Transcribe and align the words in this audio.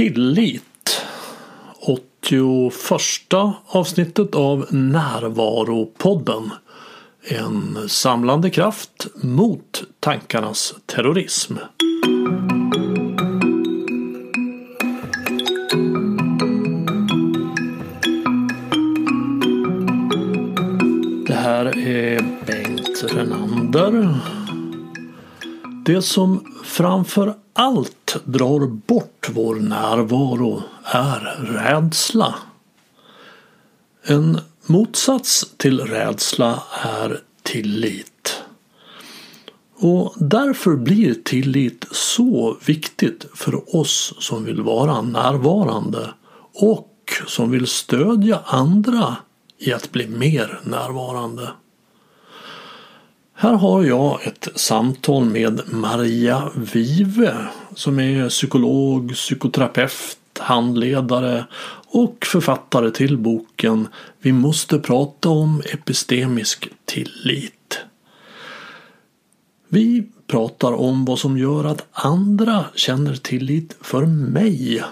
Tillit 0.00 1.02
81 1.80 3.34
avsnittet 3.66 4.34
av 4.34 4.66
Närvaropodden. 4.70 6.50
En 7.22 7.88
samlande 7.88 8.50
kraft 8.50 9.06
mot 9.22 9.82
tankarnas 10.00 10.74
terrorism. 10.86 11.54
Det 21.26 21.34
här 21.34 21.78
är 21.78 22.20
Bengt 22.46 23.04
Renander. 23.12 24.14
Det 25.84 26.02
som 26.02 26.54
framför 26.64 27.34
allt 27.52 27.99
drar 28.24 28.66
bort 28.66 29.28
vår 29.30 29.54
närvaro 29.54 30.62
är 30.84 31.20
rädsla. 31.40 32.34
En 34.02 34.40
motsats 34.66 35.46
till 35.56 35.80
rädsla 35.80 36.62
är 36.82 37.20
tillit. 37.42 38.42
Och 39.76 40.14
därför 40.16 40.76
blir 40.76 41.14
tillit 41.14 41.86
så 41.90 42.56
viktigt 42.66 43.26
för 43.34 43.76
oss 43.76 44.14
som 44.18 44.44
vill 44.44 44.62
vara 44.62 45.02
närvarande 45.02 46.10
och 46.54 47.12
som 47.26 47.50
vill 47.50 47.66
stödja 47.66 48.40
andra 48.46 49.16
i 49.58 49.72
att 49.72 49.92
bli 49.92 50.08
mer 50.08 50.60
närvarande. 50.64 51.50
Här 53.34 53.52
har 53.52 53.84
jag 53.84 54.26
ett 54.26 54.48
samtal 54.54 55.24
med 55.24 55.60
Maria 55.72 56.50
Vive 56.54 57.48
som 57.74 57.98
är 57.98 58.28
psykolog, 58.28 59.14
psykoterapeut, 59.14 60.18
handledare 60.38 61.44
och 61.86 62.26
författare 62.26 62.90
till 62.90 63.18
boken 63.18 63.88
Vi 64.20 64.32
måste 64.32 64.78
prata 64.78 65.28
om 65.28 65.62
epistemisk 65.72 66.68
tillit. 66.84 67.78
Vi 69.68 70.08
pratar 70.26 70.72
om 70.72 71.04
vad 71.04 71.18
som 71.18 71.38
gör 71.38 71.64
att 71.64 71.86
andra 71.92 72.64
känner 72.74 73.14
tillit 73.14 73.76
för 73.80 74.06
mig. 74.06 74.82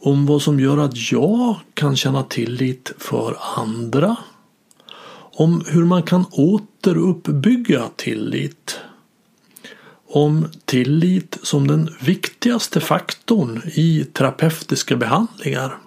Om 0.00 0.26
vad 0.26 0.42
som 0.42 0.60
gör 0.60 0.78
att 0.78 1.12
jag 1.12 1.56
kan 1.74 1.96
känna 1.96 2.22
tillit 2.22 2.92
för 2.98 3.36
andra 3.56 4.16
om 5.38 5.64
hur 5.66 5.84
man 5.84 6.02
kan 6.02 6.24
återuppbygga 6.30 7.88
tillit. 7.96 8.80
Om 10.08 10.48
tillit 10.64 11.38
som 11.42 11.68
den 11.68 11.90
viktigaste 12.00 12.80
faktorn 12.80 13.62
i 13.64 14.04
terapeutiska 14.12 14.96
behandlingar. 14.96 15.78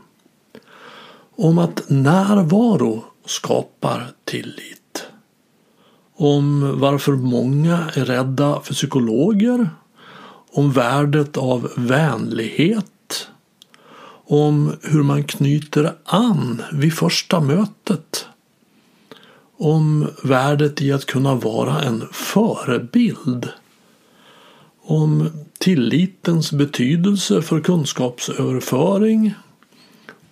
Om 1.36 1.58
att 1.58 1.89
närvaro 1.89 3.03
skapar 3.26 4.11
tillit. 4.26 5.06
Om 6.16 6.80
varför 6.80 7.11
många 7.11 7.89
är 7.94 8.06
rädda 8.06 8.61
för 8.61 8.73
psykologer. 8.73 9.70
Om 10.52 10.72
värdet 10.72 11.38
av 11.38 11.72
vänlighet. 11.76 13.28
Om 14.26 14.73
hur 14.81 15.04
man 15.04 15.23
knyter 15.23 15.95
an 16.06 16.61
vid 16.72 16.94
första 16.94 17.39
mötet 17.39 18.26
om 19.59 20.08
värdet 20.23 20.81
i 20.81 20.92
att 20.92 21.06
kunna 21.06 21.36
vara 21.36 21.81
en 21.81 22.04
förebild. 22.11 23.50
Om 24.90 25.30
tillitens 25.58 26.52
betydelse 26.52 27.42
för 27.42 27.59
kunskapsöverföring. 27.62 29.34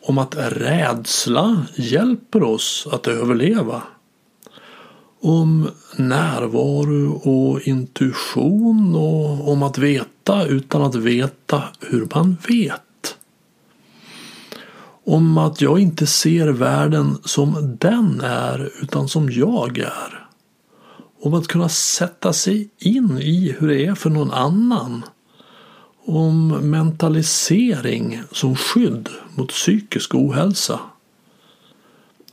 Om 0.02 0.18
att 0.18 0.36
rädsla 0.38 1.66
hjälper 1.76 2.44
oss 2.44 2.88
att 2.92 3.08
överleva. 3.08 3.84
Om 5.22 5.70
närvaro 5.98 7.12
och 7.14 7.62
intuition 7.62 8.96
och 8.96 9.52
om 9.52 9.64
att 9.64 9.78
veta 9.78 10.46
utan 10.46 10.82
att 10.82 10.96
veta 10.96 11.64
hur 11.80 12.08
man 12.16 12.38
vet 12.48 12.82
om 15.08 15.38
att 15.38 15.62
jag 15.62 15.80
inte 15.80 16.08
ser 16.08 16.48
världen 16.48 17.18
som 17.24 17.78
den 17.80 18.22
är 18.24 18.72
utan 18.82 19.08
som 19.08 19.32
jag 19.32 19.78
är. 19.78 20.27
Om 21.28 21.34
att 21.34 21.48
kunna 21.48 21.70
sätta 21.70 22.34
sig 22.34 22.70
in 22.78 23.18
i 23.22 23.56
hur 23.60 23.68
det 23.68 23.86
är 23.86 23.96
för 23.96 24.10
någon 24.10 24.32
annan. 24.32 25.04
Om 26.06 26.48
mentalisering 26.48 28.22
som 28.32 28.56
skydd 28.56 29.10
mot 29.36 29.50
psykisk 29.50 30.16
ohälsa. 30.16 30.80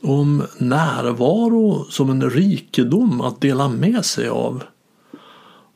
Om 0.01 0.43
närvaro 0.57 1.85
som 1.89 2.09
en 2.09 2.29
rikedom 2.29 3.21
att 3.21 3.41
dela 3.41 3.69
med 3.69 4.05
sig 4.05 4.27
av. 4.27 4.63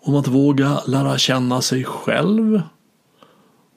Om 0.01 0.15
att 0.15 0.27
våga 0.27 0.81
lära 0.87 1.17
känna 1.17 1.61
sig 1.61 1.83
själv. 1.83 2.61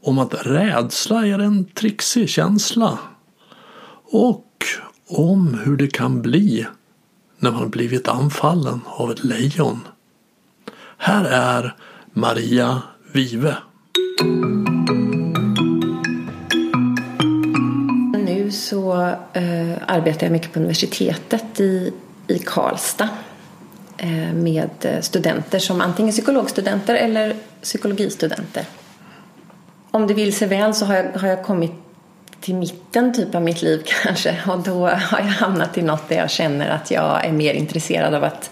Om 0.02 0.18
att 0.18 0.34
rädsla 0.46 1.26
är 1.26 1.38
en 1.38 1.64
trixig 1.64 2.28
känsla 2.28 2.98
och 4.10 4.64
om 5.08 5.60
hur 5.64 5.76
det 5.76 5.88
kan 5.88 6.22
bli 6.22 6.66
när 7.42 7.50
man 7.50 7.70
blivit 7.70 8.08
anfallen 8.08 8.80
av 8.86 9.10
ett 9.10 9.24
lejon. 9.24 9.80
Här 10.96 11.24
är 11.24 11.76
Maria 12.12 12.82
Vive. 13.12 13.56
Nu 18.12 18.50
så 18.50 18.94
eh, 19.32 19.72
arbetar 19.86 20.26
jag 20.26 20.32
mycket 20.32 20.52
på 20.52 20.58
universitetet 20.58 21.60
i, 21.60 21.92
i 22.26 22.38
Karlstad 22.38 23.08
eh, 23.96 24.34
med 24.34 24.98
studenter 25.00 25.58
som 25.58 25.80
antingen 25.80 26.12
psykologstudenter 26.12 26.94
eller 26.94 27.36
psykologistudenter. 27.62 28.64
Om 29.90 30.06
det 30.06 30.14
vill 30.14 30.36
sig 30.36 30.48
väl 30.48 30.74
så 30.74 30.84
har 30.84 30.94
jag, 30.94 31.12
har 31.12 31.28
jag 31.28 31.44
kommit 31.44 31.72
till 32.42 32.54
mitten 32.54 33.14
typ 33.14 33.34
av 33.34 33.42
mitt 33.42 33.62
liv 33.62 33.82
kanske 34.02 34.36
och 34.46 34.58
då 34.58 34.86
har 34.86 35.18
jag 35.18 35.26
hamnat 35.26 35.78
i 35.78 35.82
något 35.82 36.08
där 36.08 36.16
jag 36.16 36.30
känner 36.30 36.70
att 36.70 36.90
jag 36.90 37.24
är 37.24 37.32
mer 37.32 37.54
intresserad 37.54 38.14
av 38.14 38.24
att 38.24 38.50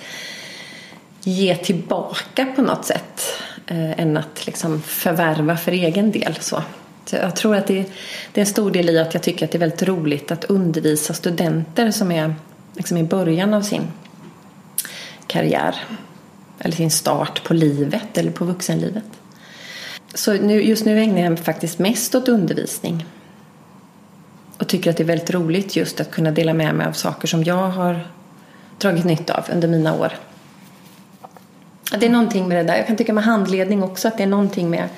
ge 1.23 1.57
tillbaka 1.57 2.47
på 2.57 2.63
något 2.63 2.85
sätt 2.85 3.23
eh, 3.67 4.01
än 4.01 4.17
att 4.17 4.47
liksom 4.47 4.83
förvärva 4.83 5.57
för 5.57 5.73
egen 5.73 6.13
del. 6.13 6.37
Så. 6.41 6.63
så 7.05 7.17
jag 7.17 7.37
tror 7.37 7.57
att 7.57 7.67
det, 7.67 7.85
det, 8.33 8.41
är 8.41 8.43
en 8.43 8.47
stor 8.47 8.71
del 8.71 8.91
i 8.91 8.99
att 8.99 9.15
jag 9.15 9.23
tycker 9.23 9.45
att 9.45 9.53
det 9.53 9.59
är 9.59 9.61
väldigt 9.61 9.83
roligt 9.83 10.31
att 10.31 10.45
undervisa 10.45 11.15
studenter 11.15 11.91
som 11.91 12.13
är 12.13 12.35
liksom 12.75 12.97
i 12.97 13.05
början 13.05 13.55
av 13.55 13.63
sin 13.63 13.83
karriär 15.27 15.75
eller 16.59 16.77
sin 16.77 16.91
start 16.91 17.45
på 17.45 17.55
livet 17.55 18.19
eller 18.19 18.31
på 18.31 18.45
vuxenlivet. 18.45 19.05
Så 20.15 20.33
nu, 20.33 20.63
just 20.63 20.85
nu 20.85 21.01
ägnar 21.01 21.21
jag 21.21 21.33
mig 21.33 21.43
faktiskt 21.43 21.79
mest 21.79 22.15
åt 22.15 22.29
undervisning 22.29 23.07
och 24.61 24.69
tycker 24.69 24.91
att 24.91 24.97
det 24.97 25.03
är 25.03 25.07
väldigt 25.07 25.31
roligt 25.31 25.77
just 25.77 26.01
att 26.01 26.11
kunna 26.11 26.31
dela 26.31 26.55
med 26.55 26.75
mig 26.75 26.87
av 26.87 26.93
saker 26.93 27.29
som 27.29 27.45
jag 27.45 27.69
har 27.69 28.07
dragit 28.79 29.05
nytta 29.05 29.35
av 29.35 29.45
under 29.53 29.69
mina 29.69 29.95
år. 29.95 30.13
Det 31.99 32.07
är 32.07 32.11
någonting 32.11 32.49
med 32.49 32.57
det 32.57 32.73
där. 32.73 32.77
Jag 32.77 32.87
kan 32.87 32.97
tycka 32.97 33.13
med 33.13 33.25
handledning 33.25 33.83
också 33.83 34.09
att 34.09 34.17
det 34.17 34.23
är 34.23 34.27
någonting 34.27 34.71
med 34.71 34.89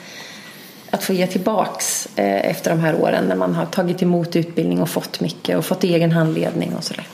att 0.90 1.04
få 1.04 1.12
ge 1.12 1.26
tillbaks 1.26 2.08
eh, 2.16 2.50
efter 2.50 2.70
de 2.70 2.80
här 2.80 2.94
åren 2.94 3.24
när 3.24 3.36
man 3.36 3.54
har 3.54 3.66
tagit 3.66 4.02
emot 4.02 4.36
utbildning 4.36 4.82
och 4.82 4.88
fått 4.88 5.20
mycket 5.20 5.58
och 5.58 5.64
fått 5.64 5.84
egen 5.84 6.12
handledning 6.12 6.74
och 6.74 6.84
sådär. 6.84 7.06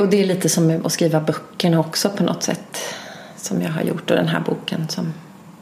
Och 0.00 0.08
det 0.08 0.22
är 0.22 0.26
lite 0.26 0.48
som 0.48 0.82
att 0.84 0.92
skriva 0.92 1.20
böckerna 1.20 1.80
också 1.80 2.10
på 2.10 2.22
något 2.22 2.42
sätt 2.42 2.78
som 3.36 3.62
jag 3.62 3.70
har 3.70 3.82
gjort 3.82 4.10
och 4.10 4.16
den 4.16 4.28
här 4.28 4.40
boken 4.40 4.88
som 4.88 5.12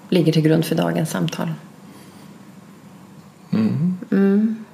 ligger 0.09 0.33
till 0.33 0.43
grund 0.43 0.65
för 0.65 0.75
dagens 0.75 1.11
samtal. 1.11 1.49
Mm. 3.53 3.99
Mm. 4.11 4.65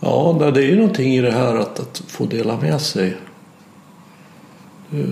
Ja, 0.00 0.50
det 0.54 0.60
är 0.60 0.66
ju 0.66 0.76
någonting 0.76 1.14
i 1.14 1.20
det 1.20 1.32
här 1.32 1.56
att, 1.56 1.80
att 1.80 2.02
få 2.06 2.26
dela 2.26 2.60
med 2.60 2.80
sig. 2.80 3.16
Det 4.90 5.06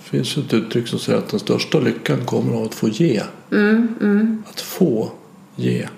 finns 0.00 0.36
ett 0.36 0.54
uttryck 0.54 0.88
som 0.88 0.98
säger 0.98 1.18
att 1.18 1.28
den 1.28 1.40
största 1.40 1.80
lyckan 1.80 2.24
kommer 2.24 2.56
av 2.56 2.64
att 2.64 2.74
få 2.74 2.88
ge. 2.88 3.22
Mm. 3.52 4.42
Att 4.50 4.60
få 4.60 5.10
ge. 5.56 5.88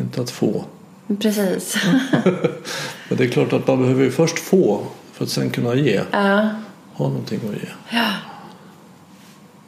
Inte 0.00 0.20
att 0.20 0.30
få. 0.30 0.64
Precis. 1.20 1.76
Men 3.08 3.18
det 3.18 3.24
är 3.24 3.28
klart 3.28 3.52
att 3.52 3.66
man 3.66 3.78
behöver 3.78 4.04
ju 4.04 4.10
först 4.10 4.38
få 4.38 4.82
för 5.12 5.24
att 5.24 5.30
sen 5.30 5.50
kunna 5.50 5.74
ge. 5.74 6.00
Ja. 6.10 6.50
Ha 6.92 7.08
någonting 7.08 7.40
att 7.48 7.62
ge. 7.62 7.68
Ja. 7.98 8.10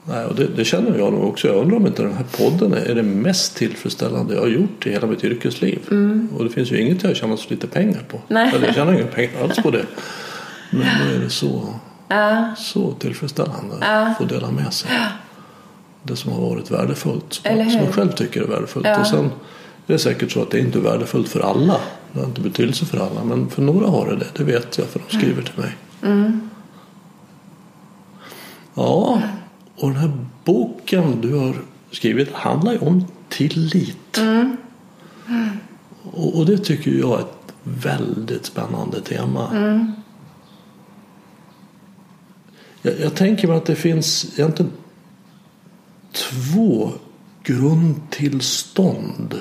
Nej, 0.05 0.25
och 0.25 0.35
det, 0.35 0.47
det, 0.47 0.65
känner 0.65 0.99
jag 0.99 1.13
nog 1.13 1.25
också. 1.25 1.49
Jag 1.49 1.57
undrar 1.57 1.77
om 1.77 1.87
inte 1.87 2.03
den 2.03 2.13
här 2.13 2.25
podden 2.39 2.73
är 2.73 2.95
det 2.95 3.03
mest 3.03 3.57
tillfredsställande 3.57 4.35
jag 4.35 4.41
har 4.41 4.49
gjort 4.49 4.87
i 4.87 4.91
hela 4.91 5.07
mitt 5.07 5.25
yrkesliv. 5.25 5.79
Mm. 5.91 6.29
Och 6.37 6.45
det 6.45 6.51
finns 6.51 6.73
ju 6.73 6.81
inget 6.81 7.03
jag 7.03 7.17
tjänar 7.17 7.37
så 7.37 7.51
lite 7.51 7.67
pengar 7.67 8.03
på. 8.09 8.21
Nej. 8.29 8.53
Eller 8.55 8.67
jag 8.67 8.75
tjänar 8.75 8.93
inga 8.93 9.07
pengar 9.07 9.43
alls 9.43 9.57
på 9.57 9.71
det. 9.71 9.87
Men 10.71 10.81
nu 10.81 11.17
är 11.17 11.21
det 11.21 11.31
så, 11.31 11.75
ja. 12.09 12.55
så 12.57 12.93
tillfredsställande 12.93 13.77
ja. 13.81 13.87
att 13.87 14.19
få 14.19 14.25
dela 14.25 14.51
med 14.51 14.73
sig. 14.73 14.91
det 16.03 16.17
som 16.17 16.33
har 16.33 16.41
varit 16.41 16.71
värdefullt. 16.71 17.33
Som, 17.33 17.59
jag 17.59 17.95
själv 17.95 18.13
tycker 18.13 18.43
är 18.43 18.47
värdefullt. 18.47 18.87
Och 18.99 19.07
sen 19.07 19.25
är 19.25 19.31
det 19.93 19.99
säkert 19.99 20.31
så 20.31 20.43
att 20.43 20.51
det 20.51 20.59
inte 20.59 20.79
är 20.79 20.83
värdefullt 20.83 21.29
för 21.29 21.41
alla. 21.41 21.77
Det 22.13 22.21
har 22.21 22.27
inte 22.27 22.41
betydelse 22.41 22.87
för 22.87 22.99
alla. 22.99 23.25
Men 23.25 23.51
för 23.51 23.63
några 23.63 23.87
har 23.87 24.07
det 24.07 24.17
det. 24.17 24.27
Det 24.37 24.45
vet 24.45 24.79
jag 24.79 24.87
för 24.87 25.01
de 25.09 25.17
skriver 25.19 25.43
till 25.43 25.59
mig. 25.59 25.77
Ja, 28.75 29.23
och 29.81 29.89
den 29.89 29.99
här 29.99 30.13
boken 30.45 31.21
du 31.21 31.35
har 31.35 31.57
skrivit 31.91 32.33
handlar 32.33 32.73
ju 32.73 32.79
om 32.79 33.05
tillit. 33.29 34.19
Och, 36.03 36.39
och 36.39 36.47
det 36.47 36.59
tycker 36.59 36.91
jag 36.91 37.19
är 37.19 37.23
ett 37.23 37.55
väldigt 37.63 38.47
spännande 38.47 39.01
tema. 39.01 39.51
Jag, 42.83 43.01
jag 43.01 43.15
tänker 43.15 43.49
mig 43.49 43.57
att 43.57 43.67
det 43.67 43.77
finns 43.77 44.39
egentligen 44.39 44.73
två 46.13 46.91
grundtillstånd. 47.43 49.35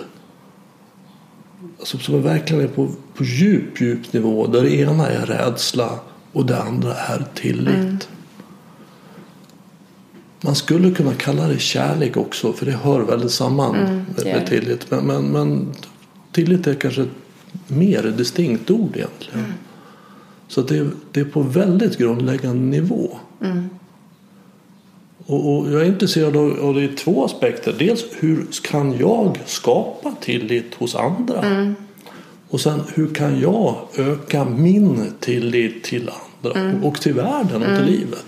Alltså, 1.80 1.98
som 1.98 2.22
verkligen 2.22 2.64
är 2.64 2.68
på, 2.68 2.88
på 3.16 3.24
djup, 3.24 3.82
djup 3.82 4.14
nivå. 4.14 4.48
Där 4.48 4.62
det 4.62 4.76
ena 4.76 5.08
är 5.08 5.26
rädsla 5.26 6.00
och 6.34 6.46
det 6.46 6.62
andra 6.62 6.94
är 6.94 7.26
tillit. 7.34 8.10
Man 10.42 10.56
skulle 10.56 10.92
kunna 10.92 11.14
kalla 11.14 11.48
det 11.48 11.60
kärlek 11.60 12.18
också 12.18 12.54
för 12.54 12.66
det 12.66 12.72
hör 12.72 13.00
väldigt 13.00 13.32
samman 13.32 13.76
med, 13.76 14.06
det 14.16 14.30
gör 14.30 14.38
med 14.38 14.48
tillit. 14.48 14.92
Men, 14.92 15.06
men, 15.06 15.24
men 15.26 15.74
tillit 16.32 16.68
är 16.68 16.74
kanske 16.74 17.02
ett 17.02 17.10
mer 17.68 18.04
distinkt 18.04 18.72
ord 18.72 18.96
egentligen. 18.96 19.54
Så 20.48 20.62
att 20.62 20.68
det, 20.68 20.78
är, 20.78 20.90
det 21.12 21.20
är 21.20 21.26
på 21.26 21.42
väldigt 21.42 21.98
grundläggande 21.98 22.78
nivå. 22.78 23.18
Och, 25.26 25.58
och 25.58 25.72
jag 25.72 25.82
är 25.82 25.86
intresserad 25.86 26.38
av, 26.38 26.60
av 26.62 26.74
det 26.74 26.84
i 26.84 26.88
två 26.88 27.26
aspekter. 27.26 27.76
Dels 27.80 28.06
hur 28.20 28.46
kan 28.62 28.98
jag 28.98 29.40
skapa 29.46 30.16
tillit 30.22 30.76
hos 30.76 30.96
andra? 30.96 31.42
Och 32.50 32.62
sen 32.62 32.82
hur 32.94 33.14
kan 33.14 33.40
jag 33.40 33.76
öka 33.98 34.46
min 34.46 35.14
tillit 35.20 35.84
till 35.84 36.10
andra 36.44 36.88
och 36.88 37.02
till 37.02 37.14
världen 37.14 37.64
och 37.64 37.78
till 37.78 37.86
livet? 37.86 38.26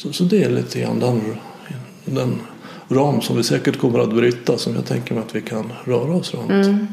Så, 0.00 0.12
så 0.12 0.24
det 0.24 0.44
är 0.44 0.50
lite 0.50 0.80
grann 0.80 1.00
den, 1.00 1.36
den 2.04 2.40
ram 2.88 3.20
som 3.20 3.36
vi 3.36 3.44
säkert 3.44 3.78
kommer 3.78 3.98
att 3.98 4.14
bryta 4.14 4.58
som 4.58 4.74
jag 4.74 4.86
tänker 4.86 5.14
mig 5.14 5.24
att 5.24 5.34
vi 5.34 5.42
kan 5.42 5.72
röra 5.84 6.12
oss 6.12 6.34
runt. 6.34 6.90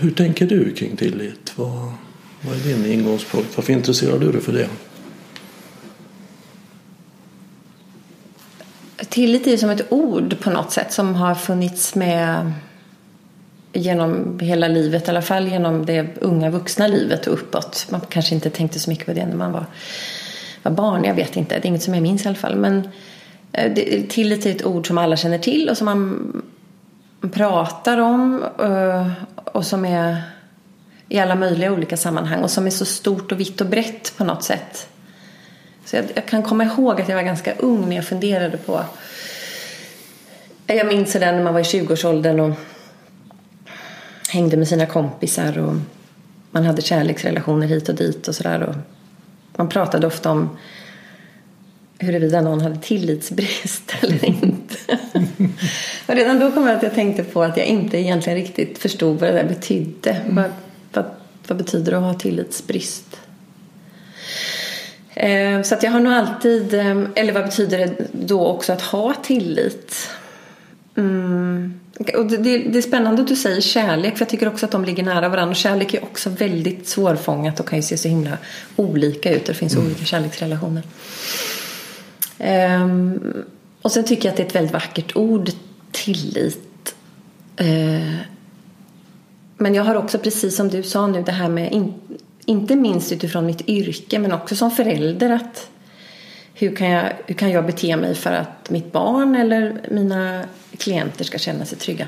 Hur 0.00 0.10
tänker 0.10 0.46
du 0.46 0.74
kring 0.74 0.96
tillit? 0.96 1.52
Vad, 1.56 1.92
vad 2.40 2.56
är 2.56 2.60
din 2.64 2.86
ingångspunkt? 2.86 3.56
Varför 3.56 3.72
intresserar 3.72 4.18
du 4.18 4.32
dig 4.32 4.40
för 4.40 4.52
det? 4.52 4.68
Tillit 9.08 9.46
är 9.46 9.50
ju 9.50 9.58
som 9.58 9.70
ett 9.70 9.92
ord 9.92 10.40
på 10.40 10.50
något 10.50 10.72
sätt 10.72 10.92
som 10.92 11.14
har 11.14 11.34
funnits 11.34 11.94
med 11.94 12.52
genom 13.72 14.38
hela 14.40 14.68
livet, 14.68 15.06
i 15.06 15.10
alla 15.10 15.22
fall 15.22 15.48
genom 15.48 15.86
det 15.86 16.06
unga 16.20 16.50
vuxna 16.50 16.86
livet 16.86 17.26
och 17.26 17.32
uppåt. 17.32 17.86
Man 17.90 18.00
kanske 18.00 18.34
inte 18.34 18.50
tänkte 18.50 18.78
så 18.78 18.90
mycket 18.90 19.06
på 19.06 19.12
det 19.12 19.26
när 19.26 19.36
man 19.36 19.52
var, 19.52 19.66
var 20.62 20.72
barn, 20.72 21.04
jag 21.04 21.14
vet 21.14 21.36
inte. 21.36 21.54
Det 21.54 21.66
är 21.66 21.68
inget 21.68 21.82
som 21.82 21.94
jag 21.94 22.02
minns 22.02 22.24
i 22.24 22.28
alla 22.28 22.36
fall. 22.36 22.56
Men 22.56 22.88
eh, 23.52 23.72
det, 23.74 24.10
tillit 24.10 24.46
är 24.46 24.50
ett 24.50 24.66
ord 24.66 24.86
som 24.86 24.98
alla 24.98 25.16
känner 25.16 25.38
till 25.38 25.68
och 25.68 25.76
som 25.76 25.84
man 25.84 26.42
pratar 27.32 27.98
om 27.98 28.44
eh, 28.62 29.10
och 29.34 29.66
som 29.66 29.84
är 29.84 30.22
i 31.08 31.18
alla 31.18 31.34
möjliga 31.34 31.72
olika 31.72 31.96
sammanhang 31.96 32.42
och 32.42 32.50
som 32.50 32.66
är 32.66 32.70
så 32.70 32.84
stort 32.84 33.32
och 33.32 33.40
vitt 33.40 33.60
och 33.60 33.66
brett 33.66 34.12
på 34.16 34.24
något 34.24 34.42
sätt. 34.42 34.88
Så 35.84 35.96
jag, 35.96 36.04
jag 36.14 36.26
kan 36.26 36.42
komma 36.42 36.64
ihåg 36.64 37.00
att 37.00 37.08
jag 37.08 37.16
var 37.16 37.22
ganska 37.22 37.54
ung 37.54 37.88
när 37.88 37.96
jag 37.96 38.04
funderade 38.04 38.56
på 38.56 38.80
jag 40.76 40.86
minns 40.86 41.12
det 41.12 41.32
när 41.32 41.42
man 41.42 41.54
var 41.54 41.60
i 41.60 41.62
20-årsåldern 41.62 42.40
och 42.40 42.50
hängde 44.30 44.56
med 44.56 44.68
sina 44.68 44.86
kompisar 44.86 45.58
och 45.58 45.74
man 46.50 46.64
hade 46.64 46.82
kärleksrelationer 46.82 47.66
hit 47.66 47.88
och 47.88 47.94
dit 47.94 48.28
och 48.28 48.34
sådär. 48.34 48.74
Man 49.56 49.68
pratade 49.68 50.06
ofta 50.06 50.30
om 50.30 50.56
huruvida 51.98 52.40
någon 52.40 52.60
hade 52.60 52.76
tillitsbrist 52.76 53.94
eller 54.02 54.24
inte. 54.24 54.76
och 56.06 56.14
redan 56.14 56.38
då 56.38 56.52
kom 56.52 56.66
jag 56.66 56.76
att 56.76 56.82
jag 56.82 56.94
tänkte 56.94 57.24
på 57.24 57.42
att 57.42 57.56
jag 57.56 57.66
inte 57.66 57.98
egentligen 57.98 58.38
riktigt 58.38 58.78
förstod 58.78 59.20
vad 59.20 59.28
det 59.28 59.34
där 59.34 59.48
betydde. 59.48 60.20
Vad, 60.28 60.50
vad, 60.92 61.04
vad 61.48 61.58
betyder 61.58 61.92
det 61.92 61.98
att 61.98 62.04
ha 62.04 62.14
tillitsbrist? 62.14 63.20
Eh, 65.14 65.62
Så 65.62 65.74
att 65.74 65.82
jag 65.82 65.90
har 65.90 66.00
nog 66.00 66.12
alltid, 66.12 66.74
eh, 66.74 67.04
eller 67.14 67.32
vad 67.32 67.44
betyder 67.44 67.78
det 67.78 68.06
då 68.12 68.46
också 68.46 68.72
att 68.72 68.82
ha 68.82 69.14
tillit? 69.14 70.10
Mm. 70.96 71.79
Och 72.00 72.26
det, 72.26 72.36
det, 72.36 72.58
det 72.58 72.78
är 72.78 72.82
spännande 72.82 73.22
att 73.22 73.28
du 73.28 73.36
säger 73.36 73.60
kärlek 73.60 74.16
för 74.16 74.24
jag 74.24 74.28
tycker 74.28 74.48
också 74.48 74.66
att 74.66 74.72
de 74.72 74.84
ligger 74.84 75.02
nära 75.02 75.28
varandra. 75.28 75.50
Och 75.50 75.56
kärlek 75.56 75.94
är 75.94 76.04
också 76.04 76.30
väldigt 76.30 76.88
svårfångat 76.88 77.60
och 77.60 77.68
kan 77.68 77.78
ju 77.78 77.82
se 77.82 77.96
så 77.96 78.08
himla 78.08 78.38
olika 78.76 79.34
ut. 79.34 79.44
Det 79.44 79.54
finns 79.54 79.76
olika 79.76 80.04
kärleksrelationer. 80.04 80.82
Ehm, 82.38 83.44
och 83.82 83.92
sen 83.92 84.04
tycker 84.04 84.24
jag 84.24 84.30
att 84.30 84.36
det 84.36 84.42
är 84.42 84.46
ett 84.46 84.54
väldigt 84.54 84.72
vackert 84.72 85.16
ord, 85.16 85.50
tillit. 85.92 86.94
Eh, 87.56 88.14
men 89.56 89.74
jag 89.74 89.84
har 89.84 89.94
också, 89.94 90.18
precis 90.18 90.56
som 90.56 90.68
du 90.68 90.82
sa 90.82 91.06
nu, 91.06 91.22
det 91.22 91.32
här 91.32 91.48
med, 91.48 91.72
in, 91.72 91.94
inte 92.44 92.76
minst 92.76 93.12
utifrån 93.12 93.46
mitt 93.46 93.68
yrke 93.68 94.18
men 94.18 94.32
också 94.32 94.56
som 94.56 94.70
förälder 94.70 95.30
att 95.30 95.70
hur 96.60 96.76
kan, 96.76 96.88
jag, 96.88 97.12
hur 97.26 97.34
kan 97.34 97.50
jag 97.50 97.66
bete 97.66 97.96
mig 97.96 98.14
för 98.14 98.32
att 98.32 98.70
mitt 98.70 98.92
barn 98.92 99.34
eller 99.34 99.80
mina 99.90 100.44
klienter 100.78 101.24
ska 101.24 101.38
känna 101.38 101.64
sig 101.64 101.78
trygga 101.78 102.06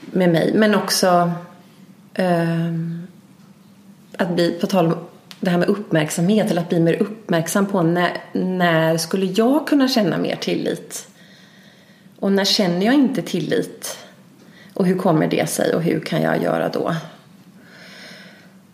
med 0.00 0.30
mig. 0.30 0.52
Men 0.54 0.74
också 0.74 1.32
eh, 2.14 2.74
att 4.16 4.30
bli, 4.30 4.58
på 4.60 4.66
tal 4.66 4.86
om 4.86 4.94
det 5.40 5.50
här 5.50 5.58
med 5.58 5.68
uppmärksamhet, 5.68 6.50
eller 6.50 6.60
att 6.60 6.68
bli 6.68 6.80
mer 6.80 6.94
uppmärksam 6.94 7.66
på 7.66 7.82
när, 7.82 8.12
när 8.32 8.96
skulle 8.96 9.26
jag 9.26 9.66
kunna 9.66 9.88
känna 9.88 10.18
mer 10.18 10.36
tillit? 10.36 11.08
Och 12.18 12.32
när 12.32 12.44
känner 12.44 12.86
jag 12.86 12.94
inte 12.94 13.22
tillit? 13.22 13.98
Och 14.74 14.86
hur 14.86 14.98
kommer 14.98 15.28
det 15.28 15.50
sig 15.50 15.74
och 15.74 15.82
hur 15.82 16.00
kan 16.00 16.22
jag 16.22 16.42
göra 16.42 16.68
då? 16.68 16.94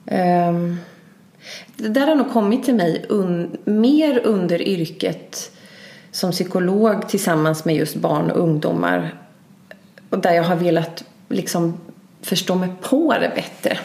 Ehm, 0.07 0.77
det 1.77 1.89
där 1.89 2.07
har 2.07 2.15
nog 2.15 2.33
kommit 2.33 2.65
till 2.65 2.75
mig 2.75 3.07
un, 3.09 3.57
mer 3.65 4.21
under 4.25 4.63
yrket 4.63 5.51
som 6.13 6.31
psykolog 6.31 7.09
tillsammans 7.09 7.65
med 7.65 7.77
just 7.77 7.97
barn 7.97 8.31
och 8.31 8.38
ungdomar. 8.41 9.14
Och 10.11 10.19
där 10.19 10.33
jag 10.33 10.43
har 10.43 10.57
velat 10.57 11.05
liksom 11.29 11.81
förstå 12.23 12.55
mig 12.55 12.69
på 12.81 13.14
det 13.21 13.33
bättre. 13.35 13.79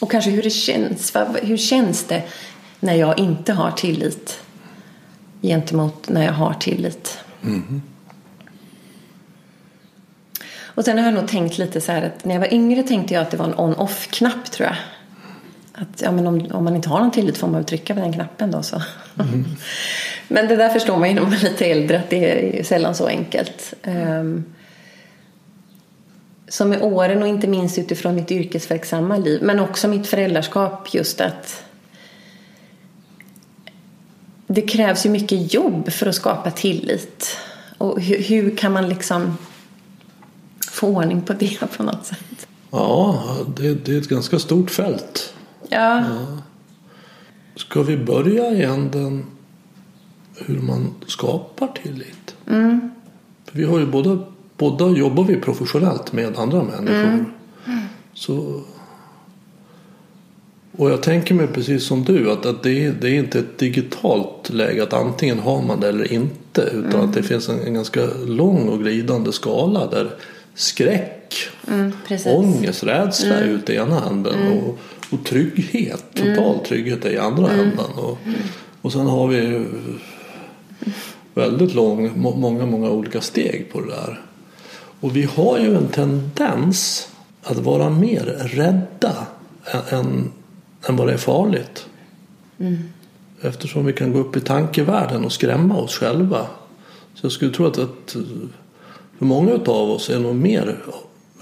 Och 0.00 0.10
kanske 0.10 0.30
hur 0.30 0.42
det 0.42 0.50
känns. 0.50 1.12
Hur 1.42 1.56
känns 1.56 2.04
det 2.04 2.22
när 2.80 2.94
jag 2.94 3.18
inte 3.18 3.52
har 3.52 3.70
tillit 3.70 4.40
gentemot 5.42 6.08
när 6.08 6.24
jag 6.24 6.32
har 6.32 6.54
tillit? 6.54 7.18
Och 10.74 10.84
sen 10.84 10.98
har 10.98 11.04
jag 11.04 11.14
nog 11.14 11.28
tänkt 11.28 11.58
lite 11.58 11.80
så 11.80 11.92
här 11.92 12.02
att 12.02 12.24
när 12.24 12.34
jag 12.34 12.40
var 12.40 12.54
yngre 12.54 12.82
tänkte 12.82 13.14
jag 13.14 13.22
att 13.22 13.30
det 13.30 13.36
var 13.36 13.46
en 13.46 13.58
on-off-knapp 13.58 14.50
tror 14.50 14.68
jag. 14.68 14.76
Att 15.76 16.02
ja, 16.02 16.12
men 16.12 16.26
om, 16.26 16.46
om 16.52 16.64
man 16.64 16.76
inte 16.76 16.88
har 16.88 17.00
någon 17.00 17.10
tillit 17.10 17.36
får 17.36 17.46
man 17.46 17.54
väl 17.54 17.64
trycka 17.64 17.94
på 17.94 18.00
den 18.00 18.12
knappen 18.12 18.50
då 18.50 18.62
så. 18.62 18.82
men 20.28 20.48
det 20.48 20.56
där 20.56 20.68
förstår 20.68 20.96
man 20.96 21.08
ju 21.08 21.14
när 21.14 21.22
man 21.22 21.32
är 21.32 21.40
lite 21.40 21.66
äldre 21.66 21.98
att 21.98 22.10
det 22.10 22.58
är 22.58 22.64
sällan 22.64 22.94
så 22.94 23.06
enkelt. 23.06 23.74
Ehm, 23.82 24.20
um, 24.20 24.44
så 26.48 26.64
med 26.64 26.82
åren 26.82 27.22
och 27.22 27.28
inte 27.28 27.46
minst 27.46 27.78
utifrån 27.78 28.14
mitt 28.14 28.30
yrkesverksamma 28.30 29.16
liv 29.16 29.42
men 29.42 29.60
också 29.60 29.88
mitt 29.88 30.06
föräldraskap 30.06 30.94
just 30.94 31.20
att 31.20 31.64
det 34.46 34.62
krävs 34.62 35.06
ju 35.06 35.10
mycket 35.10 35.54
jobb 35.54 35.92
för 35.92 36.06
att 36.06 36.14
skapa 36.14 36.50
tillit. 36.50 37.36
Och 37.78 38.00
hur, 38.00 38.22
hur 38.22 38.56
kan 38.56 38.72
man 38.72 38.88
liksom 38.88 39.38
få 40.70 40.86
ordning 40.86 41.22
på 41.22 41.32
det 41.32 41.76
på 41.76 41.82
något 41.82 42.06
sätt? 42.06 42.46
Ja, 42.70 43.24
det, 43.56 43.74
det 43.74 43.94
är 43.94 43.98
ett 43.98 44.08
ganska 44.08 44.38
stort 44.38 44.70
fält. 44.70 45.34
Ja, 45.74 46.04
Ska 47.56 47.82
vi 47.82 47.96
börja 47.96 48.50
i 48.50 48.62
änden 48.62 49.24
hur 50.36 50.60
man 50.60 50.94
skapar 51.06 51.68
tillit? 51.82 52.34
För 53.44 53.58
vi 53.58 53.64
har 53.64 53.78
ju 53.78 53.86
båda, 53.86 54.18
båda 54.56 54.88
jobbar 54.88 55.24
vi 55.24 55.36
professionellt 55.36 56.12
med 56.12 56.38
andra 56.38 56.62
människor. 56.62 57.24
Så, 58.14 58.62
och 60.76 60.90
jag 60.90 61.02
tänker 61.02 61.34
mig 61.34 61.46
precis 61.46 61.86
som 61.86 62.04
du 62.04 62.30
att, 62.30 62.46
att 62.46 62.62
det, 62.62 62.84
är, 62.84 62.92
det 63.00 63.10
är 63.10 63.14
inte 63.14 63.38
ett 63.38 63.58
digitalt 63.58 64.50
läge 64.50 64.82
att 64.82 64.92
antingen 64.92 65.38
har 65.38 65.62
man 65.62 65.80
det 65.80 65.88
eller 65.88 66.12
inte. 66.12 66.62
Utan 66.62 67.00
att 67.00 67.14
det 67.14 67.22
finns 67.22 67.48
en, 67.48 67.60
en 67.60 67.74
ganska 67.74 68.06
lång 68.26 68.68
och 68.68 68.78
glidande 68.78 69.32
skala 69.32 69.86
där 69.86 70.10
skräck, 70.54 71.34
mm, 71.68 71.92
precis. 72.08 72.26
ångest, 72.26 72.84
rädsla 72.84 73.34
är 73.34 73.44
ute 73.44 73.72
i 73.72 73.76
ena 73.76 74.00
handen 74.00 74.52
och, 74.52 74.78
och 75.14 75.24
trygghet, 75.24 76.04
total 76.14 76.58
trygghet 76.66 77.04
är 77.04 77.10
i 77.10 77.18
andra 77.18 77.50
änden. 77.50 77.90
Och 77.96 78.18
Och 78.82 78.92
sen 78.92 79.06
har 79.06 79.28
vi 79.28 79.66
väldigt 81.34 81.74
lång, 81.74 82.20
må- 82.20 82.36
många, 82.36 82.66
många 82.66 82.90
olika 82.90 83.20
steg 83.20 83.72
på 83.72 83.80
det 83.80 83.86
där. 83.86 84.20
Och 85.00 85.16
vi 85.16 85.22
har 85.22 85.58
ju 85.58 85.76
en 85.76 85.88
tendens 85.88 87.08
att 87.42 87.58
vara 87.58 87.90
mer 87.90 88.24
rädda 88.40 89.26
än, 89.90 90.30
än, 90.88 90.96
vad 90.96 91.06
det 91.06 91.12
är 91.12 91.16
farligt. 91.18 91.86
Eftersom 93.40 93.86
vi 93.86 93.92
kan 93.92 94.12
gå 94.12 94.18
upp 94.18 94.36
i 94.36 94.40
tankevärlden 94.40 95.24
och 95.24 95.32
skrämma 95.32 95.76
oss 95.76 95.98
själva. 95.98 96.46
Så 97.14 97.24
jag 97.24 97.32
skulle 97.32 97.50
tro 97.52 97.66
att, 97.66 97.78
att 97.78 98.16
för 99.18 99.24
många 99.24 99.52
av 99.52 99.90
oss 99.90 100.10
är 100.10 100.18
nog 100.20 100.34
mer 100.34 100.78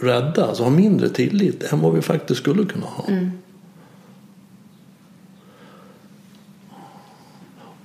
rädda, 0.01 0.47
alltså 0.47 0.63
har 0.63 0.71
mindre 0.71 1.09
tillit 1.09 1.73
än 1.73 1.81
vad 1.81 1.95
vi 1.95 2.03
faktiskt 2.03 2.41
skulle 2.41 2.65
kunna 2.65 2.87
ha. 2.87 3.05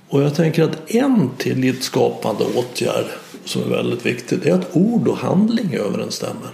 Och 0.08 0.22
jag 0.22 0.34
tänker 0.34 0.62
att 0.62 0.90
en 0.90 1.30
tillitsskapande 1.38 2.44
åtgärd 2.44 3.06
som 3.44 3.62
är 3.62 3.66
väldigt 3.66 4.06
viktig 4.06 4.38
det 4.42 4.48
är 4.48 4.54
att 4.54 4.68
ord 4.76 5.08
och 5.08 5.16
handling 5.16 5.74
överensstämmer. 5.74 6.50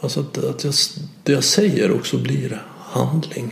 Alltså 0.00 0.20
att, 0.20 0.38
att 0.38 0.64
jag, 0.64 0.74
det 1.22 1.32
jag 1.32 1.44
säger 1.44 1.92
också 1.92 2.18
blir 2.18 2.62
handling. 2.78 3.50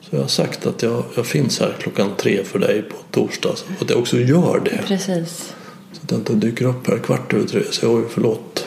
Så 0.00 0.16
jag 0.16 0.20
har 0.20 0.28
sagt 0.28 0.66
att 0.66 0.82
jag, 0.82 1.04
jag 1.16 1.26
finns 1.26 1.60
här 1.60 1.76
klockan 1.80 2.10
tre 2.16 2.44
för 2.44 2.58
dig 2.58 2.82
på 2.82 2.96
torsdag 3.10 3.48
och 3.48 3.82
att 3.82 3.90
jag 3.90 3.98
också 3.98 4.16
gör 4.18 4.60
det. 4.64 4.82
Precis. 4.86 5.54
Så 5.92 6.00
att 6.02 6.10
jag 6.10 6.20
inte 6.20 6.34
dyker 6.34 6.64
upp 6.64 6.86
här 6.86 6.98
kvart 6.98 7.32
över 7.32 7.46
tre 7.46 7.60
och 7.60 7.74
säger 7.74 7.96
oj 7.96 8.04
förlåt. 8.10 8.66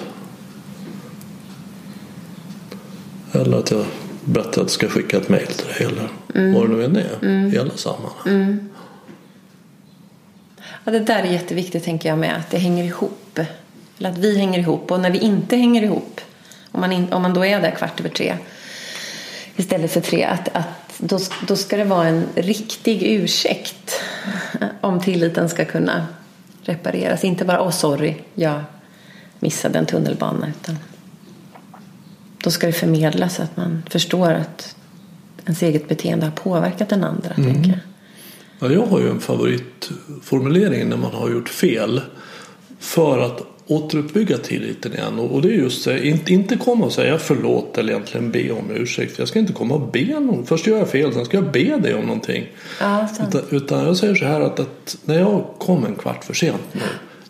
Eller 3.31 3.57
att 3.57 3.71
jag 3.71 3.86
berättar 4.25 4.50
att 4.50 4.58
jag 4.58 4.70
ska 4.70 4.88
skicka 4.88 5.18
ett 5.18 5.30
mejl 5.30 5.48
till 5.48 5.68
dig 5.68 5.88
eller 5.88 6.10
vad 6.54 6.70
det 6.70 6.75
nu 6.75 6.86
än 6.86 6.96
är. 6.96 7.54
I 7.56 7.60
alla 7.60 7.78
sammanhang. 7.78 8.60
Ja, 10.84 10.92
det 10.92 11.00
där 11.00 11.24
är 11.24 11.32
jätteviktigt 11.32 11.84
tänker 11.84 12.10
jag 12.10 12.18
med 12.18 12.38
att 12.38 12.51
det 12.51 12.58
hänger 12.58 12.84
ihop. 12.84 13.40
Eller 13.98 14.10
att 14.10 14.18
vi 14.18 14.38
hänger 14.38 14.60
ihop 14.60 14.92
och 14.92 15.00
när 15.00 15.12
vi 15.12 15.20
inte 15.20 15.56
hänger 15.56 15.84
ihop. 15.84 16.22
Om 16.72 16.82
man, 16.82 16.92
in, 16.92 17.13
om 17.13 17.22
man 17.22 17.34
då 17.34 17.46
är 17.46 17.62
där 17.62 17.72
kvart 17.72 18.00
över 18.00 18.10
tre 18.10 18.38
istället 19.56 19.92
för 19.92 20.01
tre. 20.01 20.24
Att, 20.24 20.50
att 20.54 20.94
då, 20.98 21.20
då 21.48 21.56
ska 21.56 21.78
det 21.78 21.84
vara 21.84 22.08
en 22.08 22.25
riktig 22.36 23.04
ursäkt 23.04 24.01
om 24.82 25.00
tilliten 25.00 25.50
ska 25.50 25.66
kunna 25.66 26.08
repareras. 26.63 27.24
Inte 27.24 27.46
bara 27.46 27.62
åh 27.62 27.72
sorry, 27.72 28.16
jag 28.36 28.62
missade 29.40 29.80
en 29.80 29.86
tunnelbana. 29.86 30.48
Utan 30.48 30.78
då 32.43 32.51
ska 32.51 32.67
det 32.67 32.74
förmedlas 32.74 33.36
så 33.36 33.43
att 33.43 33.57
man 33.57 33.83
förstår 33.89 34.31
att 34.31 34.75
ens 35.45 35.62
eget 35.62 35.89
beteende 35.89 36.25
har 36.25 36.31
påverkat 36.31 36.89
den 36.89 37.03
andra. 37.03 37.33
Tänker 37.36 37.69
jag. 37.69 37.79
Ja, 38.60 38.75
jag 38.75 38.86
har 38.86 39.00
ju 39.00 39.10
en 39.10 39.19
favoritformulering 39.19 40.89
när 40.89 40.98
man 40.98 41.13
har 41.13 41.29
gjort 41.29 41.50
fel. 41.50 42.01
För 42.79 43.19
att 43.19 43.41
återuppbygga 43.67 44.38
tilliten 44.38 44.93
igen. 44.93 45.19
Och 45.19 45.36
och 45.36 45.41
det 45.41 45.48
är 45.48 45.53
just 45.53 45.86
det, 45.86 46.07
inte, 46.07 46.33
inte 46.33 46.57
komma 46.57 46.86
och 46.86 46.91
säga 46.91 47.17
förlåt 47.17 47.77
eller 47.77 47.93
egentligen 47.93 48.31
be 48.31 48.51
om 48.51 48.71
ursäkt. 48.71 49.19
Jag 49.19 49.27
ska 49.27 49.39
inte 49.39 49.53
komma 49.53 49.75
och 49.75 49.91
be 49.91 50.19
någon. 50.19 50.45
Först 50.45 50.67
gör 50.67 50.77
jag 50.77 50.89
fel, 50.89 51.13
sen 51.13 51.25
ska 51.25 51.38
jag 51.38 51.51
be 51.51 51.77
dig 51.77 51.93
om 51.93 52.05
någonting. 52.05 52.48
Ja. 52.79 53.07
Utan, 53.27 53.41
utan 53.50 53.86
jag 53.86 53.98
säger 53.98 54.15
så 54.15 54.25
här 54.25 54.41
att, 54.41 54.60
att 54.60 54.98
när 55.05 55.19
jag 55.19 55.45
kom 55.57 55.86
en 55.86 55.95
kvart 55.95 56.24
för 56.24 56.33
sent 56.33 56.62
nu, 56.71 56.81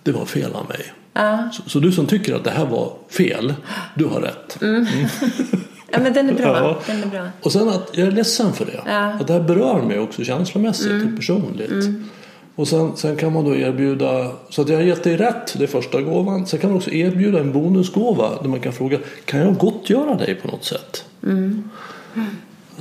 det 0.03 0.11
var 0.11 0.25
fel 0.25 0.53
av 0.53 0.69
mig. 0.69 0.93
Ja. 1.13 1.49
Så, 1.53 1.69
så 1.69 1.79
du 1.79 1.91
som 1.91 2.05
tycker 2.05 2.35
att 2.35 2.43
det 2.43 2.51
här 2.51 2.65
var 2.65 2.93
fel, 3.09 3.53
du 3.95 4.05
har 4.05 4.21
rätt. 4.21 4.57
ja, 5.91 5.99
men 5.99 6.13
den 6.13 6.29
är 6.29 6.33
bra. 6.33 6.57
Ja. 6.57 6.79
Den 6.87 7.03
är 7.03 7.07
bra. 7.07 7.27
Och 7.41 7.51
sen 7.51 7.69
att 7.69 7.89
jag 7.93 8.07
är 8.07 8.11
ledsen 8.11 8.53
för 8.53 8.65
det. 8.65 8.81
Ja. 8.85 8.99
Att 8.99 9.27
det 9.27 9.33
här 9.33 9.41
berör 9.41 9.81
mig 9.81 9.99
också 9.99 10.23
känslomässigt 10.23 11.05
och 11.05 11.15
personligt. 11.15 11.71
Och 12.55 12.67
sen, 12.67 12.91
sen 12.95 13.17
kan 13.17 13.33
man 13.33 13.45
då 13.45 13.55
erbjuda, 13.55 14.31
så 14.49 14.61
att 14.61 14.69
jag 14.69 14.77
har 14.77 14.83
gett 14.83 15.03
dig 15.03 15.17
rätt, 15.17 15.55
det 15.57 15.63
är 15.63 15.67
första 15.67 16.01
gåvan. 16.01 16.45
Sen 16.47 16.59
kan 16.59 16.69
man 16.69 16.77
också 16.77 16.91
erbjuda 16.91 17.39
en 17.39 17.51
bonusgåva 17.53 18.41
där 18.41 18.49
man 18.49 18.59
kan 18.59 18.73
fråga, 18.73 18.97
kan 19.25 19.39
jag 19.39 19.57
gottgöra 19.57 20.15
dig 20.15 20.35
på 20.35 20.47
något 20.47 20.65
sätt? 20.65 21.05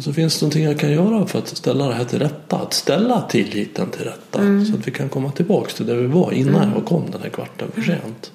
Alltså 0.01 0.13
finns 0.13 0.39
det 0.39 0.45
någonting 0.45 0.65
jag 0.65 0.79
kan 0.79 0.93
göra 0.93 1.27
för 1.27 1.39
att 1.39 1.49
ställa 1.49 1.89
det 1.89 1.95
här 1.95 2.05
till 2.05 2.19
rätta? 2.19 2.57
Att 2.57 2.75
ställa 2.75 3.21
tilliten 3.21 3.91
till 3.91 4.05
rätta. 4.05 4.39
Så 4.39 4.75
att 4.79 4.87
vi 4.87 4.91
kan 4.91 5.09
komma 5.09 5.33
tillbaka 5.33 5.71
till 5.71 5.87
där 5.87 5.97
vi 5.97 6.07
var 6.07 6.33
innan 6.33 6.73
jag 6.75 6.85
kom 6.85 7.11
den 7.11 7.23
här 7.23 7.29
kvarten 7.29 7.69
för 7.75 7.83
sent. 7.83 8.33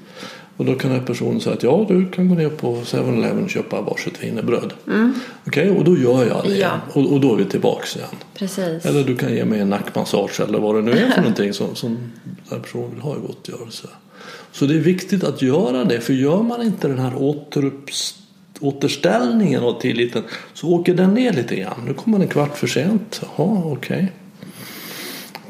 Och 0.58 0.66
då 0.66 0.76
kan 0.76 0.92
den 0.92 1.00
här 1.00 1.08
personen 1.08 1.42
säga 1.42 1.56
att 1.56 1.64
ja, 1.64 1.86
du 1.90 2.10
kan 2.10 2.30
gå 2.30 2.36
ner 2.36 2.50
på 2.50 2.76
7-Eleven 2.76 3.44
och 3.44 3.50
köpa 3.50 3.82
varsitt 3.82 4.24
wienerbröd. 4.24 4.74
Okej, 5.48 5.70
och 5.70 5.84
då 5.84 5.98
gör 5.98 6.26
jag 6.26 6.44
det. 6.44 6.58
Ja. 6.58 6.80
Och, 6.94 7.14
och 7.14 7.22
då 7.22 7.34
är 7.34 7.38
vi 7.38 7.46
tillbaka 7.46 7.86
igen. 7.96 8.10
Precis. 8.34 8.86
Eller 8.86 9.04
du 9.04 9.18
kan 9.18 9.34
ge 9.34 9.46
mig 9.46 9.60
en 9.60 9.70
nackmassage 9.70 10.40
eller 10.40 10.60
vad 10.60 10.76
det 10.76 10.82
nu 10.82 10.92
är 10.92 11.12
för 11.12 11.18
någonting 11.22 11.54
som, 11.54 11.76
som 11.76 11.98
den 12.24 12.36
här 12.50 12.60
personen 12.60 12.92
vill 12.92 13.02
ha 13.02 13.16
i 13.16 13.20
gottgörelse. 13.20 13.88
Så 14.52 14.66
det 14.66 14.76
är 14.76 14.80
viktigt 14.80 15.24
att 15.24 15.42
göra 15.42 15.84
det, 15.84 16.02
för 16.02 16.14
gör 16.14 16.44
man 16.44 16.62
inte 16.62 16.88
den 16.88 17.00
här 17.00 17.16
återupps, 17.16 18.16
återställningen 18.62 19.64
av 19.64 19.80
tilliten 19.82 20.24
så 20.54 20.70
åker 20.70 20.94
den 20.94 21.14
ner 21.14 21.34
lite 21.34 21.56
grann. 21.56 21.84
Nu 21.88 21.94
kommer 21.94 22.18
man 22.18 22.22
en 22.22 22.32
kvart 22.34 22.58
för 22.58 22.68
sent. 22.68 23.22
Jaha, 23.38 23.62
okej. 23.66 24.12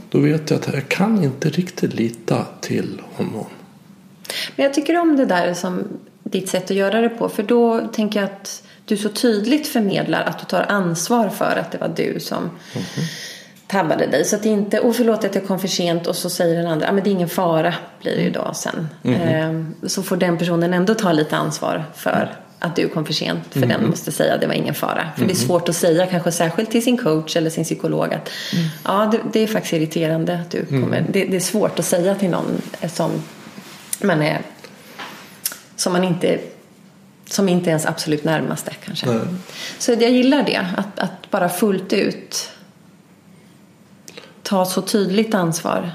Då 0.10 0.20
vet 0.20 0.50
jag 0.50 0.60
att 0.60 0.74
jag 0.74 0.90
kan 0.90 1.24
inte 1.24 1.50
riktigt 1.50 1.94
lita 1.94 2.46
till 2.62 3.02
honom. 3.14 3.46
Men 4.56 4.64
jag 4.64 4.74
tycker 4.74 4.98
om 4.98 5.16
det 5.16 5.26
där 5.26 5.54
som 5.54 5.84
ditt 6.24 6.50
sätt 6.50 6.72
att 6.72 6.78
göra 6.78 7.02
det 7.02 7.10
på. 7.10 7.30
För 7.30 7.44
då 7.44 7.88
tänker 7.94 8.20
jag 8.20 8.30
att 8.30 8.64
du 8.86 8.98
så 8.98 9.10
tydligt 9.10 9.68
förmedlar 9.68 10.24
att 10.24 10.40
du 10.40 10.46
tar 10.46 10.66
ansvar 10.70 11.30
för 11.30 11.56
att 11.56 11.72
det 11.72 11.78
var 11.78 11.94
du 11.96 12.20
som 12.20 12.50
tabbade 13.68 14.08
dig. 14.08 14.26
Så 14.26 14.36
att 14.36 14.44
det 14.44 14.50
inte, 14.50 14.80
åh 14.80 14.94
förlåt 14.94 15.26
att 15.26 15.36
jag 15.36 15.48
kom 15.48 15.60
för 15.60 15.68
sent 15.68 16.08
och 16.08 16.16
så 16.16 16.30
säger 16.30 16.56
den 16.56 16.68
andra, 16.68 16.86
ja 16.86 16.92
men 16.92 17.04
det 17.04 17.10
är 17.10 17.12
ingen 17.12 17.30
fara 17.30 17.74
blir 18.02 18.16
det 18.16 18.22
ju 18.22 18.30
då 18.30 18.52
sen. 18.54 18.88
Ehm, 19.04 19.76
Så 19.88 20.04
får 20.04 20.18
den 20.18 20.38
personen 20.38 20.74
ändå 20.74 20.94
ta 20.94 21.12
lite 21.12 21.38
ansvar 21.38 21.84
för 21.96 22.36
att 22.66 22.76
du 22.76 22.90
kom 22.90 23.06
för 23.06 23.14
sent. 23.14 23.44
För 23.50 23.66
den 23.66 23.88
måste 23.90 24.12
säga 24.12 24.34
att 24.34 24.42
det 24.42 24.48
var 24.48 24.54
ingen 24.54 24.74
fara. 24.74 25.08
För 25.18 25.26
det 25.26 25.34
är 25.34 25.36
svårt 25.36 25.70
att 25.70 25.76
säga, 25.76 26.06
kanske 26.06 26.32
särskilt 26.32 26.72
till 26.72 26.84
sin 26.84 26.98
coach 26.98 27.36
eller 27.36 27.50
sin 27.50 27.64
psykolog 27.64 28.14
att 28.14 28.30
ja 28.84 29.10
det, 29.12 29.20
det 29.34 29.40
är 29.40 29.48
faktiskt 29.48 29.74
irriterande 29.74 30.40
att 30.40 30.52
du 30.52 30.66
kommer. 30.66 31.06
Det, 31.10 31.26
det 31.26 31.36
är 31.36 31.40
svårt 31.40 31.80
att 31.80 31.86
säga 31.86 32.16
till 32.16 32.30
någon 32.30 32.62
som 32.88 33.12
man 34.04 34.22
är 34.22 34.42
som 35.76 35.94
man 35.94 36.04
inte 36.04 36.40
som 37.30 37.50
inte 37.50 37.66
är 37.66 37.70
ens 37.70 37.86
absolut 37.86 38.24
närmaste 38.24 38.74
kanske. 38.86 39.20
Så 39.78 39.92
jag 39.92 40.12
gillar 40.12 40.44
det, 40.44 40.68
att, 40.78 41.00
att 41.00 41.32
bara 41.32 41.50
fullt 41.50 41.94
ut 41.94 42.52
ta 44.44 44.66
så 44.66 44.82
tydligt 44.82 45.34
ansvar. 45.34 45.92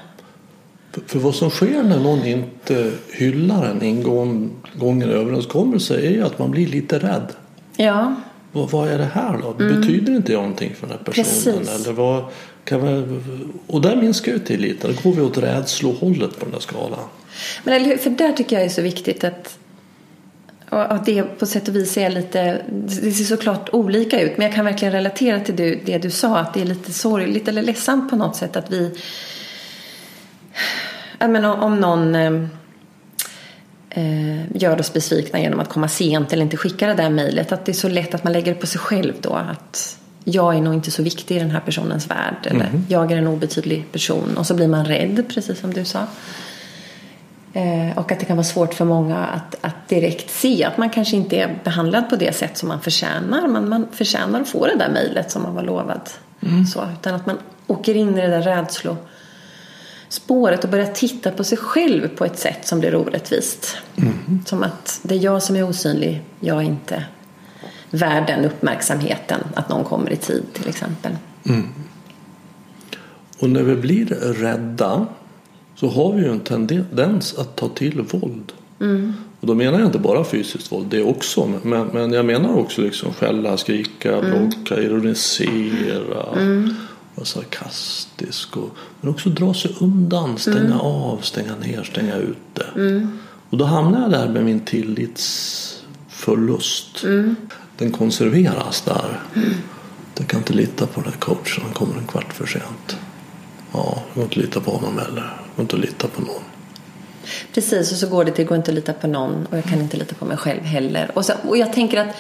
För, 1.07 1.19
vad 1.19 1.35
som 1.35 1.51
sker 1.51 1.83
när 1.83 2.01
någon 2.01 2.25
inte 2.27 2.93
hyllar 3.13 3.67
en 3.67 3.83
ingången 3.83 5.11
överenskommelse 5.11 6.01
är 6.01 6.11
ju 6.11 6.23
att 6.23 6.39
man 6.39 6.51
blir 6.51 6.67
lite 6.67 6.99
rädd. 6.99 7.33
Ja, 7.77 8.15
Vad, 8.53 8.71
vad 8.71 8.89
är 8.89 8.99
det 8.99 9.11
här 9.13 9.39
då? 9.43 9.53
Betyder 9.53 10.13
inte 10.17 10.33
jag 10.33 10.41
någonting 10.43 10.75
för 10.75 10.87
den 10.87 10.97
här 10.97 11.05
personen? 11.05 11.59
Precis. 11.59 11.87
Eller 11.87 11.93
vad, 11.93 12.25
kan 12.65 12.81
man, 12.81 13.23
och 13.67 13.81
där 13.81 13.97
minskar 13.97 14.33
ju 14.33 14.39
tilliten. 14.39 14.97
Då 14.97 15.11
går 15.11 15.17
vi 15.17 15.23
åt 15.23 15.39
rädslohållet 15.39 16.39
på 16.39 16.45
den 16.45 16.53
där 16.53 16.61
skalan. 16.61 16.99
men 17.65 17.75
eller 17.75 17.87
hur? 17.87 17.97
För 17.97 18.11
där 18.11 18.33
tycker 18.33 18.57
jag 18.57 18.65
är 18.65 18.69
så 18.69 18.83
viktigt 18.83 19.25
att 19.25 19.59
och 20.71 20.93
att 20.93 21.07
det 21.07 21.23
på 21.23 21.47
sätt 21.47 21.69
och 21.69 21.77
vis 21.77 21.97
är 21.97 22.11
lite, 22.11 22.63
det 22.71 23.13
ser 23.13 23.25
såklart 23.25 23.69
olika 23.73 24.21
ut 24.21 24.37
men 24.37 24.47
jag 24.47 24.55
kan 24.55 24.65
verkligen 24.65 24.93
relatera 24.93 25.41
till 25.41 25.57
det, 25.57 25.75
det 25.85 25.99
du 25.99 26.11
sa 26.11 26.39
att 26.39 26.55
det 26.55 26.61
är 26.61 26.65
lite 26.65 26.93
sorgligt 26.93 27.49
eller 27.49 27.63
ledsamt 27.63 28.11
på 28.11 28.17
något 28.17 28.37
sätt 28.37 28.57
att 28.57 28.71
vi 28.71 28.97
menar, 31.31 31.62
om 31.62 31.81
någon 31.81 32.14
eh, 32.14 32.33
eh, 33.90 34.57
gör 34.57 34.81
oss 34.81 34.93
besvikna 34.93 35.40
genom 35.40 35.61
att 35.61 35.69
komma 35.69 35.88
sent 35.88 36.33
eller 36.33 36.43
inte 36.43 36.57
skicka 36.57 36.87
det 36.87 36.95
där 36.95 37.11
mejlet 37.11 37.52
att 37.52 37.64
det 37.64 37.73
är 37.73 37.75
så 37.75 37.88
lätt 37.88 38.14
att 38.14 38.25
man 38.25 38.33
lägger 38.33 38.55
det 38.55 38.61
på 38.61 38.67
sig 38.67 38.81
själv 38.81 39.12
då 39.21 39.33
att 39.33 39.97
jag 40.25 40.57
är 40.57 40.61
nog 40.61 40.75
inte 40.75 40.90
så 40.90 41.02
viktig 41.02 41.37
i 41.37 41.38
den 41.38 41.50
här 41.50 41.61
personens 41.61 42.11
värld 42.11 42.37
eller 42.45 42.71
jag 42.88 43.12
är 43.12 43.17
en 43.17 43.26
obetydlig 43.26 43.93
person 43.93 44.37
och 44.37 44.47
så 44.47 44.55
blir 44.55 44.69
man 44.69 44.85
rädd 44.85 45.25
precis 45.29 45.61
som 45.61 45.73
du 45.73 45.85
sa. 45.85 46.07
Eh, 47.52 47.99
och 47.99 48.12
att 48.12 48.21
det 48.21 48.26
kan 48.26 48.37
vara 48.37 48.45
svårt 48.45 48.75
för 48.75 48.85
många 48.85 49.19
att, 49.19 49.57
att 49.61 49.88
direkt 49.88 50.31
se 50.31 50.64
att 50.64 50.79
man 50.79 50.90
kanske 50.90 51.17
inte 51.17 51.37
är 51.37 51.59
behandlad 51.64 52.11
på 52.11 52.17
det 52.17 52.37
sätt 52.37 52.59
som 52.59 52.69
man 52.69 52.81
förtjänar. 52.81 53.49
Man, 53.49 53.69
man 53.69 53.87
förtjänar 53.93 54.40
att 54.40 54.49
få 54.49 54.67
det 54.67 54.76
där 54.76 54.90
mejlet 54.90 55.31
som 55.31 55.43
man 55.43 55.55
var 55.55 55.62
lovad. 55.62 56.00
Så, 56.73 56.85
utan 56.99 57.14
att 57.14 57.26
man 57.26 57.38
åker 57.67 57.95
in 57.95 58.19
i 58.19 58.21
det 58.21 58.29
där 58.29 58.43
rädslospåret 60.11 60.64
och 60.64 60.71
börjar 60.71 60.87
titta 60.87 61.31
på 61.31 61.45
sig 61.45 61.59
själv 61.59 62.09
på 62.09 62.25
ett 62.25 62.38
sätt 62.38 62.67
som 62.67 62.81
blir 62.81 62.95
orättvist. 62.95 63.76
Som 64.47 64.62
att 64.62 65.00
det 65.02 65.14
är 65.14 65.19
jag 65.19 65.43
som 65.43 65.57
är 65.57 65.69
osynlig, 65.69 66.23
jag 66.40 66.57
är 66.57 66.62
inte 66.62 67.05
värd 67.90 68.26
den 68.26 68.45
uppmärksamheten 68.45 69.40
att 69.55 69.69
någon 69.69 69.85
kommer 69.85 70.12
i 70.12 70.17
tid 70.17 70.45
till 70.52 70.69
exempel. 70.69 71.12
Och 73.38 73.50
när 73.50 73.62
vi 73.62 73.76
blir 73.76 74.07
rädda 74.35 75.07
så 75.76 75.88
har 75.88 76.12
vi 76.12 76.23
ju 76.23 76.31
en 76.31 76.40
tendens 76.40 77.38
att 77.38 77.57
ta 77.57 77.69
till 77.69 78.00
våld. 78.00 78.52
Och 79.40 79.47
då 79.47 79.55
menar 79.55 79.79
jag 79.79 79.88
inte 79.88 79.99
bara 79.99 80.25
fysiskt 80.25 80.73
våld, 80.73 80.87
det 80.90 81.02
också. 81.02 81.52
Men, 81.62 81.87
men 81.87 82.12
jag 82.12 82.25
menar 82.25 82.57
också 82.57 82.83
liksom 82.83 83.12
skälla, 83.12 83.57
skrika, 83.57 84.17
mm. 84.17 84.31
bråka, 84.31 84.83
ironisera. 84.83 86.25
Mm. 86.37 86.75
Vara 87.21 87.27
sarkastisk. 87.27 88.57
Och, 88.57 88.71
men 89.00 89.11
också 89.11 89.29
dra 89.29 89.55
sig 89.55 89.77
undan, 89.81 90.39
stänga 90.39 90.59
mm. 90.59 90.81
av, 90.81 91.19
stänga 91.23 91.57
ner, 91.57 91.83
stänga 91.83 92.17
ute. 92.17 92.67
Mm. 92.75 93.19
Och 93.50 93.59
då 93.59 93.65
hamnar 93.65 94.00
jag 94.00 94.11
där 94.11 94.29
med 94.29 94.45
min 94.45 94.61
tillitsförlust. 94.61 97.05
Mm. 97.05 97.37
Den 97.77 97.93
konserveras 97.93 98.81
där. 98.81 99.21
Mm. 99.37 99.50
Jag 100.19 100.27
kan 100.27 100.41
inte 100.41 100.53
lita 100.53 100.87
på 100.87 101.00
den 101.00 101.12
coachen, 101.12 101.62
han 101.62 101.73
kommer 101.73 101.99
en 101.99 102.07
kvart 102.07 102.33
för 102.33 102.47
sent. 102.47 102.97
Ja, 103.73 104.03
jag 104.07 104.15
går 104.15 104.25
inte 104.25 104.41
lita 104.41 104.61
på 104.61 104.71
honom 104.71 104.99
heller. 104.99 105.23
Jag 105.23 105.57
går 105.57 105.62
inte 105.62 105.77
lita 105.77 106.09
på 106.09 106.21
någon. 106.21 106.43
Precis, 107.55 107.93
och 107.93 107.99
så 107.99 108.09
går 108.09 108.25
det 108.25 108.31
till 108.31 108.45
att 108.45 108.49
gå 108.49 108.57
inte 108.57 108.71
att 108.71 108.75
lita 108.75 108.93
på 108.93 109.07
någon 109.07 109.47
och 109.47 109.57
jag 109.57 109.65
kan 109.65 109.81
inte 109.81 109.97
lita 109.97 110.15
på 110.15 110.25
mig 110.25 110.37
själv 110.37 110.62
heller. 110.62 111.11
Och, 111.15 111.25
så, 111.25 111.33
och 111.49 111.57
jag 111.57 111.73
tänker 111.73 112.00
att 112.00 112.17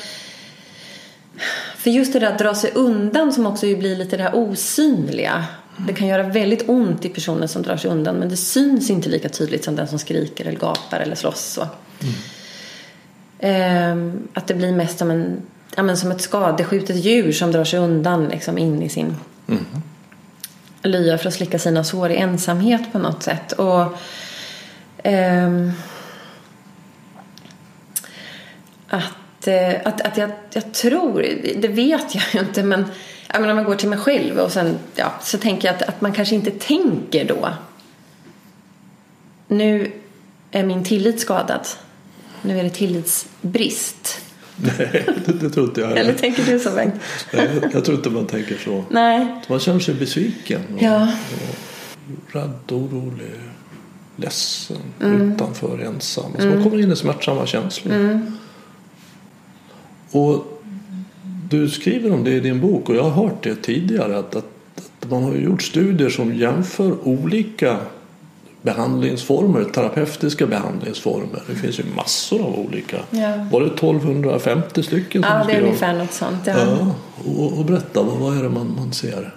för 1.80 1.90
just 1.90 2.12
det 2.12 2.18
där 2.18 2.32
att 2.32 2.38
dra 2.38 2.54
sig 2.54 2.70
undan 2.74 3.32
som 3.32 3.46
också 3.46 3.66
blir 3.66 3.96
lite 3.96 4.16
det 4.16 4.22
här 4.22 4.34
osynliga. 4.34 5.44
Det 5.86 5.92
kan 5.92 6.08
göra 6.08 6.22
väldigt 6.22 6.68
ont 6.68 7.04
i 7.04 7.08
personen 7.08 7.48
som 7.48 7.62
drar 7.62 7.76
sig 7.76 7.90
undan 7.90 8.16
men 8.16 8.28
det 8.28 8.36
syns 8.36 8.90
inte 8.90 9.08
lika 9.08 9.28
tydligt 9.28 9.64
som 9.64 9.76
den 9.76 9.88
som 9.88 9.98
skriker 9.98 10.46
eller 10.46 10.58
gapar 10.58 11.00
eller 11.00 11.14
slåss. 11.14 11.44
Så. 11.44 11.66
Mm. 13.38 14.28
Att 14.34 14.46
det 14.46 14.54
blir 14.54 14.72
mest 14.72 14.98
som, 14.98 15.10
en, 15.10 15.42
ja, 15.76 15.82
men 15.82 15.96
som 15.96 16.10
ett 16.10 16.20
skadeskjutet 16.20 16.96
djur 16.96 17.32
som 17.32 17.52
drar 17.52 17.64
sig 17.64 17.78
undan 17.78 18.28
liksom, 18.28 18.58
in 18.58 18.82
i 18.82 18.88
sin 18.88 19.16
mm. 19.48 19.64
lya 20.82 21.18
för 21.18 21.28
att 21.28 21.34
slicka 21.34 21.58
sina 21.58 21.84
sår 21.84 22.10
i 22.10 22.16
ensamhet 22.16 22.92
på 22.92 22.98
något 22.98 23.22
sätt. 23.22 23.52
Och 23.52 23.84
ehm, 25.02 25.72
att, 28.88 29.12
eh, 29.48 29.74
att, 29.84 30.00
att 30.00 30.16
jag, 30.16 30.30
jag 30.52 30.72
tror, 30.72 31.26
det 31.56 31.68
vet 31.68 32.14
jag 32.14 32.24
ju 32.32 32.40
inte 32.40 32.62
men 32.62 32.84
jag 33.32 33.40
menar, 33.40 33.52
om 33.52 33.56
man 33.56 33.64
går 33.64 33.74
till 33.74 33.88
mig 33.88 33.98
själv 33.98 34.38
och 34.38 34.52
sen 34.52 34.78
ja, 34.94 35.12
så 35.22 35.38
tänker 35.38 35.68
jag 35.68 35.74
att, 35.74 35.82
att 35.82 36.00
man 36.00 36.12
kanske 36.12 36.34
inte 36.34 36.50
tänker 36.50 37.24
då 37.24 37.48
nu 39.50 39.92
är 40.50 40.64
min 40.64 40.84
tillit 40.84 41.20
skadad. 41.20 41.66
Nu 42.42 42.58
är 42.58 42.64
det 42.64 42.70
tillitsbrist. 42.70 44.20
Nej, 44.56 45.06
det, 45.26 45.32
det 45.32 45.50
tror 45.50 45.66
inte 45.66 45.80
jag 45.80 45.98
Eller 45.98 46.12
tänker 46.12 46.44
du 46.44 46.58
så 46.58 46.70
Bengt? 46.70 46.94
Nej, 47.32 47.48
jag 47.72 47.84
tror 47.84 47.96
inte 47.96 48.10
man 48.10 48.26
tänker 48.26 48.56
så. 48.56 48.84
Nej. 48.90 49.26
Man 49.48 49.60
känner 49.60 49.80
sig 49.80 49.94
besviken. 49.94 50.60
Och, 50.76 50.82
ja. 50.82 51.02
och 51.02 52.34
rädd, 52.34 52.58
orolig, 52.68 53.40
ledsen, 54.16 54.76
mm. 55.00 55.32
utanför, 55.32 55.78
ensam. 55.78 56.24
Alltså 56.24 56.46
mm. 56.46 56.54
Man 56.54 56.70
kommer 56.70 56.82
in 56.82 56.92
i 56.92 56.96
smärtsamma 56.96 57.46
känslor. 57.46 57.94
Mm. 57.94 58.38
Och 60.10 60.62
du 61.50 61.68
skriver 61.68 62.12
om 62.12 62.24
det 62.24 62.30
i 62.30 62.40
din 62.40 62.60
bok 62.60 62.88
och 62.88 62.96
jag 62.96 63.02
har 63.02 63.24
hört 63.24 63.42
det 63.42 63.54
tidigare 63.54 64.18
att, 64.18 64.36
att, 64.36 64.44
att 64.76 65.10
man 65.10 65.22
har 65.22 65.34
gjort 65.34 65.62
studier 65.62 66.08
som 66.08 66.34
jämför 66.34 67.08
olika 67.08 67.76
behandlingsformer, 68.62 69.64
terapeutiska 69.64 70.46
behandlingsformer. 70.46 71.42
Det 71.46 71.54
finns 71.54 71.80
ju 71.80 71.84
massor 71.96 72.42
av 72.42 72.58
olika. 72.58 72.96
Ja. 73.10 73.46
Var 73.52 73.60
det 73.60 73.66
1250 73.66 74.82
stycken? 74.82 75.22
Som 75.22 75.32
ja, 75.32 75.44
det 75.46 75.52
är 75.52 75.62
ungefär 75.62 75.94
något 75.94 76.12
sånt. 76.12 76.46
Ja. 76.46 76.54
ja 76.58 76.94
och, 77.36 77.58
och, 77.58 77.64
berätta, 77.64 78.02
vad, 78.02 78.18
vad 78.18 78.38
är 78.38 78.42
det 78.42 78.48
man, 78.48 78.74
man 78.76 78.92
ser? 78.92 79.34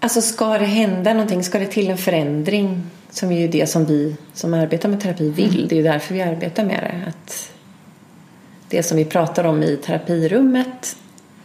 Alltså 0.00 0.20
ska 0.20 0.58
det 0.58 0.64
hända 0.64 1.12
någonting, 1.12 1.44
ska 1.44 1.58
det 1.58 1.66
till 1.66 1.90
en 1.90 1.98
förändring 1.98 2.82
som 3.14 3.32
är 3.32 3.40
ju 3.40 3.48
det 3.48 3.66
som 3.66 3.84
vi 3.84 4.16
som 4.32 4.54
arbetar 4.54 4.88
med 4.88 5.00
terapi 5.00 5.30
vill. 5.30 5.68
Det 5.68 5.74
är 5.74 5.76
ju 5.76 5.82
därför 5.82 6.14
vi 6.14 6.22
arbetar 6.22 6.64
med 6.64 6.82
det. 6.82 7.10
Att 7.10 7.52
det 8.68 8.82
som 8.82 8.96
vi 8.96 9.04
pratar 9.04 9.44
om 9.44 9.62
i 9.62 9.76
terapirummet 9.76 10.96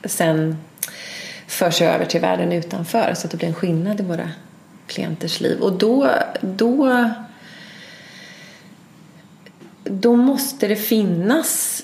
sen 0.04 0.58
förs 1.48 1.82
över 1.82 2.06
till 2.06 2.22
världen 2.22 2.52
utanför 2.52 3.14
så 3.16 3.28
att 3.28 3.32
det 3.32 3.38
blir 3.38 3.48
en 3.48 3.54
skillnad 3.54 4.00
i 4.00 4.04
våra 4.04 4.32
klienters 4.88 5.42
liv. 5.42 5.60
Och 5.60 5.74
då, 5.74 6.12
då, 6.42 7.10
då 9.84 10.16
måste 10.16 10.68
det 10.68 10.76
finnas 10.76 11.84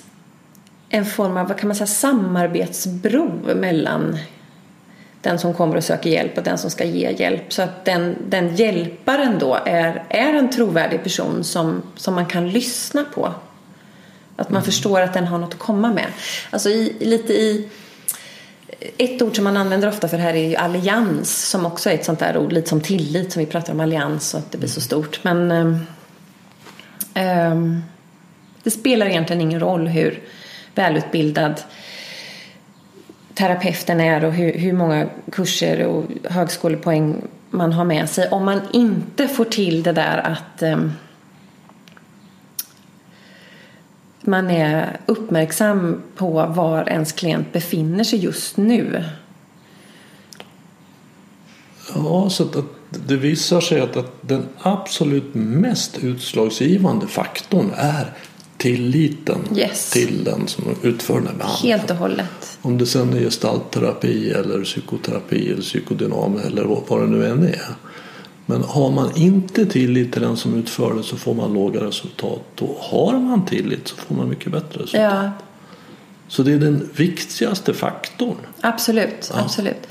en 0.88 1.06
form 1.06 1.36
av 1.36 1.48
vad 1.48 1.58
kan 1.58 1.68
man 1.68 1.76
säga, 1.76 1.86
samarbetsbro 1.86 3.54
mellan 3.54 4.18
den 5.26 5.38
som 5.38 5.54
kommer 5.54 5.76
och 5.76 5.84
söker 5.84 6.10
hjälp 6.10 6.38
och 6.38 6.44
den 6.44 6.58
som 6.58 6.70
ska 6.70 6.84
ge 6.84 7.10
hjälp. 7.10 7.52
Så 7.52 7.62
att 7.62 7.84
den, 7.84 8.16
den 8.28 8.56
hjälparen 8.56 9.38
då 9.38 9.58
är, 9.66 10.04
är 10.08 10.34
en 10.34 10.50
trovärdig 10.50 11.02
person 11.02 11.44
som, 11.44 11.82
som 11.96 12.14
man 12.14 12.26
kan 12.26 12.48
lyssna 12.48 13.04
på. 13.14 13.34
Att 14.36 14.50
man 14.50 14.56
mm. 14.56 14.64
förstår 14.64 15.00
att 15.00 15.14
den 15.14 15.26
har 15.26 15.38
något 15.38 15.54
att 15.54 15.60
komma 15.60 15.92
med. 15.92 16.06
Alltså 16.50 16.68
i, 16.68 16.96
lite 17.00 17.32
i 17.32 17.68
ett 18.98 19.22
ord 19.22 19.36
som 19.36 19.44
man 19.44 19.56
använder 19.56 19.88
ofta 19.88 20.08
för 20.08 20.16
det 20.16 20.22
här 20.22 20.34
är 20.34 20.48
ju 20.48 20.56
allians 20.56 21.48
som 21.50 21.66
också 21.66 21.90
är 21.90 21.94
ett 21.94 22.04
sånt 22.04 22.18
där 22.18 22.36
ord, 22.36 22.52
lite 22.52 22.68
som 22.68 22.80
tillit 22.80 23.32
som 23.32 23.40
vi 23.40 23.46
pratar 23.46 23.72
om 23.72 23.80
allians 23.80 24.34
och 24.34 24.40
att 24.40 24.52
det 24.52 24.58
blir 24.58 24.68
så 24.68 24.80
stort. 24.80 25.20
Men 25.22 25.50
um, 25.50 25.86
um, 27.14 27.82
det 28.62 28.70
spelar 28.70 29.06
egentligen 29.06 29.42
ingen 29.42 29.60
roll 29.60 29.86
hur 29.86 30.20
välutbildad 30.74 31.60
terapeuten 33.36 34.00
är 34.00 34.24
och 34.24 34.32
hur, 34.32 34.52
hur 34.52 34.72
många 34.72 35.06
kurser 35.32 35.86
och 35.86 36.04
högskolepoäng 36.24 37.22
man 37.50 37.72
har 37.72 37.84
med 37.84 38.10
sig. 38.10 38.28
Om 38.28 38.44
man 38.44 38.60
inte 38.72 39.28
får 39.28 39.44
till 39.44 39.82
det 39.82 39.92
där 39.92 40.18
att 40.18 40.62
um, 40.62 40.92
man 44.20 44.50
är 44.50 45.00
uppmärksam 45.06 46.02
på 46.16 46.46
var 46.46 46.88
ens 46.88 47.12
klient 47.12 47.52
befinner 47.52 48.04
sig 48.04 48.18
just 48.18 48.56
nu. 48.56 49.04
Ja, 51.94 52.30
så 52.30 52.42
att, 52.42 52.56
det 53.06 53.16
visar 53.16 53.60
sig 53.60 53.80
att, 53.80 53.96
att 53.96 54.12
den 54.20 54.46
absolut 54.58 55.34
mest 55.34 55.98
utslagsgivande 55.98 57.06
faktorn 57.06 57.70
är 57.76 58.12
tilliten 58.58 59.38
yes. 59.56 59.90
till 59.90 60.24
den 60.24 60.48
som 60.48 60.64
utför 60.82 61.14
den 61.14 61.26
här 61.26 61.34
behandlingen. 61.34 61.78
Helt 61.78 61.90
och 61.90 61.96
hållet. 61.96 62.58
Om 62.62 62.78
det 62.78 62.86
sen 62.86 63.12
är 63.12 63.20
gestaltterapi 63.20 64.30
eller 64.30 64.64
psykoterapi 64.64 65.52
eller 65.52 65.62
psykodynam 65.62 66.38
eller 66.46 66.64
vad 66.64 67.00
det 67.00 67.06
nu 67.06 67.26
än 67.26 67.42
är. 67.42 67.76
Men 68.46 68.62
har 68.62 68.90
man 68.90 69.16
inte 69.16 69.66
tillit 69.66 70.12
till 70.12 70.22
den 70.22 70.36
som 70.36 70.54
utför 70.54 70.94
det 70.94 71.02
så 71.02 71.16
får 71.16 71.34
man 71.34 71.52
låga 71.52 71.80
resultat. 71.80 72.60
Och 72.60 72.76
har 72.80 73.18
man 73.18 73.46
tillit 73.46 73.88
så 73.88 73.96
får 73.96 74.14
man 74.14 74.28
mycket 74.28 74.52
bättre 74.52 74.82
resultat. 74.82 75.12
Ja. 75.14 75.30
Så 76.28 76.42
det 76.42 76.52
är 76.52 76.58
den 76.58 76.90
viktigaste 76.96 77.74
faktorn. 77.74 78.36
Absolut, 78.60 79.30
ja. 79.34 79.40
absolut. 79.40 79.86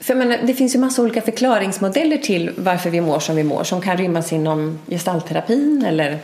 För 0.00 0.14
menar, 0.14 0.38
det 0.46 0.54
finns 0.54 0.74
ju 0.74 0.78
massa 0.78 1.02
olika 1.02 1.20
förklaringsmodeller 1.20 2.16
till 2.16 2.50
varför 2.56 2.90
vi 2.90 3.00
mår 3.00 3.20
som 3.20 3.36
vi 3.36 3.44
mår 3.44 3.64
som 3.64 3.80
kan 3.80 3.96
rymmas 3.96 4.32
inom 4.32 4.78
gestaltterapin 4.86 5.84
eller 5.88 6.18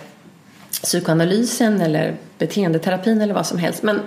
psykoanalysen 0.83 1.81
eller 1.81 2.17
beteendeterapin 2.39 3.23
eller 3.23 3.35
vad 3.35 3.47
som 3.47 3.59
helst. 3.59 3.83
Men 3.83 4.01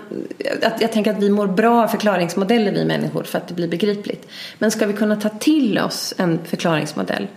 att, 0.64 0.82
jag 0.82 0.92
tänker 0.92 1.12
att 1.12 1.24
vi 1.24 1.30
mår 1.30 1.48
bra 1.48 1.84
av 1.84 1.88
förklaringsmodeller 1.88 2.72
vi 2.72 2.86
människor 2.86 3.24
för 3.24 3.38
att 3.38 3.48
det 3.48 3.54
blir 3.54 3.68
begripligt. 3.68 4.28
Men 4.60 4.72
ska 4.72 4.86
vi 4.86 4.94
kunna 4.94 5.16
ta 5.16 5.30
till 5.30 5.80
oss 5.80 6.14
en 6.18 6.40
förklaringsmodell, 6.46 7.28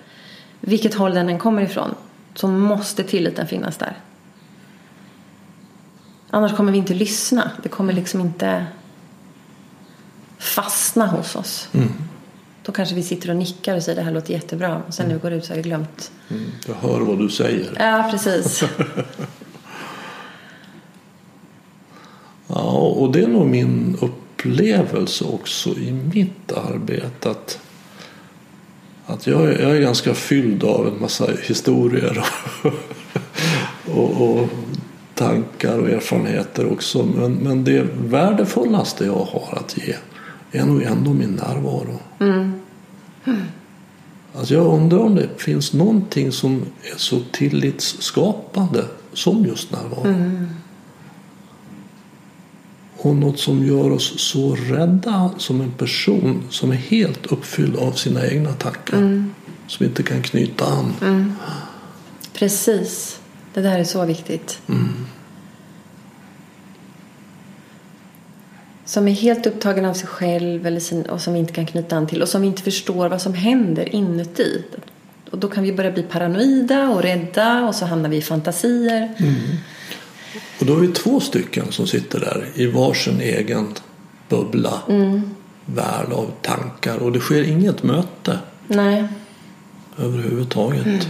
vilket 0.61 0.95
håll 0.95 1.15
den 1.15 1.29
än 1.29 1.39
kommer 1.39 1.63
ifrån, 1.63 1.95
så 2.35 2.49
måste 2.49 3.05
tilliten 3.05 3.47
finnas 3.47 3.77
där. 3.77 3.97
Annars 6.31 6.57
kommer 6.57 6.73
vi 6.73 6.79
inte 6.79 6.95
lyssna. 6.95 7.51
Det 7.63 7.69
kommer 7.69 7.93
liksom 7.93 8.21
inte 8.21 8.67
fastna 10.39 11.07
hos 11.07 11.37
oss. 11.37 11.69
Mm. 11.73 11.93
Då 12.71 12.75
kanske 12.75 12.95
vi 12.95 13.03
sitter 13.03 13.31
och 13.31 13.37
nickar 13.37 13.77
och 13.77 13.83
säger 13.83 13.97
det 13.97 14.03
här 14.03 14.13
låter 14.13 14.33
jättebra. 14.33 14.83
Och 14.89 14.95
sen 14.95 15.07
mm. 15.07 15.17
nu 15.17 15.23
går 15.23 15.31
det 15.31 15.37
ut 15.37 15.45
så 15.45 15.53
har 15.53 15.57
vi 15.57 15.63
glömt. 15.63 16.13
Mm. 16.29 16.51
Jag 16.67 16.75
hör 16.75 17.01
vad 17.01 17.19
du 17.19 17.29
säger. 17.29 17.73
Ja, 17.79 18.09
precis. 18.11 18.63
ja, 22.47 22.73
och 22.73 23.13
det 23.13 23.23
är 23.23 23.29
nog 23.29 23.47
min 23.47 23.97
upplevelse 24.01 25.25
också 25.25 25.71
i 25.71 25.93
mitt 25.93 26.53
arbete. 26.53 27.31
Att, 27.31 27.59
att 29.07 29.27
jag, 29.27 29.43
är, 29.43 29.63
jag 29.63 29.77
är 29.77 29.81
ganska 29.81 30.15
fylld 30.15 30.65
av 30.65 30.87
en 30.87 31.01
massa 31.01 31.27
historier 31.43 32.25
och, 32.63 32.73
och, 33.97 34.31
och 34.31 34.49
tankar 35.15 35.79
och 35.79 35.91
erfarenheter 35.91 36.73
också. 36.73 37.05
Men, 37.05 37.33
men 37.33 37.65
det 37.65 37.87
värdefullaste 37.99 39.05
jag 39.05 39.29
har 39.33 39.59
att 39.59 39.79
ge 39.79 39.95
är 40.53 40.65
nog 40.65 40.83
ändå 40.83 41.13
min 41.13 41.31
närvaro. 41.31 41.99
Mm. 42.21 42.60
Mm. 43.31 43.47
Alltså 44.35 44.55
jag 44.55 44.67
undrar 44.67 44.99
om 44.99 45.15
det 45.15 45.29
finns 45.37 45.73
någonting 45.73 46.33
som 46.33 46.63
är 46.95 46.99
så 46.99 47.21
tillitsskapande 47.33 48.85
som 49.13 49.45
just 49.45 49.73
närvaro. 49.73 50.07
Mm. 50.07 50.49
Och 52.97 53.17
något 53.17 53.39
som 53.39 53.67
gör 53.67 53.91
oss 53.91 54.21
så 54.21 54.55
rädda 54.55 55.31
som 55.39 55.61
en 55.61 55.71
person 55.71 56.43
som 56.51 56.71
är 56.71 56.77
helt 56.77 57.27
uppfylld 57.27 57.77
av 57.77 57.93
sina 57.93 58.27
egna 58.27 58.53
tankar. 58.53 58.97
Mm. 58.97 59.35
Som 59.67 59.87
inte 59.87 60.03
kan 60.03 60.23
knyta 60.23 60.65
an. 60.65 60.93
Mm. 61.03 61.33
Precis. 62.33 63.21
Det 63.55 63.61
där 63.61 63.79
är 63.79 63.85
så 63.85 64.05
viktigt. 64.05 64.61
Som 68.91 69.09
är 69.09 69.13
helt 69.13 69.47
upptagen 69.47 69.85
av 69.85 69.95
sig 69.95 70.09
själv 70.09 70.67
eller 70.67 70.81
sin, 70.81 71.03
och 71.03 71.21
som 71.21 71.33
vi 71.33 71.39
inte 71.39 71.53
kan 71.53 71.67
knyta 71.67 71.97
an 71.97 72.07
till 72.07 72.23
och 72.23 72.29
som 72.29 72.41
vi 72.41 72.47
inte 72.47 72.63
förstår 72.63 73.09
vad 73.09 73.23
som 73.23 73.35
händer 73.35 73.95
inuti. 73.95 74.65
Och 75.31 75.39
då 75.39 75.49
kan 75.49 75.63
vi 75.63 75.73
börja 75.73 75.91
bli 75.91 76.03
paranoida 76.03 76.89
och 76.89 77.03
rädda 77.03 77.67
och 77.67 77.75
så 77.75 77.87
hamnar 77.87 78.09
vi 78.11 78.17
i 78.17 78.23
fantasier. 78.23 79.15
Och 80.61 80.67
då 80.67 80.77
är 80.77 80.81
vi 80.81 80.89
två 80.89 81.21
stycken 81.21 81.73
som 81.73 81.87
sitter 81.87 82.21
där 82.21 82.47
i 82.55 82.67
varsin 82.67 83.21
egen 83.21 83.75
bubbla. 84.29 84.81
Värld 85.67 86.13
av 86.13 86.31
tankar 86.43 86.97
och 86.97 87.13
det 87.13 87.21
sker 87.21 87.43
inget 87.43 87.83
möte 87.83 88.39
Nej. 88.67 89.09
överhuvudtaget. 89.99 91.09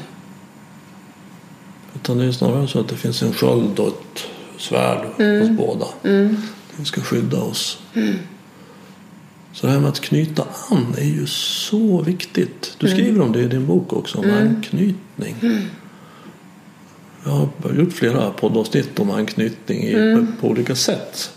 Utan 1.94 2.18
det 2.18 2.24
är 2.24 2.32
snarare 2.32 2.68
så 2.68 2.80
att 2.80 2.88
det 2.88 2.96
finns 2.96 3.22
en 3.22 3.32
sköld 3.32 3.78
och 3.78 3.88
ett 3.88 4.22
svärd 4.58 5.06
hos 5.16 5.50
båda. 5.50 5.86
Det 6.76 6.84
ska 6.84 7.00
skydda 7.00 7.40
oss. 7.42 7.78
Så 9.52 9.66
det 9.66 9.72
här 9.72 9.80
med 9.80 9.88
att 9.88 10.00
knyta 10.00 10.44
an 10.70 10.94
är 10.98 11.04
ju 11.04 11.26
så 11.26 12.02
viktigt. 12.02 12.76
Du 12.78 12.88
skriver 12.88 13.20
om 13.20 13.32
det 13.32 13.40
i 13.40 13.48
din 13.48 13.66
bok 13.66 13.92
också, 13.92 14.18
om 14.18 14.30
anknytning. 14.30 15.36
Jag 17.24 17.30
har 17.62 17.72
gjort 17.74 17.92
flera 17.92 18.30
poddavsnitt 18.30 18.98
om 19.00 19.10
anknytning 19.10 19.82
i, 19.82 20.26
på 20.40 20.48
olika 20.48 20.74
sätt. 20.74 21.30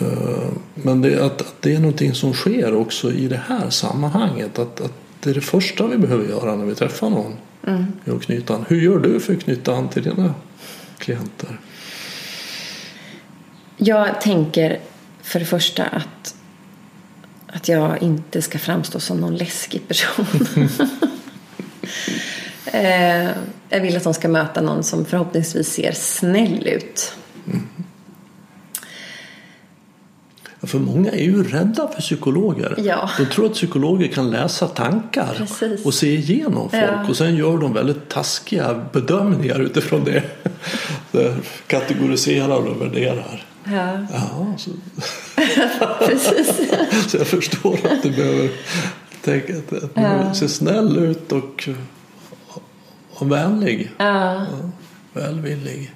Eh, 0.00 0.48
Men 0.74 1.00
det, 1.00 1.24
att, 1.24 1.40
att 1.40 1.54
det 1.62 1.74
är 1.74 1.78
någonting 1.78 2.14
som 2.14 2.32
sker 2.34 2.74
också 2.74 3.12
i 3.12 3.28
det 3.28 3.40
här 3.48 3.70
sammanhanget. 3.70 4.58
Att, 4.58 4.80
att 4.80 4.92
det 5.20 5.30
är 5.30 5.34
det 5.34 5.40
första 5.40 5.86
vi 5.86 5.98
behöver 5.98 6.28
göra 6.28 6.56
när 6.56 6.64
vi 6.64 6.74
träffar 6.74 7.10
någon. 7.10 7.32
Är 8.04 8.12
att 8.16 8.22
knyta 8.22 8.54
an. 8.54 8.64
Hur 8.68 8.80
gör 8.80 8.98
du 8.98 9.20
för 9.20 9.32
att 9.34 9.42
knyta 9.42 9.74
an 9.76 9.88
till 9.88 10.02
dina 10.02 10.34
klienter? 10.98 11.60
Jag 13.76 14.20
tänker 14.20 14.80
för 15.22 15.38
det 15.38 15.46
första 15.46 15.84
att, 15.84 16.34
att 17.46 17.68
jag 17.68 18.02
inte 18.02 18.42
ska 18.42 18.58
framstå 18.58 19.00
som 19.00 19.20
någon 19.20 19.36
läskig 19.36 19.88
person. 19.88 20.26
Eh, 22.66 23.30
jag 23.68 23.80
vill 23.80 23.96
att 23.96 24.04
de 24.04 24.14
ska 24.14 24.28
möta 24.28 24.60
någon 24.60 24.82
som 24.82 25.04
förhoppningsvis 25.04 25.68
ser 25.72 25.92
snäll 25.92 26.68
ut. 26.68 27.12
Ja, 30.60 30.66
För 30.66 30.78
många 30.78 31.10
är 31.10 31.24
ju 31.24 31.42
rädda 31.42 31.88
för 31.88 32.00
psykologer. 32.00 32.74
Ja. 32.78 33.10
De 33.18 33.26
tror 33.26 33.46
att 33.46 33.52
psykologer 33.52 34.08
kan 34.08 34.30
läsa 34.30 34.68
tankar 34.68 35.34
Precis. 35.36 35.86
och 35.86 35.94
se 35.94 36.14
igenom 36.14 36.70
folk. 36.70 36.82
Ja. 36.82 37.08
Och 37.08 37.16
sen 37.16 37.36
gör 37.36 37.58
de 37.58 37.72
väldigt 37.72 38.08
taskiga 38.08 38.84
bedömningar 38.92 39.60
utifrån 39.60 40.04
det 40.04 40.22
kategoriserar 41.66 42.56
och 42.56 42.82
värderar. 42.82 43.43
Ja, 43.64 44.06
Ja, 44.12 44.54
så, 44.58 44.70
precis. 46.06 46.70
så 47.10 47.16
jag 47.16 47.26
förstår 47.26 47.78
att 47.86 48.02
du 48.02 48.10
behöver 48.10 48.50
tänka 49.20 49.58
att 49.58 49.72
att 49.72 49.94
behöver 49.94 50.32
se 50.32 50.48
snäll 50.48 50.96
ut 50.96 51.32
och, 51.32 51.68
och 53.10 53.32
vänlig. 53.32 53.90
Ja. 53.98 54.34
Ja, 54.34 54.46
välvillig. 55.12 55.92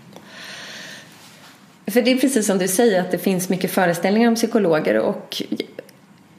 För 1.86 2.02
det 2.02 2.12
är 2.12 2.16
precis 2.16 2.46
som 2.46 2.58
du 2.58 2.68
säger 2.68 3.00
att 3.00 3.10
det 3.10 3.18
finns 3.18 3.48
mycket 3.48 3.70
föreställningar 3.70 4.28
om 4.28 4.34
psykologer 4.34 4.98
och 4.98 5.42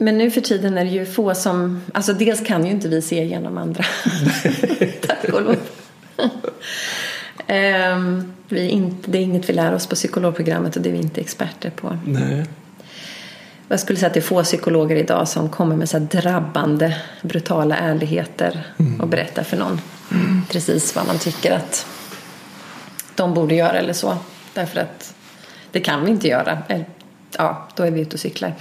men 0.01 0.17
nu 0.17 0.31
för 0.31 0.41
tiden 0.41 0.77
är 0.77 0.85
det 0.85 0.91
ju 0.91 1.05
få 1.05 1.35
som, 1.35 1.81
alltså 1.93 2.13
dels 2.13 2.41
kan 2.41 2.65
ju 2.65 2.71
inte 2.71 2.87
vi 2.87 3.01
se 3.01 3.23
igenom 3.23 3.57
andra. 3.57 3.83
Tack 5.07 5.23
och 5.33 5.41
lov. 5.41 5.55
Ehm, 7.51 8.33
vi 8.49 8.65
är 8.65 8.69
inte, 8.69 9.11
det 9.11 9.17
är 9.17 9.21
inget 9.21 9.49
vi 9.49 9.53
lär 9.53 9.73
oss 9.73 9.87
på 9.87 9.95
psykologprogrammet 9.95 10.75
och 10.75 10.81
det 10.81 10.89
är 10.89 10.93
vi 10.93 10.99
inte 10.99 11.21
experter 11.21 11.69
på. 11.69 11.97
Nej. 12.05 12.45
Jag 13.67 13.79
skulle 13.79 13.99
säga 13.99 14.07
att 14.07 14.13
det 14.13 14.19
är 14.19 14.21
få 14.21 14.43
psykologer 14.43 14.95
idag 14.95 15.27
som 15.27 15.49
kommer 15.49 15.75
med 15.75 15.89
så 15.89 15.97
här 15.97 16.05
drabbande, 16.05 16.95
brutala 17.21 17.77
ärligheter 17.77 18.67
och 18.99 19.07
berättar 19.07 19.43
för 19.43 19.57
någon 19.57 19.81
precis 20.49 20.95
vad 20.95 21.07
man 21.07 21.17
tycker 21.17 21.51
att 21.51 21.85
de 23.15 23.33
borde 23.33 23.55
göra 23.55 23.77
eller 23.77 23.93
så. 23.93 24.17
Därför 24.53 24.79
att 24.79 25.15
det 25.71 25.79
kan 25.79 26.05
vi 26.05 26.11
inte 26.11 26.27
göra. 26.27 26.57
Ja, 27.37 27.67
då 27.75 27.83
är 27.83 27.91
vi 27.91 28.01
ute 28.01 28.13
och 28.13 28.19
cyklar. 28.19 28.53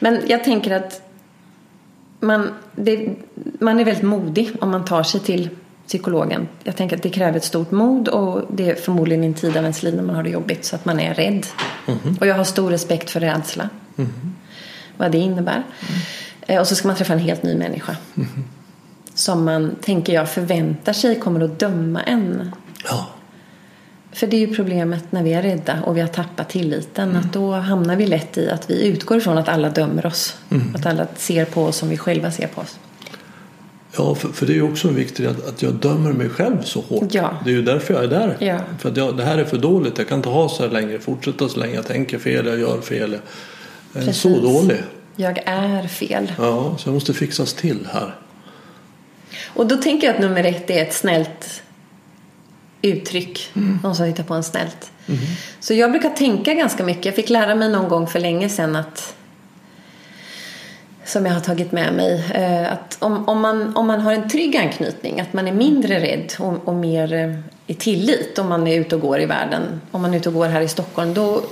Men 0.00 0.22
jag 0.26 0.44
tänker 0.44 0.70
att 0.70 1.02
man, 2.20 2.54
det, 2.76 3.08
man 3.60 3.80
är 3.80 3.84
väldigt 3.84 4.04
modig 4.04 4.56
om 4.60 4.70
man 4.70 4.84
tar 4.84 5.02
sig 5.02 5.20
till 5.20 5.48
psykologen. 5.88 6.48
Jag 6.64 6.76
tänker 6.76 6.96
att 6.96 7.02
det 7.02 7.10
kräver 7.10 7.36
ett 7.36 7.44
stort 7.44 7.70
mod 7.70 8.08
och 8.08 8.42
det 8.52 8.70
är 8.70 8.74
förmodligen 8.74 9.24
en 9.24 9.34
tid 9.34 9.56
av 9.56 9.62
ens 9.62 9.82
liv 9.82 9.94
när 9.94 10.02
man 10.02 10.16
har 10.16 10.22
det 10.22 10.30
jobbigt 10.30 10.64
så 10.64 10.76
att 10.76 10.84
man 10.84 11.00
är 11.00 11.14
rädd. 11.14 11.46
Och 12.20 12.26
jag 12.26 12.34
har 12.34 12.44
stor 12.44 12.70
respekt 12.70 13.10
för 13.10 13.20
rädsla. 13.20 13.68
Vad 14.96 15.12
det 15.12 15.18
innebär. 15.18 15.62
Eh, 16.46 16.60
Och 16.60 16.66
så 16.66 16.74
ska 16.74 16.88
man 16.88 16.96
träffa 16.96 17.12
en 17.12 17.18
helt 17.18 17.42
ny 17.42 17.54
människa. 17.56 17.96
Som 19.14 19.44
man, 19.44 19.76
tänker 19.82 20.12
jag, 20.12 20.28
förväntar 20.30 20.92
sig 20.92 21.20
kommer 21.20 21.40
att 21.40 21.58
döma 21.58 22.02
en. 22.02 22.52
Ja. 22.84 23.06
För 24.12 24.26
det 24.26 24.36
är 24.36 24.40
ju 24.48 24.54
problemet 24.54 25.12
när 25.12 25.22
vi 25.22 25.32
är 25.32 25.42
rädda 25.42 25.82
och 25.82 25.96
vi 25.96 26.00
har 26.00 26.08
tappat 26.08 26.48
tilliten. 26.48 27.16
Att 27.16 27.32
då 27.32 27.52
hamnar 27.52 27.96
vi 27.96 28.06
lätt 28.06 28.38
i 28.38 28.50
att 28.50 28.70
vi 28.70 28.86
utgår 28.86 29.18
ifrån 29.18 29.38
att 29.38 29.48
alla 29.48 29.70
dömer 29.70 30.06
oss. 30.06 30.36
Att 30.74 30.86
alla 30.86 31.06
ser 31.16 31.44
på 31.44 31.64
oss 31.64 31.76
som 31.76 31.88
vi 31.88 31.96
själva 31.96 32.30
ser 32.30 32.46
på 32.46 32.60
oss. 32.60 32.78
Ja, 33.96 34.14
för, 34.14 34.28
för 34.28 34.46
det 34.46 34.56
är 34.56 34.62
också 34.62 34.88
viktigt 34.88 35.26
att, 35.26 35.48
att 35.48 35.62
jag 35.62 35.74
dömer 35.74 36.12
mig 36.12 36.28
själv 36.28 36.62
så 36.62 36.80
hårt. 36.80 37.14
Ja. 37.14 37.38
Det 37.44 37.50
är 37.50 37.54
ju 37.54 37.62
därför 37.62 37.94
jag 37.94 38.04
är 38.04 38.08
där. 38.08 38.36
Ja. 38.40 38.58
För 38.78 38.90
att 38.90 38.96
jag, 38.96 39.16
det 39.16 39.24
här 39.24 39.38
är 39.38 39.44
för 39.44 39.58
dåligt. 39.58 39.98
Jag 39.98 40.08
kan 40.08 40.18
inte 40.18 40.28
ha 40.28 40.48
så 40.48 40.62
här 40.62 40.70
länge. 40.70 40.98
Fortsätta 40.98 41.48
så 41.48 41.60
länge. 41.60 41.74
Jag 41.74 41.86
tänker 41.86 42.18
fel, 42.18 42.46
jag 42.46 42.58
gör 42.58 42.80
fel. 42.80 43.18
Jag 43.92 44.08
är 44.08 44.12
så 44.12 44.28
dålig. 44.28 44.82
Jag 45.16 45.42
är 45.44 45.88
fel. 45.88 46.32
Ja, 46.38 46.76
så 46.78 46.88
jag 46.88 46.94
måste 46.94 47.14
fixas 47.14 47.54
till 47.54 47.88
här. 47.92 48.14
Och 49.46 49.66
då 49.66 49.76
tänker 49.76 50.06
jag 50.06 50.14
att 50.14 50.20
nummer 50.20 50.44
ett 50.44 50.70
är 50.70 50.82
ett 50.82 50.94
snällt 50.94 51.62
uttryck. 52.82 53.50
Någon 53.82 53.96
som 53.96 54.06
hittar 54.06 54.24
på 54.24 54.34
en 54.34 54.44
snällt. 54.44 54.90
Så 55.60 55.74
jag 55.74 55.90
brukar 55.90 56.10
tänka 56.10 56.54
ganska 56.54 56.84
mycket. 56.84 57.04
Jag 57.04 57.14
fick 57.14 57.28
lära 57.28 57.54
mig 57.54 57.68
någon 57.68 57.88
gång 57.88 58.06
för 58.06 58.20
länge 58.20 58.48
sedan 58.48 58.76
att 58.76 59.14
som 61.08 61.26
jag 61.26 61.32
har 61.34 61.40
tagit 61.40 61.72
med 61.72 61.92
mig. 61.94 62.24
eh, 62.34 62.72
Att 62.72 62.96
om, 62.98 63.28
om, 63.28 63.40
man, 63.40 63.76
om 63.76 63.86
man 63.86 64.00
har 64.00 64.12
en 64.12 64.28
trygg 64.28 64.56
anknytning, 64.56 65.20
att 65.20 65.32
man 65.32 65.48
är 65.48 65.52
mindre 65.52 66.00
rädd 66.00 66.32
och, 66.38 66.68
och 66.68 66.74
mer 66.74 67.12
eh, 67.12 67.34
i 67.66 67.74
tillit 67.74 68.38
om 68.38 68.48
man 68.48 68.66
är 68.66 68.80
ute 68.80 68.94
och 68.94 69.00
går 69.00 69.20
i 69.20 69.26
världen. 69.26 69.80
Om 69.90 70.02
man 70.02 70.14
är 70.14 70.18
ute 70.18 70.28
och 70.28 70.34
går 70.34 70.46
här 70.46 70.60
i 70.60 70.68
Stockholm. 70.68 71.14
Då 71.14 71.42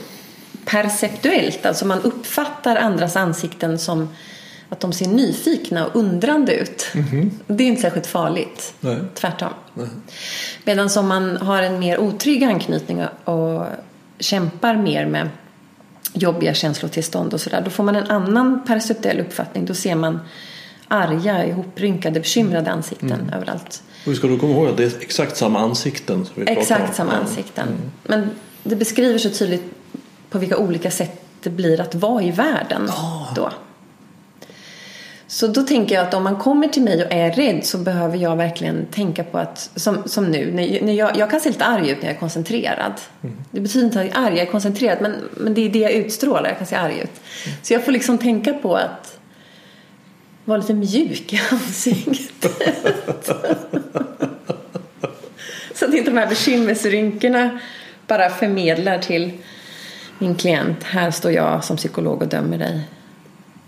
perceptuellt, 0.64 1.66
alltså 1.66 1.86
man 1.86 2.02
uppfattar 2.02 2.76
andras 2.76 3.16
ansikten 3.16 3.78
som 3.78 4.08
att 4.68 4.80
de 4.80 4.92
ser 4.92 5.08
nyfikna 5.08 5.86
och 5.86 5.96
undrande 5.96 6.54
ut. 6.54 6.86
Det 7.46 7.64
är 7.64 7.68
inte 7.68 7.82
särskilt 7.82 8.06
farligt. 8.06 8.74
Nej. 8.80 8.96
Tvärtom. 9.14 9.48
Medan 10.64 10.88
om 10.98 11.08
man 11.08 11.36
har 11.36 11.62
en 11.62 11.78
mer 11.78 11.98
otrygg 11.98 12.44
anknytning 12.44 13.04
och 13.24 13.66
kämpar 14.18 14.74
mer 14.76 15.06
med 15.06 15.28
jobbiga 16.16 16.54
känslotillstånd 16.54 17.34
och 17.34 17.40
sådär. 17.40 17.62
Då 17.64 17.70
får 17.70 17.84
man 17.84 17.96
en 17.96 18.06
annan 18.10 18.64
perceptuell 18.66 19.20
uppfattning. 19.20 19.64
Då 19.64 19.74
ser 19.74 19.94
man 19.94 20.20
arga, 20.88 21.46
ihoprynkade, 21.46 22.20
bekymrade 22.20 22.70
ansikten 22.70 23.32
överallt. 23.36 23.82
Och 24.06 24.12
vi 24.12 24.16
ska 24.16 24.26
då 24.26 24.38
komma 24.38 24.52
ihåg 24.52 24.68
att 24.68 24.76
det 24.76 24.84
är 24.84 24.92
exakt 25.00 25.36
samma 25.36 25.58
ansikten. 25.58 26.24
Som 26.24 26.34
vi 26.34 26.40
pratar 26.44 26.52
om. 26.56 26.62
Exakt 26.62 26.96
samma 26.96 27.12
Ja. 27.12 27.18
ansikten. 27.18 27.68
Men 28.02 28.30
det 28.62 28.76
beskriver 28.76 29.18
så 29.18 29.30
tydligt 29.30 29.64
på 30.30 30.38
vilka 30.38 30.56
olika 30.58 30.90
sätt 30.90 31.20
det 31.42 31.50
blir 31.50 31.80
att 31.80 31.94
vara 31.94 32.22
i 32.22 32.30
världen 32.30 32.84
Ja. 32.88 33.28
då. 33.36 33.50
Så 35.28 35.46
då 35.46 35.62
tänker 35.62 35.94
jag 35.94 36.06
att 36.06 36.14
om 36.14 36.24
man 36.24 36.36
kommer 36.36 36.68
till 36.68 36.82
mig 36.82 37.04
och 37.04 37.12
är 37.12 37.32
rädd 37.32 37.64
så 37.64 37.78
behöver 37.78 38.18
jag 38.18 38.36
verkligen 38.36 38.86
tänka 38.86 39.24
på 39.24 39.38
att, 39.38 39.70
som, 39.74 40.02
som 40.06 40.30
nu, 40.30 40.52
när, 40.52 40.82
när 40.82 40.92
jag, 40.92 41.16
jag 41.16 41.30
kan 41.30 41.40
se 41.40 41.48
lite 41.48 41.64
arg 41.64 41.90
ut 41.90 41.96
när 41.96 42.04
jag 42.04 42.14
är 42.14 42.20
koncentrerad. 42.20 42.92
Det 43.50 43.60
betyder 43.60 43.86
inte 43.86 44.00
att 44.00 44.06
jag 44.06 44.16
är 44.16 44.26
arg, 44.26 44.36
jag 44.36 44.46
är 44.46 44.50
koncentrerad, 44.50 44.98
men, 45.00 45.14
men 45.36 45.54
det 45.54 45.60
är 45.60 45.68
det 45.68 45.78
jag 45.78 45.92
utstrålar, 45.92 46.48
jag 46.48 46.58
kan 46.58 46.66
se 46.66 46.76
arg 46.76 47.00
ut. 47.00 47.20
Så 47.62 47.72
jag 47.72 47.84
får 47.84 47.92
liksom 47.92 48.18
tänka 48.18 48.52
på 48.52 48.76
att 48.76 49.18
vara 50.44 50.58
lite 50.58 50.74
mjuk 50.74 51.32
i 51.32 51.40
ansiktet. 51.50 52.86
Så 55.74 55.84
att 55.84 55.94
inte 55.94 56.10
de 56.10 56.16
här 56.16 56.26
bekymmersrynkorna 56.26 57.60
bara 58.06 58.30
förmedlar 58.30 58.98
till 58.98 59.32
min 60.18 60.34
klient. 60.34 60.84
Här 60.84 61.10
står 61.10 61.32
jag 61.32 61.64
som 61.64 61.76
psykolog 61.76 62.22
och 62.22 62.28
dömer 62.28 62.58
dig. 62.58 62.80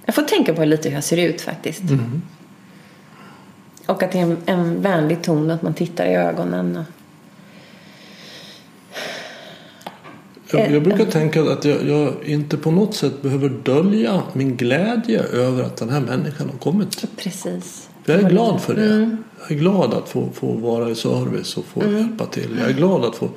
Jag 0.09 0.15
får 0.15 0.23
tänka 0.23 0.55
på 0.55 0.65
lite 0.65 0.89
hur 0.89 0.95
jag 0.95 1.05
ser 1.05 1.17
ut 1.17 1.41
faktiskt. 1.41 1.83
Och 3.87 4.03
att 4.03 4.13
det 4.13 4.19
är 4.19 4.23
en, 4.23 4.37
en 4.47 4.83
vänlig 4.83 5.23
ton, 5.23 5.51
att 5.51 5.63
man 5.63 5.75
tittar 5.75 6.07
i 6.07 6.15
ögonen. 6.15 6.77
Och... 6.77 6.85
Jag, 10.51 10.73
jag 10.73 10.83
brukar 10.83 11.05
tänka 11.05 11.43
att 11.43 11.65
jag, 11.65 11.89
jag 11.89 12.15
inte 12.25 12.57
på 12.57 12.71
något 12.71 12.95
sätt 12.95 13.23
behöver 13.23 13.49
dölja 13.49 14.23
min 14.33 14.57
glädje 14.57 15.23
över 15.23 15.63
att 15.63 15.77
den 15.77 15.91
här 15.91 16.01
människan 16.01 16.51
har 16.51 16.59
kommit. 16.59 17.17
Precis. 17.17 17.91
Jag 18.05 18.21
är 18.21 18.29
glad 18.29 18.61
för 18.61 18.75
det. 18.75 19.17
Jag 19.41 19.51
är 19.51 19.55
glad 19.55 19.95
att 19.95 20.09
få, 20.09 20.29
få 20.35 20.53
vara 20.53 20.91
i 20.91 20.95
service 20.95 21.57
och 21.57 21.65
få 21.65 21.83
hjälpa 21.93 22.27
till. 22.27 22.57
Jag 22.61 22.69
är 22.71 22.75
glad 22.75 23.05
att 23.05 23.17
få 23.17 23.29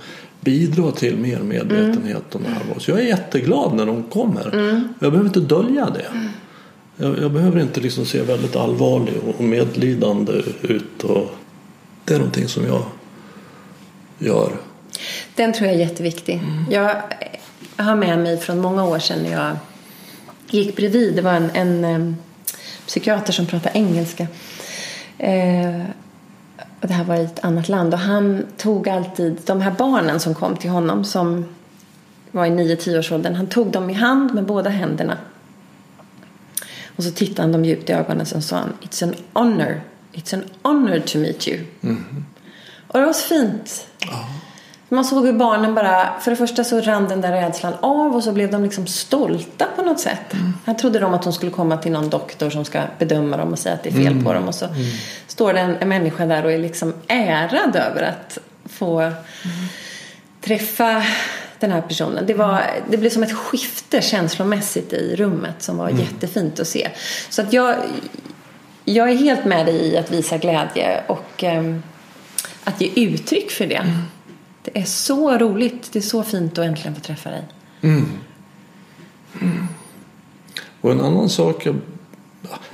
bidra 0.41 0.91
till 0.91 1.17
mer 1.17 1.39
medvetenhet 1.39 2.35
och 2.35 2.41
närvaro. 2.41 2.79
Så 2.79 2.91
jag 2.91 2.99
är 2.99 3.05
jätteglad 3.05 3.73
när 3.73 3.85
de 3.85 4.03
kommer. 4.03 4.49
Jag 4.99 5.11
behöver 5.11 5.27
inte 5.27 5.39
dölja 5.39 5.89
det. 5.89 6.31
Jag, 7.01 7.19
jag 7.19 7.31
behöver 7.31 7.61
inte 7.61 7.79
liksom 7.79 8.05
se 8.05 8.21
väldigt 8.21 8.55
allvarlig 8.55 9.15
och 9.27 9.43
medlidande 9.43 10.33
ut. 10.61 11.03
Och 11.03 11.31
det 12.05 12.13
är 12.13 12.17
någonting 12.17 12.47
som 12.47 12.65
jag 12.65 12.83
gör. 14.19 14.51
Den 15.35 15.53
tror 15.53 15.67
jag 15.67 15.75
är 15.75 15.79
jätteviktig. 15.79 16.41
Jag 16.69 16.95
har 17.77 17.95
med 17.95 18.19
mig 18.19 18.37
från 18.37 18.59
många 18.59 18.85
år 18.85 18.99
sedan 18.99 19.23
när 19.23 19.31
jag 19.31 19.55
gick 20.49 20.75
bredvid. 20.75 21.15
Det 21.15 21.21
var 21.21 21.33
en, 21.33 21.49
en 21.85 22.15
psykiater 22.87 23.33
som 23.33 23.45
pratade 23.45 23.77
engelska. 23.77 24.27
Eh, 25.17 25.81
och 26.81 26.87
det 26.87 26.93
här 26.93 27.03
var 27.03 27.15
i 27.15 27.23
ett 27.23 27.43
annat 27.43 27.69
land. 27.69 27.93
Och 27.93 27.99
han 27.99 28.45
tog 28.57 28.89
alltid 28.89 29.37
de 29.45 29.61
här 29.61 29.71
barnen 29.71 30.19
som 30.19 30.35
kom 30.35 30.55
till 30.55 30.69
honom 30.69 31.05
som 31.05 31.45
var 32.31 32.45
i 32.45 32.49
9-10 32.49 32.99
års 32.99 33.11
åldern. 33.11 33.35
Han 33.35 33.47
tog 33.47 33.71
dem 33.71 33.89
i 33.89 33.93
hand 33.93 34.33
med 34.33 34.43
båda 34.43 34.69
händerna. 34.69 35.17
Och 36.95 37.03
så 37.03 37.11
tittade 37.11 37.41
han 37.41 37.51
dem 37.51 37.65
djupt 37.65 37.89
i 37.89 37.93
ögonen 37.93 38.21
och 38.21 38.27
så 38.27 38.41
sa 38.41 38.57
han 38.57 38.73
It's 38.81 39.03
an 39.03 39.15
honor. 39.33 39.81
It's 40.13 40.33
an 40.33 40.43
honor 40.61 40.99
to 40.99 41.17
meet 41.17 41.47
you. 41.47 41.59
Och 42.87 42.99
det 42.99 43.05
var 43.05 43.13
så 43.13 43.27
fint. 43.27 43.87
Man 44.89 45.05
såg 45.05 45.25
hur 45.25 45.33
barnen 45.33 45.75
bara, 45.75 46.19
för 46.19 46.31
det 46.31 46.37
första 46.37 46.63
så 46.63 46.81
rann 46.81 47.07
den 47.07 47.21
där 47.21 47.31
rädslan 47.31 47.73
av 47.81 48.15
och 48.15 48.23
så 48.23 48.31
blev 48.31 48.51
de 48.51 48.63
liksom 48.63 48.87
stolta 48.87 49.65
på 49.75 49.81
något 49.81 49.99
sätt. 49.99 50.35
Här 50.65 50.73
trodde 50.73 50.99
de 50.99 51.13
att 51.13 51.23
de 51.23 51.33
skulle 51.33 51.51
komma 51.51 51.77
till 51.77 51.91
någon 51.91 52.09
doktor 52.09 52.49
som 52.49 52.65
ska 52.65 52.81
bedöma 52.99 53.37
dem 53.37 53.51
och 53.51 53.59
säga 53.59 53.75
att 53.75 53.83
det 53.83 53.89
är 53.89 53.93
fel 53.93 54.23
på 54.23 54.33
dem 54.33 54.47
och 54.47 54.55
så 54.55 54.67
står 55.27 55.53
det 55.53 55.59
en, 55.59 55.77
en 55.79 55.89
människa 55.89 56.25
där 56.25 56.45
och 56.45 56.51
är 56.51 56.57
liksom 56.57 56.93
ärad 57.07 57.75
över 57.75 58.01
att 58.01 58.37
få 58.65 59.11
träffa 60.41 61.03
den 61.61 61.71
här 61.71 61.81
personen. 61.81 62.25
Det, 62.25 62.33
var, 62.33 62.63
det 62.89 62.97
blev 62.97 63.09
som 63.09 63.23
ett 63.23 63.33
skifte 63.33 64.01
känslomässigt 64.01 64.93
i 64.93 65.15
rummet 65.15 65.61
som 65.61 65.77
var 65.77 65.89
jättefint 65.89 66.59
att 66.59 66.67
se. 66.67 66.89
Så 67.29 67.41
att 67.41 67.53
jag, 67.53 67.75
jag 68.85 69.09
är 69.09 69.15
helt 69.15 69.45
med 69.45 69.65
dig 69.65 69.75
i 69.75 69.97
att 69.97 70.11
visa 70.11 70.37
glädje 70.37 71.03
och 71.07 71.43
ehm, 71.43 71.83
att 72.63 72.81
ge 72.81 72.91
uttryck 72.95 73.51
för 73.51 73.67
det. 73.67 73.93
Det 74.61 74.79
är 74.79 74.85
så 74.85 75.37
roligt. 75.37 75.89
Det 75.93 75.99
är 75.99 76.03
så 76.03 76.23
fint 76.23 76.57
att 76.57 76.65
äntligen 76.65 76.95
få 76.95 77.01
träffa 77.01 77.29
dig. 77.29 77.43
Och 80.81 80.91
en 80.91 81.01
annan 81.01 81.29
sak. 81.29 81.65
Jag, 81.65 81.75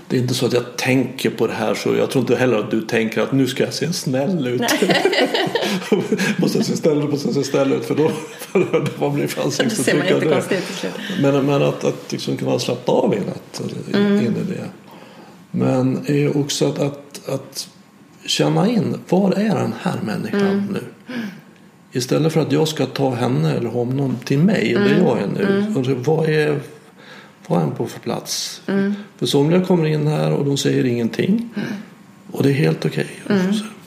det 0.10 0.18
är 0.18 0.22
inte 0.22 0.34
så 0.34 0.46
att 0.46 0.54
jag 0.54 0.78
tänker 0.78 1.30
på 1.30 1.48
det 1.48 1.54
här 1.54 1.76
så 1.76 1.96
jag 1.96 2.12
tror 2.12 2.22
inte 2.22 2.36
heller 2.36 2.58
att 2.58 2.72
du 2.72 2.82
tänker 2.82 3.22
att 3.22 3.32
nu 3.32 3.48
ska 3.48 3.64
jag 3.64 3.74
se 3.74 3.94
snäll 3.94 4.48
ut. 4.48 4.62
måste 6.38 6.58
jag 6.58 6.66
se 6.66 6.78
snäll 6.78 6.98
ut, 6.98 7.10
måste 7.10 7.28
jag 7.28 7.36
se 7.36 7.44
snäll 7.44 7.74
ut 7.74 7.86
för 7.86 7.96
då, 7.96 8.12
vad 8.98 9.14
blir 9.14 9.28
ser 9.28 9.38
man 9.38 9.46
ansiktsuttryck 9.46 10.12
av 10.12 10.20
det? 10.20 10.44
Men, 11.22 11.46
men 11.46 11.62
att, 11.62 11.84
att 11.84 12.12
liksom 12.12 12.38
kunna 12.38 12.60
slappna 12.60 12.94
av 12.94 13.14
in, 13.14 13.24
att, 13.30 13.62
in 13.96 14.36
i 14.36 14.54
det. 14.54 14.70
Men 15.52 16.06
är 16.06 16.38
också 16.38 16.66
att, 16.66 16.80
att, 16.80 17.30
att 17.30 17.70
känna 18.26 18.70
in, 18.70 18.96
var 19.10 19.32
är 19.32 19.56
den 19.56 19.74
här 19.82 20.00
människan 20.04 20.68
nu? 20.74 20.84
Istället 21.92 22.34
för 22.34 22.42
att 22.42 22.52
jag 22.52 22.68
ska 22.68 22.86
ta 22.86 23.14
henne 23.14 23.54
eller 23.54 23.70
honom 23.70 24.18
till 24.26 24.40
mig, 24.40 24.74
där 24.74 24.98
jag 24.98 25.20
är 25.20 25.28
nu. 25.28 25.74
Och 25.80 25.86
så, 25.86 25.96
vad 25.96 26.30
är 26.30 26.60
är 27.56 27.60
han 27.60 27.72
på 27.72 27.88
för 27.88 28.00
plats? 28.00 28.62
För 29.18 29.26
somliga 29.26 29.66
kommer 29.66 29.86
in 29.86 30.08
här 30.08 30.32
och 30.32 30.46
de 30.46 30.58
säger 30.58 30.86
ingenting. 30.86 31.50
Och 32.32 32.44
det 32.44 32.50
är 32.50 32.54
helt 32.54 32.86
okej. 32.86 33.08
Okay. 33.26 33.38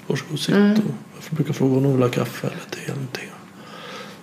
Varsågod 0.07 0.41
sitt. 0.41 0.55
Och 0.55 0.95
jag 1.29 1.37
brukar 1.37 1.53
fråga 1.53 1.77
om 1.77 1.83
de 1.83 1.93
vill 1.93 2.03
ha 2.03 2.09
kaffe 2.09 2.47
eller 2.47 2.71
te 2.71 2.85
eller 2.85 2.95
någonting. 2.95 3.29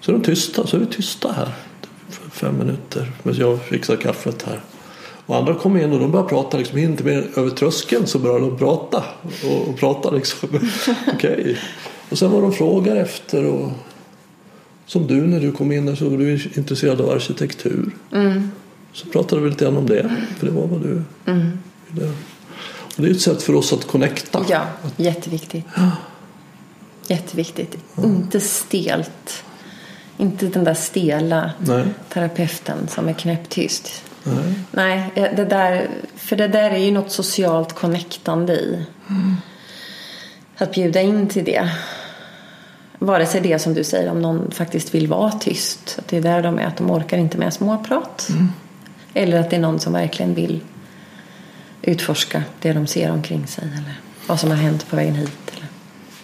Så 0.02 0.12
är 0.12 0.16
de 0.16 0.24
tysta, 0.24 0.68
så 0.68 0.76
är 0.76 0.80
vi 0.80 0.86
tysta 0.86 1.32
här. 1.32 1.50
För 2.10 2.30
fem 2.30 2.58
minuter 2.58 3.12
medan 3.24 3.40
jag 3.40 3.62
fixar 3.62 3.96
kaffet 3.96 4.44
här. 4.44 4.62
Och 5.26 5.36
andra 5.36 5.56
kommer 5.56 5.84
in 5.84 5.94
och 5.94 6.00
de 6.00 6.12
börjar 6.12 6.26
prata 6.26 6.58
liksom 6.58 6.78
inte 6.78 7.04
mer 7.04 7.28
över 7.36 7.50
tröskeln 7.50 8.08
så 8.08 8.20
börjar 8.20 8.40
de 8.40 8.58
prata. 8.58 9.04
Och, 9.44 9.70
och 9.70 9.78
prata 9.78 10.12
liksom. 10.12 10.50
Okej. 11.14 11.58
Och 12.10 12.18
sen 12.18 12.32
vad 12.32 12.42
de 12.42 12.54
frågar 12.54 12.96
efter 12.96 13.46
och 13.46 13.72
som 14.86 15.08
du 15.08 15.22
när 15.28 15.40
du 15.40 15.52
kom 15.52 15.72
in 15.72 15.86
där 15.86 15.96
så 15.96 16.10
var 16.10 16.18
du 16.18 16.34
intresserad 16.56 17.02
av 17.02 17.10
arkitektur. 17.10 17.92
Så 18.98 19.08
pratade 19.08 19.42
vi 19.42 19.50
lite 19.50 19.66
grann 19.66 19.78
om 19.78 19.86
det. 19.86 20.16
För 20.38 20.46
det 20.46 20.52
var 20.52 20.68
vad 20.68 20.82
du 20.82 21.04
ville. 21.26 22.14
Och 22.96 23.04
det 23.04 23.08
är 23.08 23.12
ett 23.12 23.22
sätt 23.22 23.44
för 23.44 23.56
oss 23.56 23.74
att 23.74 23.88
connecta. 23.88 24.46
Ja, 24.50 24.68
jätteviktigt. 24.96 25.66
Jätteviktigt. 27.08 27.78
Inte 28.04 28.40
stelt. 28.40 29.44
Inte 30.18 30.46
den 30.46 30.64
där 30.64 30.74
stela 30.74 31.52
Nej. 31.60 31.86
terapeuten 32.10 32.88
som 32.88 33.08
är 33.10 33.14
knäpptyst. 33.14 34.04
Nej. 34.24 34.54
Nej, 34.72 35.12
det 35.16 35.46
där, 35.46 35.90
för 36.16 36.36
det 36.36 36.48
där 36.48 36.72
är 36.72 36.78
ju 36.78 36.92
något 36.92 37.12
socialt 37.12 37.74
connectande 37.74 38.54
i. 38.54 38.86
Att 40.58 40.72
bjuda 40.72 41.02
in 41.02 41.28
till 41.28 41.44
det. 41.44 41.72
Vare 43.00 43.26
sig 43.26 43.42
det 43.42 43.60
som 43.60 43.74
du 43.74 43.84
säger 43.84 44.12
om 44.12 44.22
någon 44.22 44.52
faktiskt 44.52 44.96
vill 44.96 45.08
vara 45.08 45.32
tyst. 45.32 45.96
Att 46.00 46.08
det 46.08 46.18
är 46.18 46.22
där 46.22 46.44
de 46.44 46.60
är, 46.60 46.66
att 46.66 46.78
de 46.78 46.92
orkar 46.92 47.18
inte 47.18 47.38
med 47.38 47.54
småprat. 47.54 48.30
Eller 49.18 49.40
att 49.40 49.50
det 49.50 49.56
är 49.56 49.60
någon 49.60 49.80
som 49.80 49.94
verkligen 49.94 50.34
vill 50.34 50.60
utforska 51.82 52.44
det 52.62 52.74
de 52.74 52.88
ser 52.88 53.12
omkring 53.12 53.48
sig. 53.48 53.64
Eller 53.64 54.00
vad 54.28 54.40
som 54.40 54.50
har 54.50 54.58
hänt 54.58 54.90
på 54.90 54.96
vägen 54.96 55.16
hit. 55.16 55.38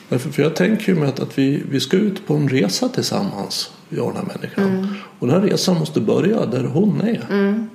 Eller. 0.10 0.20
För 0.20 0.44
jag 0.44 0.56
tänker 0.56 0.88
ju 0.94 1.00
med 1.00 1.10
att, 1.10 1.20
att 1.20 1.38
vi, 1.38 1.64
vi 1.70 1.80
ska 1.80 1.98
ut 1.98 2.28
på 2.28 2.36
en 2.36 2.50
resa 2.50 2.90
tillsammans. 2.90 3.72
Jag 3.90 4.06
och 4.06 4.14
den 4.14 4.26
här 4.26 4.38
människan. 4.38 4.98
Och 5.20 5.28
den 5.28 5.42
här 5.42 5.48
resan 5.48 5.80
måste 5.80 6.02
börja 6.02 6.46
där 6.46 6.64
hon 6.64 7.02
är. 7.02 7.68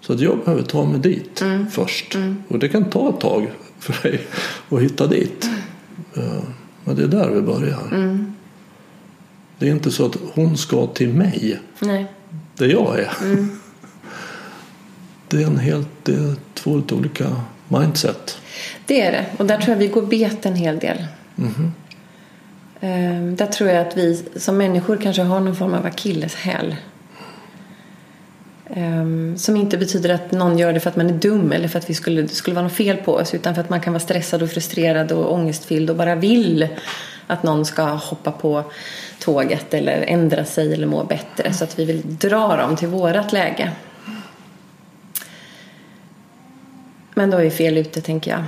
Så 0.00 0.12
att 0.12 0.20
jag 0.20 0.38
behöver 0.44 0.62
ta 0.62 0.84
mig 0.84 1.00
dit 1.00 1.42
först. 1.70 2.16
Och 2.48 2.58
det 2.58 2.68
kan 2.68 2.84
ta 2.90 3.08
ett 3.08 3.20
tag 3.20 3.50
för 3.78 4.08
dig 4.08 4.20
att 4.70 4.80
hitta 4.80 5.06
dit. 5.06 5.50
Eh, 6.16 6.42
Men 6.84 6.96
det 6.96 7.02
är 7.02 7.08
där 7.08 7.30
vi 7.30 7.40
börjar. 7.40 8.18
Det 9.58 9.68
är 9.68 9.70
inte 9.70 9.90
så 9.90 10.06
att 10.06 10.16
hon 10.34 10.56
ska 10.56 10.86
till 10.86 11.14
mig. 11.14 11.60
Nej. 11.78 12.06
Där 12.56 12.66
jag 12.66 12.98
är. 13.00 13.10
Det 15.28 15.42
är 15.42 15.46
en 15.46 15.58
helt, 15.58 15.88
det 16.02 16.12
är 16.12 16.34
två 16.54 16.76
lite 16.76 16.94
olika 16.94 17.24
mindset. 17.68 18.38
Det 18.86 19.00
är 19.00 19.12
det. 19.12 19.24
Och 19.38 19.46
där 19.46 19.56
tror 19.58 19.68
jag 19.68 19.76
vi 19.76 19.88
går 19.88 20.02
bet 20.02 20.46
en 20.46 20.54
hel 20.54 20.78
del. 20.78 21.04
Ehm, 22.80 23.36
Där 23.36 23.46
tror 23.46 23.70
jag 23.70 23.86
att 23.86 23.96
vi 23.96 24.24
som 24.36 24.56
människor 24.56 24.96
kanske 24.96 25.22
har 25.22 25.40
någon 25.40 25.56
form 25.56 25.74
av 25.74 25.86
akilleshäl. 25.86 26.76
Ehm, 28.74 29.38
Som 29.38 29.56
inte 29.56 29.78
betyder 29.78 30.14
att 30.14 30.32
någon 30.32 30.58
gör 30.58 30.72
det 30.72 30.80
för 30.80 30.90
att 30.90 30.96
man 30.96 31.10
är 31.10 31.14
dum 31.14 31.52
eller 31.52 31.68
för 31.68 31.78
att 31.78 31.90
vi 31.90 31.94
skulle, 31.94 32.22
det 32.22 32.28
skulle 32.28 32.54
vara 32.54 32.64
något 32.64 32.72
fel 32.76 32.96
på 32.96 33.14
oss. 33.14 33.34
Utan 33.34 33.54
för 33.54 33.60
att 33.62 33.70
man 33.70 33.80
kan 33.80 33.92
vara 33.92 34.00
stressad 34.00 34.42
och 34.42 34.50
frustrerad 34.50 35.12
och 35.12 35.32
ångestfylld 35.34 35.90
och 35.90 35.96
bara 35.96 36.14
vill 36.14 36.68
att 37.26 37.42
någon 37.42 37.64
ska 37.64 37.82
hoppa 37.82 38.32
på 38.32 38.64
tåget 39.20 39.74
eller 39.74 40.02
ändra 40.02 40.44
sig 40.44 40.72
eller 40.74 40.86
må 40.86 41.04
bättre. 41.04 41.52
Så 41.52 41.64
att 41.64 41.78
vi 41.78 41.84
vill 41.84 42.02
dra 42.18 42.56
dem 42.56 42.76
till 42.76 42.88
vårat 42.88 43.32
läge. 43.32 43.72
Men 47.18 47.30
då 47.30 47.36
är 47.36 47.42
vi 47.42 47.50
fel 47.50 47.78
ute 47.78 48.00
tänker 48.00 48.30
jag. 48.30 48.42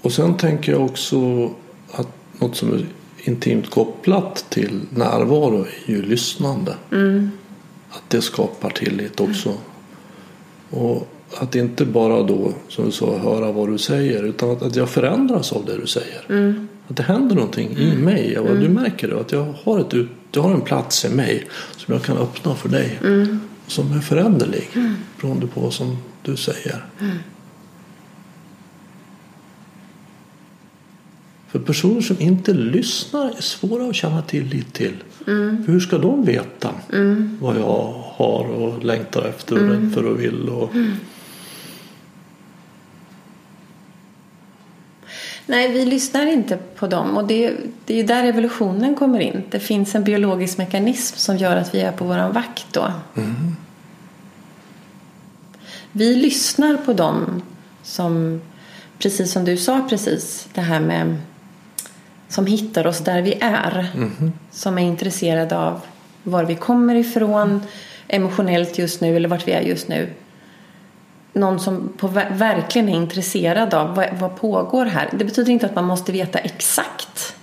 Och 0.00 0.12
sen 0.12 0.36
tänker 0.36 0.72
jag 0.72 0.84
också 0.84 1.50
att 1.92 2.08
något 2.38 2.56
som 2.56 2.72
är 2.72 2.86
intimt 3.24 3.70
kopplat 3.70 4.44
till 4.48 4.80
närvaro 4.90 5.60
är 5.86 5.90
ju 5.90 6.02
lyssnande. 6.02 6.74
Att 7.90 8.02
det 8.08 8.22
skapar 8.22 8.70
tillit 8.70 9.20
också. 9.20 9.54
Och 10.70 11.08
att 11.38 11.54
inte 11.54 11.84
bara 11.84 12.22
då, 12.22 12.52
som 12.68 12.84
du 12.84 12.90
sa, 12.92 13.18
höra 13.18 13.52
vad 13.52 13.68
du 13.68 13.78
säger 13.78 14.22
utan 14.22 14.50
att, 14.50 14.62
att 14.62 14.76
jag 14.76 14.88
förändras 14.88 15.52
av 15.52 15.64
det 15.64 15.76
du 15.80 15.86
säger. 15.86 16.54
Att 16.88 16.96
det 16.96 17.02
händer 17.02 17.34
någonting 17.34 17.76
i 17.76 17.94
mig. 17.96 18.38
Och 18.38 18.56
Du 18.56 18.68
märker 18.68 19.08
det, 19.08 19.20
att 19.20 19.32
jag 19.32 19.54
har, 19.64 19.80
ett, 19.80 20.08
jag 20.32 20.42
har 20.42 20.54
en 20.54 20.60
plats 20.60 21.04
i 21.04 21.08
mig 21.08 21.46
som 21.76 21.94
jag 21.94 22.02
kan 22.02 22.16
öppna 22.16 22.54
för 22.54 22.68
dig. 22.68 22.98
Som 23.66 23.92
är 23.92 24.00
föränderlig 24.00 24.68
beroende 25.20 25.46
på 25.46 25.60
vad 25.60 25.72
som 25.72 25.96
du 26.22 26.36
säger. 26.36 26.84
För 31.52 31.58
personer 31.58 32.00
som 32.00 32.20
inte 32.20 32.52
lyssnar 32.52 33.28
är 33.28 33.42
svåra 33.42 33.88
att 33.88 33.94
känna 33.94 34.22
tillit 34.22 34.72
till. 34.72 34.96
För 35.24 35.72
hur 35.72 35.80
ska 35.80 35.98
de 35.98 36.24
veta 36.24 36.74
vad 37.40 37.56
jag 37.56 37.94
har 37.96 38.44
och 38.44 38.84
längtar 38.84 39.24
efter 39.24 39.62
och 39.62 39.68
rädd 39.68 39.92
för 39.94 40.06
och 40.06 40.20
vill? 40.20 40.48
Och... 40.48 40.70
Nej, 45.46 45.72
vi 45.72 45.84
lyssnar 45.84 46.26
inte 46.26 46.56
på 46.56 46.86
dem. 46.86 47.16
Och 47.16 47.26
det, 47.26 47.56
det 47.84 47.94
är 47.94 47.98
ju 47.98 48.02
där 48.02 48.24
evolutionen 48.24 48.94
kommer 48.94 49.20
in. 49.20 49.42
Det 49.50 49.60
finns 49.60 49.94
en 49.94 50.04
biologisk 50.04 50.58
mekanism 50.58 51.16
som 51.16 51.36
gör 51.36 51.56
att 51.56 51.74
vi 51.74 51.80
är 51.80 51.92
på 51.92 52.04
våran 52.04 52.32
vakt 52.32 52.66
då. 52.70 52.92
Vi 55.92 56.14
lyssnar 56.14 56.76
på 56.76 56.92
dem 56.92 57.42
som 57.82 58.40
precis 58.98 59.32
som 59.32 59.44
du 59.44 59.56
sa 59.56 59.86
precis, 59.88 60.48
det 60.54 60.60
här 60.60 60.80
med 60.80 61.16
som 62.32 62.46
hittar 62.46 62.86
oss 62.86 62.98
där 62.98 63.22
vi 63.22 63.38
är. 63.40 63.86
Som 64.50 64.78
är 64.78 64.82
intresserade 64.82 65.58
av 65.58 65.80
var 66.22 66.44
vi 66.44 66.54
kommer 66.54 66.94
ifrån 66.94 67.62
emotionellt 68.08 68.78
just 68.78 69.00
nu 69.00 69.16
eller 69.16 69.28
vart 69.28 69.48
vi 69.48 69.52
är 69.52 69.60
just 69.60 69.88
nu. 69.88 70.08
Någon 71.32 71.60
som 71.60 71.92
på, 71.96 72.08
ver- 72.08 72.34
verkligen 72.34 72.88
är 72.88 72.96
intresserad 72.96 73.74
av 73.74 73.94
vad, 73.94 74.06
vad 74.20 74.36
pågår 74.36 74.86
här. 74.86 75.08
Det 75.12 75.24
betyder 75.24 75.52
inte 75.52 75.66
att 75.66 75.74
man 75.74 75.84
måste 75.84 76.12
veta 76.12 76.38
exakt. 76.38 77.34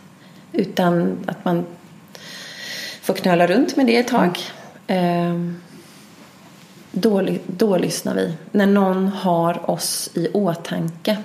Utan 0.52 1.18
att 1.26 1.46
man 1.46 1.66
får 3.02 3.14
knöla 3.14 3.48
runt 3.48 3.76
med 3.76 3.86
det 3.86 3.98
ett 3.98 4.08
tag. 4.08 4.40
Ehm, 4.88 5.62
då, 6.92 7.28
då 7.48 7.78
lyssnar 7.78 8.16
vi. 8.16 8.34
När 8.52 8.66
någon 8.66 9.08
har 9.08 9.72
oss 9.72 10.10
i 10.14 10.28
åtanke. 10.34 11.18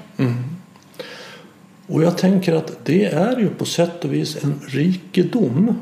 Och 1.87 2.03
jag 2.03 2.19
tänker 2.19 2.55
att 2.55 2.85
det 2.85 3.05
är 3.05 3.37
ju 3.41 3.49
på 3.49 3.65
sätt 3.65 4.05
och 4.05 4.13
vis 4.13 4.45
en 4.45 4.61
rikedom. 4.69 5.75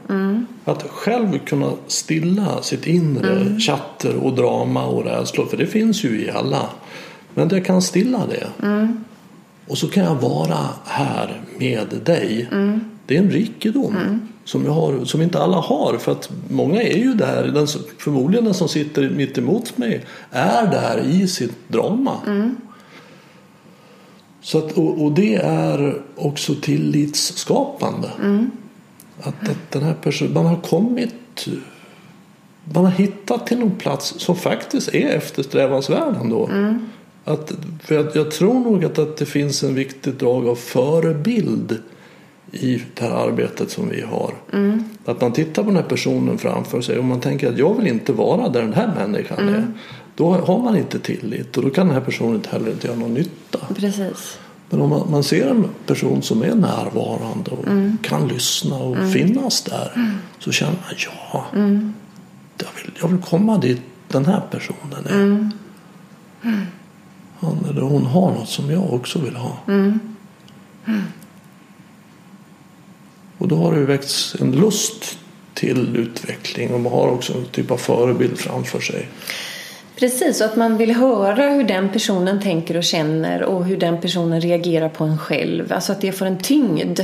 Att 0.65 0.83
själv 0.83 1.39
kunna 1.39 1.73
stilla 1.87 2.63
sitt 2.63 2.87
inre 2.87 3.61
chatter 3.61 4.17
och 4.17 4.35
drama 4.35 4.87
och 4.87 5.05
rädslor. 5.05 5.47
För 5.47 5.57
det 5.57 5.67
finns 5.67 6.05
ju 6.05 6.21
i 6.25 6.31
alla. 6.31 6.69
Men 7.35 7.49
det 7.49 7.61
kan 7.61 7.83
stilla 7.83 8.21
det. 8.27 8.47
Och 9.67 9.79
så 9.79 9.89
kan 9.89 10.05
jag 10.05 10.15
vara 10.15 10.59
här 10.85 11.41
med 11.59 11.87
dig. 12.05 12.49
Det 13.07 13.17
är 13.17 13.23
en 13.23 13.31
rikedom. 13.31 13.97
Som, 14.45 14.65
jag 14.65 14.73
har, 14.73 15.05
som 15.05 15.23
inte 15.23 15.39
alla 15.39 15.57
har. 15.57 15.99
För 15.99 16.13
att 16.13 16.31
många 16.49 16.83
är 16.83 16.99
ju 16.99 17.15
där. 17.15 17.49
Den, 17.55 17.67
förmodligen 17.99 18.45
den 18.45 18.55
som 18.55 18.69
sitter 18.69 19.11
mitt 19.11 19.39
emot 19.39 19.79
mig 19.79 20.05
är 20.31 20.67
där 20.67 21.03
i 21.07 21.29
sitt 21.29 21.69
drama. 21.69 22.13
Så 24.43 24.59
att, 24.59 24.73
och, 24.73 25.05
och 25.05 25.13
det 25.13 25.35
är 25.35 26.03
också 26.17 26.55
tillitsskapande. 26.55 28.11
Att, 29.21 29.49
att 29.49 29.71
den 29.71 29.83
här 29.83 29.95
personen, 29.95 30.33
man 30.33 30.47
har 30.47 30.57
kommit, 30.57 31.47
man 32.75 32.85
har 32.85 32.93
hittat 32.93 33.47
till 33.47 33.59
någon 33.59 33.77
plats 33.79 34.15
som 34.19 34.37
faktiskt 34.37 34.95
är 34.95 35.09
eftersträvansvärd 35.09 36.17
ändå. 36.21 36.49
Att, 37.25 37.53
för 37.83 37.95
jag, 37.95 38.07
jag 38.15 38.31
tror 38.31 38.55
nog 38.55 38.85
att, 38.85 38.99
att 38.99 39.17
det 39.17 39.27
finns 39.27 39.63
en 39.63 39.75
viktig 39.75 40.15
drag 40.15 40.49
av 40.49 40.55
förebild 40.55 41.79
i 42.53 42.83
det 42.95 43.05
här 43.05 43.29
arbetet 43.29 43.71
som 43.71 43.89
vi 43.89 44.01
har. 44.03 44.35
Att 45.05 45.21
man 45.21 45.33
tittar 45.33 45.63
på 45.63 45.69
den 45.69 45.77
här 45.77 45.89
personen 45.89 46.39
framför 46.39 46.81
sig 46.81 46.99
och 46.99 47.05
man 47.05 47.21
tänker 47.21 47.49
att 47.49 47.59
jag 47.59 47.75
vill 47.75 47.87
inte 47.87 48.13
vara 48.13 48.49
där 48.49 48.63
den 48.63 48.73
här 48.73 48.95
människan 48.95 49.49
är. 49.49 49.67
Då 50.23 50.35
har 50.35 50.59
man 50.59 50.77
inte 50.77 50.99
tillit 50.99 51.57
och 51.57 51.63
då 51.63 51.71
kan 51.71 51.87
den 51.87 51.95
här 51.95 52.03
personen 52.03 52.35
inte 52.35 52.49
heller 52.49 52.71
inte 52.71 52.87
göra 52.87 52.99
någon 52.99 53.15
nytta. 53.15 53.59
Precis. 53.77 54.39
Men 54.71 54.81
om 54.81 54.91
man, 54.91 55.11
man 55.11 55.23
ser 55.23 55.49
en 55.49 55.69
person 55.87 56.23
som 56.23 56.43
är 56.43 56.55
närvarande 56.55 57.51
och 57.51 57.65
kan 58.03 58.29
lyssna 58.29 58.77
och 58.77 58.97
finnas 59.13 59.63
där 59.63 60.19
så 60.39 60.53
känner 60.53 60.73
man 60.73 60.83
ja, 61.33 61.47
jag, 62.59 62.69
vill, 62.77 62.93
jag 63.01 63.09
vill 63.09 63.19
komma 63.19 63.59
dit 63.59 63.81
den 64.09 64.27
här 64.27 64.41
personen 64.51 65.07
är. 65.07 65.51
Han 67.39 67.65
eller 67.71 67.81
hon 67.81 68.07
har 68.07 68.31
något 68.31 68.49
som 68.49 68.71
jag 68.71 68.93
också 68.93 69.19
vill 69.19 69.37
ha. 69.37 69.57
Och 73.39 73.49
då 73.49 73.57
har 73.57 73.75
det 73.75 73.81
väckts 73.81 74.37
en 74.41 74.53
lust 74.53 75.19
till 75.55 75.97
utveckling 75.97 76.75
och 76.75 76.81
man 76.81 76.93
har 76.93 77.09
också 77.09 77.33
en 77.33 77.45
typ 77.45 77.71
av 77.71 77.77
förebild 77.77 78.39
framför 78.39 78.81
sig. 78.81 79.09
Precis, 79.97 80.41
och 80.41 80.47
att 80.47 80.57
man 80.57 80.77
vill 80.77 80.95
höra 80.95 81.49
hur 81.51 81.65
den 81.65 81.89
personen 81.89 82.41
tänker 82.41 82.77
och 82.77 82.85
känner 82.85 83.43
och 83.43 83.65
hur 83.65 83.77
den 83.77 84.01
personen 84.01 84.41
reagerar 84.41 84.89
på 84.89 85.05
en 85.05 85.19
själv. 85.19 85.73
Alltså 85.73 85.93
att 85.93 86.01
det 86.01 86.13
får 86.13 86.27
en 86.27 86.39
tyngd. 86.39 87.01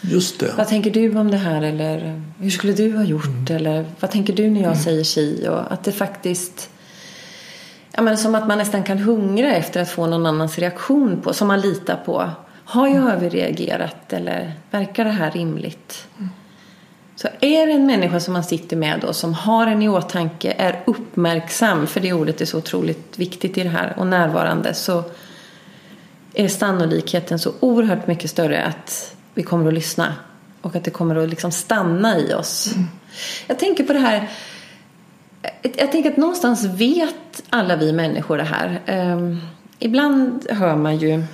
Just 0.00 0.40
det. 0.40 0.54
Vad 0.56 0.68
tänker 0.68 0.90
du 0.90 1.18
om 1.18 1.30
det 1.30 1.36
här? 1.36 1.62
Eller 1.62 2.22
hur 2.38 2.50
skulle 2.50 2.72
du 2.72 2.96
ha 2.96 3.04
gjort? 3.04 3.50
Eller 3.50 3.84
vad 4.00 4.10
tänker 4.10 4.32
du 4.32 4.50
när 4.50 4.62
jag 4.62 4.76
säger 4.76 5.04
si? 5.04 5.46
Och 5.48 5.72
att 5.72 5.84
det 5.84 5.92
faktiskt... 5.92 6.70
Ja, 7.92 8.02
men 8.02 8.18
som 8.18 8.34
att 8.34 8.48
man 8.48 8.58
nästan 8.58 8.82
kan 8.82 8.98
hungra 8.98 9.54
efter 9.54 9.82
att 9.82 9.90
få 9.90 10.06
någon 10.06 10.26
annans 10.26 10.58
reaktion 10.58 11.20
på, 11.20 11.32
som 11.32 11.48
man 11.48 11.60
litar 11.60 11.96
på. 12.04 12.30
Har 12.64 12.88
jag 12.88 13.12
överreagerat 13.12 14.12
eller 14.12 14.52
verkar 14.70 15.04
det 15.04 15.10
här 15.10 15.30
rimligt? 15.30 16.06
Så 17.18 17.28
är 17.40 17.66
det 17.66 17.72
en 17.72 17.86
människa 17.86 18.20
som 18.20 18.32
man 18.32 18.44
sitter 18.44 18.76
med 18.76 19.00
då 19.00 19.12
som 19.12 19.34
har 19.34 19.66
en 19.66 19.82
i 19.82 19.88
åtanke, 19.88 20.54
är 20.58 20.82
uppmärksam, 20.86 21.86
för 21.86 22.00
det 22.00 22.12
ordet 22.12 22.40
är 22.40 22.44
så 22.44 22.58
otroligt 22.58 23.18
viktigt 23.18 23.58
i 23.58 23.62
det 23.62 23.68
här, 23.68 23.94
och 23.96 24.06
närvarande 24.06 24.74
så 24.74 25.04
är 26.34 26.48
sannolikheten 26.48 27.38
så 27.38 27.52
oerhört 27.60 28.06
mycket 28.06 28.30
större 28.30 28.64
att 28.64 29.16
vi 29.34 29.42
kommer 29.42 29.68
att 29.68 29.74
lyssna 29.74 30.14
och 30.62 30.76
att 30.76 30.84
det 30.84 30.90
kommer 30.90 31.16
att 31.16 31.28
liksom 31.28 31.52
stanna 31.52 32.18
i 32.18 32.34
oss. 32.34 32.74
Jag 33.46 33.58
tänker 33.58 33.84
på 33.84 33.92
det 33.92 33.98
här 33.98 34.28
jag 35.62 35.92
tänker 35.92 36.10
att 36.10 36.16
någonstans 36.16 36.64
vet 36.64 37.42
alla 37.50 37.76
vi 37.76 37.92
människor 37.92 38.36
det 38.36 38.44
här. 38.44 38.80
Um, 39.12 39.40
ibland 39.78 40.46
hör 40.50 40.76
man 40.76 40.96
ju 40.96 41.24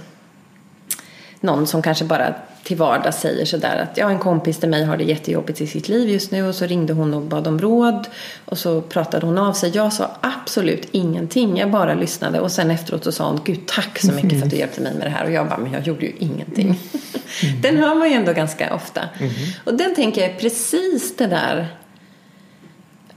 någon 1.40 1.66
som 1.66 1.82
kanske 1.82 2.04
bara 2.04 2.34
till 2.64 2.76
vardags 2.76 3.20
säger 3.20 3.44
sådär 3.44 3.76
att 3.76 3.96
ja, 3.96 4.10
en 4.10 4.18
kompis 4.18 4.58
till 4.58 4.68
mig 4.68 4.84
har 4.84 4.96
det 4.96 5.04
jättejobbigt 5.04 5.60
i 5.60 5.66
sitt 5.66 5.88
liv 5.88 6.08
just 6.08 6.30
nu. 6.30 6.48
Och 6.48 6.54
så 6.54 6.66
ringde 6.66 6.92
hon 6.92 7.14
och 7.14 7.22
bad 7.22 7.46
om 7.46 7.58
råd. 7.58 8.06
Och 8.44 8.58
så 8.58 8.80
pratade 8.80 9.26
hon 9.26 9.38
av 9.38 9.52
sig. 9.52 9.70
Jag 9.74 9.92
sa 9.92 10.10
absolut 10.20 10.88
ingenting, 10.90 11.58
jag 11.58 11.70
bara 11.70 11.94
lyssnade. 11.94 12.40
Och 12.40 12.52
sen 12.52 12.70
efteråt 12.70 13.04
så 13.04 13.12
sa 13.12 13.28
hon 13.28 13.40
gud 13.44 13.66
tack 13.66 13.98
så 13.98 14.12
mycket 14.12 14.38
för 14.38 14.46
att 14.46 14.50
du 14.50 14.56
hjälpte 14.56 14.80
mig 14.80 14.94
med 14.94 15.06
det 15.06 15.10
här. 15.10 15.24
Och 15.24 15.32
jag 15.32 15.48
bara 15.48 15.58
men 15.58 15.72
jag 15.72 15.86
gjorde 15.86 16.06
ju 16.06 16.12
ingenting. 16.18 16.80
den 17.62 17.76
hör 17.76 17.94
man 17.94 18.08
ju 18.08 18.14
ändå 18.14 18.32
ganska 18.32 18.74
ofta. 18.74 19.00
Och 19.64 19.74
den 19.74 19.94
tänker 19.94 20.20
jag 20.20 20.30
är 20.30 20.34
precis 20.34 21.16
det 21.16 21.26
där 21.26 21.68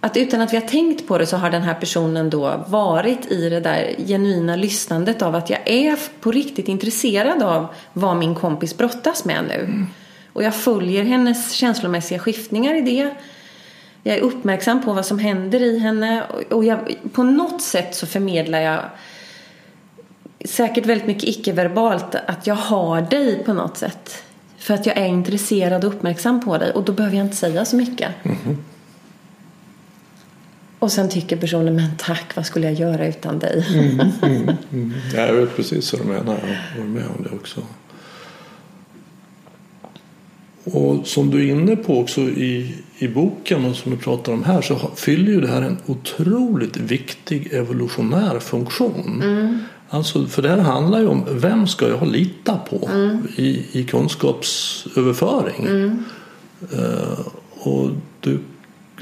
att 0.01 0.17
utan 0.17 0.41
att 0.41 0.53
vi 0.53 0.57
har 0.57 0.67
tänkt 0.67 1.07
på 1.07 1.17
det 1.17 1.25
så 1.25 1.37
har 1.37 1.49
den 1.49 1.61
här 1.61 1.73
personen 1.73 2.29
då 2.29 2.65
varit 2.67 3.31
i 3.31 3.49
det 3.49 3.59
där 3.59 3.95
genuina 4.07 4.55
lyssnandet 4.55 5.21
av 5.21 5.35
att 5.35 5.49
jag 5.49 5.59
är 5.65 5.99
på 6.19 6.31
riktigt 6.31 6.67
intresserad 6.67 7.43
av 7.43 7.67
vad 7.93 8.17
min 8.17 8.35
kompis 8.35 8.77
brottas 8.77 9.25
med 9.25 9.43
nu. 9.47 9.85
Och 10.33 10.43
jag 10.43 10.55
följer 10.55 11.03
hennes 11.03 11.51
känslomässiga 11.51 12.19
skiftningar 12.19 12.75
i 12.75 12.81
det. 12.81 13.09
Jag 14.03 14.17
är 14.17 14.21
uppmärksam 14.21 14.83
på 14.83 14.93
vad 14.93 15.05
som 15.05 15.19
händer 15.19 15.61
i 15.61 15.79
henne 15.79 16.23
och 16.49 16.65
jag, 16.65 16.95
på 17.13 17.23
något 17.23 17.61
sätt 17.61 17.95
så 17.95 18.07
förmedlar 18.07 18.59
jag 18.59 18.79
säkert 20.45 20.85
väldigt 20.85 21.07
mycket 21.07 21.23
icke-verbalt 21.23 22.15
att 22.15 22.47
jag 22.47 22.55
har 22.55 23.01
dig 23.01 23.43
på 23.43 23.53
något 23.53 23.77
sätt. 23.77 24.23
För 24.57 24.73
att 24.73 24.85
jag 24.85 24.97
är 24.97 25.05
intresserad 25.05 25.85
och 25.85 25.93
uppmärksam 25.93 26.41
på 26.41 26.57
dig 26.57 26.71
och 26.71 26.83
då 26.83 26.91
behöver 26.91 27.17
jag 27.17 27.25
inte 27.25 27.35
säga 27.35 27.65
så 27.65 27.75
mycket. 27.75 28.11
Och 30.79 30.91
sen 30.91 31.09
tycker 31.09 31.37
personen, 31.37 31.75
men 31.75 31.89
tack, 31.97 32.35
vad 32.35 32.45
skulle 32.45 32.65
jag 32.65 32.73
göra 32.79 33.07
utan 33.07 33.39
dig? 33.39 33.65
Ja, 35.13 35.21
jag 35.21 35.33
vet 35.33 35.55
precis 35.55 35.93
vad 35.93 36.01
du 36.01 36.07
menar. 36.07 36.37
Jag 36.47 36.81
håller 36.81 36.93
med 36.93 37.05
om 37.17 37.23
det 37.23 37.29
också. 37.29 37.61
Och 40.63 41.07
som 41.07 41.29
du 41.29 41.47
är 41.47 41.51
inne 41.51 41.75
på 41.75 41.99
också 41.99 42.21
i, 42.21 42.75
i 42.97 43.07
boken 43.07 43.65
och 43.65 43.75
som 43.75 43.91
du 43.91 43.97
pratar 43.97 44.33
om 44.33 44.43
här 44.43 44.61
så 44.61 44.91
fyller 44.95 45.31
ju 45.31 45.41
det 45.41 45.47
här 45.47 45.61
en 45.61 45.77
otroligt 45.85 46.77
viktig 46.77 47.53
evolutionär 47.53 48.39
funktion. 48.39 49.23
Alltså, 49.89 50.25
för 50.25 50.41
det 50.41 50.49
här 50.49 50.57
handlar 50.57 50.99
ju 50.99 51.07
om 51.07 51.25
vem 51.31 51.67
ska 51.67 51.87
jag 51.89 52.07
lita 52.07 52.57
på 52.69 52.89
i, 53.35 53.65
i 53.71 53.83
kunskapsöverföring. 53.83 55.67
Eh, 56.73 57.19
och 57.59 57.89
du 58.19 58.39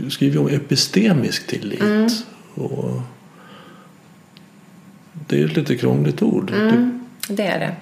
skriver 0.09 0.39
om 0.39 0.47
epistemisk 0.47 1.47
tillit. 1.47 2.25
Och 2.55 3.01
det 5.27 5.41
är 5.41 5.45
ett 5.45 5.55
lite 5.55 5.75
krångligt 5.75 6.21
ord. 6.21 6.51
Du, 6.51 6.99
Det 7.29 7.43
är 7.43 7.59
det. 7.59 7.75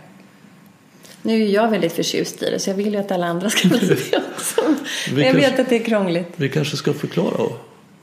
Nu 1.21 1.41
är 1.43 1.47
jag 1.47 1.71
väldigt 1.71 1.93
förtjust 1.93 2.43
i 2.43 2.49
det 2.49 2.59
så 2.59 2.69
jag 2.69 2.75
vill 2.75 2.93
ju 2.93 2.99
att 2.99 3.11
alla 3.11 3.27
andra 3.27 3.49
ska 3.49 3.67
bli 3.79 3.79
det 3.87 4.21
också. 4.35 4.61
Men 5.13 5.23
jag 5.23 5.33
vet 5.33 5.59
att 5.59 5.69
det 5.69 5.75
är 5.75 5.83
krångligt. 5.83 6.27
vi 6.35 6.49
kanske 6.49 6.77
ska 6.77 6.93
förklara. 6.93 7.43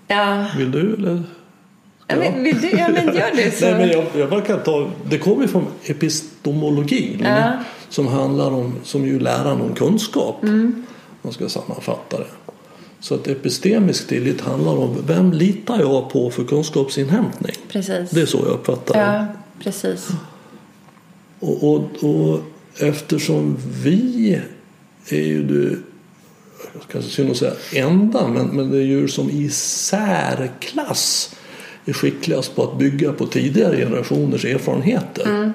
Ja, 0.06 0.46
Vill 0.58 0.70
du 0.70 0.94
eller? 0.94 1.22
ja 2.06 2.16
men, 2.16 2.42
vill 2.42 2.60
du? 2.60 2.70
Ja, 2.70 2.88
men 2.88 3.06
gör 3.06 3.30
du 3.44 3.50
så. 3.58 3.64
Nej, 3.64 3.74
men 3.74 3.88
jag, 3.88 4.04
jag 4.16 4.30
bara 4.30 4.40
kan 4.40 4.62
ta, 4.62 4.90
det 5.10 5.18
kommer 5.18 5.46
från 5.46 5.66
epistemologin 5.84 7.20
Ja. 7.24 7.52
som 7.88 8.06
handlar 8.06 8.50
om, 8.50 8.74
som 8.84 9.06
ju 9.06 9.18
läran 9.18 9.60
om 9.60 9.74
kunskap. 9.74 10.42
Mm. 10.42 10.86
Man 11.22 11.32
ska 11.32 11.48
sammanfatta 11.48 12.18
det. 12.18 12.26
Så 13.00 13.14
att 13.14 13.28
epistemisk 13.28 14.08
tillit 14.08 14.40
handlar 14.40 14.76
om 14.76 14.96
vem 15.06 15.32
litar 15.32 15.80
jag 15.80 16.10
på 16.10 16.30
för 16.30 16.44
kunskapsinhämtning. 16.44 17.54
Precis. 17.68 18.10
Det 18.10 18.20
är 18.20 18.26
så 18.26 18.38
jag 18.38 18.54
uppfattar 18.54 18.94
det. 18.94 19.00
Ja, 19.00 19.26
precis. 19.64 20.08
Och, 21.40 21.74
och, 21.74 22.04
och 22.04 22.40
eftersom 22.78 23.56
vi 23.82 24.40
är 25.08 25.22
ju 25.22 25.42
det, 25.42 25.76
kanske 26.92 27.10
synd 27.10 27.30
att 27.30 27.36
säga 27.36 27.52
enda, 27.72 28.28
men, 28.28 28.46
men 28.46 28.70
det 28.70 28.78
är 28.78 28.82
djur 28.82 29.06
som 29.06 29.30
i 29.30 29.50
särklass 29.50 31.34
är 31.84 31.92
skickligast 31.92 32.56
på 32.56 32.62
att 32.62 32.78
bygga 32.78 33.12
på 33.12 33.26
tidigare 33.26 33.76
generationers 33.76 34.44
erfarenheter. 34.44 35.52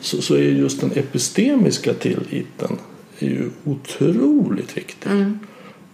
så, 0.00 0.22
så 0.22 0.34
är 0.34 0.40
just 0.40 0.80
den 0.80 0.92
epistemiska 0.94 1.94
tilliten 1.94 2.78
är 3.18 3.26
ju 3.26 3.50
otroligt 3.64 4.76
viktig. 4.76 5.10
Mm. 5.10 5.38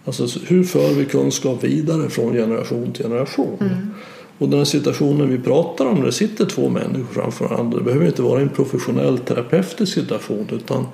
Alltså 0.07 0.39
hur 0.45 0.63
för 0.63 0.93
vi 0.93 1.05
kunskap 1.05 1.63
vidare 1.63 2.09
från 2.09 2.33
generation 2.33 2.91
till 2.93 3.03
generation? 3.03 3.57
Mm. 3.59 3.93
Och 4.37 4.49
den 4.49 4.57
här 4.57 4.65
situationen 4.65 5.29
vi 5.29 5.37
pratar 5.37 5.85
om 5.85 5.97
när 5.97 6.05
det 6.05 6.11
sitter 6.11 6.45
två 6.45 6.69
människor 6.69 7.13
framför 7.13 7.47
varandra. 7.47 7.77
Det 7.77 7.83
behöver 7.83 8.05
inte 8.05 8.21
vara 8.21 8.41
en 8.41 8.49
professionell 8.49 9.17
terapeutisk 9.17 9.93
situation 9.93 10.49
utan 10.51 10.85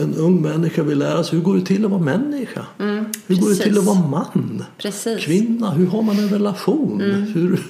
en 0.00 0.14
ung 0.14 0.42
människa 0.42 0.82
vill 0.82 0.98
lära 0.98 1.24
sig 1.24 1.38
hur 1.38 1.44
går 1.44 1.54
det 1.54 1.66
till 1.66 1.84
att 1.84 1.90
vara 1.90 2.00
människa? 2.00 2.66
hur 3.26 3.36
går 3.36 3.48
det 3.50 3.56
till 3.56 3.78
att 3.78 3.84
vara 3.84 4.08
man? 4.08 4.64
Precis. 4.78 5.24
Kvinna, 5.24 5.70
hur 5.70 5.86
har 5.86 6.02
man 6.02 6.18
en 6.18 6.28
relation? 6.28 7.00
Hur, 7.34 7.60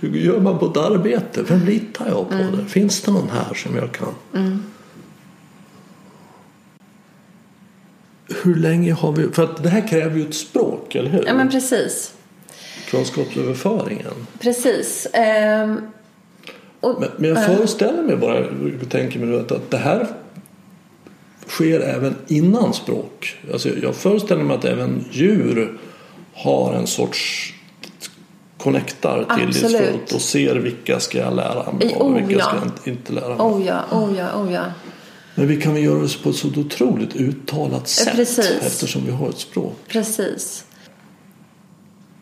hur 0.00 0.18
gör 0.18 0.40
man 0.40 0.58
på 0.58 0.66
ett 0.66 0.76
arbete? 0.76 1.42
Vem 1.48 1.66
litar 1.66 2.08
jag 2.08 2.28
på? 2.28 2.56
Det? 2.56 2.64
Finns 2.64 3.02
det 3.02 3.12
någon 3.12 3.28
här 3.28 3.54
som 3.54 3.76
jag 3.76 3.92
kan? 3.92 4.62
Hur 8.42 8.54
länge 8.54 8.92
har 8.92 9.12
vi... 9.12 9.28
För 9.28 9.44
att 9.44 9.62
det 9.62 9.68
här 9.68 9.88
kräver 9.88 10.16
ju 10.16 10.28
ett 10.28 10.34
språk, 10.34 10.94
eller 10.94 11.10
hur? 11.10 11.24
Ja, 11.26 11.34
men 11.34 11.50
precis. 11.50 12.14
Kunskapsöverföringen. 12.90 14.26
Precis. 14.40 15.06
Ehm, 15.12 15.80
och, 16.80 17.00
Men, 17.00 17.10
men 17.16 17.30
jag 17.30 17.46
föreställer 17.46 18.02
mig 18.02 18.16
bara, 18.16 18.44
tänker 18.90 19.18
mig 19.18 19.40
att, 19.40 19.52
att 19.52 19.70
det 19.70 19.76
här 19.76 20.06
sker 21.46 21.80
även 21.80 22.14
innan 22.26 22.74
språk. 22.74 23.36
Alltså 23.52 23.68
jag 23.82 23.94
föreställer 23.94 24.42
mig 24.42 24.56
att 24.56 24.64
även 24.64 25.04
djur 25.10 25.78
har 26.34 26.74
en 26.74 26.86
sorts 26.86 27.54
connectar 28.58 29.24
till 29.36 29.48
Absolut. 29.48 29.78
ditt 29.78 29.88
språk 29.88 30.12
och 30.14 30.20
ser 30.20 30.56
vilka 30.56 31.00
ska 31.00 31.18
jag 31.18 31.34
lära 31.34 31.72
mig 31.72 31.88
Oh, 31.88 32.02
och 32.02 32.16
vilka 32.16 32.32
ja. 32.32 32.44
ska 32.44 32.56
jag 32.56 32.94
inte 32.94 33.12
lära 33.12 33.28
mig. 33.28 33.38
Oh 33.38 33.66
ja, 33.66 33.84
oh 33.90 34.18
ja, 34.18 34.42
oh 34.42 34.52
ja. 34.52 34.64
Men 35.38 35.48
vi 35.48 35.56
kan 35.56 35.74
väl 35.74 35.84
göra 35.84 36.02
det 36.02 36.22
på 36.22 36.30
ett 36.30 36.36
så 36.36 36.48
otroligt 36.48 37.16
uttalat 37.16 37.88
sätt 37.88 38.16
precis. 38.16 38.58
eftersom 38.62 39.06
vi 39.06 39.12
har 39.12 39.28
ett 39.28 39.38
språk. 39.38 39.76
Precis. 39.88 40.64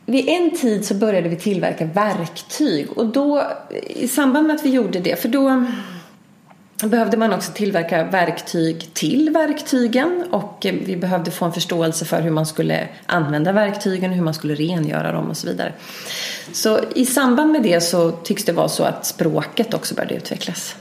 Vid 0.06 0.28
en 0.28 0.50
tid 0.50 0.84
så 0.84 0.94
började 0.94 1.28
vi 1.28 1.36
tillverka 1.36 1.84
verktyg 1.84 2.92
och 2.92 3.06
då 3.06 3.42
i 3.86 4.08
samband 4.08 4.46
med 4.46 4.56
att 4.56 4.64
vi 4.64 4.70
gjorde 4.70 5.00
det, 5.00 5.22
för 5.22 5.28
då 5.28 5.66
behövde 6.84 7.16
man 7.16 7.32
också 7.32 7.52
tillverka 7.52 8.04
verktyg 8.04 8.88
till 8.92 9.30
verktygen 9.30 10.24
och 10.30 10.66
vi 10.84 10.96
behövde 10.96 11.30
få 11.30 11.44
en 11.44 11.52
förståelse 11.52 12.04
för 12.04 12.20
hur 12.20 12.30
man 12.30 12.46
skulle 12.46 12.88
använda 13.06 13.52
verktygen, 13.52 14.12
hur 14.12 14.22
man 14.22 14.34
skulle 14.34 14.54
rengöra 14.54 15.12
dem 15.12 15.30
och 15.30 15.36
så 15.36 15.46
vidare. 15.46 15.72
Så 16.52 16.80
i 16.94 17.06
samband 17.06 17.52
med 17.52 17.62
det 17.62 17.80
så 17.80 18.10
tycks 18.10 18.44
det 18.44 18.52
vara 18.52 18.68
så 18.68 18.84
att 18.84 19.06
språket 19.06 19.74
också 19.74 19.94
började 19.94 20.14
utvecklas. 20.14 20.76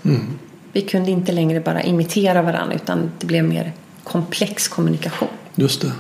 Vi 0.76 0.82
kunde 0.82 1.12
inte 1.12 1.32
längre 1.32 1.60
bara 1.60 1.84
imitera 1.84 2.42
varandra 2.42 2.76
utan 2.76 3.12
det 3.20 3.26
blev 3.26 3.44
mer 3.44 3.74
komplex 4.04 4.68
kommunikation. 4.68 5.30
Just 5.56 5.82
det. 5.82 5.92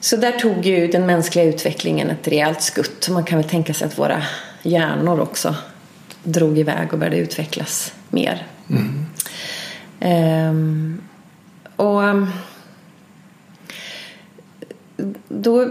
Så 0.00 0.16
där 0.16 0.32
tog 0.32 0.66
ju 0.66 0.86
den 0.86 1.06
mänskliga 1.06 1.44
utvecklingen 1.44 2.10
ett 2.10 2.28
rejält 2.28 2.62
skutt. 2.62 3.08
Man 3.08 3.24
kan 3.24 3.38
väl 3.38 3.48
tänka 3.48 3.74
sig 3.74 3.86
att 3.86 3.98
våra 3.98 4.22
hjärnor 4.62 5.20
också 5.20 5.54
drog 6.22 6.58
iväg 6.58 6.92
och 6.92 6.98
började 6.98 7.16
utvecklas 7.16 7.92
mer. 8.10 8.46
Ehm, 10.00 11.00
och 11.76 12.04
ehm, 12.04 12.26
då 15.28 15.70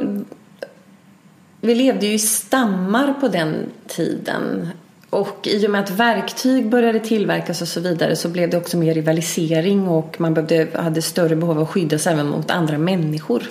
vi 1.62 1.76
levde 1.76 2.06
ju 2.06 2.14
i 2.14 2.20
stammar 2.20 3.14
på 3.14 3.28
den 3.28 3.70
tiden. 3.88 4.70
Och 5.14 5.48
i 5.48 5.68
och 5.68 5.72
med 5.72 5.82
att 5.84 5.90
verktyg 5.92 6.70
började 6.70 7.00
tillverkas 7.00 7.62
och 7.62 7.68
så 7.68 7.80
vidare 7.80 8.16
så 8.16 8.30
blev 8.30 8.50
det 8.50 8.58
också 8.58 8.78
mer 8.78 8.94
rivalisering 8.94 9.88
och 9.88 10.16
man 10.20 10.34
behövde, 10.34 10.68
hade 10.76 11.02
större 11.02 11.36
behov 11.36 11.58
av 11.58 11.64
att 11.64 11.70
skydda 11.70 11.98
sig 12.00 12.14
även 12.14 12.28
mot 12.28 12.52
andra 12.52 12.78
människor. 12.78 13.44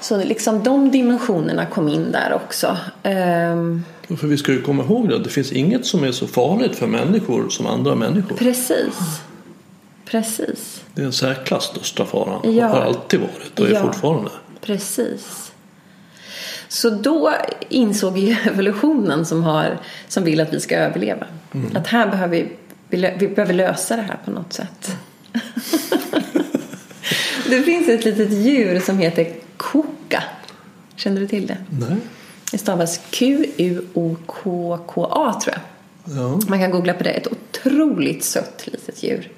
Så 0.00 0.24
liksom 0.24 0.62
de 0.62 0.90
dimensionerna 0.90 1.66
kom 1.66 1.88
in 1.88 2.12
där 2.12 2.32
också. 2.32 2.76
Ehm, 3.02 3.84
För 4.18 4.26
vi 4.26 4.36
ska 4.36 4.52
ju 4.52 4.62
komma 4.62 4.82
ihåg 4.84 5.08
det, 5.08 5.16
att 5.16 5.24
det 5.24 5.30
finns 5.30 5.52
inget 5.52 5.86
som 5.86 6.04
är 6.04 6.12
så 6.12 6.26
farligt 6.26 6.76
för 6.76 6.86
människor 6.86 7.48
som 7.48 7.66
andra 7.66 7.94
människor. 7.94 8.36
precis. 8.36 8.94
Precis. 10.04 10.82
Det 10.94 11.00
är 11.00 11.04
den 11.04 11.12
särklass 11.12 11.64
största 11.64 12.04
faran. 12.06 12.54
Ja. 12.56 12.66
Har 12.66 12.80
alltid 12.80 13.20
varit 13.20 13.60
och 13.60 13.66
är 13.66 13.72
Ja. 13.72 13.82
fortfarande. 13.82 14.30
Precis. 14.60 15.43
Så 16.74 16.90
då 16.90 17.32
insåg 17.68 18.18
ju 18.18 18.36
evolutionen 18.44 19.26
som, 19.26 19.42
har, 19.42 19.78
som 20.08 20.24
vill 20.24 20.40
att 20.40 20.52
vi 20.52 20.60
ska 20.60 20.76
överleva. 20.76 21.26
Att 21.74 21.86
här 21.86 22.10
behöver 22.10 22.48
vi, 22.88 23.14
vi 23.18 23.28
behöver 23.28 23.54
lösa 23.54 23.96
det 23.96 24.02
här 24.02 24.18
på 24.24 24.30
något 24.30 24.52
sätt. 24.52 24.96
det 27.48 27.62
finns 27.62 27.88
ett 27.88 28.04
litet 28.04 28.32
djur 28.32 28.80
som 28.80 28.98
heter 28.98 29.26
koka. 29.56 30.22
Känner 30.96 31.20
du 31.20 31.26
till 31.26 31.46
det? 31.46 31.56
Nej. 31.70 31.96
Det 32.50 32.58
stavas 32.58 33.00
Q-U-O-K-K-A 33.10 34.20
tror 35.44 35.54
jag. 35.54 35.60
Ja. 36.04 36.40
Man 36.48 36.58
kan 36.58 36.70
googla 36.70 36.94
på 36.94 37.02
det. 37.04 37.10
Ett 37.10 37.26
otroligt 37.26 38.24
sött 38.24 38.66
litet 38.66 39.02
djur. 39.02 39.28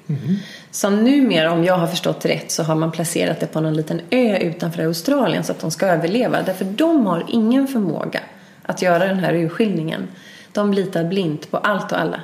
Som 0.71 1.03
numera, 1.03 1.51
om 1.51 1.63
jag 1.63 1.77
har 1.77 1.87
förstått 1.87 2.25
rätt, 2.25 2.51
så 2.51 2.63
har 2.63 2.75
man 2.75 2.91
placerat 2.91 3.39
det 3.39 3.47
på 3.47 3.61
någon 3.61 3.73
liten 3.73 4.01
ö 4.09 4.37
utanför 4.37 4.85
Australien 4.85 5.43
så 5.43 5.51
att 5.51 5.59
de 5.59 5.71
ska 5.71 5.85
överleva. 5.85 6.41
Därför 6.41 6.65
de 6.65 7.05
har 7.05 7.25
ingen 7.27 7.67
förmåga 7.67 8.19
att 8.63 8.81
göra 8.81 9.07
den 9.07 9.19
här 9.19 9.33
urskiljningen. 9.33 10.07
De 10.51 10.73
litar 10.73 11.03
blint 11.03 11.51
på 11.51 11.57
allt 11.57 11.91
och 11.91 11.99
alla. 11.99 12.21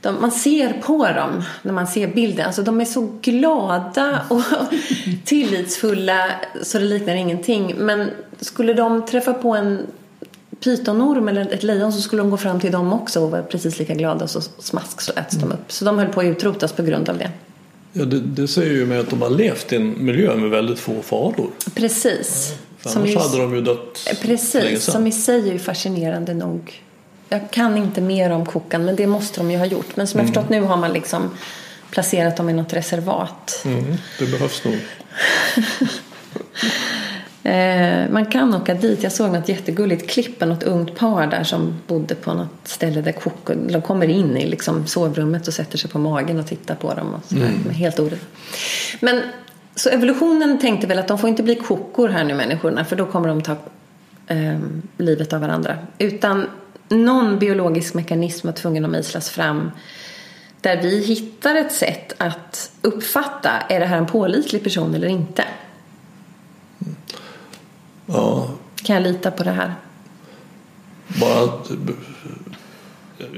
De, 0.00 0.20
man 0.20 0.30
ser 0.30 0.72
på 0.72 1.06
dem 1.06 1.44
när 1.62 1.72
man 1.72 1.86
ser 1.86 2.08
bilden. 2.08 2.46
Alltså 2.46 2.62
de 2.62 2.80
är 2.80 2.84
så 2.84 3.18
glada 3.22 4.20
och 4.28 4.42
tillitsfulla 5.24 6.30
så 6.62 6.78
det 6.78 6.84
liknar 6.84 7.14
ingenting. 7.14 7.74
Men 7.76 8.10
skulle 8.40 8.74
de 8.74 9.06
träffa 9.06 9.32
på 9.32 9.54
en 9.54 9.86
pytonorm 10.64 11.28
eller 11.28 11.52
ett 11.52 11.62
lejon 11.62 11.92
så 11.92 12.00
skulle 12.00 12.22
de 12.22 12.30
gå 12.30 12.36
fram 12.36 12.60
till 12.60 12.72
dem 12.72 12.92
också 12.92 13.20
och 13.20 13.30
vara 13.30 13.42
precis 13.42 13.78
lika 13.78 13.94
glada 13.94 14.24
och 14.24 14.30
så 14.30 14.40
smask 14.58 15.00
så 15.00 15.12
äts 15.12 15.36
de 15.36 15.52
upp. 15.52 15.72
Så 15.72 15.84
de 15.84 15.98
höll 15.98 16.08
på 16.08 16.20
att 16.20 16.26
utrotas 16.26 16.72
på 16.72 16.82
grund 16.82 17.08
av 17.08 17.18
det. 17.18 17.30
Ja, 17.92 18.04
det, 18.04 18.20
det 18.20 18.48
säger 18.48 18.72
ju 18.72 18.86
mig 18.86 18.98
att 18.98 19.10
de 19.10 19.22
har 19.22 19.30
levt 19.30 19.72
i 19.72 19.76
en 19.76 20.04
miljö 20.04 20.36
med 20.36 20.50
väldigt 20.50 20.78
få 20.78 21.02
faror. 21.02 21.50
Precis. 21.74 22.54
Som 22.82 22.92
annars 23.02 23.10
ju- 23.10 23.18
hade 23.18 23.38
de 23.38 23.54
ju 23.54 23.60
dött 23.60 24.02
länge 24.06 24.18
Precis, 24.22 24.82
sedan. 24.84 24.92
som 24.92 25.06
i 25.06 25.12
sig 25.12 25.48
är 25.48 25.52
ju 25.52 25.58
fascinerande 25.58 26.34
nog. 26.34 26.82
Jag 27.28 27.50
kan 27.50 27.76
inte 27.76 28.00
mer 28.00 28.30
om 28.30 28.46
kokan, 28.46 28.84
men 28.84 28.96
det 28.96 29.06
måste 29.06 29.40
de 29.40 29.50
ju 29.50 29.58
ha 29.58 29.66
gjort. 29.66 29.96
Men 29.96 30.06
som 30.06 30.20
jag 30.20 30.28
förstått 30.28 30.48
nu 30.48 30.60
har 30.60 30.76
man 30.76 30.92
liksom 30.92 31.30
placerat 31.90 32.36
dem 32.36 32.48
i 32.48 32.52
något 32.52 32.72
reservat. 32.72 33.62
Mm, 33.64 33.84
det 34.18 34.26
behövs 34.26 34.64
nog. 34.64 34.74
Eh, 37.44 38.10
man 38.10 38.26
kan 38.26 38.54
åka 38.54 38.74
dit. 38.74 39.02
Jag 39.02 39.12
såg 39.12 39.32
något 39.32 39.48
jättegulligt 39.48 40.10
klipp 40.10 40.40
med 40.40 40.48
något 40.48 40.62
ungt 40.62 40.96
par 40.96 41.26
där 41.26 41.44
som 41.44 41.74
bodde 41.86 42.14
på 42.14 42.34
något 42.34 42.48
ställe 42.64 43.00
där 43.00 43.12
kok, 43.12 43.50
de 43.68 43.82
kommer 43.82 44.08
in 44.08 44.36
i 44.36 44.46
liksom 44.46 44.86
sovrummet 44.86 45.48
och 45.48 45.54
sätter 45.54 45.78
sig 45.78 45.90
på 45.90 45.98
magen 45.98 46.38
och 46.38 46.46
tittar 46.46 46.74
på 46.74 46.94
dem. 46.94 47.14
Och 47.14 47.24
sådär. 47.24 47.50
Men 47.64 47.74
Helt 47.74 47.98
orätt. 47.98 48.26
Men 49.00 49.22
så 49.74 49.88
evolutionen 49.88 50.58
tänkte 50.58 50.86
väl 50.86 50.98
att 50.98 51.08
de 51.08 51.18
får 51.18 51.28
inte 51.28 51.42
bli 51.42 51.54
kokor 51.54 52.08
här 52.08 52.24
nu 52.24 52.34
människorna 52.34 52.84
för 52.84 52.96
då 52.96 53.06
kommer 53.06 53.28
de 53.28 53.42
ta 53.42 53.56
eh, 54.26 54.58
livet 54.98 55.32
av 55.32 55.40
varandra. 55.40 55.78
Utan 55.98 56.46
någon 56.88 57.38
biologisk 57.38 57.94
mekanism 57.94 58.46
var 58.46 58.54
tvungen 58.54 58.84
att 58.84 58.90
mejslas 58.90 59.30
fram 59.30 59.70
där 60.60 60.82
vi 60.82 61.04
hittar 61.04 61.54
ett 61.54 61.72
sätt 61.72 62.14
att 62.18 62.70
uppfatta 62.82 63.50
är 63.68 63.80
det 63.80 63.86
här 63.86 63.96
en 63.98 64.06
pålitlig 64.06 64.62
person 64.62 64.94
eller 64.94 65.08
inte. 65.08 65.44
Ja, 68.12 68.48
Kan 68.84 68.96
jag 68.96 69.02
lita 69.02 69.30
på 69.30 69.42
det 69.42 69.50
här? 69.50 69.74
bara 71.20 71.44
att... 71.44 71.70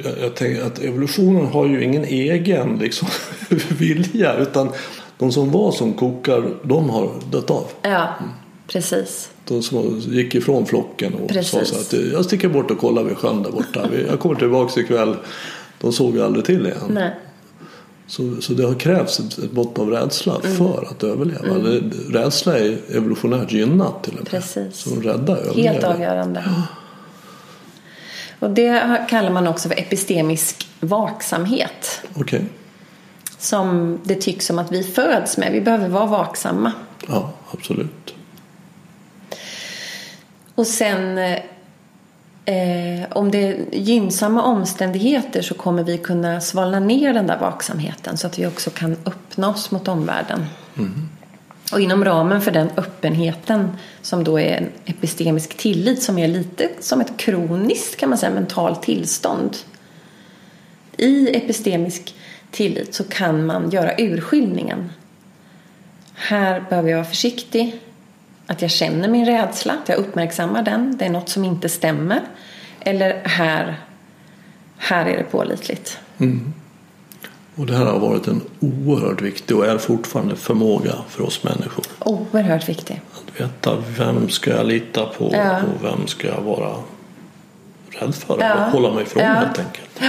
Jag, 0.05 0.12
jag 0.22 0.35
tänker 0.35 0.62
att 0.62 0.79
evolutionen 0.79 1.47
har 1.47 1.66
ju 1.66 1.85
ingen 1.85 2.05
egen 2.05 2.77
liksom, 2.79 3.09
vilja 3.79 4.37
utan 4.37 4.68
de 5.18 5.33
som 5.33 5.51
var 5.51 5.72
som 5.72 5.93
kokar, 5.93 6.51
de 6.62 6.91
har 6.91 7.11
dött 7.31 7.51
av. 7.51 7.66
Ja, 7.83 8.14
precis. 8.66 9.31
De 9.45 9.62
som 9.62 9.99
gick 9.99 10.35
ifrån 10.35 10.66
flocken 10.66 11.14
och 11.14 11.29
Precis. 11.29 11.51
sa 11.51 11.64
så 11.64 11.81
att 11.81 11.93
jag 12.12 12.25
sticker 12.25 12.49
bort 12.49 12.70
och 12.70 12.79
kollar 12.79 13.03
vid 13.03 13.16
sjön 13.16 13.43
där 13.43 13.51
borta. 13.51 13.89
Jag 14.09 14.20
kommer 14.20 14.35
tillbaka 14.35 14.81
ikväll. 14.81 15.16
De 15.81 15.93
såg 15.93 16.12
vi 16.12 16.20
aldrig 16.20 16.45
till 16.45 16.66
igen. 16.66 16.77
Nej. 16.91 17.14
Så, 18.07 18.37
så 18.41 18.53
det 18.53 18.65
har 18.67 18.75
krävts 18.75 19.21
ett, 19.21 19.39
ett 19.39 19.53
mått 19.53 19.79
av 19.79 19.91
rädsla 19.91 20.41
Mm. 20.45 20.57
för 20.57 20.87
att 20.91 21.03
överleva. 21.03 21.59
Det, 21.59 21.81
rädsla 22.19 22.59
är 22.59 22.79
evolutionärt 22.91 23.53
gynnat 23.53 24.03
till 24.05 24.13
och 24.13 24.19
med. 24.19 24.31
Precis. 24.31 24.77
Så 24.77 25.01
rädda 25.01 25.35
Helt 25.35 25.49
överlever. 25.57 25.89
avgörande. 25.95 26.45
Och 28.39 28.51
det 28.51 29.07
kallar 29.11 29.31
man 29.31 29.47
också 29.49 29.69
för 29.69 29.79
epistemisk 29.79 30.69
vaksamhet. 30.81 32.01
Okej. 32.17 32.45
Som 33.39 33.99
det 34.05 34.15
tycks 34.15 34.47
som 34.47 34.59
att 34.59 34.73
vi 34.73 34.83
föds 34.83 35.37
med. 35.37 35.53
Vi 35.53 35.61
behöver 35.61 35.89
vara 35.89 36.07
vaksamma. 36.07 36.73
Ja, 37.09 37.33
absolut. 37.51 38.15
Och 40.55 40.67
sen 40.67 41.19
eh, 42.45 43.07
om 43.11 43.30
det 43.30 43.38
är 43.38 43.64
gynnsamma 43.72 44.42
omständigheter 44.42 45.42
så 45.42 45.55
kommer 45.55 45.82
vi 45.82 45.99
kunna 45.99 46.40
svalna 46.40 46.80
ner 46.80 47.14
den 47.14 47.26
där 47.26 47.38
vaksamheten 47.38 48.16
så 48.16 48.26
att 48.26 48.38
vi 48.38 48.47
också 48.47 48.70
kan 48.70 48.97
öppna 49.07 49.49
oss 49.49 49.70
mot 49.70 49.88
omvärlden. 49.88 50.47
Och 51.72 51.80
inom 51.80 52.05
ramen 52.05 52.40
för 52.40 52.51
den 52.51 52.70
öppenheten 52.76 53.70
som 54.03 54.24
då 54.24 54.40
är 54.40 54.57
en 54.57 54.68
epistemisk 54.84 55.57
tillit 55.57 56.03
som 56.03 56.18
är 56.18 56.28
lite 56.28 56.68
som 56.80 57.01
ett 57.01 57.16
kroniskt 57.16 57.97
kan 57.97 58.09
man 58.09 58.18
säga 58.18 58.34
mentalt 58.34 58.82
tillstånd. 58.82 59.57
I 60.97 61.36
epistemisk 61.36 62.14
tillit 62.51 62.95
så 62.95 63.05
kan 63.05 63.47
man 63.47 63.70
göra 63.70 63.92
urskiljningen. 63.99 64.90
Här 66.14 66.64
behöver 66.68 66.90
jag 66.90 66.97
vara 66.97 67.09
försiktig. 67.09 67.80
Att 68.47 68.62
jag 68.62 68.70
känner 68.70 69.09
min 69.09 69.26
rädsla, 69.26 69.72
att 69.72 69.88
jag 69.88 69.99
uppmärksammar 69.99 70.62
den. 70.62 70.97
Det 70.97 71.05
är 71.05 71.11
något 71.11 71.28
som 71.28 71.45
inte 71.45 71.68
stämmer. 71.68 72.20
Eller 72.80 73.20
här, 73.24 73.76
här 74.76 75.07
är 75.07 75.16
det 75.16 75.22
pålitligt. 75.24 75.99
Och 77.57 77.66
det 77.66 77.76
här 77.76 77.84
har 77.84 77.99
varit 77.99 78.28
en 78.28 78.40
oerhört 78.61 79.22
viktig 79.22 79.57
och 79.57 79.66
är 79.66 79.78
fortfarande 79.78 80.36
förmåga 80.36 80.95
för 81.09 81.22
oss 81.24 81.45
människor. 81.45 81.84
Oerhört 81.99 82.68
viktig. 82.68 83.01
Att 83.12 83.40
veta 83.40 83.76
vem 83.99 84.28
ska 84.28 84.51
jag 84.51 84.66
lita 84.66 85.07
på 85.07 85.30
Ja. 85.32 85.57
och 85.62 85.84
vem 85.84 86.07
ska 86.07 86.26
jag 86.28 86.40
vara 86.40 86.74
rädd 87.90 88.14
för 88.14 88.36
Ja. 88.40 88.45
eller 88.45 88.68
hålla 88.70 88.95
mig 88.95 89.03
ifrån 89.03 89.22
Ja. 89.22 89.28
helt 89.32 89.59
enkelt. 89.59 90.01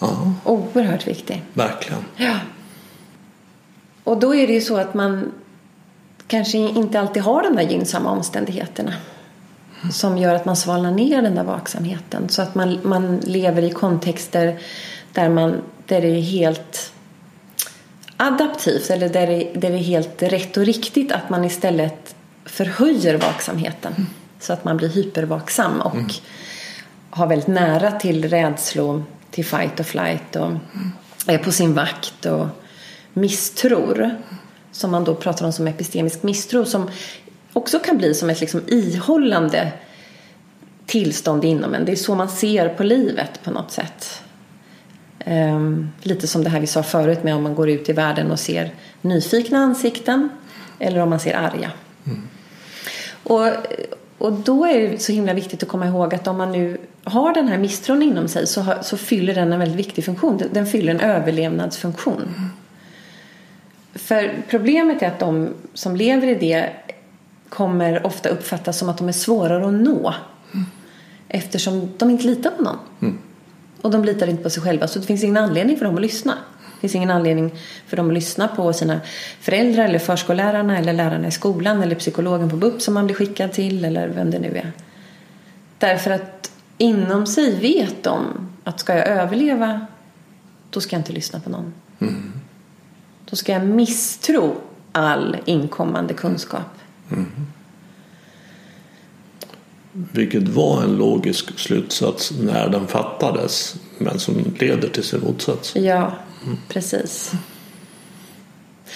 Ja, 0.00 0.32
Oerhört 0.44 1.06
viktig. 1.06 1.42
verkligen. 1.54 2.04
Ja. 2.16 2.36
Och 4.04 4.20
då 4.20 4.34
är 4.34 4.46
det 4.46 4.52
ju 4.52 4.60
så 4.60 4.76
att 4.76 4.94
man 4.94 5.32
kanske 6.32 6.58
inte 6.58 7.00
alltid 7.00 7.22
har 7.22 7.42
de 7.42 7.56
där 7.56 7.62
gynnsamma 7.62 8.10
omständigheterna. 8.10 8.94
Som 9.92 10.18
gör 10.18 10.34
att 10.34 10.44
man 10.44 10.56
svalnar 10.56 10.90
ner 10.90 11.22
den 11.22 11.34
där 11.34 11.44
vaksamheten. 11.44 12.28
Så 12.28 12.42
att 12.42 12.54
man, 12.54 12.78
man 12.82 13.16
lever 13.16 13.62
i 13.62 13.70
kontexter 13.70 14.58
där, 15.12 15.28
man, 15.28 15.62
där 15.86 16.00
det 16.00 16.08
är 16.08 16.20
helt 16.20 16.92
adaptivt 18.16 18.90
eller 18.90 19.08
där 19.08 19.26
det, 19.26 19.50
där 19.54 19.70
det 19.70 19.76
är 19.76 19.82
helt 19.82 20.22
rätt 20.22 20.56
och 20.56 20.64
riktigt 20.64 21.12
att 21.12 21.30
man 21.30 21.44
istället 21.44 22.14
förhöjer 22.44 23.14
vaksamheten. 23.14 24.06
Så 24.40 24.52
att 24.52 24.64
man 24.64 24.76
blir 24.76 24.88
hypervaksam 24.88 25.80
och 25.80 26.14
har 27.10 27.26
väldigt 27.26 27.48
nära 27.48 27.90
till 27.90 28.28
rädslor, 28.28 29.04
till 29.30 29.44
fight 29.44 29.80
och 29.80 29.86
flight 29.86 30.36
och 30.36 30.52
är 31.26 31.38
på 31.38 31.52
sin 31.52 31.74
vakt 31.74 32.26
och 32.26 32.46
misstror. 33.12 34.16
Som 34.72 34.90
man 34.90 35.04
då 35.04 35.14
pratar 35.14 35.46
om 35.46 35.52
som 35.52 35.66
epistemisk 35.66 36.22
misstro 36.22 36.64
som 36.64 36.90
också 37.52 37.78
kan 37.78 37.98
bli 37.98 38.14
som 38.14 38.30
ett 38.30 38.40
liksom 38.40 38.62
ihållande 38.66 39.72
tillstånd 40.86 41.44
inom 41.44 41.74
en. 41.74 41.84
Det 41.84 41.92
är 41.92 41.96
så 41.96 42.14
man 42.14 42.28
ser 42.28 42.68
på 42.68 42.82
livet 42.82 43.40
på 43.44 43.50
något 43.50 43.70
sätt. 43.70 44.22
Ehm, 45.18 45.88
lite 46.02 46.26
som 46.26 46.44
det 46.44 46.50
här 46.50 46.60
vi 46.60 46.66
sa 46.66 46.82
förut 46.82 47.24
med 47.24 47.34
om 47.34 47.42
man 47.42 47.54
går 47.54 47.70
ut 47.70 47.88
i 47.88 47.92
världen 47.92 48.30
och 48.30 48.40
ser 48.40 48.74
nyfikna 49.00 49.58
ansikten 49.58 50.28
eller 50.78 51.00
om 51.00 51.10
man 51.10 51.20
ser 51.20 51.34
arga. 51.34 51.70
Och, 53.22 53.48
och 54.18 54.32
då 54.32 54.66
är 54.66 54.88
det 54.90 54.98
så 54.98 55.12
himla 55.12 55.34
viktigt 55.34 55.62
att 55.62 55.68
komma 55.68 55.86
ihåg 55.86 56.14
att 56.14 56.26
om 56.26 56.36
man 56.36 56.52
nu 56.52 56.78
har 57.04 57.34
den 57.34 57.48
här 57.48 57.58
misstron 57.58 58.02
inom 58.02 58.28
sig 58.28 58.46
så, 58.46 58.60
har, 58.60 58.82
så 58.82 58.96
fyller 58.96 59.34
den 59.34 59.52
en 59.52 59.58
väldigt 59.58 59.78
viktig 59.78 60.04
funktion. 60.04 60.38
Den, 60.38 60.48
den 60.52 60.66
fyller 60.66 60.94
en 60.94 61.00
överlevnadsfunktion. 61.00 62.50
För 63.94 64.34
problemet 64.48 65.02
är 65.02 65.06
att 65.06 65.18
de 65.18 65.54
som 65.74 65.96
lever 65.96 66.28
i 66.28 66.34
det 66.34 66.70
kommer 67.48 68.06
ofta 68.06 68.28
uppfattas 68.28 68.78
som 68.78 68.88
att 68.88 68.98
de 68.98 69.08
är 69.08 69.12
svårare 69.12 69.66
att 69.66 69.74
nå. 69.74 70.14
Eftersom 71.28 71.92
de 71.98 72.10
inte 72.10 72.26
litar 72.26 72.50
på 72.50 72.62
någon. 72.62 72.78
Och 73.82 73.90
de 73.90 74.04
litar 74.04 74.26
inte 74.26 74.42
på 74.42 74.50
sig 74.50 74.62
själva 74.62 74.88
så 74.88 74.98
det 74.98 75.06
finns 75.06 75.24
ingen 75.24 75.36
anledning 75.36 75.76
för 75.76 75.84
dem 75.84 75.94
att 75.94 76.00
lyssna. 76.00 76.34
Det 76.74 76.80
finns 76.80 76.94
ingen 76.94 77.10
anledning 77.10 77.54
för 77.86 77.96
dem 77.96 78.08
att 78.08 78.14
lyssna 78.14 78.48
på 78.48 78.72
sina 78.72 79.00
föräldrar 79.40 79.84
eller 79.84 79.98
förskollärarna 79.98 80.78
eller 80.78 80.92
lärarna 80.92 81.28
i 81.28 81.30
skolan 81.30 81.82
eller 81.82 81.94
psykologen 81.94 82.50
på 82.50 82.56
BUP 82.56 82.82
som 82.82 82.94
man 82.94 83.04
blir 83.04 83.16
skickad 83.16 83.52
till 83.52 83.84
eller 83.84 84.08
vem 84.08 84.30
det 84.30 84.38
nu 84.38 84.56
är. 84.56 84.72
Därför 85.78 86.10
att 86.10 86.52
inom 86.78 87.26
sig 87.26 87.60
vet 87.60 88.02
de 88.02 88.48
att 88.64 88.80
ska 88.80 88.96
jag 88.96 89.06
överleva 89.06 89.86
då 90.70 90.80
ska 90.80 90.96
jag 90.96 91.00
inte 91.00 91.12
lyssna 91.12 91.40
på 91.40 91.50
någon. 91.50 91.74
Då 93.32 93.36
ska 93.36 93.52
jag 93.52 93.66
misstro 93.66 94.56
all 94.92 95.36
inkommande 95.44 96.14
kunskap. 96.14 96.66
Vilket 99.92 100.48
var 100.48 100.82
en 100.82 100.96
logisk 100.96 101.58
slutsats 101.58 102.32
när 102.40 102.68
den 102.68 102.86
fattades 102.86 103.76
men 103.98 104.18
som 104.18 104.54
leder 104.58 104.88
till 104.88 105.02
sin 105.02 105.20
motsats. 105.20 105.76
Ja, 105.76 106.12
precis. 106.68 107.32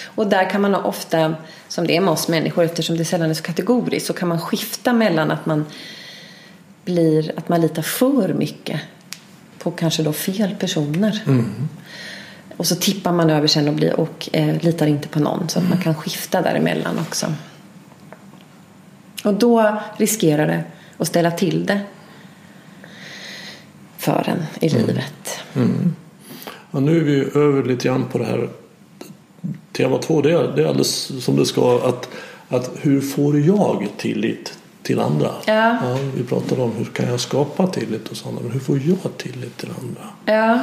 Och 0.05 0.27
där 0.27 0.49
kan 0.49 0.61
man 0.61 0.75
ofta, 0.75 1.35
som 1.67 1.87
det 1.87 1.95
är 1.95 2.01
med 2.01 2.11
oss 2.13 2.27
människor 2.27 2.63
eftersom 2.63 2.97
det 2.97 3.05
sällan 3.05 3.29
är 3.29 3.33
så 3.33 3.43
kategoriskt, 3.43 4.07
så 4.07 4.13
kan 4.13 4.27
man 4.27 4.41
skifta 4.41 4.93
mellan 4.93 5.31
att 5.31 5.45
man 5.45 5.65
blir, 6.85 7.31
att 7.37 7.49
man 7.49 7.61
litar 7.61 7.81
för 7.81 8.33
mycket 8.33 8.81
på 9.59 9.71
kanske 9.71 10.03
då 10.03 10.13
fel 10.13 10.55
personer. 10.59 11.21
Och 12.57 12.65
så 12.65 12.75
tippar 12.75 13.11
man 13.11 13.29
över 13.29 13.47
sen 13.47 13.67
och, 13.67 13.73
blir, 13.73 13.99
och 13.99 14.29
eh, 14.33 14.61
litar 14.61 14.87
inte 14.87 15.07
på 15.07 15.19
någon. 15.19 15.49
Så 15.49 15.59
att 15.59 15.69
man 15.69 15.81
kan 15.81 15.95
skifta 15.95 16.41
däremellan 16.41 16.99
också. 16.99 17.33
Och 19.23 19.33
då 19.33 19.77
riskerar 19.97 20.47
det 20.47 20.63
att 20.97 21.07
ställa 21.07 21.31
till 21.31 21.65
det 21.65 21.79
för 23.97 24.29
en 24.29 24.45
i 24.61 24.69
livet. 24.69 25.39
Ja, 26.71 26.79
nu 26.79 26.97
är 26.97 27.03
vi 27.03 27.19
över 27.19 27.63
lite 27.63 27.87
grann 27.87 28.05
på 28.11 28.17
det 28.17 28.25
här 28.25 28.49
tema 29.71 29.97
två. 29.97 30.21
Det 30.21 30.31
är, 30.31 30.55
det 30.55 30.63
är 30.63 30.67
alldeles 30.67 31.23
som 31.23 31.35
det 31.35 31.45
ska. 31.45 31.87
Att, 31.87 32.09
att 32.49 32.71
hur 32.81 33.01
får 33.01 33.39
jag 33.39 33.87
tillit 33.97 34.57
till 34.83 34.99
andra? 34.99 35.31
Ja. 35.45 35.97
vi 36.15 36.23
pratade 36.23 36.61
om 36.61 36.71
hur 36.71 36.85
kan 36.85 37.09
jag 37.09 37.19
skapa 37.19 37.67
tillit 37.67 38.07
hos 38.07 38.25
andra. 38.25 38.41
Men 38.41 38.51
hur 38.51 38.59
får 38.59 38.79
jag 38.79 39.17
tillit 39.17 39.57
till 39.57 39.69
andra? 39.81 40.01
Ja, 40.25 40.59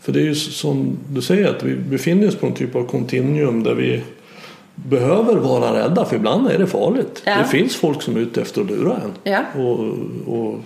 För 0.00 0.12
det 0.12 0.20
är 0.20 0.24
ju 0.24 0.34
som 0.34 0.96
du 1.10 1.22
säger 1.22 1.48
att 1.56 1.62
vi 1.62 1.74
befinner 1.76 2.28
oss 2.28 2.36
på 2.36 2.46
en 2.46 2.54
typ 2.54 2.74
av 2.74 2.84
kontinuum 2.86 3.62
där 3.62 3.74
vi 3.74 4.02
behöver 4.74 5.36
vara 5.36 5.78
rädda 5.84 6.04
för 6.04 6.16
ibland 6.16 6.48
är 6.48 6.58
det 6.58 6.66
farligt. 6.66 7.22
Ja. 7.26 7.38
Det 7.38 7.44
finns 7.44 7.76
folk 7.76 8.02
som 8.02 8.16
är 8.16 8.20
ute 8.20 8.40
efter 8.40 8.60
att 8.60 8.66
lura 8.66 8.96
en 8.96 9.32
Ja. 9.32 9.42
och, 9.62 9.78
och 10.26 10.58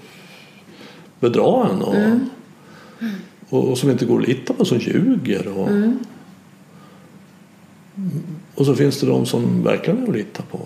bedra 1.20 1.68
en 1.70 1.82
och, 1.82 1.94
Mm. 1.94 2.20
och, 3.48 3.68
och 3.70 3.78
som 3.78 3.90
inte 3.90 4.04
går 4.04 4.20
att 4.22 4.28
lita 4.28 4.54
på 4.54 4.64
som 4.64 4.78
ljuger. 4.78 5.48
Och, 5.58 5.68
Mm. 5.68 5.98
och 8.54 8.66
så 8.66 8.74
finns 8.74 9.00
det 9.00 9.06
de 9.06 9.26
som 9.26 9.62
verkligen 9.62 10.02
är 10.02 10.08
att 10.08 10.14
lita 10.16 10.42
på. 10.42 10.58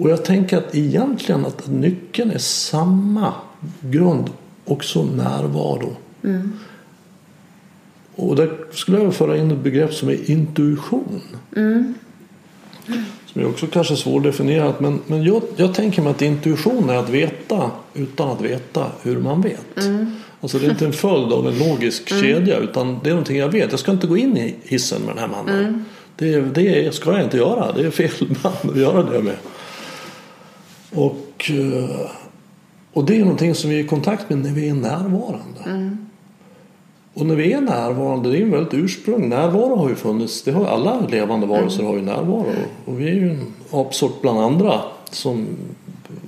Och 0.00 0.10
jag 0.10 0.24
tänker 0.24 0.58
att 0.58 0.74
egentligen 0.74 1.46
att 1.46 1.68
nyckeln 1.68 2.30
är 2.30 2.38
samma 2.38 3.34
grund, 3.80 4.30
också 4.64 5.04
närvaro. 5.04 5.96
Och 8.14 8.36
där 8.36 8.50
skulle 8.72 8.98
jag 8.98 9.14
föra 9.14 9.36
in 9.36 9.50
ett 9.50 9.58
begrepp 9.58 9.94
som 9.94 10.08
är 10.08 10.30
intuition. 10.30 11.20
Som 13.26 13.42
är 13.42 13.46
också 13.48 13.66
kanske 13.66 13.96
svårdefinierat 13.96 14.80
men, 14.80 15.00
men 15.06 15.22
jag, 15.24 15.42
jag 15.56 15.74
tänker 15.74 16.02
mig 16.02 16.10
att 16.10 16.22
intuition 16.22 16.90
är 16.90 16.96
att 16.96 17.08
veta 17.08 17.70
utan 17.94 18.30
att 18.30 18.40
veta 18.40 18.86
hur 19.02 19.18
man 19.18 19.42
vet. 19.42 19.66
Alltså 20.40 20.58
det 20.58 20.66
är 20.66 20.70
inte 20.70 20.86
en 20.86 20.92
följd 20.92 21.32
av 21.32 21.48
en 21.48 21.58
logisk 21.58 22.08
kedja 22.08 22.58
utan 22.58 23.00
det 23.02 23.08
är 23.08 23.14
någonting 23.14 23.38
jag 23.38 23.48
vet. 23.48 23.70
Jag 23.70 23.80
ska 23.80 23.92
inte 23.92 24.06
gå 24.06 24.16
in 24.16 24.36
i 24.36 24.54
hissen 24.62 25.02
med 25.02 25.16
den 25.16 25.18
här 25.18 25.28
mannen. 25.28 25.84
Det, 26.16 26.40
det 26.40 26.94
ska 26.94 27.12
jag 27.12 27.22
inte 27.22 27.36
göra. 27.36 27.72
Det 27.72 27.86
är 27.86 27.90
fel 27.90 28.10
man 28.42 28.52
att 28.70 28.76
göra 28.76 29.02
det 29.02 29.22
med. 29.22 29.36
Och, 30.94 31.50
eh, 31.50 32.10
och 32.92 33.04
det 33.04 33.16
är 33.16 33.20
någonting 33.20 33.54
som 33.54 33.70
vi 33.70 33.80
är 33.80 33.84
i 33.84 33.86
kontakt 33.86 34.30
med 34.30 34.38
när 34.38 34.50
vi 34.50 34.68
är 34.68 34.74
närvarande. 34.74 35.60
Och 37.14 37.26
när 37.26 37.34
vi 37.34 37.52
är 37.52 37.60
närvarande, 37.60 38.30
det 38.30 38.36
är 38.36 38.40
ju 38.40 38.50
väldigt 38.50 38.74
ursprung. 38.74 39.28
Närvaro 39.28 39.76
har 39.76 39.88
ju 39.88 39.94
funnits. 39.94 40.42
Det 40.42 40.52
har 40.52 40.66
alla 40.66 41.00
levande 41.00 41.46
varelser 41.46 41.84
har 41.84 41.94
ju 41.96 42.02
närvaro. 42.02 42.52
Och 42.84 43.00
vi 43.00 43.08
är 43.08 43.14
ju 43.14 43.30
en 43.30 43.46
apsort 43.70 44.22
bland 44.22 44.40
andra 44.40 44.80
som 45.10 45.46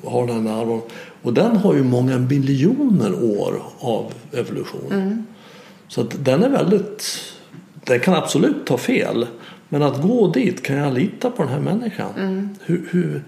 har 0.04 0.26
den 0.26 0.36
här 0.36 0.56
närvaron. 0.56 0.80
Och 1.22 1.32
den 1.34 1.56
har 1.56 1.74
ju 1.74 1.82
många 1.82 2.18
miljoner 2.18 3.24
år 3.24 3.62
av 3.78 4.12
evolution. 4.32 5.26
Så 5.88 6.00
att 6.00 6.24
den 6.24 6.42
är 6.42 6.48
väldigt, 6.48 7.04
den 7.84 8.00
kan 8.00 8.14
absolut 8.14 8.66
ta 8.66 8.76
fel. 8.76 9.26
Men 9.68 9.82
att 9.82 10.02
gå 10.02 10.28
dit, 10.28 10.62
kan 10.62 10.76
jag 10.76 10.94
lita 10.94 11.30
på 11.30 11.42
den 11.42 11.52
här 11.52 11.60
människan? 11.60 12.08
Hur, 12.64 12.88
hur, 12.90 13.22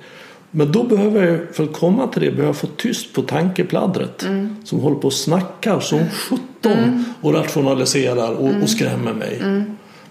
men 0.57 0.73
då 0.73 0.85
behöver 0.85 1.27
jag, 1.27 1.55
för 1.55 1.65
att 1.65 1.73
komma 1.73 2.07
till 2.07 2.23
det, 2.23 2.31
behöver 2.31 2.47
jag 2.49 2.57
få 2.57 2.67
tyst 2.67 3.13
på 3.13 3.23
tankepladdret. 3.23 4.27
Som 4.65 4.81
håller 4.81 4.97
på 4.97 5.07
och 5.07 5.13
snackar 5.13 5.81
som 5.81 6.01
sjutton 6.11 7.05
och 7.21 7.35
rationaliserar 7.35 8.33
och, 8.33 8.63
och 8.63 8.69
skrämmer 8.69 9.13
mig. 9.13 9.39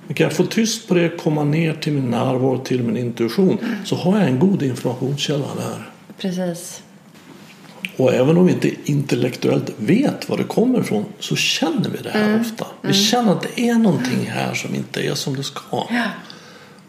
Men 0.08 0.16
kan 0.16 0.24
jag 0.24 0.34
få 0.34 0.46
tyst 0.46 0.88
på 0.88 0.94
det, 0.94 1.10
komma 1.24 1.44
ner 1.44 1.74
till 1.74 1.94
min 1.94 2.10
närvaro, 2.12 2.58
till 2.64 2.84
min 2.84 2.98
intuition, 2.98 3.58
så 3.86 3.96
har 3.96 4.20
jag 4.20 4.28
en 4.28 4.39
god 4.39 4.64
informationskälla 4.64 5.46
där. 5.58 5.89
Precis. 6.18 6.82
Och 7.98 8.14
även 8.14 8.38
om 8.38 8.46
vi 8.46 8.54
inte 8.54 8.72
intellektuellt 8.86 9.70
vet 9.78 10.30
var 10.30 10.38
det 10.38 10.44
kommer 10.44 10.80
ifrån 10.80 11.06
så 11.20 11.36
känner 11.36 11.89
vi 11.89 11.98
det 12.04 12.10
här 12.10 12.24
Mm. 12.30 12.41
ofta. 12.41 12.66
Vi 12.82 12.94
känner 12.94 13.32
att 13.32 13.41
det 13.56 13.70
är 13.70 13.74
någonting 13.76 14.26
här 14.28 14.54
som 14.54 14.76
inte 14.76 15.02
är 15.02 15.14
som 15.16 15.36
det 15.36 15.44
ska. 15.44 15.62
Ja, 15.72 16.04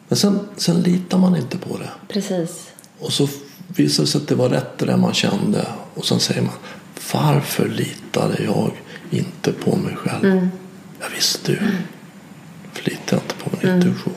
Men 0.08 0.16
sen, 0.16 0.38
sen 0.56 0.82
litar 0.82 1.18
man 1.18 1.36
inte 1.36 1.58
på 1.58 1.76
det. 1.78 1.90
precis. 2.08 2.70
Och 2.98 3.12
så 3.12 3.28
visar 3.68 4.02
det 4.02 4.06
sig 4.06 4.20
att 4.20 4.28
det 4.28 4.34
var 4.34 4.48
rätt 4.48 4.78
det 4.78 4.86
där 4.86 4.96
man 4.96 5.14
kände. 5.14 5.66
Och 5.94 6.04
sen 6.04 6.20
säger 6.20 6.42
man 6.42 6.54
varför 7.12 7.68
litade 7.68 8.42
jag 8.44 8.70
inte 9.10 9.52
på 9.52 9.76
mig 9.76 9.96
själv? 9.96 10.24
Mm. 10.24 10.48
Jag 11.00 11.10
visste 11.10 11.52
ju. 11.52 11.58
För 12.72 12.84
litar 12.90 13.16
jag 13.16 13.20
inte 13.22 13.34
på 13.34 13.50
min 13.62 13.74
intuition. 13.76 14.14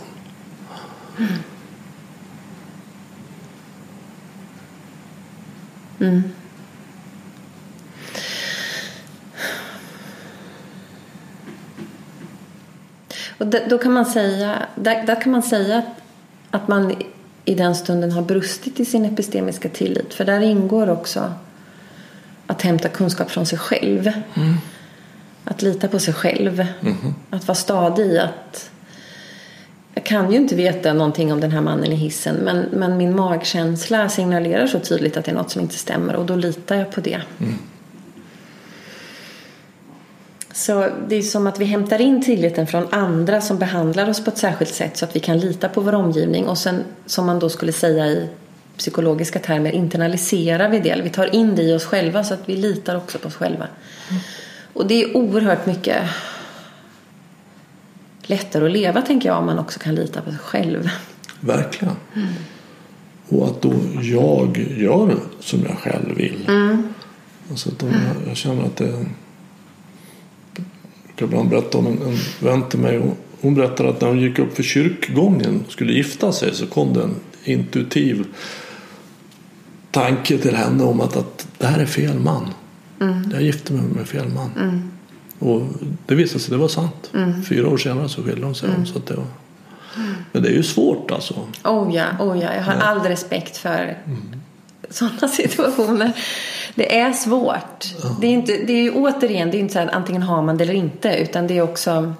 Och 13.38 13.48
d- 13.48 13.66
då 13.70 13.78
kan 13.78 13.94
man 13.94 14.06
säga, 14.06 14.66
där, 14.76 15.04
där 15.06 15.22
kan 15.22 15.32
man 15.32 15.44
säga 15.44 15.82
att 16.52 16.68
man 16.68 16.94
i 17.48 17.56
den 17.56 17.76
stunden 17.76 18.12
har 18.12 18.22
brustit 18.22 18.80
i 18.80 18.86
sin 18.86 19.06
epistemiska 19.06 19.70
tillit. 19.70 20.14
För 20.14 20.26
där 20.26 20.42
ingår 20.42 20.90
också 20.90 21.34
att 22.48 22.62
hämta 22.62 22.90
kunskap 22.90 23.32
från 23.32 23.46
sig 23.46 23.60
själv. 23.60 24.12
Att 25.44 25.62
lita 25.62 25.88
på 25.88 26.00
sig 26.00 26.14
själv. 26.14 26.66
Att 27.30 27.48
vara 27.48 27.56
stadig 27.56 28.06
i 28.06 28.20
att 28.20 28.70
jag 29.94 30.06
kan 30.06 30.32
ju 30.32 30.38
inte 30.38 30.56
veta 30.56 30.94
någonting 30.94 31.34
om 31.34 31.40
den 31.40 31.52
här 31.52 31.62
mannen 31.62 31.92
i 31.92 31.96
hissen 31.96 32.36
men, 32.36 32.66
men 32.72 32.98
min 32.98 33.16
magkänsla 33.16 34.10
signalerar 34.10 34.68
så 34.68 34.80
tydligt 34.80 35.18
att 35.18 35.26
det 35.26 35.32
är 35.32 35.36
något 35.36 35.52
som 35.52 35.62
inte 35.62 35.78
stämmer 35.78 36.16
och 36.16 36.26
då 36.26 36.36
litar 36.36 36.76
jag 36.76 36.92
på 36.92 37.02
det. 37.02 37.22
Så 40.58 40.90
det 41.08 41.16
är 41.16 41.22
som 41.22 41.48
att 41.48 41.60
vi 41.60 41.66
hämtar 41.66 42.02
in 42.02 42.24
tilliten 42.24 42.68
från 42.68 42.88
andra 42.94 43.42
som 43.42 43.58
behandlar 43.58 44.10
oss 44.10 44.24
på 44.24 44.30
ett 44.32 44.38
särskilt 44.38 44.74
sätt 44.74 44.98
så 44.98 45.06
att 45.06 45.16
vi 45.16 45.20
kan 45.20 45.40
lita 45.40 45.70
på 45.70 45.82
vår 45.82 45.96
omgivning 45.96 46.48
och 46.48 46.58
sen 46.58 46.84
som 47.06 47.26
man 47.26 47.40
då 47.40 47.50
skulle 47.50 47.72
säga 47.72 48.08
i 48.08 48.30
psykologiska 48.78 49.40
termer 49.40 49.72
internaliserar 49.72 50.70
vi 50.70 50.80
det. 50.80 51.02
Vi 51.04 51.10
tar 51.10 51.36
in 51.36 51.56
det 51.56 51.64
i 51.64 51.74
oss 51.74 51.86
själva 51.86 52.24
så 52.24 52.34
att 52.34 52.50
vi 52.50 52.56
litar 52.56 52.96
också 52.96 53.20
på 53.20 53.28
oss 53.28 53.36
själva. 53.36 53.68
Och 54.74 54.88
det 54.88 55.04
är 55.04 55.18
oerhört 55.18 55.66
mycket 55.66 56.04
lättare 58.22 58.66
att 58.66 58.72
leva 58.72 59.02
tänker 59.02 59.30
jag 59.30 59.38
om 59.38 59.46
man 59.46 59.60
också 59.60 59.80
kan 59.80 59.96
lita 59.96 60.22
på 60.22 60.30
sig 60.30 60.40
själv. 60.40 60.90
Verkligen. 61.40 61.96
Och 63.30 63.48
att 63.48 63.62
då 63.62 63.74
jag 64.02 64.58
gör 64.78 65.16
som 65.40 65.60
jag 65.68 65.78
själv 65.78 66.16
vill. 66.16 66.50
Alltså 67.50 67.70
att 67.70 67.82
jag, 67.82 67.92
jag 68.28 68.38
känner 68.38 68.64
att 68.64 68.76
det... 68.76 69.06
Ibland 71.22 71.50
berätta 71.50 71.78
om 71.78 71.88
en, 71.88 72.02
en 72.02 72.18
vän 72.40 72.70
till 72.70 72.80
mig. 72.80 72.98
Och 72.98 73.18
hon 73.42 73.56
berättade 73.56 73.90
att 73.90 74.02
när 74.02 74.08
hon 74.08 74.20
gick 74.20 74.40
upp 74.40 74.56
för 74.56 74.64
kyrkgången 74.64 75.64
och 75.66 75.72
skulle 75.72 75.94
gifta 75.94 76.32
sig 76.32 76.56
så 76.56 76.68
kom 76.68 76.94
det 76.94 77.04
en 77.04 77.16
intuitiv 77.44 78.26
tanke 79.92 80.38
till 80.38 80.56
henne 80.56 80.84
om 80.84 81.02
att, 81.02 81.18
att 81.18 81.48
det 81.58 81.68
här 81.68 81.80
är 81.80 81.86
fel 81.86 82.20
man. 82.20 82.48
Jag 83.34 83.42
gifte 83.42 83.74
mig 83.74 83.84
med 83.96 84.08
fel 84.08 84.28
man. 84.30 84.92
Och 85.40 85.62
det 86.06 86.16
visade 86.16 86.40
sig, 86.40 86.52
det 86.52 86.58
var 86.58 86.68
sant. 86.68 87.12
Fyra 87.50 87.70
år 87.70 87.78
senare 87.78 88.10
så 88.10 88.24
skilde 88.24 88.42
de 88.42 88.56
sig. 88.56 88.70
Så 88.86 88.98
att 88.98 89.06
det 89.06 89.16
var... 89.16 89.26
Men 90.32 90.44
det 90.44 90.50
är 90.50 90.54
ju 90.54 90.64
svårt 90.64 91.12
alltså. 91.12 91.34
Oh 91.64 91.96
ja, 91.96 92.06
oh 92.20 92.40
ja, 92.40 92.54
jag 92.56 92.64
har 92.64 92.74
all 92.74 93.00
respekt 93.00 93.58
för 93.58 93.98
sådana 94.90 95.28
situationer. 95.28 96.12
Det 96.76 96.98
är 97.00 97.14
svårt. 97.14 97.86
Det 98.22 98.28
är, 98.28 98.32
inte, 98.32 98.52
det 98.52 98.74
är 98.74 98.82
ju 98.82 98.92
återigen, 98.92 99.52
det 99.52 99.58
är 99.58 99.60
inte 99.60 99.74
så 99.74 99.80
att 99.80 99.90
antingen 99.90 100.22
har 100.22 100.42
man 100.42 100.58
det 100.58 100.64
eller 100.64 100.74
inte. 100.74 101.18
Utan 101.18 101.48
det 101.48 101.58
är 101.58 101.62
också, 101.62 102.14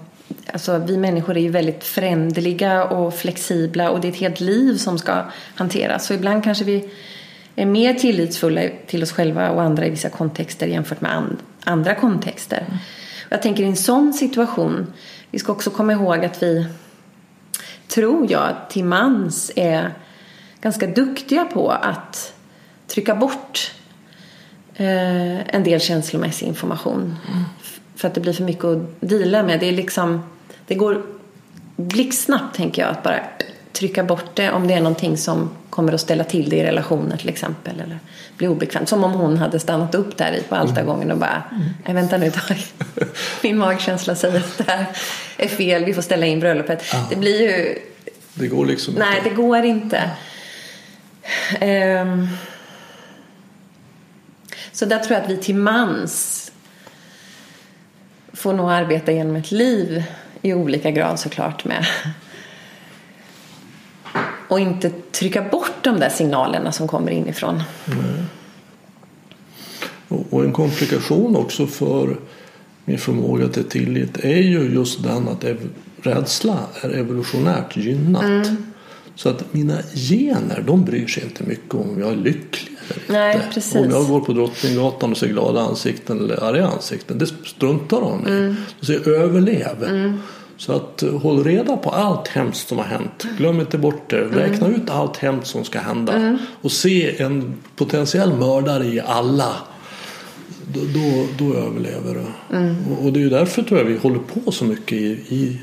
alltså 0.54 0.78
vi 0.78 0.98
människor 0.98 1.38
är 1.38 1.42
ju 1.42 1.50
väldigt 1.50 1.84
föränderliga 1.84 2.84
och 2.84 3.14
flexibla 3.14 3.92
och 3.92 4.02
det 4.02 4.08
är 4.08 4.12
ett 4.12 4.18
helt 4.18 4.40
liv 4.40 4.78
som 4.78 5.00
ska 5.00 5.24
hanteras. 5.56 6.06
Så 6.06 6.14
ibland 6.14 6.44
kanske 6.44 6.64
vi 6.64 6.90
är 7.56 7.66
mer 7.66 7.94
tillitsfulla 7.94 8.62
till 8.88 9.04
oss 9.04 9.12
själva 9.12 9.50
och 9.50 9.62
andra 9.62 9.86
i 9.86 9.90
vissa 9.90 10.10
kontexter 10.10 10.68
jämfört 10.68 11.02
med 11.02 11.16
and, 11.16 11.38
andra 11.64 11.96
kontexter. 11.96 12.66
Och 13.26 13.32
jag 13.32 13.42
tänker 13.42 13.64
i 13.64 13.68
en 13.68 13.76
sån 13.76 14.14
situation, 14.14 14.94
vi 15.32 15.40
ska 15.40 15.52
också 15.52 15.70
komma 15.70 15.94
ihåg 15.94 16.26
att 16.26 16.44
vi 16.44 16.68
tror 17.88 18.32
jag 18.32 18.56
till 18.70 18.84
mans 18.84 19.52
är 19.56 19.94
ganska 20.62 20.88
duktiga 20.88 21.46
på 21.46 21.72
att 21.72 22.34
trycka 22.88 23.16
bort 23.16 23.72
eh, 24.76 25.56
en 25.56 25.64
del 25.64 25.80
känslomässig 25.80 26.46
information. 26.48 27.16
F- 27.62 27.80
För 27.96 28.08
att 28.08 28.14
det 28.14 28.22
blir 28.22 28.34
för 28.34 28.44
mycket 28.44 28.66
att 28.66 28.80
deala 29.00 29.44
med. 29.44 29.60
Det, 29.60 29.66
är 29.68 29.72
liksom, 29.72 30.24
det 30.68 30.76
går 30.76 31.02
blixtsnabbt 31.76 32.56
tänker 32.56 32.82
jag 32.82 32.92
att 32.92 33.04
bara 33.04 33.20
trycka 33.74 34.04
bort 34.04 34.26
det 34.36 34.52
om 34.52 34.68
det 34.68 34.74
är 34.74 34.82
någonting 34.82 35.18
som 35.18 35.50
kommer 35.70 35.94
att 35.94 36.02
ställa 36.02 36.24
till 36.24 36.50
det 36.50 36.56
i 36.56 36.64
relationer 36.64 37.18
till 37.18 37.30
exempel. 37.30 37.80
Eller 37.80 38.00
bli 38.38 38.48
obekvämt. 38.48 38.90
Som 38.90 39.04
om 39.04 39.12
hon 39.12 39.38
hade 39.38 39.60
stannat 39.60 39.96
upp 39.96 40.18
där 40.18 40.32
i 40.32 40.42
på 40.42 40.56
altargången 40.56 41.12
och 41.12 41.18
bara 41.18 41.44
Nej, 41.86 41.94
vänta 41.94 42.18
nu 42.18 42.30
Dag. 42.30 42.58
Min 43.44 43.58
magkänsla 43.58 44.16
säger 44.16 44.38
att 44.40 44.58
det 44.58 44.64
här 44.72 44.86
är 45.38 45.48
fel. 45.48 45.86
Vi 45.86 45.94
får 45.94 46.02
ställa 46.02 46.26
in 46.26 46.40
bröllopet. 46.40 46.84
Det 47.10 47.16
blir 47.16 47.42
ju 47.42 47.80
Det 48.34 48.48
går 48.48 48.66
liksom 48.66 48.94
Nej, 48.94 49.18
inte. 49.18 49.30
det 49.30 49.36
går 49.36 49.64
inte. 49.66 50.10
Ehm. 51.60 52.28
Så 54.72 54.86
där 54.86 55.00
tror 55.00 55.16
jag 55.16 55.24
att 55.24 55.30
vi 55.30 55.38
till 55.38 55.56
mans 55.56 56.52
får 58.34 58.54
nog 58.54 58.72
arbeta 58.72 59.12
genom 59.12 59.36
ett 59.36 59.52
liv 59.52 60.04
i 60.42 60.54
olika 60.54 60.92
grad 60.92 61.20
såklart 61.20 61.66
med. 61.66 61.86
Och 64.48 64.60
inte 64.60 64.90
trycka 65.12 65.42
bort 65.42 65.84
de 65.84 66.00
där 66.00 66.10
signalerna 66.10 66.72
som 66.72 66.88
kommer 66.88 67.12
inifrån. 67.12 67.64
Och 70.08 70.28
och 70.30 70.44
en 70.44 70.54
komplikation 70.54 71.36
också 71.36 71.68
för 71.68 72.18
min 72.86 72.98
förmåga 72.98 73.48
till 73.48 73.64
tillit 73.64 74.18
är 74.18 74.42
ju 74.42 74.74
just 74.74 75.04
den 75.04 75.28
att 75.28 75.46
rädsla 76.02 76.60
är 76.82 76.90
evolutionärt 76.90 77.78
gynnat. 77.78 78.48
Så 79.16 79.30
att 79.30 79.54
mina 79.54 79.82
gener 79.94 80.64
de 80.68 80.86
bryr 80.86 81.08
sig 81.08 81.24
inte 81.24 81.44
mycket 81.44 81.74
om 81.74 82.00
jag 82.00 82.12
är 82.12 82.16
lycklig. 82.16 82.77
Nej, 83.08 83.42
precis. 83.54 83.76
Om 83.76 83.90
jag 83.90 84.08
går 84.08 84.20
på 84.20 84.34
Drottninggatan 84.34 85.12
och 85.12 85.18
ser 85.18 85.28
glada 85.28 85.62
ansikten 85.62 86.20
eller 86.20 86.44
arga 86.44 86.68
ansikten, 86.68 87.18
det 87.18 87.28
struntar 87.28 88.02
de 88.02 88.28
i. 88.28 88.56
De 88.80 88.86
säger 88.86 89.10
överlev. 89.10 89.86
Så 90.58 90.74
att 90.74 91.04
eh, 91.04 91.20
håll 91.20 91.44
reda 91.44 91.78
på 91.78 91.90
allt 91.90 92.28
hemskt 92.28 92.68
som 92.68 92.78
har 92.78 92.86
hänt. 92.86 93.26
Glöm 93.38 93.60
inte 93.60 93.78
bort 93.78 94.10
det. 94.10 94.22
Räkna 94.22 94.68
ut 94.68 94.90
allt 94.90 95.18
hemskt 95.18 95.52
som 95.52 95.64
ska 95.64 95.80
hända. 95.80 96.38
Och 96.62 96.72
se 96.72 97.22
en 97.22 97.54
potentiell 97.76 98.34
mördare 98.34 98.86
i 98.86 99.00
alla. 99.00 99.56
Då, 100.74 100.80
då, 100.80 101.28
då 101.38 101.54
överlever 101.54 102.14
du. 102.14 102.26
Och, 102.94 103.06
och 103.06 103.14
det 103.14 103.20
är 103.20 103.22
ju 103.22 103.30
därför 103.30 103.64
tror 103.64 103.80
jag 103.80 103.86
vi 103.86 103.98
håller 103.98 104.20
på 104.20 104.52
så 104.52 104.66
mycket 104.66 104.94
i, 104.94 105.06
i 105.30 105.60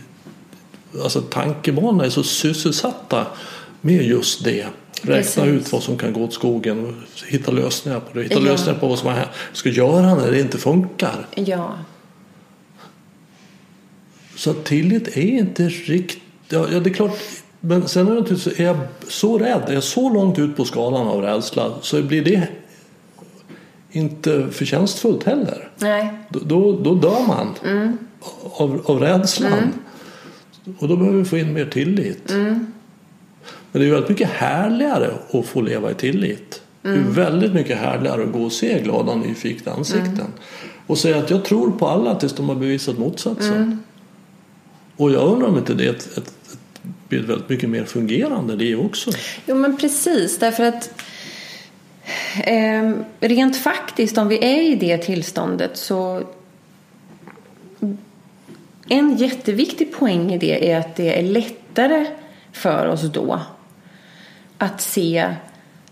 alltså 1.02 1.20
tankebanorna 1.20 2.04
är 2.04 2.10
så 2.10 2.22
sysselsatta 2.22 3.26
med 3.80 4.02
just 4.02 4.44
det. 4.44 4.66
Räkna 5.06 5.42
Precis. 5.42 5.66
ut 5.66 5.72
vad 5.72 5.82
som 5.82 5.98
kan 5.98 6.12
gå 6.12 6.24
åt 6.24 6.32
skogen 6.32 6.86
och 6.86 6.92
hitta 7.26 7.52
lösningar 7.52 8.00
på 8.00 8.18
det. 8.18 8.22
Hitta 8.22 8.34
Ja. 8.34 8.40
lösningar 8.40 8.78
på 8.80 8.88
vad 8.88 8.98
som 8.98 9.14
ska 9.52 9.68
göra 9.68 10.14
när 10.14 10.30
det 10.30 10.40
inte 10.40 10.58
funkar. 10.58 11.26
Ja, 11.34 11.72
Så 14.36 14.52
tillit 14.54 15.16
är 15.16 15.20
inte 15.38 15.68
riktigt... 15.68 16.22
Ja, 16.48 16.66
ja, 16.72 16.80
det 16.80 16.90
är 16.90 16.94
klart. 16.94 17.18
Men 17.60 17.88
sen 17.88 18.08
är, 18.08 18.14
det 18.20 18.60
är 18.60 18.64
jag 18.64 18.76
så 19.08 19.38
rädd, 19.38 19.62
är 19.68 19.72
jag 19.74 19.82
så 19.82 20.10
långt 20.10 20.38
ut 20.38 20.56
på 20.56 20.64
skalan 20.64 21.06
av 21.08 21.22
rädsla 21.22 21.72
så 21.82 22.02
blir 22.02 22.24
det 22.24 22.48
inte 23.90 24.48
förtjänstfullt 24.50 25.24
heller. 25.24 25.70
nej, 25.78 26.08
Då, 26.28 26.38
då, 26.44 26.80
då 26.82 26.94
dör 26.94 27.26
man 27.26 27.54
av, 28.42 28.82
av 28.84 29.00
rädslan. 29.00 29.72
Och 30.78 30.88
då 30.88 30.96
behöver 30.96 31.18
vi 31.18 31.24
få 31.24 31.38
in 31.38 31.52
mer 31.52 31.66
tillit. 31.66 32.32
Men 33.74 33.82
det 33.82 33.88
är 33.88 33.90
väldigt 33.90 34.10
mycket 34.10 34.30
härligare 34.30 35.10
att 35.32 35.46
få 35.46 35.60
leva 35.60 35.90
i 35.90 35.94
tillit. 35.94 36.62
Det 36.82 36.88
är 36.88 36.98
väldigt 36.98 37.54
mycket 37.54 37.78
härligare 37.78 38.22
att 38.22 38.32
gå 38.32 38.42
och 38.42 38.52
se 38.52 38.80
glada 38.82 39.14
nyfikna 39.14 39.72
ansikten. 39.72 40.26
Och 40.86 40.98
säga 40.98 41.18
att 41.18 41.30
jag 41.30 41.44
tror 41.44 41.70
på 41.70 41.88
alla 41.88 42.14
tills 42.14 42.32
de 42.32 42.48
har 42.48 42.56
bevisat 42.56 42.98
motsatsen. 42.98 43.82
Och 44.96 45.10
jag 45.10 45.28
undrar 45.28 45.48
om 45.48 45.58
inte 45.58 45.74
det 45.74 45.86
är 45.86 45.90
ett, 45.90 46.18
ett, 46.18 46.18
ett, 46.18 46.58
blir 47.08 47.20
ett 47.20 47.28
väldigt 47.28 47.48
mycket 47.48 47.68
mer 47.68 47.84
fungerande 47.84 48.56
liv 48.56 48.80
också. 48.80 49.10
Jo 49.46 49.56
men 49.56 49.76
precis 49.76 50.38
därför 50.38 50.64
att 50.64 51.02
eh, 52.44 52.92
rent 53.20 53.56
faktiskt 53.56 54.18
om 54.18 54.28
vi 54.28 54.44
är 54.44 54.62
i 54.62 54.74
det 54.74 54.98
tillståndet 54.98 55.76
så 55.76 56.22
en 58.88 59.16
jätteviktig 59.16 59.92
poäng 59.92 60.32
i 60.32 60.38
det 60.38 60.70
är 60.70 60.78
att 60.78 60.96
det 60.96 61.18
är 61.18 61.22
lättare 61.22 62.06
för 62.52 62.86
oss 62.86 63.02
då 63.02 63.40
att 64.58 64.80
se 64.80 65.34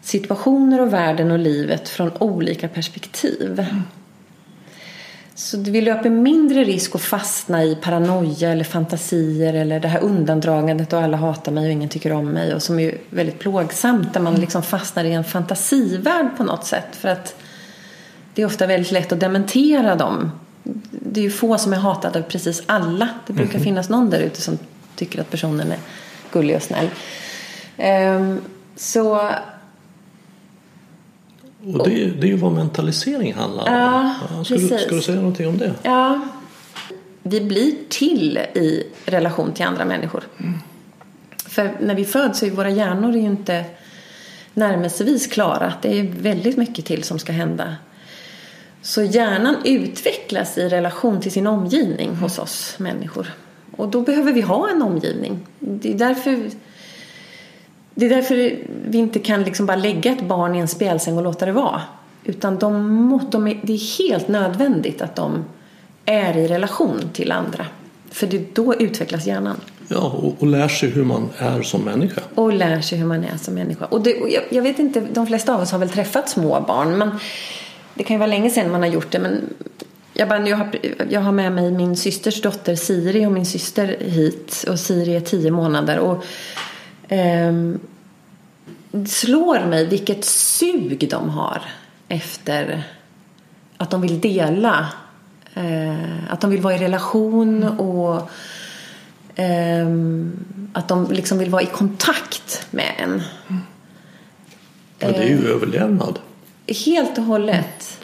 situationer 0.00 0.80
och 0.80 0.92
världen 0.92 1.30
och 1.30 1.38
livet 1.38 1.88
från 1.88 2.12
olika 2.18 2.68
perspektiv. 2.68 3.66
Så 5.34 5.58
vi 5.58 5.80
löper 5.80 6.10
mindre 6.10 6.64
risk 6.64 6.94
att 6.94 7.02
fastna 7.02 7.64
i 7.64 7.76
paranoia 7.76 8.50
eller 8.50 8.64
fantasier 8.64 9.54
eller 9.54 9.80
det 9.80 9.88
här 9.88 10.00
undandragandet 10.00 10.92
och 10.92 11.02
alla 11.02 11.16
hatar 11.16 11.52
mig 11.52 11.66
och 11.66 11.72
ingen 11.72 11.88
tycker 11.88 12.12
om 12.12 12.28
mig 12.28 12.54
och 12.54 12.62
som 12.62 12.78
är 12.78 12.98
väldigt 13.10 13.38
plågsamt 13.38 14.14
där 14.14 14.20
man 14.20 14.34
liksom 14.34 14.62
fastnar 14.62 15.04
i 15.04 15.12
en 15.12 15.24
fantasivärld 15.24 16.36
på 16.36 16.44
något 16.44 16.66
sätt 16.66 16.96
för 16.96 17.08
att 17.08 17.34
det 18.34 18.42
är 18.42 18.46
ofta 18.46 18.66
väldigt 18.66 18.92
lätt 18.92 19.12
att 19.12 19.20
dementera 19.20 19.96
dem. 19.96 20.30
Det 20.90 21.20
är 21.20 21.24
ju 21.24 21.30
få 21.30 21.58
som 21.58 21.72
är 21.72 21.76
hatade 21.76 22.18
av 22.18 22.22
precis 22.22 22.62
alla. 22.66 23.08
Det 23.26 23.32
brukar 23.32 23.54
mm. 23.54 23.64
finnas 23.64 23.88
någon 23.88 24.10
där 24.10 24.20
ute 24.20 24.40
som 24.40 24.58
tycker 24.96 25.20
att 25.20 25.30
personen 25.30 25.72
är 25.72 25.78
gullig 26.32 26.56
och 26.56 26.62
snäll. 26.62 26.88
Um, 27.78 28.40
så 28.76 29.30
och 31.66 31.88
det, 31.88 32.04
det 32.04 32.26
är 32.26 32.30
ju 32.30 32.36
vad 32.36 32.52
mentalisering 32.52 33.34
handlar 33.34 33.68
om. 33.68 33.74
Ja, 33.74 34.44
ska, 34.44 34.54
du, 34.54 34.68
ska, 34.68 34.94
du, 34.94 35.02
säga 35.02 35.16
någonting 35.16 35.48
om 35.48 35.58
det? 35.58 35.74
Ja. 35.82 36.20
Vi 37.22 37.40
blir 37.40 37.74
till 37.88 38.38
i 38.38 38.86
relation 39.04 39.52
till 39.52 39.66
andra 39.66 39.84
människor. 39.84 40.24
Mm. 40.38 40.58
För 41.36 41.70
när 41.80 41.94
vi 41.94 42.04
föds 42.04 42.38
så 42.38 42.46
är 42.46 42.50
våra 42.50 42.70
hjärnor 42.70 43.12
ju 43.12 43.20
inte 43.20 43.64
närmelsevis 44.54 45.26
klara. 45.26 45.72
Det 45.82 45.98
är 45.98 46.02
väldigt 46.02 46.56
mycket 46.56 46.84
till 46.84 47.04
som 47.04 47.18
ska 47.18 47.32
hända. 47.32 47.76
Så 48.82 49.02
hjärnan 49.02 49.56
utvecklas 49.64 50.58
i 50.58 50.68
relation 50.68 51.20
till 51.20 51.32
sin 51.32 51.46
omgivning 51.46 52.16
hos 52.16 52.38
oss 52.38 52.74
människor. 52.78 53.32
Och 53.76 53.88
då 53.88 54.00
behöver 54.00 54.32
vi 54.32 54.40
ha 54.40 54.70
en 54.70 54.82
omgivning. 54.82 55.46
Det 55.58 55.92
är 55.92 55.98
därför 55.98 56.50
det 57.94 58.06
är 58.06 58.10
därför 58.10 58.56
vi 58.86 58.98
inte 58.98 59.18
kan 59.18 59.42
liksom 59.42 59.66
bara 59.66 59.76
lägga 59.76 60.12
ett 60.12 60.22
barn 60.22 60.54
i 60.54 60.58
en 60.58 60.68
spjälsäng 60.68 61.16
och 61.16 61.22
låta 61.22 61.46
det 61.46 61.52
vara. 61.52 61.82
Utan 62.24 62.58
de, 62.58 63.28
de 63.30 63.48
är, 63.48 63.60
det 63.62 63.72
är 63.72 63.98
helt 63.98 64.28
nödvändigt 64.28 65.02
att 65.02 65.16
de 65.16 65.44
är 66.04 66.36
i 66.36 66.48
relation 66.48 67.00
till 67.12 67.32
andra. 67.32 67.66
För 68.10 68.26
det, 68.26 68.54
då 68.54 68.74
utvecklas 68.74 69.26
hjärnan. 69.26 69.56
Ja, 69.88 69.98
och, 69.98 70.34
och 70.38 70.46
lär 70.46 70.68
sig 70.68 70.88
hur 70.88 71.04
man 71.04 71.28
är 71.38 71.62
som 71.62 71.80
människa. 71.82 72.20
Och 72.34 72.52
lär 72.52 72.80
sig 72.80 72.98
hur 72.98 73.06
man 73.06 73.24
är 73.24 73.36
som 73.36 73.54
människa. 73.54 73.84
Och, 73.84 74.02
det, 74.02 74.20
och 74.20 74.30
jag, 74.30 74.42
jag, 74.50 74.62
vet 74.62 74.78
inte, 74.78 75.00
de 75.00 75.26
flesta 75.26 75.54
av 75.54 75.60
oss 75.60 75.72
har 75.72 75.78
väl 75.78 75.88
träffat 75.88 76.28
små 76.28 76.60
barn. 76.60 76.98
Men 76.98 77.10
det 77.94 78.04
kan 78.04 78.14
ju 78.14 78.18
vara 78.18 78.30
länge 78.30 78.50
sedan 78.50 78.70
man 78.70 78.82
har 78.82 78.88
gjort 78.88 79.10
det. 79.10 79.18
Men 79.18 79.40
jag, 80.14 80.28
bara, 80.28 80.48
jag, 80.48 80.56
har, 80.56 80.68
jag 81.10 81.20
har 81.20 81.32
med 81.32 81.52
mig 81.52 81.70
min 81.70 81.96
systers 81.96 82.42
dotter 82.42 82.74
Siri 82.74 83.26
och 83.26 83.32
min 83.32 83.46
syster 83.46 83.96
hit. 84.00 84.64
Och 84.68 84.78
Siri 84.78 85.16
är 85.16 85.20
tio 85.20 85.50
månader. 85.50 85.98
Och 85.98 86.24
eh, 87.12 87.52
slår 89.06 89.66
mig 89.66 89.86
vilket 89.86 90.24
sug 90.24 91.06
de 91.10 91.28
har 91.28 91.62
efter 92.08 92.84
att 93.76 93.90
de 93.90 94.00
vill 94.00 94.20
dela. 94.20 94.88
Eh, 95.54 96.32
att 96.32 96.40
de 96.40 96.50
vill 96.50 96.60
vara 96.60 96.74
i 96.74 96.78
relation 96.78 97.64
och 97.64 98.30
eh, 99.38 99.86
att 100.72 100.88
de 100.88 101.06
liksom 101.10 101.38
vill 101.38 101.50
vara 101.50 101.62
i 101.62 101.66
kontakt 101.66 102.66
med 102.70 102.92
en. 102.98 103.22
Ja, 104.98 105.08
det 105.08 105.16
är 105.16 105.28
ju 105.28 105.44
eh, 105.44 105.50
överlevnad. 105.50 106.18
Helt 106.84 107.18
och 107.18 107.24
hållet. 107.24 108.01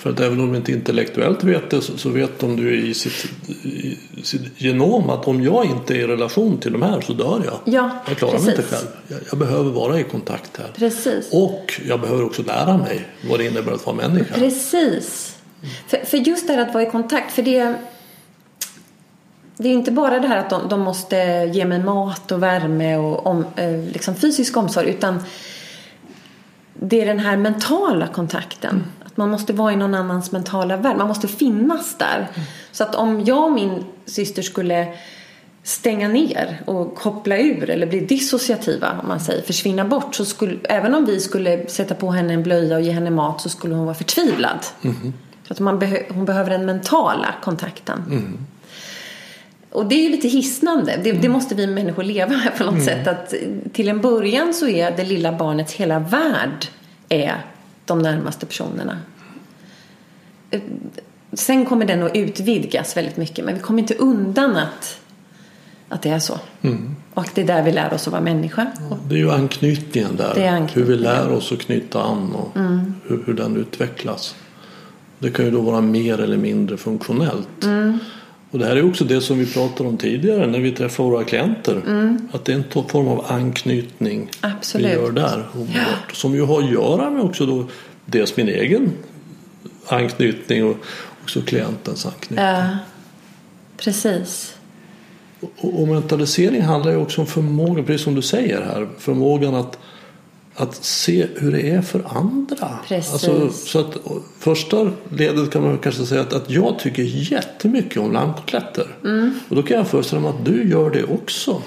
För 0.00 0.10
att 0.10 0.20
även 0.20 0.40
om 0.40 0.52
du 0.52 0.56
inte 0.56 0.72
intellektuellt 0.72 1.44
vet 1.44 1.70
det 1.70 1.82
så 1.82 2.08
vet 2.08 2.38
de 2.38 2.56
du 2.56 2.86
i 2.86 2.94
sitt, 2.94 3.24
i 3.62 3.98
sitt 4.22 4.42
genom 4.56 5.10
att 5.10 5.28
om 5.28 5.42
jag 5.42 5.64
inte 5.64 5.94
är 5.94 5.98
i 5.98 6.06
relation 6.06 6.58
till 6.58 6.72
de 6.72 6.82
här 6.82 7.00
så 7.00 7.12
dör 7.12 7.42
jag. 7.44 7.74
Ja, 7.74 7.90
jag 8.08 8.16
klarar 8.16 8.32
precis. 8.32 8.46
mig 8.46 8.56
inte 8.56 8.76
själv. 8.76 8.88
Jag, 9.08 9.18
jag, 9.30 9.38
behöver 9.38 9.70
vara 9.70 10.00
i 10.00 10.04
kontakt 10.04 10.56
här. 10.56 10.70
Precis. 10.76 11.28
Och 11.32 11.80
jag 11.88 12.00
behöver 12.00 12.24
också 12.24 12.42
lära 12.42 12.78
mig 12.78 13.08
vad 13.30 13.38
det 13.38 13.46
innebär 13.46 13.72
att 13.72 13.86
vara 13.86 13.96
människa. 13.96 14.34
Precis. 14.34 15.36
Mm. 15.62 15.74
För, 15.88 15.96
för 15.96 16.16
just 16.16 16.46
det 16.46 16.52
här 16.52 16.62
att 16.62 16.74
vara 16.74 16.82
i 16.82 16.90
kontakt. 16.90 17.32
För 17.32 17.42
det, 17.42 17.74
det 19.56 19.68
är 19.68 19.72
inte 19.72 19.92
bara 19.92 20.18
det 20.18 20.28
här 20.28 20.36
att 20.36 20.50
de, 20.50 20.68
de 20.68 20.80
måste 20.80 21.16
ge 21.54 21.64
mig 21.64 21.78
mat 21.78 22.32
och 22.32 22.42
värme 22.42 22.96
och 22.96 23.26
om, 23.26 23.44
eh, 23.56 23.84
liksom 23.92 24.14
fysisk 24.14 24.56
omsorg. 24.56 24.90
Utan 24.90 25.22
det 26.74 27.00
är 27.00 27.06
den 27.06 27.18
här 27.18 27.36
mentala 27.36 28.06
kontakten. 28.06 28.70
Mm. 28.70 28.84
Man 29.20 29.30
måste 29.30 29.52
vara 29.52 29.72
i 29.72 29.76
någon 29.76 29.94
annans 29.94 30.32
mentala 30.32 30.76
värld. 30.76 30.96
Man 30.96 31.08
måste 31.08 31.28
finnas 31.28 31.94
där. 31.98 32.16
Mm. 32.16 32.46
Så 32.72 32.84
att 32.84 32.94
om 32.94 33.24
jag 33.24 33.44
och 33.44 33.52
min 33.52 33.84
syster 34.06 34.42
skulle 34.42 34.88
stänga 35.62 36.08
ner 36.08 36.62
och 36.64 36.94
koppla 36.94 37.38
ur 37.38 37.70
eller 37.70 37.86
bli 37.86 38.00
dissociativa 38.00 39.00
om 39.02 39.08
man 39.08 39.20
säger, 39.20 39.42
försvinna 39.42 39.84
bort 39.84 40.14
så 40.14 40.24
skulle, 40.24 40.58
även 40.64 40.94
om 40.94 41.04
vi 41.04 41.20
skulle 41.20 41.66
sätta 41.66 41.94
på 41.94 42.10
henne 42.10 42.34
en 42.34 42.42
blöja 42.42 42.76
och 42.76 42.82
ge 42.82 42.90
henne 42.90 43.10
mat 43.10 43.40
så 43.40 43.48
skulle 43.48 43.74
hon 43.74 43.84
vara 43.84 43.94
förtvivlad. 43.94 44.66
Mm. 44.82 45.12
För 45.44 45.54
att 45.54 45.60
man 45.60 45.78
beh 45.78 45.94
hon 46.08 46.24
behöver 46.24 46.50
den 46.50 46.66
mentala 46.66 47.34
kontakten. 47.42 48.04
Mm. 48.10 48.38
Och 49.70 49.86
det 49.86 49.94
är 49.94 50.02
ju 50.02 50.08
lite 50.08 50.28
hisnande. 50.28 50.92
Det, 50.96 51.12
det, 51.12 51.18
mm. 51.18 51.32
måste 51.32 51.54
vi 51.54 51.66
människor 51.66 52.02
leva 52.02 52.30
med 52.30 52.58
på 52.58 52.64
något 52.64 52.72
mm. 52.72 52.84
sätt. 52.84 53.06
Att 53.06 53.34
till 53.72 53.88
en 53.88 54.00
början 54.00 54.54
så 54.54 54.68
är 54.68 54.96
det 54.96 55.04
lilla 55.04 55.32
barnets 55.32 55.72
hela 55.72 55.98
värld 55.98 56.66
är 57.08 57.44
de 57.90 57.98
närmaste 57.98 58.46
personerna. 58.46 58.98
Sen 61.32 61.66
kommer 61.66 61.84
den 61.84 62.02
att 62.02 62.16
utvidgas 62.16 62.96
väldigt 62.96 63.16
mycket 63.16 63.44
men 63.44 63.54
vi 63.54 63.60
kommer 63.60 63.80
inte 63.80 63.94
undan 63.94 64.56
att, 64.56 65.00
att 65.88 66.02
det 66.02 66.10
är 66.10 66.18
så. 66.18 66.38
Mm. 66.62 66.96
Och 67.14 67.28
det 67.34 67.40
är 67.40 67.46
där 67.46 67.62
vi 67.62 67.72
lär 67.72 67.94
oss 67.94 68.06
att 68.06 68.12
vara 68.12 68.22
människa. 68.22 68.66
Ja, 68.90 68.98
det 69.08 69.14
är 69.14 69.18
ju 69.18 69.30
anknytningen 69.30 70.16
där. 70.16 70.24
Anknytningen. 70.24 70.68
Hur 70.68 70.84
vi 70.84 70.96
lär 70.96 71.32
oss 71.32 71.52
att 71.52 71.58
knyta 71.58 72.02
an 72.02 72.32
och 72.32 72.56
mm. 72.56 72.94
hur, 73.06 73.22
hur, 73.26 73.34
den 73.34 73.56
utvecklas. 73.56 74.34
Det 75.18 75.30
kan 75.30 75.44
ju 75.44 75.50
då 75.50 75.60
vara 75.60 75.80
mer 75.80 76.20
eller 76.20 76.36
mindre 76.36 76.76
funktionellt. 76.76 77.64
Mm. 77.64 77.98
Och 78.50 78.58
det 78.58 78.66
här 78.66 78.76
är 78.76 78.88
också 78.88 79.04
det 79.04 79.20
som 79.20 79.38
vi 79.38 79.46
pratade 79.46 79.88
om 79.88 79.96
tidigare 79.96 80.46
när 80.46 80.58
vi 80.58 80.72
träffar 80.72 81.04
våra 81.04 81.24
klienter. 81.24 81.82
Mm. 81.86 82.28
Att 82.32 82.44
det 82.44 82.52
är 82.52 82.56
en 82.56 82.88
form 82.88 83.08
av 83.08 83.24
anknytning 83.28 84.30
Absolut. 84.40 84.86
vi 84.86 84.92
gör 84.92 85.10
där. 85.10 85.44
Ja. 85.74 85.84
Som 86.12 86.34
ju 86.34 86.42
har 86.42 86.62
att 86.62 86.70
göra 86.70 87.10
med 87.10 87.22
också 87.22 87.46
då 87.46 87.66
dels 88.06 88.36
min 88.36 88.48
egen 88.48 88.92
anknytning 89.86 90.64
och 90.64 90.76
också 91.22 91.40
klientens 91.40 92.06
anknytning. 92.06 92.46
Ja, 92.46 92.78
precis. 93.76 94.54
Och, 95.40 95.80
och 95.80 95.88
mentalisering 95.88 96.62
handlar 96.62 96.92
ju 96.92 96.96
också 96.96 97.20
om 97.20 97.26
förmågan, 97.26 97.84
precis 97.84 98.04
som 98.04 98.14
du 98.14 98.22
säger 98.22 98.62
här, 98.62 98.88
förmågan 98.98 99.54
att 99.54 99.78
att 100.54 100.84
se 100.84 101.26
hur 101.36 101.52
det 101.52 101.70
är 101.70 101.82
för 101.82 102.02
andra. 102.16 102.78
Precis. 102.88 103.12
Alltså, 103.12 103.50
så 103.50 103.78
att, 103.80 103.96
första 104.38 104.90
ledet 105.08 105.50
kan 105.50 105.62
man 105.62 105.78
kanske 105.78 106.06
säga 106.06 106.20
att, 106.20 106.32
att 106.32 106.50
jag 106.50 106.78
tycker 106.78 107.02
jättemycket 107.02 107.96
om 107.96 108.12
lammkotletter. 108.12 108.86
Mm. 109.04 109.34
Och 109.48 109.56
då 109.56 109.62
kan 109.62 109.76
jag 109.76 109.88
föreställa 109.88 110.22
mig 110.22 110.30
att 110.30 110.44
du 110.44 110.70
gör 110.70 110.90
det 110.90 111.04
också. 111.04 111.62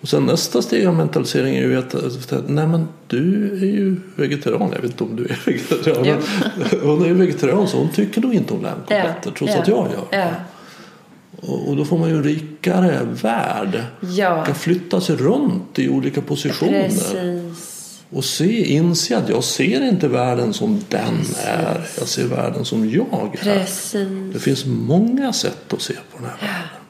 Och 0.00 0.08
sen 0.08 0.26
nästa 0.26 0.62
steg 0.62 0.86
av 0.86 0.94
mentalisering 0.94 1.56
är 1.56 1.62
ju 1.62 1.78
att, 1.78 1.94
nej 2.48 2.66
men 2.66 2.88
du 3.06 3.52
är 3.52 3.66
ju 3.66 3.96
vegetarian. 4.16 4.72
Jag 4.72 4.82
vet 4.82 4.90
inte 4.90 5.04
om 5.04 5.16
du 5.16 5.24
är 5.24 5.40
vegetarian. 5.46 6.18
Ja. 6.56 6.78
hon 6.82 7.02
är 7.02 7.06
ju 7.06 7.14
vegetarian 7.14 7.68
så 7.68 7.78
hon 7.78 7.88
tycker 7.88 8.20
nog 8.20 8.34
inte 8.34 8.54
om 8.54 8.62
lammkotletter 8.62 9.22
ja. 9.24 9.32
trots 9.36 9.52
ja. 9.54 9.60
att 9.60 9.68
jag 9.68 9.88
gör 9.92 10.06
det. 10.10 10.34
Och, 11.42 11.76
då 11.76 11.84
får 11.84 11.98
man 11.98 12.08
ju 12.08 12.16
en 12.16 12.22
rikare 12.22 12.98
värld. 13.22 13.84
Ja. 14.00 14.44
kan 14.44 14.54
flytta 14.54 15.00
sig 15.00 15.16
runt 15.16 15.78
i 15.78 15.88
olika 15.88 16.20
positioner. 16.20 16.82
Precis 16.82 17.69
och 18.12 18.24
se, 18.24 18.64
inse 18.64 19.16
att 19.16 19.28
jag 19.28 19.44
ser 19.44 19.88
inte 19.88 20.08
världen 20.08 20.52
som 20.52 20.84
den 20.88 21.18
Precis. 21.18 21.38
är. 21.44 21.86
Jag 21.98 22.08
ser 22.08 22.24
världen 22.24 22.64
som 22.64 22.90
jag 22.90 23.36
Precis. 23.40 23.94
är. 23.94 24.32
Det 24.32 24.38
finns 24.38 24.64
många 24.66 25.32
sätt 25.32 25.72
att 25.72 25.82
se 25.82 25.94
på 25.94 26.18
den 26.18 26.26
här 26.26 26.36
ja. 26.40 26.46
världen. 26.46 26.80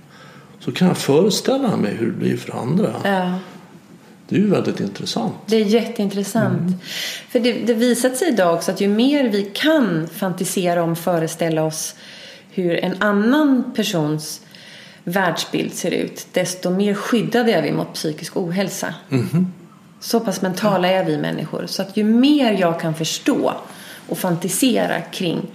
Så 0.60 0.72
kan 0.72 0.88
jag 0.88 0.98
föreställa 0.98 1.76
mig 1.76 1.94
hur 1.94 2.06
det 2.06 2.12
blir 2.18 2.36
för 2.36 2.58
andra. 2.58 2.94
Ja. 3.04 3.38
Det 4.28 4.36
är 4.36 4.40
ju 4.40 4.50
väldigt 4.50 4.80
intressant. 4.80 5.34
Det 5.46 5.56
är 5.56 5.64
jätteintressant. 5.64 6.60
Mm. 6.60 6.74
För 7.28 7.40
det, 7.40 7.52
det 7.52 7.74
visat 7.74 8.16
sig 8.16 8.28
idag 8.28 8.54
också 8.54 8.72
att 8.72 8.80
ju 8.80 8.88
mer 8.88 9.28
vi 9.28 9.50
kan 9.54 10.08
fantisera 10.08 10.82
om, 10.82 10.96
föreställa 10.96 11.62
oss 11.62 11.94
hur 12.50 12.84
en 12.84 13.02
annan 13.02 13.72
persons 13.76 14.40
världsbild 15.04 15.74
ser 15.74 15.90
ut, 15.90 16.26
desto 16.32 16.70
mer 16.70 16.94
skyddade 16.94 17.52
är 17.52 17.62
vi 17.62 17.72
mot 17.72 17.94
psykisk 17.94 18.36
ohälsa. 18.36 18.94
Mm. 19.10 19.52
Så 20.00 20.20
pass 20.20 20.42
mentala 20.42 20.88
är 20.88 21.04
vi 21.04 21.18
människor. 21.18 21.66
Så 21.66 21.82
att 21.82 21.96
ju 21.96 22.04
mer 22.04 22.52
jag 22.52 22.80
kan 22.80 22.94
förstå 22.94 23.54
och 24.08 24.18
fantisera 24.18 25.00
kring 25.00 25.46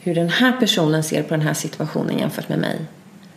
hur 0.00 0.14
den 0.14 0.28
här 0.28 0.52
personen 0.52 1.04
ser 1.04 1.22
på 1.22 1.34
den 1.34 1.42
här 1.42 1.54
situationen 1.54 2.18
jämfört 2.18 2.48
med 2.48 2.58
mig, 2.58 2.80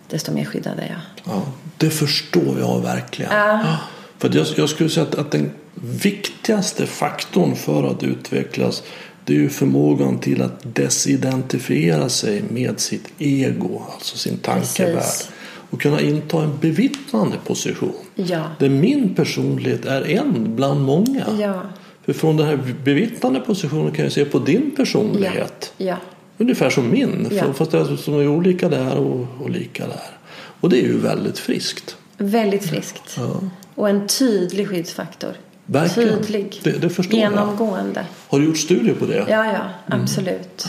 desto 0.10 0.32
mer 0.32 0.45
skyddad 0.45 0.80
är 0.80 0.88
jag. 0.88 1.34
Ja, 1.34 1.45
det 1.78 1.89
förstår 1.89 2.60
jag 2.60 2.82
verkligen. 2.82 3.32
Ja. 3.36 3.78
För 4.18 4.36
jag, 4.36 4.47
jag 4.58 4.70
skulle 4.70 4.89
säga 4.89 5.06
att, 5.06 5.16
att 5.16 5.32
den 5.32 5.52
viktigaste 5.74 6.86
faktorn 6.86 7.56
för 7.56 7.91
att 7.91 8.04
utvecklas 8.04 8.84
det 9.26 9.36
är 9.36 9.38
ju 9.38 9.50
förmågan 9.50 10.20
till 10.20 10.41
att 10.41 10.76
desidentifiera 10.76 12.10
sig 12.10 12.43
med 12.50 12.80
sitt 12.80 13.08
ego, 13.18 13.82
alltså 13.93 14.18
sin 14.18 14.38
tankevärld. 14.38 14.95
Precis. 14.95 15.30
Och 15.70 15.82
kunna 15.82 16.01
inta 16.01 16.43
en 16.43 16.57
bevittnande 16.61 17.38
position. 17.45 17.93
Ja. 18.15 18.43
Där 18.59 18.70
min 18.70 19.15
personlighet 19.15 19.86
är 19.86 20.09
en 20.09 20.55
bland 20.55 20.82
många. 20.82 21.26
Ja. 21.39 21.61
För 22.05 22.13
från 22.13 22.38
den 22.38 22.47
här 22.47 22.59
bevittnande 22.84 23.39
positionen 23.39 23.91
kan 23.91 24.03
jag 24.05 24.11
se 24.11 24.26
på 24.26 24.39
din 24.39 24.72
personlighet. 24.76 25.74
Ja. 25.78 25.95
Ungefär 26.38 26.70
som 26.70 26.89
min. 26.89 27.28
Ja. 27.32 27.53
Fast 27.53 27.72
det 27.72 27.78
är 27.78 27.95
som 27.95 28.13
är 28.13 28.28
olika 28.28 28.70
där 28.70 28.97
och, 28.97 29.28
och 29.41 29.49
lika 29.49 29.88
där. 29.88 30.17
Och 30.61 30.70
det 30.70 30.78
är 30.78 30.88
ju 30.88 30.97
väldigt 30.97 31.39
friskt. 31.39 31.97
Väldigt 32.17 32.65
friskt. 32.65 33.15
Ja. 33.17 33.41
Och 33.76 33.89
en 33.89 34.07
tydlig 34.07 34.67
skyddsfaktor. 34.67 35.34
Verkligen. 35.65 36.17
Tydlig. 36.20 36.59
Det, 36.63 36.72
det 36.72 36.89
förstår 36.89 37.20
jag. 37.20 37.32
Genomgående. 37.32 38.05
Har 38.28 38.39
du 38.39 38.45
gjort 38.45 38.57
studier 38.57 38.95
på 38.95 39.05
det? 39.05 39.26
Ja, 39.30 39.45
ja, 39.45 39.70
absolut. 39.86 40.67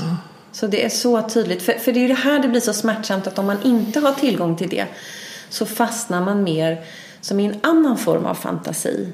Så 0.52 0.66
det 0.66 0.84
är 0.84 0.88
så 0.88 1.22
tydligt. 1.22 1.62
För, 1.62 1.72
för 1.72 1.92
det 1.92 1.98
är 1.98 2.02
ju 2.02 2.08
det 2.08 2.14
här 2.14 2.38
det 2.38 2.48
blir 2.48 2.60
så 2.60 2.72
smärtsamt 2.72 3.26
att 3.26 3.38
om 3.38 3.46
man 3.46 3.62
inte 3.62 4.00
har 4.00 4.12
tillgång 4.12 4.56
till 4.56 4.68
det 4.68 4.86
så 5.48 5.66
fastnar 5.66 6.20
man 6.20 6.42
mer 6.42 6.84
som 7.20 7.40
i 7.40 7.46
en 7.46 7.60
annan 7.62 7.96
form 7.96 8.26
av 8.26 8.34
fantasi. 8.34 9.12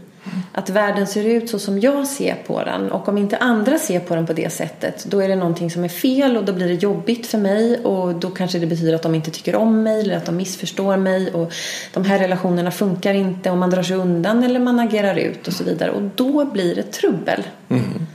Att 0.53 0.71
världen 0.71 1.07
ser 1.07 1.25
ut 1.25 1.51
så 1.51 1.59
som 1.59 1.81
jag 1.81 2.07
ser 2.07 2.35
på 2.47 2.65
den 2.65 2.91
och 2.91 3.09
om 3.09 3.19
inte 3.19 3.37
andra 3.37 3.79
ser 3.79 4.01
på 4.01 4.15
den 4.15 4.27
på 4.27 4.33
det 4.33 4.53
sättet 4.53 5.05
då 5.05 5.21
är 5.21 5.29
det 5.29 5.37
någonting 5.37 5.71
som 5.71 5.85
är 5.85 5.89
fel 5.89 6.37
och 6.37 6.45
då 6.45 6.53
blir 6.53 6.69
det 6.69 6.75
jobbigt 6.75 7.27
för 7.27 7.39
mig 7.39 7.79
och 7.79 8.15
då 8.15 8.31
kanske 8.31 8.59
det 8.59 8.67
betyder 8.67 8.95
att 8.95 9.03
de 9.03 9.15
inte 9.15 9.31
tycker 9.31 9.57
om 9.57 9.83
mig 9.83 10.01
eller 10.01 10.17
att 10.17 10.27
de 10.27 10.37
missförstår 10.37 10.97
mig 10.97 11.33
och 11.33 11.53
de 11.93 12.05
här 12.05 12.19
relationerna 12.19 12.71
funkar 12.71 13.15
inte 13.15 13.51
och 13.51 13.57
man 13.57 13.71
drar 13.71 13.83
sig 13.83 13.97
undan 13.97 14.45
eller 14.45 14.61
man 14.61 14.81
agerar 14.81 15.17
ut 15.17 15.49
och 15.49 15.53
så 15.53 15.65
vidare 15.65 15.91
och 15.91 16.03
då 16.03 16.45
blir 16.45 16.75
det 16.75 16.83
trubbel. 16.83 17.43
Mm. 17.69 18.07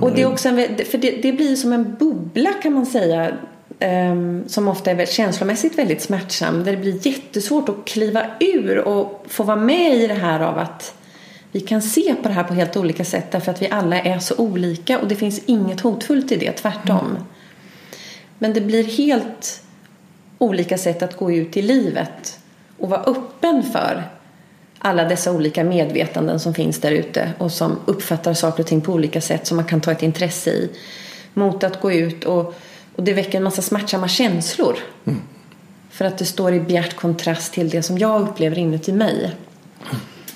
Och 0.00 0.12
det 0.12 0.22
är 0.22 0.26
också 0.26 0.48
en, 0.48 0.56
för 0.90 0.98
det, 0.98 1.10
det 1.22 1.32
blir 1.32 1.56
som 1.56 1.72
en 1.72 1.96
bubbla 1.98 2.52
kan 2.52 2.72
man 2.72 2.86
säga. 2.86 3.32
ehm, 3.78 4.44
som 4.46 4.68
ofta 4.68 4.90
är 4.90 5.06
känslomässigt 5.06 5.78
väldigt 5.78 6.02
smärtsam. 6.02 6.64
Där 6.64 6.72
det 6.72 6.78
blir 6.78 7.06
jättesvårt 7.06 7.68
att 7.68 7.84
kliva 7.84 8.26
ur 8.40 8.78
och 8.78 9.24
få 9.28 9.42
vara 9.42 9.56
med 9.56 9.94
i 9.94 10.06
det 10.06 10.14
här 10.14 10.40
av 10.40 10.58
att 10.58 10.94
vi 11.52 11.60
kan 11.60 11.82
se 11.82 12.14
på 12.22 12.28
det 12.28 12.34
här 12.34 12.44
på 12.44 12.54
helt 12.54 12.76
olika 12.76 13.04
sätt 13.04 13.30
därför 13.30 13.50
att 13.50 13.62
vi 13.62 13.70
alla 13.70 14.00
är 14.00 14.18
så 14.18 14.36
olika 14.36 14.98
och 14.98 15.08
det 15.08 15.16
finns 15.16 15.40
inget 15.46 15.80
hotfullt 15.80 16.32
i 16.32 16.36
det, 16.36 16.52
tvärtom. 16.52 17.18
Men 18.38 18.52
det 18.52 18.60
blir 18.60 18.84
helt 18.84 19.62
olika 20.38 20.78
sätt 20.78 21.02
att 21.02 21.16
gå 21.16 21.32
ut 21.32 21.56
i 21.56 21.62
livet 21.62 22.38
och 22.78 22.88
vara 22.88 23.00
öppen 23.00 23.62
för 23.62 24.02
alla 24.84 25.04
dessa 25.04 25.32
olika 25.32 25.64
medvetanden 25.64 26.40
som 26.40 26.54
finns 26.54 26.80
där 26.80 26.90
ute 26.90 27.32
och 27.38 27.52
som 27.52 27.78
uppfattar 27.84 28.34
saker 28.34 28.62
och 28.62 28.66
ting 28.66 28.80
på 28.80 28.92
olika 28.92 29.20
sätt 29.20 29.46
som 29.46 29.56
man 29.56 29.66
kan 29.66 29.80
ta 29.80 29.92
ett 29.92 30.02
intresse 30.02 30.50
i. 30.50 30.70
Mot 31.34 31.64
att 31.64 31.80
gå 31.80 31.92
ut 31.92 32.24
och, 32.24 32.54
och 32.96 33.02
det 33.02 33.12
väcker 33.12 33.38
en 33.38 33.44
massa 33.44 33.62
smärtsamma 33.62 34.08
känslor. 34.08 34.76
För 35.90 36.04
att 36.04 36.18
det 36.18 36.24
står 36.24 36.54
i 36.54 36.60
bjärt 36.60 36.96
kontrast 36.96 37.52
till 37.52 37.68
det 37.68 37.82
som 37.82 37.98
jag 37.98 38.22
upplever 38.22 38.58
inuti 38.58 38.92
mig. 38.92 39.34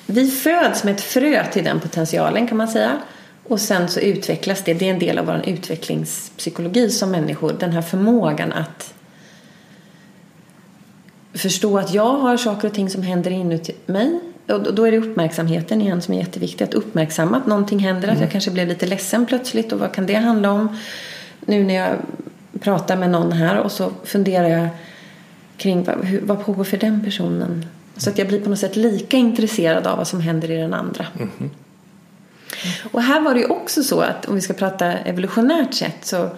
Vi 0.07 0.31
föds 0.31 0.85
med 0.85 0.95
ett 0.95 1.01
frö 1.01 1.45
till 1.53 1.65
den 1.65 1.81
potentialen 1.81 2.49
kan 2.49 2.57
man 2.57 2.69
säga. 2.69 3.01
Och 3.45 3.61
sen 3.61 3.89
så 3.89 4.01
utvecklas 4.01 4.63
det. 4.65 4.75
Det 4.75 4.89
är 4.89 4.93
en 4.93 4.99
del 4.99 5.19
av 5.19 5.27
vår 5.27 5.43
utvecklingspsykologi 5.47 6.91
som 6.91 7.11
människor. 7.11 7.57
Den 7.61 7.73
här 7.73 7.83
förmågan 7.83 8.53
att 8.53 8.95
förstå 11.33 11.79
att 11.79 11.95
jag 11.95 12.13
har 12.19 12.37
saker 12.37 12.69
och 12.69 12.75
ting 12.75 12.91
som 12.91 13.03
händer 13.03 13.31
inuti 13.31 13.75
mig. 13.87 14.21
Och 14.49 14.75
då- 14.75 14.85
är 14.87 14.91
det 14.91 14.99
uppmärksamheten 14.99 15.81
igen 15.83 16.03
som 16.03 16.15
är 16.15 16.19
jätteviktig. 16.19 16.65
Att 16.65 16.75
uppmärksamma 16.75 17.37
att 17.37 17.47
någonting 17.47 17.79
händer. 17.79 18.09
Att 18.09 18.21
jag 18.21 18.31
kanske 18.31 18.51
blev 18.51 18.69
lite 18.69 18.87
ledsen 18.87 19.27
plötsligt. 19.27 19.73
Och 19.73 19.79
vad 19.79 19.93
kan 19.93 20.07
det 20.07 20.15
handla 20.15 20.51
om? 20.51 20.77
Nu 21.41 21.65
när 21.65 21.75
jag 21.75 21.91
pratar 22.61 22.97
med 22.97 23.11
någon 23.11 23.33
här 23.33 23.59
och 23.59 23.73
så 23.73 23.91
funderar 24.05 24.49
jag 24.49 24.69
kring 25.57 25.85
vad, 25.85 26.05
hur, 26.05 26.21
vad 26.21 26.45
pågår 26.45 26.65
för 26.65 26.77
den 26.77 27.05
personen. 27.05 27.67
Så 27.97 28.11
att 28.11 28.19
jag 28.19 28.29
blir 28.29 28.41
på 28.41 28.51
något 28.51 28.59
sätt 28.59 28.77
lika 28.77 29.17
intresserad 29.17 29.87
av 29.87 29.97
vad 29.97 30.09
som 30.09 30.21
händer 30.21 30.51
i 30.51 30.57
den 30.57 30.75
andra. 30.75 31.07
Och 32.93 33.03
här 33.03 33.21
var 33.21 33.35
det 33.35 33.41
ju 33.41 33.47
också 33.47 33.83
så 33.83 34.01
att 34.01 34.27
om 34.29 34.35
vi 34.35 34.41
ska 34.41 34.53
prata 34.53 34.93
evolutionärt 34.93 35.75
sett 35.75 36.05
så 36.05 36.31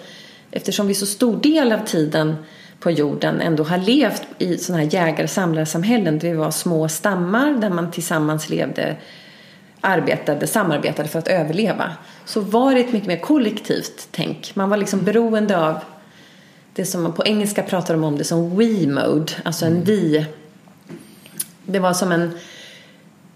eftersom 0.50 0.86
vi 0.86 0.94
så 0.94 1.06
stor 1.06 1.36
del 1.42 1.72
av 1.72 1.78
tiden 1.86 2.36
på 2.80 2.90
jorden 2.90 3.40
ändå 3.40 3.64
har 3.64 3.78
levt 3.78 4.22
i 4.38 4.58
sådana 4.58 4.84
här 4.84 4.90
jägar-samlarsamhällen 4.90 6.18
vi 6.18 6.32
var 6.32 6.50
små 6.50 6.88
stammar 6.88 7.52
där 7.52 7.70
man 7.70 7.90
tillsammans 7.90 8.48
levde 8.48 8.96
arbetade, 9.80 10.46
samarbetade 10.46 11.08
för 11.08 11.18
att 11.18 11.28
överleva 11.28 11.92
så 12.24 12.40
var 12.40 12.74
det 12.74 12.80
ett 12.80 12.92
mycket 12.92 13.08
mer 13.08 13.20
kollektivt 13.20 14.08
tänk. 14.10 14.52
Man 14.54 14.70
var 14.70 14.76
liksom 14.76 15.04
beroende 15.04 15.58
av 15.58 15.78
det 16.74 16.84
som 16.84 17.02
man 17.02 17.12
på 17.12 17.24
engelska 17.26 17.62
pratar 17.62 17.94
om 17.94 18.18
det 18.18 18.24
som 18.24 18.60
we-mode, 18.60 19.32
alltså 19.44 19.66
en 19.66 19.84
vi. 19.84 20.26
Det 21.66 21.78
var 21.78 21.92
som 21.92 22.12
en 22.12 22.30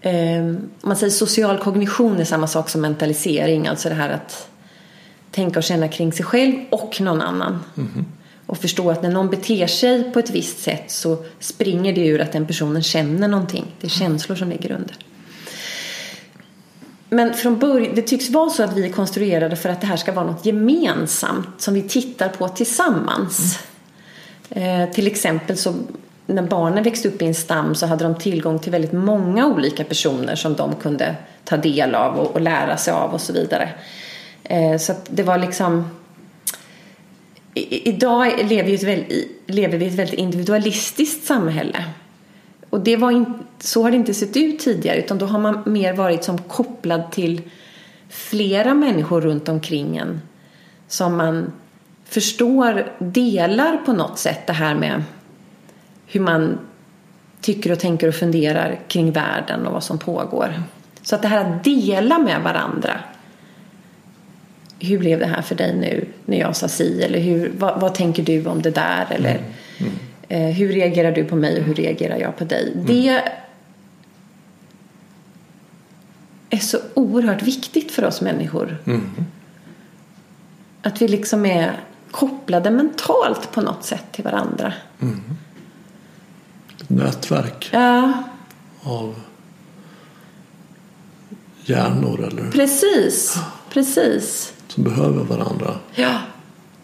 eh, 0.00 0.44
om 0.46 0.88
man 0.88 0.96
säger 0.96 1.10
social 1.10 1.58
kognition 1.58 2.20
är 2.20 2.24
samma 2.24 2.46
sak 2.46 2.68
som 2.68 2.80
mentalisering, 2.80 3.66
alltså 3.66 3.88
det 3.88 3.94
här 3.94 4.10
att 4.10 4.48
tänka 5.30 5.58
och 5.58 5.62
känna 5.62 5.88
kring 5.88 6.12
sig 6.12 6.24
själv 6.24 6.54
och 6.70 7.00
någon 7.00 7.22
annan. 7.22 7.60
Och 8.46 8.58
förstå 8.58 8.90
att 8.90 9.02
när 9.02 9.10
någon 9.10 9.30
beter 9.30 9.66
sig 9.66 10.12
på 10.12 10.18
ett 10.18 10.30
visst 10.30 10.62
sätt 10.62 10.90
så 10.90 11.24
springer 11.38 11.92
det 11.92 12.06
ur 12.06 12.20
att 12.20 12.32
den 12.32 12.46
personen 12.46 12.82
känner 12.82 13.28
någonting. 13.28 13.64
Det 13.80 13.86
är 13.86 13.90
känslor 13.90 14.36
som 14.36 14.48
ligger 14.48 14.72
under. 14.72 14.96
Men 17.08 17.34
från 17.34 17.58
början, 17.58 17.94
det 17.94 18.02
tycks 18.02 18.30
vara 18.30 18.50
så 18.50 18.62
att 18.62 18.76
vi 18.76 18.86
är 18.86 18.92
konstruerade 18.92 19.56
för 19.56 19.68
att 19.68 19.80
det 19.80 19.86
här 19.86 19.96
ska 19.96 20.12
vara 20.12 20.26
något 20.26 20.46
gemensamt 20.46 21.48
som 21.58 21.74
vi 21.74 21.82
tittar 21.82 22.28
på 22.28 22.48
tillsammans. 22.48 23.58
Eh, 24.50 24.90
till 24.90 25.06
exempel 25.06 25.56
så 25.56 25.74
när 26.26 26.42
barnen 26.42 26.84
växte 26.84 27.08
upp 27.08 27.22
i 27.22 27.26
en 27.26 27.34
stam 27.34 27.74
så 27.74 27.86
hade 27.86 28.04
de 28.04 28.14
tillgång 28.14 28.58
till 28.58 28.72
väldigt 28.72 28.92
många 28.92 29.46
olika 29.46 29.84
personer 29.84 30.34
som 30.34 30.54
de 30.54 30.74
kunde 30.74 31.14
ta 31.44 31.56
del 31.56 31.94
av 31.94 32.18
och, 32.18 32.34
och 32.34 32.40
lära 32.40 32.76
sig 32.76 32.92
av 32.92 33.14
och 33.14 33.20
så 33.20 33.32
vidare. 33.32 33.68
Eh, 34.44 34.76
så 34.78 34.92
att 34.92 35.06
det 35.10 35.22
var 35.22 35.38
liksom 35.38 35.90
i, 37.54 37.88
idag 37.88 38.32
lever, 38.48 38.64
vi 38.64 38.72
i 38.72 38.74
ett 38.74 38.82
väldigt, 38.82 39.42
lever 39.46 39.78
vi 39.78 39.84
i 39.84 39.88
ett 39.88 39.94
väldigt 39.94 40.18
individualistiskt 40.18 41.26
samhälle. 41.26 41.84
Och 42.70 42.80
det 42.80 42.96
var 42.96 43.10
in, 43.10 43.34
så 43.58 43.82
har 43.82 43.90
det 43.90 43.96
inte 43.96 44.14
sett 44.14 44.36
ut 44.36 44.58
tidigare 44.58 44.98
utan 44.98 45.18
då 45.18 45.26
har 45.26 45.38
man 45.38 45.62
mer 45.66 45.92
varit 45.92 46.24
som 46.24 46.38
kopplad 46.38 47.12
till 47.12 47.40
flera 48.08 48.74
människor 48.74 49.20
runt 49.20 49.48
omkring 49.48 49.96
en 49.96 50.20
som 50.88 51.16
man 51.16 51.52
förstår 52.04 52.92
delar 52.98 53.76
på 53.76 53.92
något 53.92 54.18
sätt 54.18 54.46
det 54.46 54.52
här 54.52 54.74
med 54.74 55.02
hur 56.06 56.20
man 56.20 56.58
tycker 57.40 57.72
och 57.72 57.78
tänker 57.78 58.08
och 58.08 58.14
funderar 58.14 58.80
kring 58.88 59.12
världen 59.12 59.66
och 59.66 59.72
vad 59.72 59.84
som 59.84 59.98
pågår. 59.98 60.62
Så 61.02 61.14
att 61.14 61.22
det 61.22 61.28
här 61.28 61.44
att 61.44 61.64
dela 61.64 62.18
med 62.18 62.42
varandra 62.42 63.00
hur 64.86 64.98
blev 64.98 65.18
det 65.18 65.26
här 65.26 65.42
för 65.42 65.54
dig 65.54 65.76
nu 65.76 66.06
när 66.24 66.38
jag 66.38 66.56
sa 66.56 66.68
si? 66.68 67.02
Eller 67.02 67.18
hur, 67.18 67.52
vad, 67.58 67.80
vad 67.80 67.94
tänker 67.94 68.22
du 68.22 68.46
om 68.46 68.62
det 68.62 68.70
där? 68.70 69.06
Eller 69.10 69.40
eh, 70.28 70.40
hur 70.46 70.68
reagerar 70.72 71.12
du 71.12 71.24
på 71.24 71.36
mig 71.36 71.58
och 71.58 71.64
hur 71.64 71.74
reagerar 71.74 72.16
jag 72.16 72.36
på 72.36 72.44
dig? 72.44 72.72
Det 72.86 73.22
är 76.50 76.58
så 76.58 76.78
oerhört 76.94 77.42
viktigt 77.42 77.92
för 77.92 78.04
oss 78.04 78.20
människor. 78.20 78.78
Att 80.82 81.02
vi 81.02 81.08
liksom 81.08 81.46
är 81.46 81.80
kopplade 82.10 82.70
mentalt 82.70 83.52
på 83.52 83.60
något 83.60 83.84
sätt 83.84 84.04
till 84.12 84.24
varandra. 84.24 84.72
Ett 86.80 86.90
nätverk 86.90 87.68
Ja, 87.72 88.12
av 88.82 89.14
hjärnor 91.64 92.24
eller 92.24 92.50
precis. 92.50 93.36
Precis. 93.70 94.52
Som 94.74 94.84
behöver 94.84 95.24
varandra. 95.24 95.74
Ja. 95.94 96.18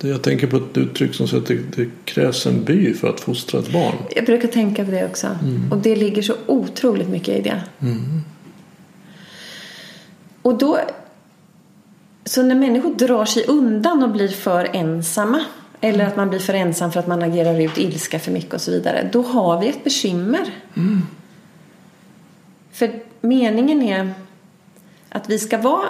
Jag 0.01 0.23
tänker 0.23 0.47
på 0.47 0.57
ett 0.57 0.77
uttryck 0.77 1.15
som 1.15 1.29
säger 1.29 1.43
att 1.43 1.49
det, 1.49 1.77
det 1.77 1.91
krävs 2.05 2.47
en 2.47 2.65
by 2.65 2.95
för 2.95 3.09
att 3.09 3.21
fostra 3.21 3.61
ett 3.61 3.73
barn. 3.73 3.95
Jag 4.17 4.25
brukar 4.25 4.49
tänka 4.49 4.85
på 4.85 4.91
det 4.91 5.07
också. 5.07 5.39
Och 5.71 5.79
det 5.79 5.97
ligger 5.97 6.23
så 6.23 6.35
otroligt 6.47 7.09
mycket 7.09 7.39
i 7.39 7.43
det. 7.43 7.63
Och 10.43 10.59
då... 10.59 10.79
Så 12.25 12.43
när 12.43 12.55
människor 12.55 12.95
drar 12.95 13.25
sig 13.25 13.45
undan 13.49 14.03
och 14.03 14.11
blir 14.11 14.29
för 14.29 14.69
ensamma 14.73 15.41
eller 15.81 16.07
att 16.07 16.17
man 16.17 16.29
blir 16.29 16.39
för 16.39 16.55
ensam 16.55 16.93
för 16.93 17.01
att 17.01 17.07
man 17.07 17.23
agerar 17.23 17.61
ut 17.61 17.79
ilska 17.79 18.19
för 18.19 18.33
mycket 18.33 18.55
och 18.55 18.61
så 18.61 18.71
vidare. 18.71 19.09
Då 19.13 19.23
har 19.23 19.61
vi 19.61 19.69
ett 19.69 19.85
bekymmer. 19.85 20.51
För 22.73 22.91
meningen 23.21 23.83
är 23.83 24.13
att 25.09 25.31
vi 25.31 25.39
ska 25.39 25.59
vara 25.59 25.89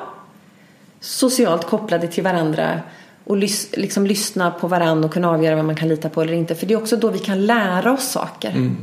socialt 1.00 1.66
kopplade 1.66 2.06
till 2.06 2.24
varandra 2.24 2.80
och 3.24 3.36
lys- 3.36 3.78
liksom 3.78 4.06
lyssna 4.06 4.50
på 4.50 4.68
varandra 4.68 5.06
och 5.06 5.12
kunna 5.12 5.30
avgöra 5.30 5.56
vad 5.56 5.64
man 5.64 5.76
kan 5.76 5.88
lita 5.88 6.08
på 6.08 6.22
eller 6.22 6.32
inte. 6.32 6.54
För 6.54 6.66
det 6.66 6.74
är 6.74 6.78
också 6.78 6.96
då 6.96 7.10
vi 7.10 7.18
kan 7.18 7.46
lära 7.46 7.92
oss 7.92 8.10
saker. 8.10 8.76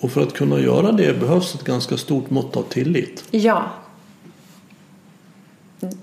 Och 0.00 0.10
för 0.10 0.22
att 0.22 0.34
kunna 0.34 0.60
göra 0.60 0.92
det 0.92 1.20
behövs 1.20 1.54
ett 1.54 1.64
ganska 1.64 1.96
stort 1.96 2.30
mått 2.30 2.56
av 2.56 2.62
tillit. 2.62 3.24
Ja. 3.30 3.64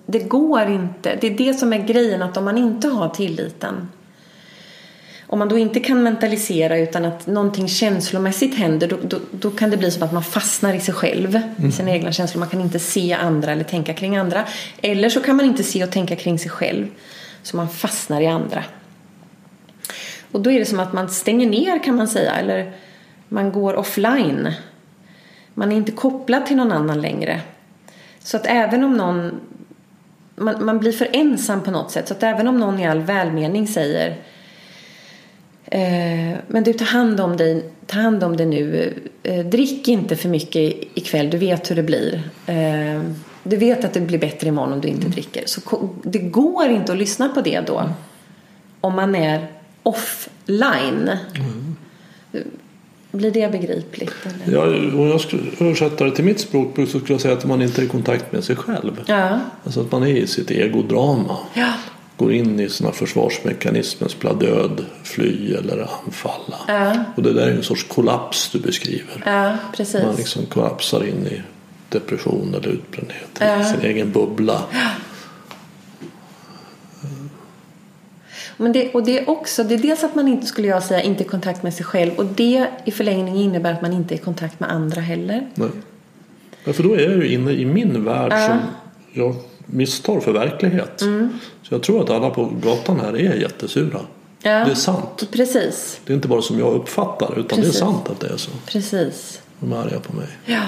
det 0.05 0.19
går 0.19 0.67
inte. 0.67 1.17
Det 1.21 1.27
är 1.27 1.37
det 1.37 1.53
som 1.53 1.73
är 1.73 1.87
grejen 1.87 2.21
att 2.21 2.37
om 2.37 2.45
man 2.45 2.57
inte 2.57 2.87
har 2.87 3.09
tilliten 3.09 3.87
om 5.31 5.39
man 5.39 5.49
då 5.49 5.57
inte 5.57 5.79
kan 5.79 6.03
mentalisera 6.03 6.77
utan 6.77 7.05
att 7.05 7.27
någonting 7.27 7.67
känslomässigt 7.67 8.55
händer 8.55 8.87
då, 8.87 8.97
då, 9.03 9.17
då 9.31 9.51
kan 9.51 9.69
det 9.69 9.77
bli 9.77 9.91
som 9.91 10.03
att 10.03 10.13
man 10.13 10.23
fastnar 10.23 10.73
i 10.73 10.79
sig 10.79 10.93
själv, 10.93 11.35
mm. 11.35 11.69
i 11.69 11.71
sina 11.71 11.91
egna 11.91 12.11
känslor. 12.11 12.39
Man 12.39 12.49
kan 12.49 12.61
inte 12.61 12.79
se 12.79 13.13
andra 13.13 13.51
eller 13.51 13.63
tänka 13.63 13.93
kring 13.93 14.17
andra. 14.17 14.45
Eller 14.81 15.09
så 15.09 15.21
kan 15.21 15.35
man 15.35 15.45
inte 15.45 15.63
se 15.63 15.83
och 15.83 15.91
tänka 15.91 16.15
kring 16.15 16.39
sig 16.39 16.51
själv, 16.51 16.87
så 17.43 17.57
man 17.57 17.69
fastnar 17.69 18.21
i 18.21 18.27
andra. 18.27 18.63
Och 20.31 20.41
då 20.41 20.51
är 20.51 20.59
det 20.59 20.65
som 20.65 20.79
att 20.79 20.93
man 20.93 21.09
stänger 21.09 21.49
ner 21.49 21.83
kan 21.83 21.95
man 21.95 22.07
säga, 22.07 22.35
eller 22.35 22.73
man 23.27 23.51
går 23.51 23.73
offline. 23.73 24.53
Man 25.53 25.71
är 25.71 25.75
inte 25.75 25.91
kopplad 25.91 26.45
till 26.45 26.55
någon 26.55 26.71
annan 26.71 27.01
längre. 27.01 27.41
Så 28.19 28.37
att 28.37 28.45
även 28.45 28.83
om 28.83 28.97
någon 28.97 29.39
man, 30.35 30.65
man 30.65 30.79
blir 30.79 30.91
för 30.91 31.07
ensam 31.13 31.63
på 31.63 31.71
något 31.71 31.91
sätt. 31.91 32.07
Så 32.07 32.13
att 32.13 32.23
även 32.23 32.47
om 32.47 32.59
någon 32.59 32.79
i 32.79 32.87
all 32.87 32.99
välmening 32.99 33.67
säger 33.67 34.17
men 36.47 36.63
du, 36.63 36.73
ta 36.73 36.85
hand 36.85 37.19
om 37.19 37.37
dig, 37.37 37.65
ta 37.85 37.99
hand 37.99 38.23
om 38.23 38.37
dig 38.37 38.45
nu. 38.45 38.93
Eh, 39.23 39.45
drick 39.45 39.87
inte 39.87 40.15
för 40.15 40.29
mycket 40.29 40.73
ikväll, 40.93 41.29
du 41.29 41.37
vet 41.37 41.71
hur 41.71 41.75
det 41.75 41.83
blir. 41.83 42.21
Eh, 42.45 43.01
du 43.43 43.57
vet 43.57 43.85
att 43.85 43.93
det 43.93 44.01
blir 44.01 44.19
bättre 44.19 44.47
imorgon 44.47 44.73
om 44.73 44.81
du 44.81 44.87
inte 44.87 45.01
mm. 45.01 45.11
dricker. 45.11 45.43
Så 45.45 45.89
det 46.03 46.19
går 46.19 46.69
inte 46.69 46.91
att 46.91 46.97
lyssna 46.97 47.29
på 47.29 47.41
det 47.41 47.61
då. 47.67 47.79
Mm. 47.79 47.91
Om 48.81 48.95
man 48.95 49.15
är 49.15 49.47
offline. 49.83 51.09
Mm. 51.35 51.75
Blir 53.11 53.31
det 53.31 53.51
begripligt? 53.51 54.15
Eller? 54.23 54.57
Ja, 54.57 54.63
om 54.97 55.07
jag 55.07 55.21
skulle 55.21 55.41
översätta 55.59 56.05
det 56.05 56.11
till 56.11 56.25
mitt 56.25 56.39
språkbruk 56.39 56.89
så 56.89 56.99
skulle 56.99 57.13
jag 57.13 57.21
säga 57.21 57.33
att 57.33 57.45
man 57.45 57.61
inte 57.61 57.81
är 57.81 57.85
i 57.85 57.87
kontakt 57.87 58.31
med 58.31 58.43
sig 58.43 58.55
själv. 58.55 59.03
Ja. 59.05 59.39
Alltså 59.63 59.81
att 59.81 59.91
man 59.91 60.03
är 60.03 60.07
i 60.07 60.27
sitt 60.27 60.51
egodrama. 60.51 61.37
Ja 61.53 61.73
går 62.19 62.33
in 62.33 62.59
i 62.59 62.69
sina 62.69 62.91
försvarsmekanismer, 62.91 64.07
spela 64.07 64.33
död, 64.33 64.85
fly 65.03 65.53
eller 65.53 65.87
anfalla. 66.05 66.57
Ja. 66.67 67.03
Och 67.15 67.23
det 67.23 67.33
där 67.33 67.47
är 67.47 67.51
en 67.51 67.63
sorts 67.63 67.83
kollaps 67.83 68.51
du 68.51 68.59
beskriver. 68.59 69.23
Ja, 69.25 69.57
precis. 69.75 70.03
Man 70.03 70.15
liksom 70.15 70.45
kollapsar 70.45 71.07
in 71.07 71.27
i 71.27 71.41
depression 71.89 72.55
eller 72.55 72.67
utbrändhet 72.67 73.29
ja. 73.39 73.63
sin 73.63 73.81
egen 73.81 74.11
bubbla. 74.11 74.61
Men 78.57 78.71
det, 78.71 78.93
och 78.93 79.03
det 79.03 79.19
är 79.19 79.29
också, 79.29 79.63
det 79.63 79.73
är 79.73 79.79
dels 79.79 80.03
att 80.03 80.15
man 80.15 80.27
inte 80.27 80.45
skulle 80.45 80.67
jag 80.67 80.83
säga 80.83 81.01
inte 81.01 81.23
är 81.23 81.25
i 81.25 81.29
kontakt 81.29 81.63
med 81.63 81.73
sig 81.73 81.85
själv 81.85 82.11
och 82.15 82.25
det 82.25 82.67
i 82.85 82.91
förlängningen 82.91 83.35
innebär 83.35 83.73
att 83.73 83.81
man 83.81 83.93
inte 83.93 84.13
är 84.13 84.15
i 84.15 84.21
kontakt 84.21 84.59
med 84.59 84.71
andra 84.71 85.01
heller. 85.01 85.47
Nej. 85.55 85.69
Ja, 86.65 86.73
för 86.73 86.83
då 86.83 86.93
är 86.93 87.09
jag 87.09 87.17
ju 87.17 87.33
inne 87.33 87.51
i 87.51 87.65
min 87.65 88.05
värld 88.05 88.49
som 88.49 88.59
jag 89.11 89.35
misstar 89.71 90.19
för 90.19 90.31
verklighet. 90.31 91.01
Mm. 91.01 91.29
Så 91.63 91.73
jag 91.73 91.83
tror 91.83 92.03
att 92.03 92.09
alla 92.09 92.29
på 92.29 92.45
gatan 92.45 92.99
här 92.99 93.13
är 93.13 93.35
jättesura. 93.35 93.99
Ja, 94.41 94.65
det 94.65 94.71
är 94.71 94.75
sant. 94.75 95.27
Precis. 95.31 95.99
Det 96.05 96.13
är 96.13 96.15
inte 96.15 96.27
bara 96.27 96.41
som 96.41 96.59
jag 96.59 96.73
uppfattar 96.73 97.39
utan 97.39 97.57
precis. 97.57 97.73
det 97.73 97.77
är 97.77 97.85
sant 97.85 98.09
att 98.09 98.19
det 98.19 98.27
är 98.27 98.37
så. 98.37 98.51
Precis. 98.67 99.41
De 99.59 99.73
är 99.73 99.77
arga 99.77 99.99
på 99.99 100.15
mig. 100.15 100.27
Ja. 100.45 100.63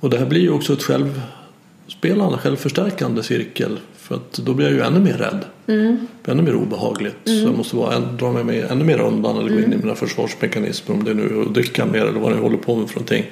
Och 0.00 0.10
det 0.10 0.18
här 0.18 0.26
blir 0.26 0.40
ju 0.40 0.50
också 0.50 0.72
ett 0.72 0.82
självspelande, 0.82 2.38
självförstärkande 2.38 3.22
cirkel. 3.22 3.78
För 3.96 4.14
att 4.14 4.32
då 4.32 4.54
blir 4.54 4.66
jag 4.66 4.74
ju 4.74 4.80
ännu 4.80 5.00
mer 5.00 5.12
rädd. 5.12 5.44
Mm. 5.66 6.06
Ännu 6.24 6.42
mer 6.42 6.54
obehagligt. 6.54 7.28
Mm. 7.28 7.40
Så 7.40 7.48
jag 7.48 7.56
måste 7.56 7.76
vara, 7.76 7.98
dra 7.98 8.32
mig 8.32 8.66
ännu 8.70 8.84
mer 8.84 9.00
undan 9.00 9.36
eller 9.36 9.48
gå 9.48 9.54
in 9.54 9.62
i 9.62 9.64
mm. 9.64 9.80
mina 9.80 9.94
försvarsmekanismer. 9.94 10.96
Om 10.96 11.04
det 11.04 11.14
nu 11.14 11.22
är 11.22 11.42
att 11.42 11.54
dricka 11.54 11.86
mer 11.86 12.06
eller 12.06 12.20
vad 12.20 12.32
jag 12.32 12.38
håller 12.38 12.56
på 12.56 12.76
med 12.76 12.88
för 12.88 12.94
någonting. 12.94 13.24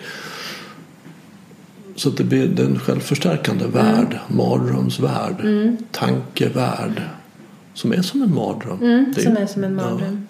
Så 1.99 2.11
det 2.11 2.25
blir 2.25 2.61
en 2.61 2.79
självförstärkande 2.79 3.65
mm. 3.65 3.75
värld, 3.75 4.19
mardrömsvärld, 4.29 5.41
mm. 5.41 5.77
tankevärld. 5.91 7.03
Som 7.75 7.93
är 7.93 8.03
som 8.03 8.23
en 8.23 8.35
mardröm. 8.35 8.83
Mm, 8.83 9.15
som 9.15 9.37
är 9.37 9.47
som 9.47 9.65
en 9.65 9.75
mardröm. 9.75 10.29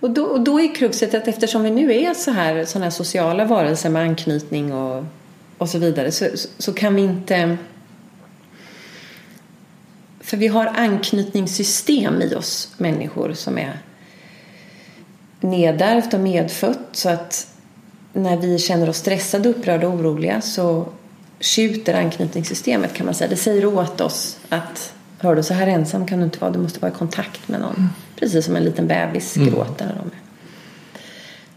Och, 0.00 0.10
då, 0.10 0.24
och 0.24 0.40
då 0.40 0.60
är 0.60 0.74
kruxet 0.74 1.14
att 1.14 1.28
eftersom 1.28 1.62
vi 1.62 1.70
nu 1.70 1.94
är 1.94 2.14
så 2.14 2.30
här, 2.30 2.64
såna 2.64 2.84
här 2.84 2.90
sociala 2.90 3.44
varelser 3.44 3.90
med 3.90 4.02
anknytning 4.02 4.72
och, 4.72 5.04
och 5.58 5.68
så 5.68 5.78
vidare 5.78 6.12
så, 6.12 6.26
så 6.58 6.72
kan 6.72 6.94
vi 6.94 7.02
inte 7.02 7.56
för 10.20 10.36
vi 10.36 10.46
har 10.46 10.66
anknytningssystem 10.66 12.22
i 12.22 12.34
oss 12.34 12.74
människor 12.76 13.32
som 13.32 13.58
är 13.58 13.78
nedärvt 15.40 16.14
och 16.14 16.20
medfött 16.20 16.88
så 16.92 17.08
att 17.08 17.55
när 18.16 18.36
vi 18.36 18.58
känner 18.58 18.88
oss 18.88 18.96
stressade, 18.96 19.48
upprörda 19.48 19.88
och 19.88 19.94
oroliga 19.94 20.40
så 20.40 20.86
skjuter 21.40 21.94
anknytningssystemet 21.94 22.94
kan 22.94 23.06
man 23.06 23.14
säga. 23.14 23.30
Det 23.30 23.36
säger 23.36 23.66
åt 23.66 24.00
oss 24.00 24.38
att 24.48 24.94
hör 25.18 25.34
du 25.34 25.42
så 25.42 25.54
här 25.54 25.66
ensam 25.66 26.06
kan 26.06 26.18
du 26.18 26.24
inte 26.24 26.38
vara, 26.38 26.50
du 26.50 26.58
måste 26.58 26.80
vara 26.80 26.92
i 26.92 26.94
kontakt 26.94 27.48
med 27.48 27.60
någon. 27.60 27.76
Mm. 27.76 27.88
Precis 28.18 28.44
som 28.44 28.56
en 28.56 28.64
liten 28.64 28.86
bebis 28.86 29.36
mm. 29.36 29.48
gråter 29.48 29.86
när 29.86 29.94
de 29.94 30.06
är. 30.06 30.20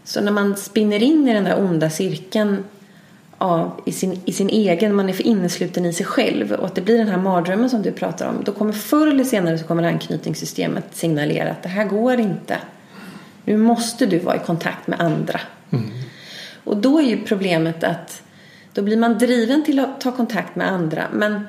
Så 0.04 0.20
när 0.20 0.32
man 0.32 0.56
spinner 0.56 1.02
in 1.02 1.28
i 1.28 1.34
den 1.34 1.44
där 1.44 1.58
onda 1.58 1.90
cirkeln 1.90 2.64
av, 3.38 3.80
i, 3.86 3.92
sin, 3.92 4.20
i 4.24 4.32
sin 4.32 4.48
egen, 4.48 4.94
man 4.94 5.08
är 5.08 5.12
för 5.12 5.26
innesluten 5.26 5.86
i 5.86 5.92
sig 5.92 6.06
själv 6.06 6.52
och 6.52 6.66
att 6.66 6.74
det 6.74 6.80
blir 6.80 6.98
den 6.98 7.08
här 7.08 7.18
mardrömmen 7.18 7.70
som 7.70 7.82
du 7.82 7.92
pratar 7.92 8.28
om. 8.28 8.44
Då 8.44 8.52
kommer 8.52 8.72
förr 8.72 9.06
eller 9.06 9.24
senare 9.24 9.58
så 9.58 9.64
kommer 9.64 9.82
anknytningssystemet 9.82 10.84
signalera 10.92 11.50
att 11.50 11.62
det 11.62 11.68
här 11.68 11.84
går 11.84 12.20
inte. 12.20 12.58
Nu 13.44 13.56
måste 13.56 14.06
du 14.06 14.18
vara 14.18 14.36
i 14.36 14.38
kontakt 14.38 14.86
med 14.86 15.00
andra. 15.00 15.40
Mm. 15.70 15.90
Och 16.70 16.76
då 16.76 16.98
är 16.98 17.02
ju 17.02 17.24
problemet 17.24 17.84
att 17.84 18.22
då 18.72 18.82
blir 18.82 18.96
man 18.96 19.18
driven 19.18 19.64
till 19.64 19.78
att 19.78 20.00
ta 20.00 20.12
kontakt 20.12 20.56
med 20.56 20.72
andra. 20.72 21.08
Men 21.12 21.46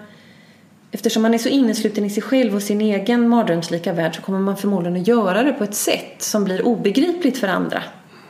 eftersom 0.92 1.22
man 1.22 1.34
är 1.34 1.38
så 1.38 1.50
innesluten 1.50 2.06
i 2.06 2.10
sig 2.10 2.24
själv 2.24 2.56
och 2.56 2.62
sin 2.62 2.82
egen 2.82 3.30
mardrömslika 3.30 3.94
värld 3.94 4.16
så 4.16 4.22
kommer 4.22 4.40
man 4.40 4.58
förmodligen 4.58 5.02
att 5.02 5.08
göra 5.08 5.44
det 5.44 5.54
på 5.54 5.64
ett 5.64 5.76
sätt 5.76 6.16
som 6.18 6.44
blir 6.44 6.62
obegripligt 6.62 7.38
för 7.38 7.48
andra. 7.48 7.84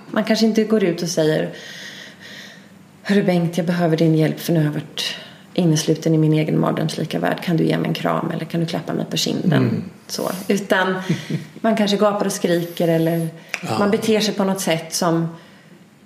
Man 0.08 0.24
kanske 0.24 0.46
inte 0.46 0.64
går 0.64 0.84
ut 0.84 1.02
och 1.02 1.10
säger 1.10 1.50
Hörru 3.04 3.24
Bengt, 3.24 3.58
jag 3.58 3.66
behöver 3.66 3.98
din 3.98 4.16
hjälp 4.16 4.39
för 4.39 4.54
nu 4.54 4.60
har 4.60 4.66
jag 4.66 4.74
varit 4.74 5.16
innesluten 5.54 6.16
i 6.16 6.18
min 6.18 6.34
egen 6.34 6.60
mardrömslika 6.60 7.20
värld. 7.20 7.44
Kan 7.44 7.58
du 7.58 7.64
ge 7.64 7.78
mig 7.78 7.88
en 7.88 7.94
kram 7.94 8.32
eller 8.32 8.46
kan 8.46 8.60
du 8.60 8.66
klappa 8.66 8.94
mig 8.94 9.06
på 9.06 9.18
kinden? 9.18 9.64
Mm. 9.64 9.84
Så. 10.08 10.32
Utan 10.48 10.96
man 11.62 11.78
kanske 11.78 11.98
gapar 11.98 12.26
och 12.26 12.32
skriker 12.32 12.88
eller 12.88 13.28
ja. 13.64 13.80
man 13.80 13.92
beter 13.92 14.20
sig 14.20 14.34
på 14.34 14.44
något 14.44 14.62
sätt 14.62 14.94
som 14.94 15.28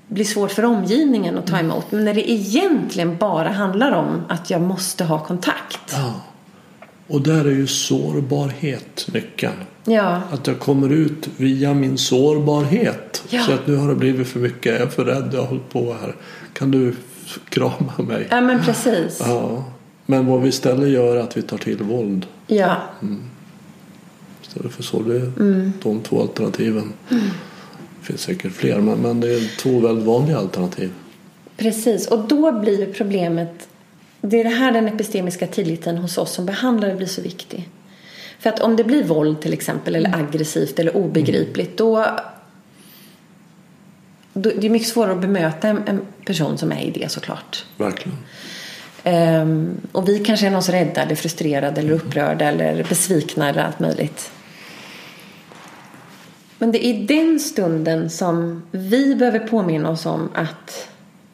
blir 0.08 0.26
svårt 0.26 0.52
för 0.52 0.66
omgivningen 0.66 1.38
att 1.38 1.48
ta 1.48 1.58
mm. 1.58 1.72
emot. 1.72 1.92
Men 1.92 2.06
när 2.06 2.14
det 2.14 2.32
egentligen 2.32 3.18
bara 3.18 3.50
handlar 3.50 3.92
om 3.92 4.22
att 4.30 4.50
jag 4.50 4.62
måste 4.62 5.04
ha 5.04 5.26
kontakt. 5.26 5.92
Ja. 5.92 6.22
Och 7.08 7.22
där 7.22 7.46
är 7.46 7.52
ju 7.52 7.68
sårbarhet 7.68 9.08
nyckeln. 9.14 9.54
Ja. 9.84 10.22
Att 10.32 10.48
jag 10.48 10.60
kommer 10.60 10.90
ut 10.90 11.30
via 11.38 11.74
min 11.74 11.98
sårbarhet. 11.98 13.24
Ja. 13.30 13.44
Så 13.44 13.54
att 13.54 13.68
nu 13.68 13.76
har 13.76 13.88
det 13.88 13.96
blivit 13.96 14.28
för 14.28 14.40
mycket. 14.40 14.74
Jag 14.74 14.82
är 14.82 14.88
för 14.88 15.06
rädd. 15.06 15.30
Jag 15.34 15.40
har 15.40 15.48
hållit 15.48 15.70
på 15.70 15.96
här. 16.02 16.16
Kan 16.54 16.72
du 16.72 16.96
krama 17.50 17.94
mig? 17.98 18.28
Ja 18.32 18.42
men 18.42 18.64
precis. 18.64 19.22
Ja. 19.26 19.64
Men 20.06 20.26
vad 20.26 20.42
vi 20.42 20.50
istället 20.50 20.90
gör 20.90 21.16
är 21.16 21.20
att 21.22 21.38
vi 21.38 21.42
tar 21.42 21.58
till 21.58 21.84
våld. 21.84 22.26
Ja. 22.48 22.76
Mm. 23.02 23.24
Istället 24.42 24.72
för 24.72 24.84
så. 24.84 25.02
Det 25.02 25.16
är 25.16 25.32
mm. 25.40 25.74
de 25.84 26.02
två 26.02 26.22
alternativen. 26.22 26.94
Mm. 27.10 27.24
Det 28.06 28.12
finns 28.12 28.22
säkert 28.22 28.52
fler 28.52 28.80
men, 28.80 29.00
men 29.00 29.20
det 29.20 29.34
är 29.34 29.58
två 29.58 29.80
väldigt 29.80 30.06
vanliga 30.06 30.38
alternativ. 30.38 30.92
Precis 31.58 32.08
och 32.08 32.28
då 32.28 32.52
blir 32.52 32.94
problemet 32.94 33.68
det 34.22 34.40
är 34.40 34.44
det 34.44 34.50
här 34.50 34.72
den 34.72 34.88
epistemiska 34.88 35.48
tilliten 35.48 35.98
hos 35.98 36.18
oss 36.18 36.32
som 36.32 36.46
behandlare 36.46 36.96
blir 36.96 37.08
så 37.08 37.22
viktig. 37.22 37.70
För 38.40 38.50
att 38.50 38.60
om 38.60 38.76
det 38.76 38.84
blir 38.84 39.04
våld 39.04 39.42
till 39.42 39.54
exempel 39.54 39.96
eller 39.96 40.10
mm. 40.10 40.26
aggressivt 40.26 40.80
eller 40.80 40.98
obegripligt 40.98 41.78
då, 41.78 42.06
då 44.34 44.52
det 44.58 44.68
är 44.68 44.70
mycket 44.70 44.88
svårare 44.88 45.12
att 45.12 45.22
bemöta 45.22 45.68
en, 45.68 46.02
person 46.26 46.58
som 46.58 46.72
är 46.72 46.82
i 46.82 46.92
det 46.92 47.12
såklart. 47.12 47.66
Verkligen. 47.78 48.18
Um, 49.42 49.78
och 49.92 50.10
vi 50.10 50.20
kanske 50.20 50.48
är 50.48 50.58
oss 50.58 50.70
rädda 50.70 51.02
eller 51.02 51.16
frustrerade 51.16 51.82
eller 51.82 51.92
upprörda 51.92 52.46
eller 52.46 52.86
besvikna 52.90 53.50
eller 53.50 53.62
allt 53.62 53.80
möjligt. 53.80 54.32
Men 56.58 56.72
det 56.72 56.86
är 56.86 57.08
den 57.08 57.40
stunden 57.40 58.10
som 58.10 58.64
vi 58.72 59.16
behöver 59.16 59.40
påminna 59.40 59.90
oss 59.90 60.06
om 60.06 60.30
att 60.34 60.90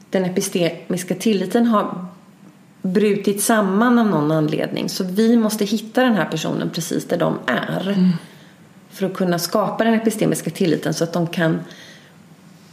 den 0.09 0.25
epistemiska 0.25 1.15
tilliten 1.15 1.65
har 1.65 2.05
brutit 2.81 3.43
samman 3.43 3.99
av 3.99 4.07
någon 4.07 4.31
anledning. 4.31 4.89
Så 4.89 5.03
vi 5.03 5.37
måste 5.37 5.65
hitta 5.65 6.03
den 6.03 6.15
här 6.15 6.25
personen 6.25 6.69
precis 6.69 7.05
där 7.05 7.17
de 7.17 7.39
är. 7.45 7.89
Mm. 7.89 8.09
För 8.89 9.05
att 9.05 9.13
kunna 9.13 9.39
skapa 9.39 9.83
den 9.83 9.93
epistemiska 9.93 10.49
tilliten 10.49 10.93
så 10.93 11.03
att 11.03 11.13
de 11.13 11.27
kan 11.27 11.59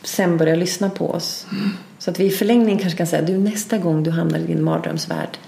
sen 0.03 0.36
börja 0.36 0.55
lyssna 0.55 0.90
på 0.90 1.11
oss. 1.11 1.46
Mm. 1.53 1.70
Så 1.99 2.11
att 2.11 2.20
vi 2.20 2.24
i 2.24 2.30
förlängningen 2.30 2.78
kanske 2.78 2.96
kan 2.96 3.07
säga 3.07 3.22
du 3.22 3.38
nästa 3.38 3.78
gång 3.78 4.03
du 4.03 4.11
hamnar 4.11 4.38
i 4.38 4.46
din 4.46 4.64
mardrömsvärld 4.64 5.38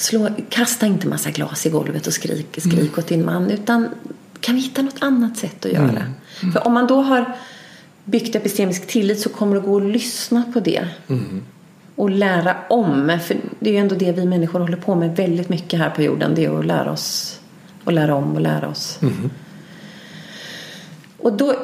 slå, 0.00 0.28
kasta 0.48 0.86
inte 0.86 1.06
massa 1.06 1.30
glas 1.30 1.66
i 1.66 1.70
golvet 1.70 2.06
och 2.06 2.12
skrik, 2.12 2.46
skrik 2.58 2.74
mm. 2.74 2.94
åt 2.98 3.08
din 3.08 3.24
man 3.24 3.50
utan 3.50 3.88
kan 4.40 4.54
vi 4.54 4.60
hitta 4.60 4.82
något 4.82 5.02
annat 5.02 5.36
sätt 5.36 5.64
att 5.64 5.72
göra? 5.72 5.88
Mm. 5.88 6.02
Mm. 6.42 6.52
För 6.52 6.66
om 6.66 6.74
man 6.74 6.86
då 6.86 7.00
har 7.00 7.36
byggt 8.04 8.34
epistemisk 8.34 8.86
tillit 8.86 9.20
så 9.20 9.28
kommer 9.28 9.54
det 9.54 9.60
gå 9.60 9.76
att 9.76 9.82
lyssna 9.82 10.44
på 10.52 10.60
det. 10.60 10.88
Och 11.96 12.10
lära 12.10 12.56
om. 12.68 13.18
För 13.26 13.36
det 13.58 13.70
är 13.70 13.74
ju 13.74 13.78
ändå 13.78 13.94
det 13.94 14.12
vi 14.12 14.26
människor 14.26 14.60
håller 14.60 14.76
på 14.76 14.94
med 14.94 15.16
väldigt 15.16 15.48
mycket 15.48 15.78
här 15.78 15.90
på 15.90 16.02
jorden. 16.02 16.34
Det 16.34 16.44
är 16.44 16.58
att 16.58 16.66
lära 16.66 16.92
oss 16.92 17.40
och 17.84 17.92
lära 17.92 18.14
om 18.14 18.34
och 18.34 18.40
lära 18.40 18.68
oss. 18.68 18.98
Och 21.18 21.32
då, 21.32 21.54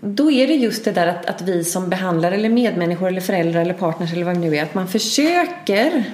då 0.00 0.30
är 0.30 0.46
det 0.46 0.54
just 0.54 0.84
det 0.84 0.92
där 0.92 1.06
att, 1.06 1.26
att 1.26 1.42
vi 1.42 1.64
som 1.64 1.88
behandlare 1.88 2.34
eller 2.34 2.48
medmänniskor 2.48 3.08
eller 3.08 3.20
föräldrar 3.20 3.60
eller 3.60 3.74
partners 3.74 4.12
eller 4.12 4.24
vad 4.24 4.34
det 4.34 4.40
nu 4.40 4.56
är. 4.56 4.62
Att 4.62 4.74
man 4.74 4.88
försöker 4.88 6.04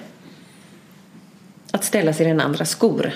att 1.74 1.84
ställa 1.84 2.12
sig 2.12 2.26
i 2.26 2.28
den 2.28 2.40
andra 2.40 2.64
skor. 2.64 3.12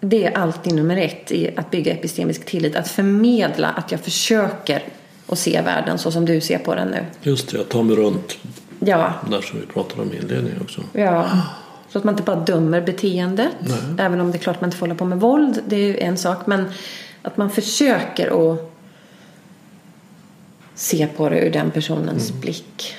Det 0.00 0.24
är 0.26 0.38
alltid 0.38 0.74
nummer 0.74 0.96
ett 0.96 1.32
i 1.32 1.50
att 1.56 1.70
bygga 1.70 1.92
epistemisk 1.92 2.44
tillit. 2.44 2.76
Att 2.76 2.88
förmedla 2.88 3.68
att 3.68 3.92
jag 3.92 4.00
försöker 4.00 4.82
att 5.26 5.38
se 5.38 5.62
världen 5.62 5.98
så 5.98 6.10
som 6.12 6.24
du 6.24 6.40
ser 6.40 6.58
på 6.58 6.74
den 6.74 6.88
nu. 6.88 7.04
Just 7.22 7.48
det, 7.50 7.56
jag 7.56 7.68
tar 7.68 7.82
mig 7.82 7.96
runt 7.96 8.38
Ja, 8.80 9.12
där 9.30 9.40
som 9.40 9.60
vi 9.60 9.66
pratade 9.66 10.02
om 10.02 10.12
i 10.12 10.16
inledningen 10.16 10.60
också. 10.62 10.80
ja. 10.92 11.42
Så 11.88 11.98
att 11.98 12.04
man 12.04 12.14
inte 12.14 12.22
bara 12.22 12.40
dömer 12.40 12.80
beteendet. 12.80 13.48
Nej. 13.60 13.78
Även 13.98 14.20
om 14.20 14.30
det 14.30 14.36
är 14.36 14.40
klart 14.40 14.60
man 14.60 14.68
inte 14.68 14.76
får 14.76 14.86
hålla 14.86 14.98
på 14.98 15.04
med 15.04 15.20
våld. 15.20 15.60
Det 15.66 15.76
är 15.76 15.80
ju 15.86 15.98
en 15.98 16.16
sak. 16.16 16.46
Men 16.46 16.64
att 17.22 17.36
man 17.36 17.50
försöker 17.50 18.52
att 18.52 18.72
se 20.74 21.06
på 21.06 21.28
det 21.28 21.40
ur 21.40 21.50
den 21.50 21.70
personens 21.70 22.32
blick. 22.32 22.94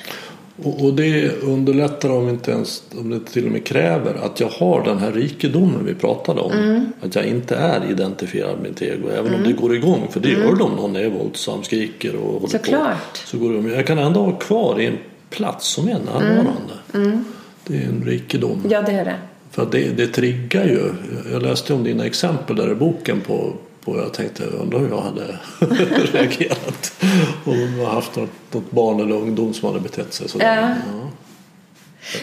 Och, 0.64 0.86
och 0.86 0.93
det 0.93 1.30
underlättar 1.41 2.10
om 2.10 2.30
inte 2.30 2.51
ens 2.51 2.84
om 2.99 3.10
det 3.10 3.20
till 3.20 3.45
och 3.45 3.51
med 3.51 3.66
kräver 3.66 4.14
att 4.26 4.39
jag 4.39 4.47
har 4.49 4.84
den 4.86 4.97
här 4.97 5.12
rikedomen 5.12 5.86
vi 5.86 5.93
pratade 5.93 6.41
om. 6.41 6.51
Mm. 6.51 6.91
Att 7.01 7.16
jag 7.16 7.26
inte 7.26 7.55
är 7.55 7.91
identifierad 7.91 8.60
med 8.60 8.70
mitt 8.70 8.82
ego 8.82 9.10
även 9.10 9.34
om 9.34 9.43
det 9.43 9.51
går 9.53 9.76
igång. 9.76 10.08
För 10.12 10.20
det 10.20 10.30
gör 10.30 10.55
det 10.55 10.64
om 10.64 10.72
någon 10.76 10.95
är 10.95 11.10
våldsam, 11.10 11.64
skriker 11.64 12.16
och 12.16 12.22
håller 12.34 12.38
Mm. 12.38 12.49
Såklart. 12.49 13.12
på. 13.12 13.28
Så 13.28 13.38
går 13.38 13.53
det, 13.53 13.76
jag 13.76 13.88
kan 13.88 13.97
ändå 13.97 14.20
ha 14.20 14.32
kvar 14.32 14.80
i 14.80 14.86
en 14.86 14.97
plats 15.30 15.68
som 15.68 15.88
är 15.88 15.99
närvarande. 16.05 17.24
Det 17.68 17.78
är 17.78 17.82
en 17.88 18.03
rikedom. 18.05 18.51
Mm. 18.60 18.72
Ja, 18.72 18.82
det 18.82 18.91
är 18.91 19.05
det. 19.05 19.16
För 19.51 19.68
det, 19.72 19.97
det 19.97 20.08
triggar 20.08 20.66
ju. 20.66 20.93
Jag 21.32 21.41
läste 21.41 21.74
om 21.74 21.84
dina 21.84 22.05
exempel 22.05 22.55
där 22.55 22.72
i 22.72 22.76
boken 22.76 23.22
på, 23.22 23.53
på 23.88 23.98
jag 23.98 24.14
tänkte 24.14 24.44
undrar 24.44 24.80
hur 24.80 24.90
jag 24.90 25.02
hade 25.02 25.40
reagerat. 26.12 27.04
Och 27.46 27.54
om 27.54 27.80
jag 27.80 27.90
haft 27.90 28.16
något, 28.16 28.30
något 28.52 28.72
barn 28.72 29.00
eller 29.00 29.16
ungdom 29.16 29.54
som 29.54 29.68
hade 29.68 29.80
betett 29.80 30.14
sig 30.14 30.30
sådär. 30.30 30.62
Ja. 30.62 30.70
Ja. 30.70 31.10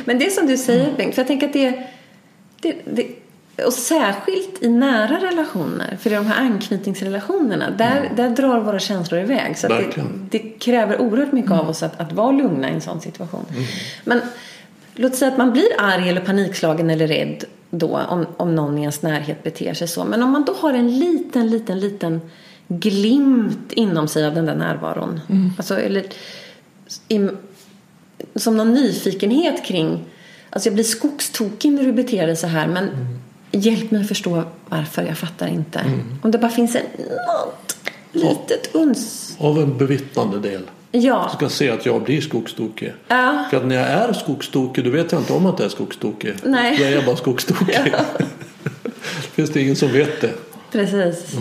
Men 0.04 0.18
det 0.18 0.30
som 0.30 0.46
du 0.46 0.56
säger 0.56 0.96
Bengt, 0.96 1.14
för 1.14 1.22
jag 1.22 1.26
tänker 1.26 1.46
att 1.46 1.52
det, 1.52 1.86
det, 2.60 2.76
det 2.84 3.06
och 3.64 3.72
särskilt 3.72 4.62
i 4.62 4.68
nära 4.68 5.20
relationer, 5.20 5.98
för 6.00 6.12
i 6.12 6.14
de 6.14 6.26
här 6.26 6.44
anknytningsrelationerna, 6.44 7.70
där, 7.70 8.12
där 8.16 8.30
drar 8.30 8.60
våra 8.60 8.78
känslor 8.78 9.20
iväg. 9.20 9.58
Så 9.58 9.68
det, 9.68 10.04
det 10.30 10.38
kräver 10.38 11.00
oerhört 11.00 11.32
mycket 11.32 11.50
av 11.50 11.68
oss 11.68 11.82
att, 11.82 12.00
att 12.00 12.12
vara 12.12 12.32
lugna 12.32 12.70
i 12.70 12.72
en 12.72 12.80
sån 12.80 13.00
situation. 13.00 13.44
Men 14.04 14.20
låt 14.94 15.14
säga 15.14 15.30
att 15.30 15.38
man 15.38 15.52
blir 15.52 15.68
arg 15.78 16.08
eller 16.08 16.20
panikslagen 16.20 16.90
eller 16.90 17.06
rädd 17.06 17.44
då 17.70 17.98
om, 18.08 18.26
om 18.36 18.54
någon 18.54 18.78
i 18.78 18.80
ens 18.80 19.02
närhet 19.02 19.42
beter 19.42 19.74
sig 19.74 19.88
så. 19.88 20.04
Men 20.04 20.22
om 20.22 20.30
man 20.30 20.44
då 20.44 20.52
har 20.52 20.72
en 20.72 20.98
liten, 20.98 21.50
liten, 21.50 21.80
liten 21.80 22.20
glimt 22.68 23.72
inom 23.72 24.08
sig 24.08 24.26
av 24.26 24.34
den 24.34 24.46
där 24.46 24.54
närvaron. 24.54 25.20
Alltså, 25.56 25.80
eller 25.80 26.04
i, 27.08 27.28
som 28.34 28.56
någon 28.56 28.74
nyfikenhet 28.74 29.64
kring 29.64 30.04
Alltså 30.54 30.68
jag 30.68 30.74
blir 30.74 30.84
skogstokig 30.84 31.72
när 31.72 31.82
du 31.82 31.92
beter 31.92 32.26
dig 32.26 32.36
så 32.36 32.46
här 32.46 32.66
men 32.66 32.90
hjälp 33.50 33.90
mig 33.90 34.00
att 34.00 34.08
förstå 34.08 34.42
varför, 34.68 35.02
jag 35.02 35.18
fattar 35.18 35.46
inte. 35.46 35.84
Om 36.22 36.30
det 36.30 36.38
bara 36.38 36.50
finns 36.50 36.76
en, 36.76 36.82
något 37.32 37.76
litet 38.12 38.74
uns. 38.74 39.34
Av 39.38 39.58
en 39.58 39.78
bevittnande 39.78 40.40
del. 40.40 40.62
Ja, 40.96 41.00
Jag 41.22 41.30
ska 41.30 41.48
se 41.48 41.70
att 41.70 41.86
jag 41.86 42.02
blir 42.02 42.20
skogstokig. 42.20 42.92
Ja. 43.08 43.44
För 43.50 43.56
att 43.56 43.66
när 43.66 43.76
jag 43.76 43.86
är 43.86 44.12
skogstokig 44.12 44.84
då 44.84 44.90
vet 44.90 45.12
jag 45.12 45.20
inte 45.20 45.32
om 45.32 45.46
att 45.46 45.58
jag 45.58 45.66
är 45.66 45.70
skogstokig. 45.70 46.34
Nej. 46.42 46.82
Jag 46.82 46.92
är 46.92 47.06
bara 47.06 47.16
skogstokig. 47.16 47.74
Finns 49.34 49.50
det 49.50 49.62
ingen 49.62 49.76
som 49.76 49.92
vet 49.92 50.20
det. 50.20 50.32
precis. 50.72 51.36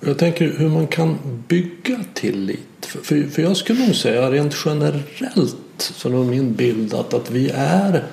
Jag 0.00 0.18
tänker 0.18 0.52
hur 0.58 0.68
man 0.68 0.86
kan 0.86 1.18
bygga 1.48 2.00
tillit. 2.14 2.86
För, 2.86 2.98
för, 2.98 3.22
för 3.22 3.42
jag 3.42 3.56
skulle 3.56 3.86
nog 3.86 3.94
säga 3.94 4.30
rent 4.30 4.56
generellt 4.64 5.56
så 5.78 6.08
är 6.08 6.24
min 6.24 6.54
bild 6.54 6.94
att, 6.94 7.14
att 7.14 7.30
vi 7.30 7.50
är 7.54 8.04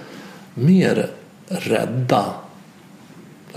mer 0.53 1.09
rädda 1.47 2.25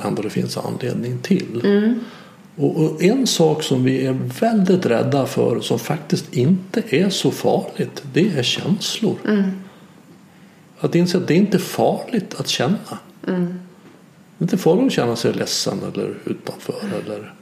än 0.02 0.14
vad 0.14 0.24
det 0.24 0.30
finns 0.30 0.56
anledning 0.56 1.18
till. 1.18 1.56
Och, 1.56 2.19
och 2.60 3.02
en 3.02 3.26
sak 3.26 3.62
som 3.62 3.84
vi 3.84 4.06
är 4.06 4.12
väldigt 4.40 4.86
rädda 4.86 5.26
för 5.26 5.60
som 5.60 5.78
faktiskt 5.78 6.36
inte 6.36 6.82
är 6.88 7.10
så 7.10 7.30
farligt 7.30 8.02
det 8.12 8.38
är 8.38 8.42
känslor. 8.42 9.16
Att 10.80 10.94
inse 10.94 11.18
att 11.18 11.28
det 11.28 11.34
är 11.34 11.38
inte 11.38 11.58
farligt 11.58 12.34
att 12.40 12.48
känna. 12.48 12.98
Det 13.24 13.32
är 13.32 14.44
inte 14.44 14.58
farligt 14.58 14.86
att 14.86 14.92
känna 14.92 15.16
sig 15.16 15.32
ledsen 15.32 15.78
eller 15.92 16.14
utanför 16.24 16.80
eller 17.04 17.34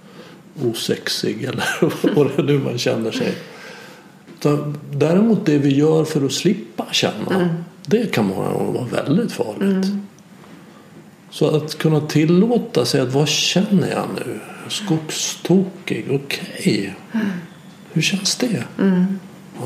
osexig 0.64 1.44
eller 1.44 1.64
vad 2.14 2.36
det 2.36 2.42
nu 2.42 2.58
man 2.58 2.78
känner 2.78 3.10
sig. 3.10 3.34
Däremot 4.90 5.46
det 5.46 5.58
vi 5.58 5.74
gör 5.74 6.04
för 6.04 6.26
att 6.26 6.32
slippa 6.32 6.86
känna 6.92 7.58
det 7.86 8.12
kan 8.12 8.26
många 8.26 8.52
gånger 8.52 8.72
vara 8.72 8.84
väldigt 8.84 9.32
farligt. 9.32 9.86
Så 11.30 11.56
att 11.56 11.78
kunna 11.78 12.00
tillåta 12.00 12.84
sig 12.84 13.00
att 13.00 13.12
vad 13.12 13.28
känner 13.28 13.90
jag 13.90 14.06
nu? 14.14 14.40
Skogstokig, 14.68 16.06
okej. 16.10 16.94
Hur 17.92 18.02
känns 18.02 18.36
det? 18.36 18.64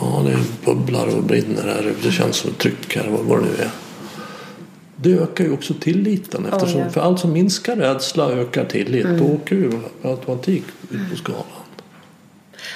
Ja, 0.00 0.24
det 0.26 0.64
bubblar 0.64 1.16
och 1.16 1.22
brinner 1.22 1.62
här. 1.62 1.94
Det 2.02 2.12
känns 2.12 2.36
som 2.36 2.54
tryck 2.54 2.96
här, 2.96 3.08
vad 3.08 3.38
det 3.38 3.44
nu 3.44 3.62
är. 3.62 3.70
Det 4.96 5.12
ökar 5.12 5.44
ju 5.44 5.52
också 5.52 5.74
tilliten. 5.74 6.46
Eftersom, 6.52 6.80
ja. 6.80 6.90
För 6.90 7.00
allt 7.00 7.20
som 7.20 7.32
minskar 7.32 7.76
rädsla 7.76 8.32
ökar 8.32 8.64
tillit. 8.64 9.06
Då 9.18 9.24
åker 9.24 9.56
ju 9.56 9.72
automatik 10.02 10.64
ut 10.90 11.10
på 11.10 11.16
skalan. 11.16 11.44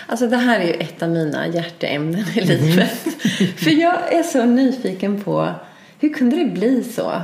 Alltså 0.07 0.29
det 0.29 0.37
här 0.37 0.61
är 0.61 0.66
ju 0.66 0.72
ett 0.72 1.03
av 1.03 1.11
mina 1.11 1.49
hjärteämnen 1.49 2.24
i 2.35 2.41
livet. 2.41 2.99
För 3.57 3.70
jag 3.70 4.12
är 4.14 4.22
så 4.22 4.45
nyfiken 4.45 5.20
på 5.22 5.55
hur 5.99 6.14
kunde 6.14 6.37
det 6.37 6.45
bli 6.45 6.85
så? 6.85 7.22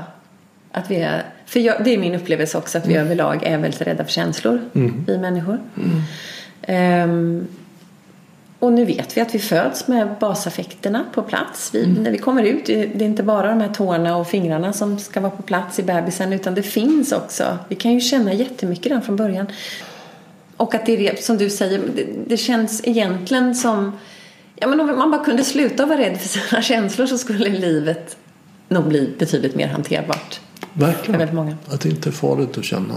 Att 0.72 0.90
vi 0.90 0.96
är, 0.96 1.24
för 1.52 1.60
jag, 1.60 1.84
det 1.84 1.94
är 1.94 1.98
min 1.98 2.14
upplevelse 2.14 2.58
också 2.58 2.78
att 2.78 2.86
vi 2.86 2.94
överlag 2.94 3.42
är 3.42 3.58
väldigt 3.58 3.80
rädda 3.80 4.04
för 4.04 4.10
känslor, 4.10 4.60
vi 5.06 5.18
människor. 5.18 5.60
Ehm, 6.62 7.46
och 8.58 8.72
nu 8.72 8.84
vet 8.84 9.16
vi 9.16 9.20
att 9.20 9.34
vi 9.34 9.38
föds 9.38 9.88
med 9.88 10.08
basaffekterna 10.20 11.04
på 11.14 11.22
plats. 11.22 11.70
Vi, 11.74 11.86
När 11.86 12.10
vi 12.10 12.18
kommer 12.18 12.42
ut, 12.42 12.66
det 12.66 12.82
är 12.82 13.02
inte 13.02 13.22
bara 13.22 13.48
de 13.48 13.60
här 13.60 13.68
tårna 13.68 14.16
och 14.16 14.28
fingrarna 14.28 14.72
som 14.72 14.98
ska 14.98 15.20
vara 15.20 15.30
på 15.30 15.42
plats 15.42 15.78
i 15.78 15.82
bebisen 15.82 16.32
utan 16.32 16.54
det 16.54 16.62
finns 16.62 17.12
också. 17.12 17.58
Vi 17.68 17.74
kan 17.74 17.92
ju 17.92 18.00
känna 18.00 18.32
jättemycket 18.32 18.86
redan 18.86 19.02
från 19.02 19.16
början. 19.16 19.46
Och 20.56 20.74
att 20.74 20.86
det 20.86 21.08
är 21.08 21.16
som 21.16 21.36
du 21.38 21.50
säger, 21.50 21.80
det, 21.94 22.06
det 22.26 22.36
känns 22.36 22.80
egentligen 22.84 23.54
som 23.54 23.92
Ja, 24.56 24.68
men 24.68 24.80
om 24.80 24.98
man 24.98 25.10
bara 25.10 25.24
kunde 25.24 25.44
sluta 25.44 25.86
vara 25.86 25.98
rädd 25.98 26.20
för 26.20 26.28
sina 26.28 26.62
känslor 26.62 27.06
så 27.06 27.18
skulle 27.18 27.48
livet 27.48 28.16
nog 28.68 28.84
bli 28.84 29.14
betydligt 29.18 29.54
mer 29.54 29.68
hanterbart. 29.68 30.40
Verkligen. 30.74 31.04
För 31.04 31.12
väldigt 31.12 31.34
många. 31.34 31.56
Att 31.68 31.80
det 31.80 31.88
inte 31.88 32.08
är 32.08 32.12
farligt 32.12 32.58
att 32.58 32.64
känna. 32.64 32.94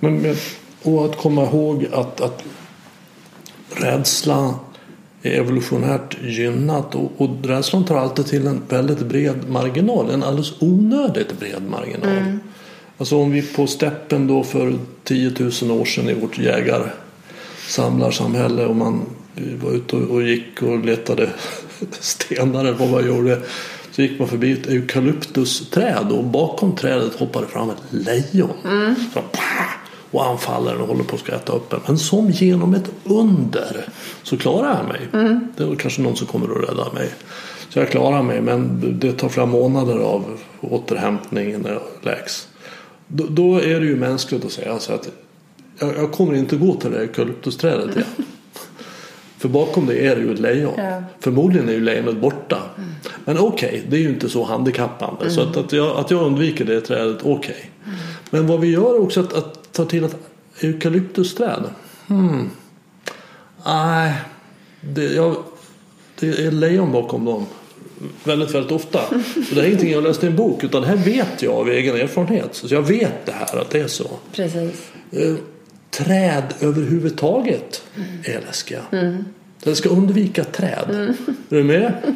Men, 0.00 0.18
men, 0.18 0.36
och 0.82 1.04
att 1.04 1.16
komma 1.16 1.42
ihåg 1.42 1.86
att, 1.92 2.20
att 2.20 2.42
rädsla 3.70 4.54
är 5.22 5.30
evolutionärt 5.30 6.16
gynnat 6.22 6.94
och, 6.94 7.12
och 7.16 7.30
rädslan 7.42 7.84
tar 7.84 7.96
alltid 7.96 8.26
till 8.26 8.46
en 8.46 8.62
väldigt 8.68 9.00
bred 9.00 9.48
marginal. 9.48 10.10
En 10.10 10.22
alldeles 10.22 10.62
onödigt 10.62 11.38
bred 11.38 11.62
marginal. 11.70 12.38
Alltså 12.98 13.16
om 13.16 13.30
vi 13.30 13.42
på 13.42 13.66
steppen 13.66 14.26
då 14.26 14.44
för 14.44 14.78
10 15.04 15.32
000 15.62 15.70
år 15.70 15.84
sedan 15.84 16.08
i 16.08 16.14
vårt 16.14 16.38
jägarsamlarsamhälle 16.38 18.66
och 18.66 18.76
man 18.76 19.00
var 19.62 19.72
ute 19.72 19.96
och, 19.96 20.10
och 20.10 20.22
gick 20.22 20.62
och 20.62 20.84
letade 20.84 21.30
stenar 22.00 22.60
eller 22.60 22.72
vad 22.72 22.90
man 22.90 23.06
gjorde. 23.06 23.42
Så 23.96 24.02
gick 24.02 24.18
man 24.18 24.28
förbi 24.28 24.52
ett 24.52 24.66
eukalyptusträd 24.66 26.12
och 26.12 26.24
bakom 26.24 26.76
trädet 26.76 27.14
hoppade 27.14 27.46
fram 27.46 27.70
ett 27.70 27.82
lejon. 27.90 28.52
Så, 29.14 29.20
pah, 29.20 29.66
och 30.10 30.26
anfaller 30.26 30.72
den 30.72 30.80
och 30.80 30.88
håller 30.88 31.04
på 31.04 31.16
att 31.16 31.28
äta 31.28 31.52
upp 31.52 31.72
en. 31.72 31.80
Men 31.86 31.98
som 31.98 32.30
genom 32.30 32.74
ett 32.74 32.90
under 33.04 33.88
så 34.22 34.36
klarar 34.36 34.76
jag 34.76 34.88
mig. 34.88 35.00
Det 35.56 35.64
är 35.64 35.76
kanske 35.76 36.02
någon 36.02 36.16
som 36.16 36.26
kommer 36.26 36.46
att 36.46 36.70
rädda 36.70 36.92
mig. 36.92 37.10
Så 37.68 37.78
jag 37.78 37.90
klarar 37.90 38.22
mig 38.22 38.40
men 38.40 38.80
det 39.00 39.12
tar 39.12 39.28
flera 39.28 39.46
månader 39.46 39.98
av 39.98 40.40
återhämtning 40.60 41.62
när 41.62 41.70
jag 41.70 41.82
läks. 42.02 42.48
Då, 43.08 43.26
då 43.28 43.58
är 43.58 43.80
det 43.80 43.86
ju 43.86 43.96
mänskligt 43.96 44.44
att 44.44 44.52
säga 44.52 44.78
så 44.78 44.92
att 44.92 45.08
jag, 45.78 45.96
jag 45.96 46.12
kommer 46.12 46.34
inte 46.34 46.56
gå 46.56 46.74
till 46.74 46.90
det 46.90 46.98
eukalyptusträdet 46.98 47.96
igen. 47.96 48.26
För 49.38 49.48
bakom 49.48 49.86
det 49.86 50.06
är 50.06 50.16
det 50.16 50.22
ju 50.22 50.32
ett 50.32 50.40
lejon. 50.40 50.74
Ja. 50.76 51.02
Förmodligen 51.20 51.68
är 51.68 51.72
ju 51.72 51.80
lejonet 51.80 52.16
borta. 52.16 52.62
Men 53.24 53.38
okej, 53.38 53.82
det 53.88 53.96
är 53.96 54.00
ju 54.00 54.08
inte 54.08 54.28
så 54.28 54.44
handikappande. 54.44 55.30
Så 55.30 55.40
att, 55.40 55.56
att, 55.56 55.72
jag, 55.72 55.96
att 55.96 56.10
jag 56.10 56.22
undviker 56.22 56.64
det 56.64 56.80
trädet, 56.80 57.18
okej. 57.22 57.70
Men 58.30 58.46
vad 58.46 58.60
vi 58.60 58.70
gör 58.70 58.94
är 58.94 59.02
också 59.02 59.20
att, 59.20 59.32
att 59.32 59.72
ta 59.72 59.84
till 59.84 60.04
att 60.04 60.16
Eukalyptusträd? 60.60 61.62
Hmm. 62.06 62.50
Nej, 63.64 64.14
det, 64.80 65.04
jag, 65.04 65.36
det 66.20 66.28
är 66.28 66.50
lejon 66.50 66.92
bakom 66.92 67.24
dem. 67.24 67.46
Väldigt, 68.24 68.54
väldigt 68.54 68.72
ofta. 68.72 69.00
Så 69.48 69.54
det 69.54 69.60
är 69.60 69.66
ingenting 69.66 69.92
jag 69.92 70.02
läst 70.02 70.24
i 70.24 70.26
en 70.26 70.36
bok 70.36 70.64
utan 70.64 70.82
det 70.82 70.88
här 70.88 70.96
vet 70.96 71.42
jag 71.42 71.54
av 71.54 71.68
egen 71.68 71.96
erfarenhet. 71.96 72.48
Så 72.52 72.74
jag 72.74 72.82
vet 72.82 73.26
det 73.26 73.32
här 73.32 73.60
att 73.60 73.70
det 73.70 73.80
är 73.80 73.88
så. 73.88 74.10
Precis. 74.32 74.90
Träd 75.96 76.54
överhuvudtaget 76.60 77.82
är 78.24 78.40
läskiga. 78.46 78.80
Den 79.64 79.76
ska 79.76 79.88
undvika 79.88 80.44
träd. 80.44 80.90
Är 81.50 81.56
du 81.56 81.64
med? 81.64 81.92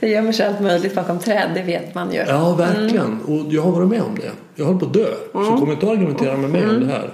Det 0.00 0.08
gömmer 0.08 0.32
sig 0.32 0.46
allt 0.46 0.60
möjligt 0.60 0.94
bakom 0.94 1.18
träd, 1.18 1.50
det 1.54 1.62
vet 1.62 1.94
man 1.94 2.12
ju. 2.12 2.18
Ja, 2.18 2.54
verkligen. 2.54 3.20
Och 3.20 3.52
jag 3.52 3.62
har 3.62 3.72
varit 3.72 3.88
med 3.88 4.02
om 4.02 4.14
det. 4.14 4.30
Jag 4.54 4.66
höll 4.66 4.78
på 4.78 4.86
att 4.86 4.92
dö. 4.92 5.06
Så 5.32 5.56
kom 5.58 5.70
inte 5.70 5.86
att 5.86 5.92
argumentera 5.92 6.36
med 6.36 6.50
mig 6.50 6.68
om 6.68 6.80
det 6.80 6.86
här. 6.86 7.10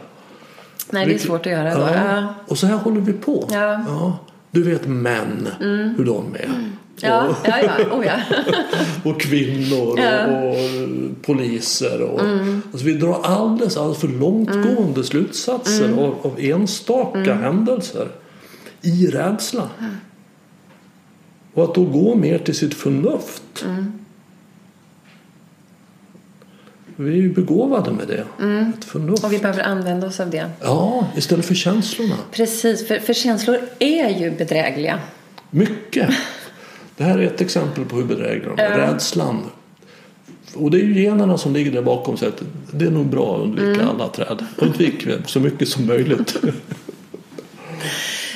Nej, 0.91 1.07
det 1.07 1.15
är 1.15 1.19
svårt 1.19 1.47
att 1.47 1.53
göra 1.53 1.75
då. 1.75 1.81
Ja. 1.81 2.17
Ja. 2.17 2.35
Och 2.49 2.59
så 2.59 2.67
här 2.67 2.77
håller 2.77 3.01
vi 3.01 3.13
på. 3.13 3.49
Ja. 3.51 4.19
Du 4.51 4.63
vet 4.63 4.87
män, 4.87 5.49
hur 5.97 6.05
de 6.05 6.35
är. 6.35 6.71
Ja, 7.01 7.29
Och, 7.29 7.37
ja, 7.45 7.59
ja. 7.63 7.97
Oh, 7.97 8.07
ja. 8.07 8.21
och 9.11 9.21
kvinnor 9.21 10.01
Ja. 10.01 10.27
och, 10.27 10.51
och 10.51 11.23
poliser. 11.23 12.03
Och, 12.03 12.21
alltså 12.73 12.87
vi 12.87 12.95
drar 12.95 13.21
alldeles, 13.23 13.77
alldeles 13.77 13.99
för 14.01 14.09
långtgående 14.09 15.05
slutsatser 15.05 15.93
av, 15.93 16.15
av 16.23 16.41
enstaka 16.41 17.35
händelser 17.35 18.09
i 18.83 19.07
rädsla. 19.07 19.69
Och 21.55 21.65
att 21.65 21.75
då 21.75 21.85
gå 21.85 22.15
mer 22.15 22.39
till 22.39 22.55
sitt 22.55 22.75
förnuft. 22.75 23.65
Vi 26.97 27.11
är 27.11 27.17
ju 27.17 27.33
begåvade 27.33 27.91
med 27.93 28.09
det. 28.09 28.25
Förnuft. 28.87 29.25
Och 29.25 29.33
vi 29.33 29.39
behöver 29.39 29.63
använda 29.63 30.07
oss 30.07 30.21
av 30.21 30.31
det. 30.31 30.51
Ja, 30.61 31.07
istället 31.17 31.47
för 31.47 31.55
känslorna. 31.55 32.17
Precis, 32.33 32.89
för, 32.89 32.99
för 32.99 33.13
känslor 33.13 33.59
är 33.79 34.09
ju 34.21 34.31
bedrägliga. 34.31 34.99
Mycket. 35.51 36.11
Det 36.97 37.05
här 37.05 37.19
är 37.19 37.27
ett 37.27 37.41
exempel 37.41 37.85
på 37.85 37.97
hur 37.97 38.05
bedrägliga 38.05 38.49
de 38.57 38.63
är. 38.63 38.79
Rädslan. 38.79 39.43
Och 40.55 40.71
det 40.71 40.77
är 40.77 40.83
ju 40.83 41.03
generna 41.03 41.39
som 41.39 41.53
ligger 41.53 41.73
där 41.73 41.83
bakom. 41.83 42.17
Så 42.17 42.27
att 42.27 42.43
det 42.71 42.85
är 42.85 42.91
nog 42.91 43.07
bra 43.07 43.37
att 43.37 43.43
undvika 43.43 43.87
alla 43.87 44.09
träd. 44.09 44.47
Undvik 44.57 45.07
så 45.27 45.41
mycket 45.41 45.69
som 45.69 45.87
möjligt. 45.87 46.37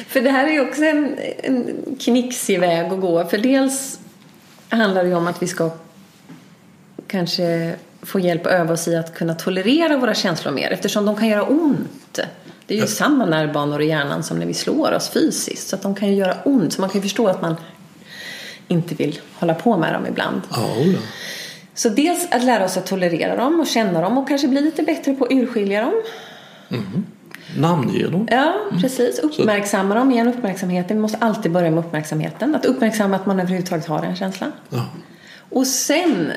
För 0.07 0.21
det 0.21 0.31
här 0.31 0.47
är 0.47 0.53
ju 0.53 0.61
också 0.61 0.85
en, 0.85 1.17
en 1.43 1.67
knixig 2.01 2.61
väg 2.61 2.93
att 2.93 3.01
gå. 3.01 3.25
För 3.25 3.39
dels 3.39 3.99
handlar 4.69 5.03
det 5.03 5.09
ju 5.09 5.15
om 5.15 5.27
att 5.27 5.43
vi 5.43 5.47
ska 5.47 5.71
kanske 7.07 7.75
få 8.03 8.21
hjälp 8.21 8.47
att 8.47 8.53
öva 8.53 8.73
oss 8.73 8.89
i 8.89 8.97
att 8.97 9.15
kunna 9.15 9.35
tolerera 9.35 9.97
våra 9.97 10.15
känslor 10.15 10.53
mer 10.53 10.71
eftersom 10.71 11.07
de 11.07 11.17
kan 11.17 11.29
göra 11.29 11.43
ont. 11.43 12.21
Det 12.67 12.75
är 12.75 12.81
ju 12.81 12.87
samma 12.87 13.27
nervbanor 13.27 13.83
i 13.83 13.87
hjärnan 13.87 14.23
som 14.23 14.39
när 14.39 14.47
vi 14.47 14.55
slår 14.55 14.93
oss 14.93 15.09
fysiskt. 15.09 15.69
Så 15.69 15.77
att 15.77 15.83
de 15.83 15.95
kan 15.95 16.09
ju 16.09 16.15
göra 16.15 16.37
ont. 16.45 16.73
Så 16.73 16.81
man 16.81 16.91
kan 16.91 16.99
ju 16.99 17.03
förstå 17.03 17.29
att 17.29 17.43
man 17.43 17.57
inte 18.71 18.95
vill 18.95 19.21
hålla 19.39 19.55
på 19.55 19.77
med 19.77 19.95
dem 19.95 20.07
ibland. 20.07 20.41
Ja, 20.51 20.69
ja. 20.77 20.99
Så 21.75 21.89
dels 21.89 22.29
att 22.31 22.45
lära 22.45 22.65
oss 22.65 22.77
att 22.77 22.87
tolerera 22.87 23.37
dem 23.37 23.61
och 23.61 23.67
känna 23.67 24.01
dem 24.01 24.19
och 24.19 24.29
kanske 24.29 24.49
bli 24.49 24.61
lite 24.61 24.83
bättre 24.83 25.15
på 25.15 25.25
att 25.25 25.33
urskilja 25.33 25.81
dem. 25.81 25.93
Namnge 27.57 28.07
dem. 28.07 28.29
Ja, 28.31 28.55
precis. 28.81 29.19
Uppmärksamma 29.19 29.95
dem 29.95 30.11
igen, 30.11 30.29
uppmärksamheten. 30.29 30.97
Vi 30.97 31.01
måste 31.01 31.19
alltid 31.19 31.53
börja 31.53 31.71
med 31.71 31.85
uppmärksamheten. 31.85 32.55
Att 32.55 32.65
uppmärksamma 32.65 33.17
att 33.17 33.27
man 33.27 33.41
överhuvudtaget 33.41 33.87
har 33.87 34.03
en 34.03 34.17
känsla. 34.17 34.53
Ja. 34.69 34.87
Och 35.51 35.67
sen 35.67 36.33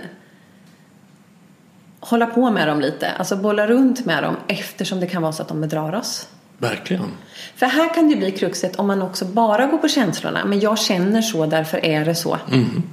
hålla 2.00 2.26
på 2.26 2.52
med 2.52 2.68
dem 2.68 2.82
lite. 2.82 3.12
Alltså 3.12 3.36
bolla 3.36 3.68
runt 3.68 4.06
med 4.06 4.24
dem 4.24 4.36
eftersom 4.48 5.00
det 5.00 5.08
kan 5.08 5.22
vara 5.22 5.34
så 5.34 5.42
att 5.42 5.48
de 5.48 5.62
bedrar 5.62 5.96
oss. 5.96 6.28
Verkligen. 6.70 7.12
För 7.56 7.66
här 7.66 7.94
kan 7.94 8.10
det 8.10 8.16
bli 8.16 8.32
kruxet 8.32 8.76
om 8.76 8.88
man 8.88 9.02
också 9.02 9.26
bara 9.26 9.66
går 9.66 9.78
på 9.78 9.88
känslorna. 9.88 10.46
Men 10.46 10.60
jag 10.60 10.80
känner 10.80 11.22
så, 11.22 11.46
därför 11.46 11.86
är 11.86 12.06
det 12.06 12.16
så. 12.16 12.38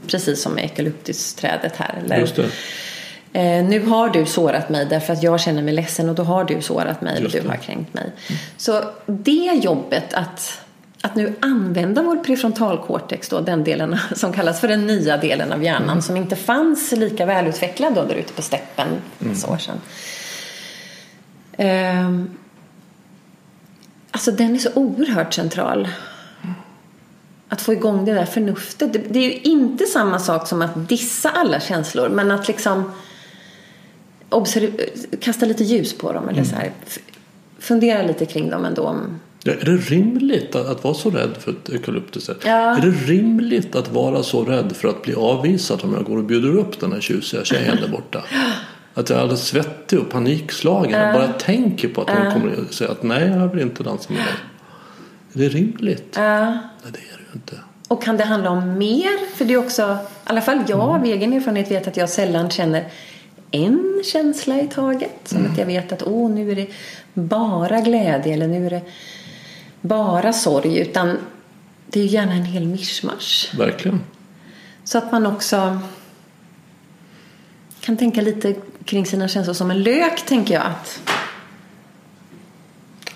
Precis 0.07 0.43
som 0.43 0.53
med 0.53 0.65
eukalyptusträdet 0.65 1.77
här. 1.77 1.95
Eller, 2.05 2.19
Just 2.19 2.37
det. 2.37 2.47
Eh, 3.33 3.65
nu 3.65 3.81
har 3.87 4.09
du 4.09 4.27
sårat 4.27 4.69
mig 4.69 4.87
därför 4.87 5.13
att 5.13 5.23
jag 5.23 5.41
känner 5.41 5.63
mig 5.63 5.75
ledsen 5.75 6.09
och 6.09 6.15
då 6.15 6.23
har 6.23 6.45
du 6.45 6.63
sårat 6.63 7.03
mig 7.03 7.25
och 7.25 7.31
du 7.31 7.49
har 7.49 7.57
kränkt 7.57 7.95
mig. 7.95 8.13
Så 8.57 8.83
det 9.07 9.61
jobbet 9.63 10.15
att, 10.15 10.61
att 11.03 11.15
nu 11.15 11.35
använda 11.41 12.03
vår 12.03 12.17
prefrontalkortex, 12.17 13.29
då, 13.29 13.41
den 13.41 13.65
delen 13.65 13.99
som 14.17 14.33
kallas 14.33 14.61
för 14.61 14.69
den 14.69 14.87
nya 14.87 15.17
delen 15.17 15.53
av 15.53 15.65
hjärnan 15.65 15.89
Mm. 15.91 16.03
som 16.03 16.17
inte 16.17 16.37
fanns 16.37 16.93
lika 16.93 17.27
välutvecklad 17.27 17.95
då 17.95 18.05
där 18.05 18.15
ute 18.15 18.33
på 18.33 18.43
steppen 18.43 18.89
Mm. 19.21 19.37
år 19.49 19.59
sedan. 19.59 19.81
Ehm, 21.57 22.31
alltså 24.11 24.31
den 24.33 24.55
är 24.55 24.59
så 24.59 24.71
oerhört 24.75 25.35
central. 25.35 25.89
Att 27.49 27.61
få 27.63 27.73
igång 27.73 28.05
det 28.05 28.15
där 28.15 28.25
förnuftet. 28.25 28.93
Det, 28.93 28.99
det 28.99 29.19
är 29.19 29.23
ju 29.25 29.39
inte 29.53 29.85
samma 29.87 30.19
sak 30.19 30.49
som 30.49 30.63
att 30.63 30.89
dissa 30.89 31.31
alla 31.31 31.61
känslor 31.61 32.09
men 32.09 32.31
att 32.31 32.49
liksom 32.49 32.93
kasta 35.21 35.47
lite 35.47 35.65
ljus 35.65 35.99
på 35.99 36.13
dem 36.13 36.29
eller 36.29 36.45
så 36.45 36.57
här. 36.57 36.71
Fundera 37.59 38.03
lite 38.03 38.27
kring 38.27 38.51
dem 38.51 38.65
ändå. 38.65 38.83
om- 38.83 39.21
Ja, 39.43 39.53
är 39.53 39.65
det 39.65 39.77
rimligt 39.77 40.55
att, 40.55 40.67
att 40.67 40.85
vara 40.85 40.95
så 40.95 41.11
rädd 41.11 41.31
för 41.41 41.51
ett 41.51 41.69
eukalyptusträd? 41.69 42.37
Ja. 42.45 42.77
Är 42.77 42.81
det 42.81 42.91
rimligt 42.91 43.77
att 43.77 43.93
vara 43.93 44.23
så 44.23 44.45
rädd 44.45 44.73
för 44.77 44.89
att 44.89 45.03
bli 45.03 45.15
avvisad 45.15 45.81
om 45.85 45.95
jag 45.95 46.05
går 46.05 46.17
och 46.17 46.25
bjuder 46.25 46.57
upp 46.57 46.81
den 46.81 46.93
här 46.93 47.01
tjusiga 47.01 47.45
tjejen 47.45 47.77
där 47.81 47.89
borta? 47.89 48.25
Att 49.01 49.11
jag 49.11 49.19
är 49.19 49.23
alldeles 49.23 49.47
svettig 49.47 49.99
och 49.99 50.11
panikslagen. 50.11 51.01
Jag 51.01 51.15
bara 51.15 51.33
tänker 51.33 51.89
på 51.89 52.03
att 52.03 52.11
hon 52.11 52.33
kommer 52.33 52.63
att 52.63 52.75
säga 52.75 52.91
att 52.91 53.03
nej, 53.03 53.29
jag 53.29 53.49
vill 53.49 53.63
inte 53.63 53.83
dansa 53.83 54.13
med 54.13 54.23
dig. 54.23 54.35
Är 55.33 55.39
det 55.39 55.59
rimligt? 55.59 56.15
Nej, 56.17 56.59
det 56.83 56.89
är 56.89 56.93
det 56.93 57.25
ju 57.29 57.35
inte. 57.35 57.57
Och 57.89 58.03
kan 58.03 58.17
det 58.17 58.25
handla 58.25 58.51
om 58.51 58.79
mer? 58.79 59.37
För 59.37 59.45
det 59.45 59.55
är 59.55 59.59
också, 59.59 59.83
i 59.93 59.97
alla 60.25 60.41
fall 60.41 60.63
jag 60.69 60.81
av 60.81 61.05
egen 61.05 61.33
erfarenhet 61.33 61.71
vet 61.71 61.89
att 61.89 61.97
jag 61.97 62.09
sällan 62.09 62.51
känner 62.51 62.85
en 63.51 64.03
känsla 64.13 64.61
i 64.61 64.69
taget. 64.69 65.17
Som 65.25 65.47
att 65.47 65.59
jag 65.59 65.67
vet 65.67 65.93
att 65.93 66.03
åh, 66.03 66.31
nu 66.31 66.51
är 66.51 66.57
det 66.57 66.67
bara 67.15 67.81
glädje 67.81 68.35
eller 68.35 68.49
nu 68.49 68.67
är 68.67 68.71
det 68.71 68.83
bara 69.81 70.33
sorg. 70.33 70.79
Utan 70.79 71.19
det 71.87 72.01
är 72.01 72.05
ju 72.05 72.11
gärna 72.11 72.33
en 72.33 72.45
hel 72.45 72.67
mischmasch. 72.67 73.53
Verkligen. 73.59 74.01
Så 74.85 74.99
att 74.99 75.13
man 75.13 75.27
också 75.27 75.79
kan 77.81 77.97
tänka 77.97 78.21
lite 78.21 78.55
kring 78.85 79.07
sina 79.07 79.29
känslor 79.29 79.55
som 79.55 79.71
en 79.71 79.83
lök, 79.83 80.27
tänker 80.27 80.55
jag. 80.55 80.63
Att 80.63 81.01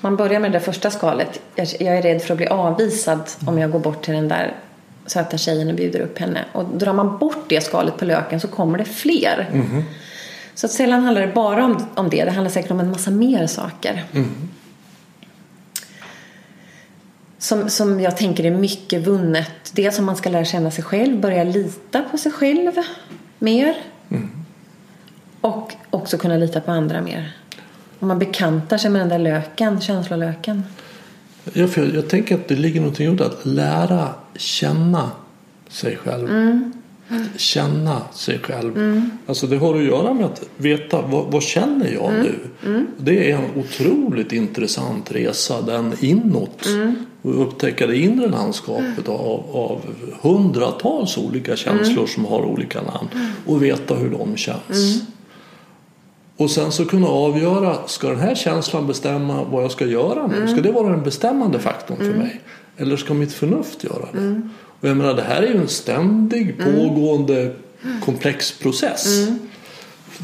man 0.01 0.17
börjar 0.17 0.41
med 0.41 0.53
det 0.53 0.61
första 0.61 0.91
skalet. 0.91 1.41
Jag 1.57 1.99
är 1.99 2.03
rädd 2.03 2.23
för 2.23 2.35
att 2.35 2.39
bli 2.39 2.47
avvisad 2.47 3.31
om 3.47 3.59
jag 3.59 3.71
går 3.71 3.79
bort 3.79 4.05
till 4.05 4.15
den 4.15 4.29
där 4.29 4.55
söta 5.07 5.39
tjejen 5.39 5.69
och 5.69 5.75
bjuder 5.75 6.01
upp 6.01 6.19
henne. 6.19 6.45
Och 6.53 6.65
drar 6.65 6.93
man 6.93 7.19
bort 7.19 7.45
det 7.49 7.61
skalet 7.61 7.97
på 7.97 8.05
löken 8.05 8.41
så 8.41 8.49
kommer 8.49 8.79
det 8.79 8.85
fler. 8.85 9.49
Så 10.55 10.67
att 10.67 10.73
sällan 10.73 11.03
handlar 11.03 11.27
det 11.27 11.33
bara 11.33 11.65
om, 11.65 11.87
om 11.95 12.11
det. 12.11 12.25
Det 12.25 12.31
handlar 12.31 12.51
säkert 12.51 12.71
om 12.71 12.81
en 12.81 12.91
massa 12.91 13.11
mer 13.11 13.47
saker. 13.47 14.05
Som, 17.39 17.71
som 17.71 18.01
jag 18.01 18.17
tänker 18.17 18.45
är 18.45 18.51
mycket 18.51 19.07
vunnet. 19.07 19.71
Dels 19.73 19.99
om 19.99 20.05
man 20.05 20.17
ska 20.17 20.31
lära 20.31 20.45
känna 20.45 20.71
sig 20.71 20.85
själv, 20.85 21.21
börja 21.21 21.45
lita 21.45 22.03
på 22.03 22.19
sig 22.19 22.33
själv 22.33 22.73
mer. 23.39 23.77
Och 25.45 25.73
också 25.91 26.19
kunna 26.19 26.37
lita 26.37 26.61
på 26.61 26.71
andra 26.71 27.03
mer. 27.03 27.37
Om 27.99 28.09
man 28.09 28.19
bekantar 28.19 28.79
sig 28.79 28.91
med 28.91 29.01
den 29.01 29.09
där 29.09 29.19
löken, 29.19 29.81
känslolöken. 29.81 30.63
Ja, 31.53 31.67
för 31.67 31.83
jag, 31.85 31.95
jag 31.95 32.09
tänker 32.09 32.35
att 32.35 32.49
det 32.49 32.55
ligger 32.55 32.81
någonting 32.81 33.19
i 33.19 33.23
att 33.23 33.47
lära 33.47 34.09
känna 34.37 35.11
sig 35.69 35.97
själv. 35.97 36.29
Att 37.09 37.41
Känna 37.41 38.01
sig 38.15 38.39
själv. 38.39 39.03
Alltså 39.27 39.47
det 39.47 39.57
har 39.57 39.77
att 39.77 39.85
göra 39.85 40.15
med 40.15 40.25
att 40.25 40.43
veta 40.57 41.03
vad, 41.03 41.27
vad 41.27 41.43
känner 41.43 41.93
jag 41.93 42.13
nu? 42.13 42.35
Det 42.99 43.31
är 43.31 43.37
en 43.37 43.51
otroligt 43.57 44.33
intressant 44.33 45.13
resa 45.13 45.63
den 45.63 45.95
inåt. 46.01 46.67
Och 47.23 47.43
upptäcka 47.43 47.87
det 47.87 47.97
inre 47.97 48.29
landskapet 48.29 49.09
av, 49.09 49.45
av 49.53 49.81
hundratals 50.21 51.19
olika 51.19 51.57
känslor 51.57 52.07
som 52.07 52.25
har 52.25 52.45
olika 52.45 52.83
namn. 52.83 53.09
Och 53.47 53.63
veta 53.63 53.95
hur 53.95 54.11
de 54.11 54.37
känns. 54.37 55.03
Och 56.37 56.51
sen 56.51 56.73
så 56.73 56.85
kunna 56.85 57.07
avgöra, 57.07 57.77
ska 57.87 58.09
den 58.09 58.19
här 58.21 58.35
känslan 58.35 58.87
bestämma 58.87 59.45
vad 59.45 59.65
jag 59.65 59.71
ska 59.71 59.87
göra 59.87 60.27
nu? 60.27 60.49
Ska 60.49 60.61
det 60.61 60.73
vara 60.73 60.91
den 60.91 61.03
bestämmande 61.03 61.59
faktorn 61.59 61.97
för 61.97 62.05
mig? 62.19 62.41
Eller 62.77 62.97
ska 62.97 63.15
mitt 63.15 63.33
förnuft 63.33 63.85
göra 63.85 64.09
det? 64.13 64.19
Och 64.81 64.89
jag 64.89 64.97
menar, 64.97 65.15
det 65.15 65.23
här 65.23 65.43
är 65.43 65.47
ju 65.47 65.57
en 65.57 65.69
ständig 65.69 66.59
pågående 66.59 67.55
komplex 68.05 68.59
process. 68.59 69.29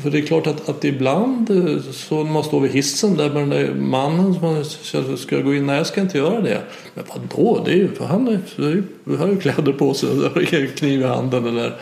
För 0.02 0.10
det 0.10 0.18
är 0.18 0.22
klart 0.22 0.46
att, 0.46 0.68
att 0.68 0.84
ibland 0.84 1.50
eh, 1.50 1.82
så 1.92 2.24
när 2.24 2.32
man 2.32 2.44
står 2.44 2.60
vid 2.60 2.70
hissen 2.70 3.16
där 3.16 3.30
med 3.30 3.42
den 3.42 3.50
där 3.50 3.74
mannen 3.74 4.34
som 4.34 4.42
man 4.42 4.64
känner, 4.64 5.16
ska 5.16 5.36
jag 5.36 5.44
gå 5.44 5.54
in? 5.54 5.66
Nej, 5.66 5.76
jag 5.76 5.86
ska 5.86 6.00
inte 6.00 6.18
göra 6.18 6.40
det. 6.40 6.60
Men 6.94 7.04
vadå? 7.08 7.62
Det 7.64 7.72
är 7.72 7.76
ju, 7.76 7.88
för 7.88 8.04
han 8.04 8.28
är, 8.28 9.16
har 9.16 9.28
ju 9.28 9.40
kläder 9.40 9.72
på 9.72 9.94
sig 9.94 10.08
och 10.10 10.76
kniv 10.76 11.00
i 11.00 11.04
handen. 11.04 11.46
Eller, 11.46 11.76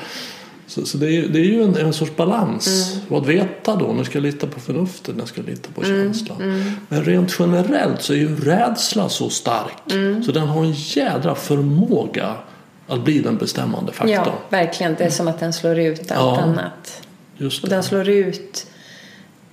Så, 0.68 0.86
så 0.86 0.98
det, 0.98 1.16
är, 1.16 1.28
det 1.28 1.38
är 1.38 1.44
ju 1.44 1.62
en, 1.62 1.76
en 1.76 1.92
sorts 1.92 2.16
balans. 2.16 2.92
Mm. 2.92 3.04
Vad 3.08 3.26
veta 3.26 3.76
då? 3.76 3.92
När 3.92 4.04
ska 4.04 4.18
jag 4.18 4.22
lita 4.22 4.46
på 4.46 4.60
förnuftet? 4.60 5.16
När 5.16 5.24
ska 5.24 5.40
jag 5.40 5.48
lita 5.48 5.68
på 5.74 5.84
mm, 5.84 6.14
känslan? 6.14 6.42
Mm. 6.42 6.72
Men 6.88 7.04
rent 7.04 7.36
generellt 7.38 8.02
så 8.02 8.12
är 8.12 8.16
ju 8.16 8.36
rädsla 8.36 9.08
så 9.08 9.30
stark. 9.30 9.92
Mm. 9.92 10.22
Så 10.22 10.32
den 10.32 10.48
har 10.48 10.64
en 10.64 10.72
jädra 10.72 11.34
förmåga 11.34 12.34
att 12.86 13.04
bli 13.04 13.18
den 13.18 13.36
bestämmande 13.36 13.92
faktorn. 13.92 14.10
Ja, 14.26 14.32
verkligen. 14.48 14.94
Det 14.94 15.04
är 15.04 15.10
som 15.10 15.28
att 15.28 15.40
den 15.40 15.52
slår 15.52 15.78
ut 15.78 16.00
allt 16.00 16.08
ja, 16.10 16.40
annat. 16.40 17.02
Just 17.36 17.62
det. 17.62 17.66
Och 17.66 17.70
den 17.70 17.82
slår 17.82 18.08
ut 18.08 18.66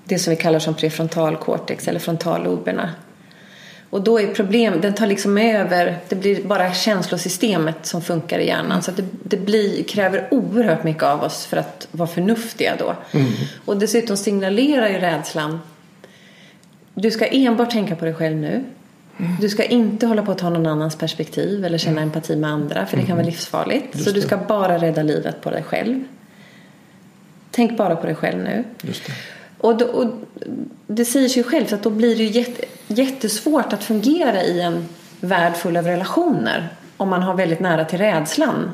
det 0.04 0.20
som 0.20 0.32
vi 0.32 0.38
kallar 0.38 0.60
som 0.60 0.74
prefrontalkortex 0.74 1.88
eller 1.88 2.00
frontalloberna. 2.00 2.90
Och 3.96 4.02
då 4.02 4.20
är 4.20 4.28
problem, 4.28 4.82
den 4.82 4.94
tar 4.94 5.08
liksom 5.08 5.38
över, 5.38 5.98
det 6.10 6.16
blir 6.16 6.44
bara 6.44 6.74
känslosystemet 6.74 7.86
som 7.86 8.02
funkar 8.02 8.40
i 8.40 8.48
hjärnan. 8.48 8.84
Så 8.84 8.92
det, 8.92 9.04
det 9.24 9.38
blir, 9.38 9.84
kräver 9.84 10.28
oerhört 10.32 10.84
mycket 10.84 11.04
av 11.04 11.24
oss 11.24 11.46
för 11.46 11.58
att 11.58 11.88
vara 11.92 12.10
förnuftiga 12.10 12.76
då. 12.80 12.96
Mm. 13.12 13.32
Och 13.66 13.78
dessutom 13.78 14.18
signalerar 14.18 14.90
ju 14.90 14.98
rädslan, 14.98 15.60
du 16.94 17.12
ska 17.12 17.26
enbart 17.26 17.72
tänka 17.72 17.96
på 17.96 18.06
dig 18.06 18.14
själv 18.14 18.36
nu. 18.36 18.64
Mm. 19.18 19.36
Du 19.42 19.50
ska 19.50 19.64
inte 19.64 20.08
hålla 20.08 20.24
på 20.24 20.32
att 20.32 20.38
ta 20.38 20.50
någon 20.50 20.66
annans 20.66 20.96
perspektiv 20.96 21.66
eller 21.66 21.78
känna 21.78 22.02
mm. 22.02 22.04
empati 22.04 22.36
med 22.36 22.50
andra 22.50 22.86
för 22.86 22.98
det 22.98 23.04
kan 23.04 23.16
vara 23.16 23.24
mm. 23.24 23.32
livsfarligt. 23.32 23.88
Just 23.92 24.06
så 24.06 24.12
du 24.12 24.22
ska 24.22 24.38
bara 24.38 24.78
rädda 24.78 25.04
livet 25.04 25.42
på 25.42 25.50
dig 25.50 25.64
själv. 25.64 26.04
Tänk 27.52 27.78
bara 27.78 27.96
på 27.96 28.06
dig 28.06 28.16
själv 28.16 28.44
nu. 28.44 28.64
Och, 29.66 29.78
då, 29.78 29.86
och 29.86 30.08
det 30.88 31.06
säger 31.06 31.30
sig 31.30 31.44
självt 31.44 31.74
att 31.74 31.84
då 31.84 31.90
blir 31.90 32.16
det 32.16 32.24
jätte, 32.24 32.66
jättesvårt 32.88 33.74
att 33.74 33.84
fungera 33.84 34.44
i 34.44 34.62
en 34.62 34.86
värld 35.20 35.56
full 35.56 35.78
av 35.78 35.86
relationer 35.86 36.70
om 36.98 37.10
man 37.10 37.24
har 37.24 37.34
väldigt 37.34 37.60
nära 37.60 37.86
till 37.86 38.00
rädslan. 38.00 38.72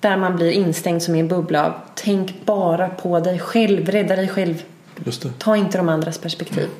Där 0.00 0.16
man 0.16 0.36
blir 0.36 0.50
instängd 0.50 1.02
som 1.02 1.14
i 1.14 1.20
en 1.20 1.28
bubbla 1.28 1.66
av 1.66 1.72
tänk 1.94 2.44
bara 2.44 2.88
på 2.88 3.20
dig 3.20 3.38
själv, 3.38 3.88
rädda 3.88 4.16
dig 4.16 4.28
själv. 4.28 4.62
Ta 5.38 5.56
inte 5.56 5.78
de 5.78 5.88
andras 5.88 6.18
perspektiv. 6.18 6.64
Mm. 6.64 6.70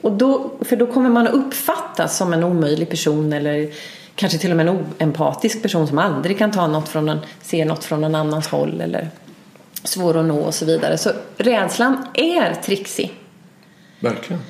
Och 0.00 0.12
då, 0.12 0.50
för 0.60 0.76
då 0.76 0.86
kommer 0.86 1.10
man 1.10 1.26
att 1.26 1.34
uppfattas 1.34 2.16
som 2.16 2.32
en 2.32 2.44
omöjlig 2.44 2.90
person 2.90 3.32
eller 3.32 3.70
kanske 4.14 4.38
till 4.38 4.50
och 4.50 4.56
med 4.56 4.68
en 4.68 4.76
oempatisk 4.76 5.62
person 5.62 5.86
som 5.86 5.98
aldrig 5.98 6.38
kan 6.38 6.52
ta 6.52 6.66
något 6.66 6.88
från 6.88 7.08
en, 7.08 7.18
se 7.42 7.64
något 7.64 7.84
från 7.84 8.00
någon 8.00 8.14
annans 8.14 8.48
håll 8.48 8.80
eller 8.80 9.10
svår 9.86 10.16
att 10.16 10.24
nå 10.24 10.38
och 10.38 10.54
så 10.54 10.64
vidare. 10.64 10.98
Så 10.98 11.10
rädslan 11.36 12.06
är 12.14 12.54
trixig. 12.54 13.14
Verkligen. 14.00 14.42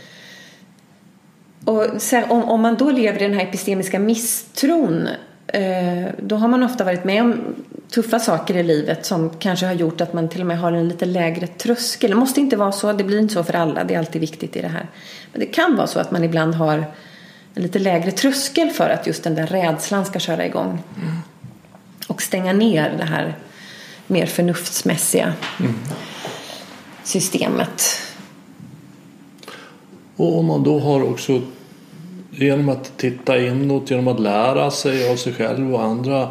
Och 1.65 1.87
om, 2.29 2.45
om 2.45 2.61
man 2.61 2.77
då 2.77 2.91
lever 2.91 3.23
i 3.23 3.25
den 3.25 3.35
här 3.35 3.43
epistemiska 3.43 3.99
misstron 3.99 5.09
eh, 5.47 6.07
då 6.19 6.37
har 6.37 6.49
man 6.49 6.63
ofta 6.63 6.85
varit 6.85 7.05
med 7.05 7.23
om 7.23 7.55
tuffa 7.91 8.19
saker 8.19 8.57
i 8.57 8.63
livet 8.63 9.07
som 9.07 9.31
kanske 9.31 9.67
har 9.67 9.73
gjort 9.73 10.01
att 10.01 10.13
man 10.13 10.29
till 10.29 10.41
och 10.41 10.47
med 10.47 10.59
har 10.59 10.73
en 10.73 10.89
lite 10.89 11.07
lägre 11.07 11.47
tröskel. 11.47 12.11
Det 12.11 12.17
måste 12.17 12.41
inte 12.41 12.57
vara 12.57 12.73
så, 12.73 12.93
det 12.93 13.05
blir 13.05 13.19
inte 13.19 13.35
så 13.35 13.45
för 13.45 13.55
alla, 13.55 13.85
det 13.85 13.95
är 13.95 13.99
alltid 13.99 14.21
viktigt 14.21 14.57
i 14.57 14.63
det 14.63 14.69
här. 14.69 14.87
Men 15.33 15.41
det 15.41 15.47
kan 15.47 15.77
vara 15.77 15.87
så 15.87 16.01
att 16.01 16.11
man 16.11 16.25
ibland 16.25 16.55
har 16.55 16.85
en 17.55 17.63
lite 17.63 17.79
lägre 17.79 18.11
tröskel 18.11 18.71
för 18.71 18.91
att 18.91 19.07
just 19.07 19.25
den 19.25 19.35
där 19.35 19.47
rädslan 19.47 20.07
ska 20.07 20.19
köra 20.19 20.47
igång. 20.47 20.83
Mm. 21.03 21.15
Och 22.07 22.23
stänga 22.23 22.53
ner 22.53 22.95
det 22.99 23.05
här 23.05 23.35
mer 24.07 24.27
förnuftsmässiga 24.27 25.35
mm. 25.61 25.75
systemet. 27.05 27.83
Och 30.17 30.39
om 30.39 30.47
man 30.47 30.63
då 30.63 30.79
har 30.79 31.03
också 31.03 31.41
genom 32.31 32.69
att 32.69 32.97
titta 32.97 33.39
inåt, 33.39 33.91
genom 33.91 34.09
att 34.09 34.21
lära 34.21 34.71
sig 34.71 35.13
av 35.13 35.17
sig 35.17 35.33
själv 35.33 35.75
och 35.75 35.83
andra 35.83 36.31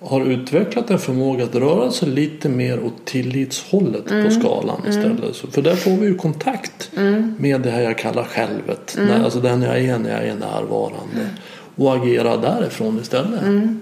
har 0.00 0.20
utvecklat 0.20 0.90
en 0.90 0.98
förmåga 0.98 1.44
att 1.44 1.54
röra 1.54 1.90
sig 1.90 2.08
lite 2.08 2.48
mer 2.48 2.84
åt 2.84 3.04
tillitshållet 3.04 4.10
mm. 4.10 4.24
på 4.24 4.30
skalan 4.30 4.76
mm. 4.78 4.90
istället. 4.90 5.42
Mm. 5.42 5.52
För 5.52 5.62
där 5.62 5.76
får 5.76 5.90
vi 5.90 6.06
ju 6.06 6.14
kontakt 6.14 6.90
mm. 6.96 7.34
med 7.38 7.60
det 7.60 7.70
här 7.70 7.80
jag 7.80 7.98
kallar 7.98 8.24
självet. 8.24 8.96
Mm. 8.98 9.24
Alltså 9.24 9.40
den 9.40 9.62
jag 9.62 9.78
är 9.78 9.98
när 9.98 10.10
jag 10.10 10.28
är 10.28 10.34
närvarande. 10.34 11.30
Och 11.76 11.94
agera 11.96 12.36
därifrån 12.36 12.98
istället. 13.02 13.42
Mm. 13.42 13.80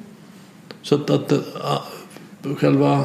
Så 0.82 0.94
att, 0.94 1.10
att, 1.10 1.32
att 1.32 2.58
själva 2.58 3.04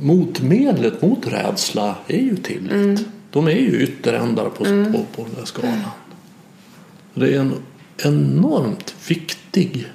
motmedlet 0.00 1.02
mot 1.02 1.26
rädsla 1.26 1.96
är 2.06 2.18
ju 2.18 2.36
tillit. 2.36 2.72
Mm. 2.72 2.96
De 3.30 3.46
är 3.46 3.52
ju 3.52 3.82
ytterändar 3.82 4.48
på, 4.48 4.64
mm. 4.64 4.92
på, 4.92 4.98
på 4.98 5.22
den 5.22 5.34
där 5.34 5.44
skalan. 5.44 5.80
Det 7.14 7.34
är 7.34 7.40
en 7.40 7.54
enormt 8.04 8.94
viktig 9.08 9.86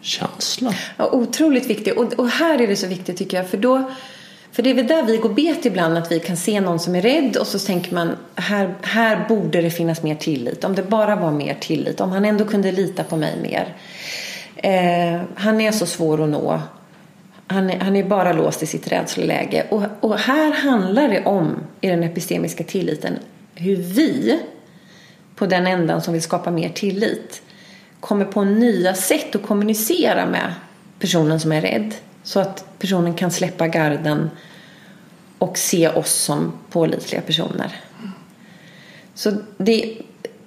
känsla. 0.00 0.74
Ja, 0.96 1.10
otroligt 1.12 1.66
viktig. 1.66 1.98
Och, 1.98 2.12
och 2.12 2.28
här 2.28 2.60
är 2.60 2.66
det 2.66 2.76
så 2.76 2.86
viktigt 2.86 3.16
tycker 3.16 3.36
jag. 3.36 3.48
För 3.48 3.58
då 3.58 3.90
för 4.52 4.62
det 4.62 4.70
är 4.70 4.74
väl 4.74 4.86
där 4.86 5.02
vi 5.02 5.16
går 5.16 5.28
bet 5.28 5.66
ibland, 5.66 5.98
att 5.98 6.12
vi 6.12 6.20
kan 6.20 6.36
se 6.36 6.60
någon 6.60 6.78
som 6.78 6.94
är 6.94 7.02
rädd 7.02 7.36
och 7.36 7.46
så 7.46 7.58
tänker 7.58 7.94
man 7.94 8.16
här, 8.34 8.74
här 8.82 9.28
borde 9.28 9.62
det 9.62 9.70
finnas 9.70 10.02
mer 10.02 10.14
tillit. 10.14 10.64
Om 10.64 10.74
det 10.74 10.82
bara 10.82 11.16
var 11.16 11.30
mer 11.30 11.56
tillit, 11.60 12.00
om 12.00 12.10
han 12.12 12.24
ändå 12.24 12.44
kunde 12.44 12.72
lita 12.72 13.04
på 13.04 13.16
mig 13.16 13.36
mer. 13.42 13.74
Eh, 14.56 15.22
han 15.34 15.60
är 15.60 15.72
så 15.72 15.86
svår 15.86 16.24
att 16.24 16.28
nå. 16.28 16.60
Han 17.52 17.70
är, 17.70 17.80
han 17.80 17.96
är 17.96 18.04
bara 18.04 18.32
låst 18.32 18.62
i 18.62 18.66
sitt 18.66 18.92
rädsloläge. 18.92 19.66
Och, 19.70 19.82
och 20.00 20.18
här 20.18 20.52
handlar 20.52 21.08
det 21.08 21.24
om, 21.24 21.56
i 21.80 21.88
den 21.88 22.02
epistemiska 22.02 22.64
tilliten, 22.64 23.18
hur 23.54 23.76
vi, 23.76 24.40
på 25.36 25.46
den 25.46 25.66
ändan 25.66 26.02
som 26.02 26.12
vill 26.12 26.22
skapa 26.22 26.50
mer 26.50 26.68
tillit, 26.68 27.42
kommer 28.00 28.24
på 28.24 28.44
nya 28.44 28.94
sätt 28.94 29.34
att 29.34 29.42
kommunicera 29.42 30.26
med 30.26 30.54
personen 30.98 31.40
som 31.40 31.52
är 31.52 31.60
rädd. 31.60 31.94
Så 32.22 32.40
att 32.40 32.78
personen 32.78 33.14
kan 33.14 33.30
släppa 33.30 33.68
garden 33.68 34.30
och 35.38 35.58
se 35.58 35.88
oss 35.88 36.12
som 36.12 36.52
pålitliga 36.70 37.20
personer. 37.20 37.80
Så 39.14 39.32
det, 39.58 39.98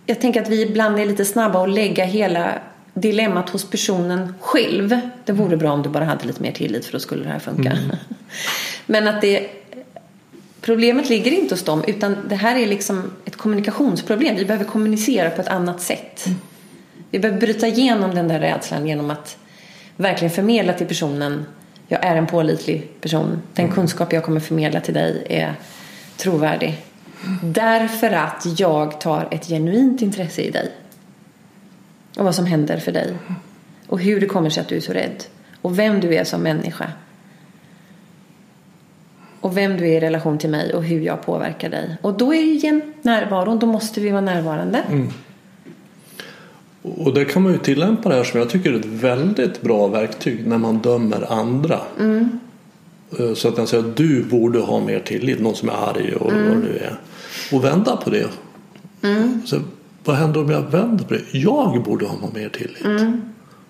jag 0.05 0.21
tänker 0.21 0.41
att 0.41 0.49
vi 0.49 0.61
ibland 0.61 0.99
är 0.99 1.05
lite 1.05 1.25
snabba 1.25 1.63
att 1.63 1.69
lägga 1.69 2.05
hela 2.05 2.53
dilemmat 2.95 3.49
hos 3.49 3.69
personen 3.69 4.33
själv. 4.39 4.99
Det 5.25 5.31
vore 5.31 5.57
bra 5.57 5.71
om 5.71 5.81
du 5.81 5.89
bara 5.89 6.05
hade 6.05 6.25
lite 6.25 6.41
mer 6.41 6.51
tillit 6.51 6.85
för 6.85 6.91
då 6.91 6.99
skulle 6.99 7.23
det 7.23 7.29
här 7.29 7.39
funka. 7.39 7.71
Mm. 7.71 7.95
Men 8.85 9.07
att 9.07 9.21
det 9.21 9.49
Problemet 10.61 11.09
ligger 11.09 11.31
inte 11.31 11.53
hos 11.53 11.63
dem 11.63 11.83
utan 11.87 12.17
det 12.29 12.35
här 12.35 12.55
är 12.55 12.67
liksom 12.67 13.11
ett 13.25 13.35
kommunikationsproblem. 13.35 14.35
Vi 14.35 14.45
behöver 14.45 14.65
kommunicera 14.65 15.29
på 15.29 15.41
ett 15.41 15.47
annat 15.47 15.81
sätt. 15.81 16.25
Mm. 16.25 16.39
Vi 17.11 17.19
behöver 17.19 17.39
bryta 17.39 17.67
igenom 17.67 18.15
den 18.15 18.27
där 18.27 18.39
rädslan 18.39 18.87
genom 18.87 19.11
att 19.11 19.37
verkligen 19.97 20.31
förmedla 20.31 20.73
till 20.73 20.87
personen 20.87 21.45
jag 21.87 22.05
är 22.05 22.15
en 22.15 22.27
pålitlig 22.27 23.01
person. 23.01 23.41
Den 23.53 23.65
mm. 23.65 23.75
kunskap 23.75 24.13
jag 24.13 24.23
kommer 24.23 24.39
förmedla 24.39 24.79
till 24.79 24.93
dig 24.93 25.25
är 25.29 25.55
trovärdig. 26.17 26.77
Därför 27.43 28.11
att 28.11 28.59
jag 28.59 29.01
tar 29.01 29.27
ett 29.31 29.47
genuint 29.47 30.01
intresse 30.01 30.41
i 30.41 30.51
dig 30.51 30.71
och 32.17 32.25
vad 32.25 32.35
som 32.35 32.45
händer 32.45 32.77
för 32.77 32.91
dig. 32.91 33.13
Och 33.87 33.99
hur 33.99 34.19
det 34.19 34.25
kommer 34.25 34.49
sig 34.49 34.61
att 34.61 34.67
du 34.67 34.75
är 34.75 34.81
så 34.81 34.93
rädd. 34.93 35.23
Och 35.61 35.79
vem 35.79 35.99
du 35.99 36.15
är 36.15 36.23
som 36.23 36.41
människa. 36.41 36.91
Och 39.41 39.57
vem 39.57 39.77
du 39.77 39.83
är 39.83 39.97
i 39.97 39.99
relation 39.99 40.37
till 40.37 40.49
mig 40.49 40.73
och 40.73 40.83
hur 40.83 41.01
jag 41.01 41.25
påverkar 41.25 41.69
dig. 41.69 41.97
Och 42.01 42.17
då 42.17 42.33
är 42.33 42.37
det 42.37 42.51
igen 42.51 42.81
närvaron. 43.01 43.59
Då 43.59 43.67
måste 43.67 44.01
vi 44.01 44.09
vara 44.09 44.21
närvarande. 44.21 44.77
Mm. 44.77 45.09
Och 46.81 47.13
det 47.13 47.25
kan 47.25 47.41
man 47.41 47.51
ju 47.51 47.57
tillämpa 47.57 48.09
det 48.09 48.15
här 48.15 48.23
som 48.23 48.39
jag 48.39 48.49
tycker 48.49 48.73
är 48.73 48.79
ett 48.79 48.85
väldigt 48.85 49.61
bra 49.61 49.87
verktyg 49.87 50.47
när 50.47 50.57
man 50.57 50.77
dömer 50.77 51.33
andra. 51.33 51.81
Mm. 51.99 52.39
Eh, 53.19 53.33
så 53.33 53.47
att 53.47 53.57
man 53.57 53.67
säger 53.67 53.83
att 53.83 53.97
du 53.97 54.23
borde 54.23 54.59
ha 54.59 54.79
mer 54.79 54.99
tillit, 54.99 55.39
någon 55.39 55.55
som 55.55 55.69
är 55.69 55.73
arg 55.73 56.15
och 56.15 56.31
mm. 56.31 56.47
vad 56.47 56.57
det 56.57 56.63
nu 56.63 56.77
är. 56.77 56.99
Och 57.51 57.63
vända 57.63 57.95
på 57.95 58.09
det. 58.09 58.27
Mm. 59.01 59.41
Så 59.45 59.59
vad 60.05 60.15
händer 60.15 60.41
om 60.41 60.49
jag 60.49 60.61
vänder 60.61 61.05
på 61.05 61.13
det? 61.13 61.37
Jag 61.37 61.83
borde 61.83 62.05
ha 62.05 62.29
mer 62.33 62.49
tillit. 62.49 62.85
Mm. 62.85 63.21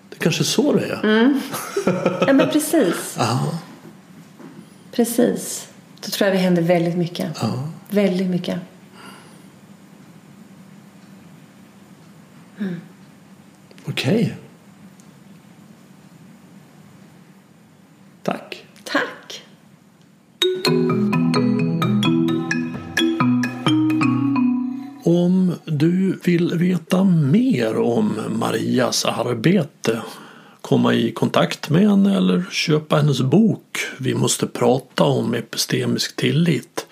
Det 0.08 0.16
är 0.16 0.20
kanske 0.20 0.44
så 0.44 0.72
det 0.72 0.84
är. 0.84 1.04
Mm. 1.04 1.40
Ja 2.26 2.32
men 2.32 2.50
precis. 2.50 3.16
Precis. 4.92 5.68
Då 6.00 6.08
tror 6.08 6.28
jag 6.28 6.36
det 6.36 6.40
händer 6.40 6.62
väldigt 6.62 6.96
mycket. 6.96 7.38
Ja. 7.40 7.68
Väldigt 7.88 8.30
mycket. 8.30 8.58
Mm. 12.58 12.80
Okej. 13.86 14.14
Okay. 14.14 14.32
Tack. 18.22 18.66
Tack. 18.84 19.42
Om 25.06 25.54
du 25.64 26.18
vill 26.24 26.54
veta 26.54 27.04
mer 27.04 27.76
om 27.76 28.20
Marias 28.28 29.04
arbete, 29.04 30.02
komma 30.60 30.94
i 30.94 31.12
kontakt 31.12 31.70
med 31.70 31.88
henne 31.88 32.16
eller 32.16 32.44
köpa 32.50 32.96
hennes 32.96 33.20
bok 33.20 33.78
Vi 33.98 34.14
måste 34.14 34.46
prata 34.46 35.04
om 35.04 35.34
epistemisk 35.34 36.16
tillit 36.16 36.86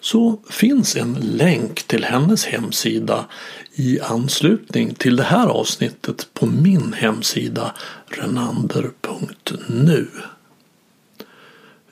så 0.00 0.40
finns 0.50 0.96
en 0.96 1.14
länk 1.14 1.82
till 1.82 2.04
hennes 2.04 2.46
hemsida 2.46 3.26
i 3.74 4.00
anslutning 4.00 4.94
till 4.94 5.16
det 5.16 5.22
här 5.22 5.46
avsnittet 5.46 6.28
på 6.34 6.46
min 6.46 6.92
hemsida 6.92 7.74
renander.nu. 8.08 10.08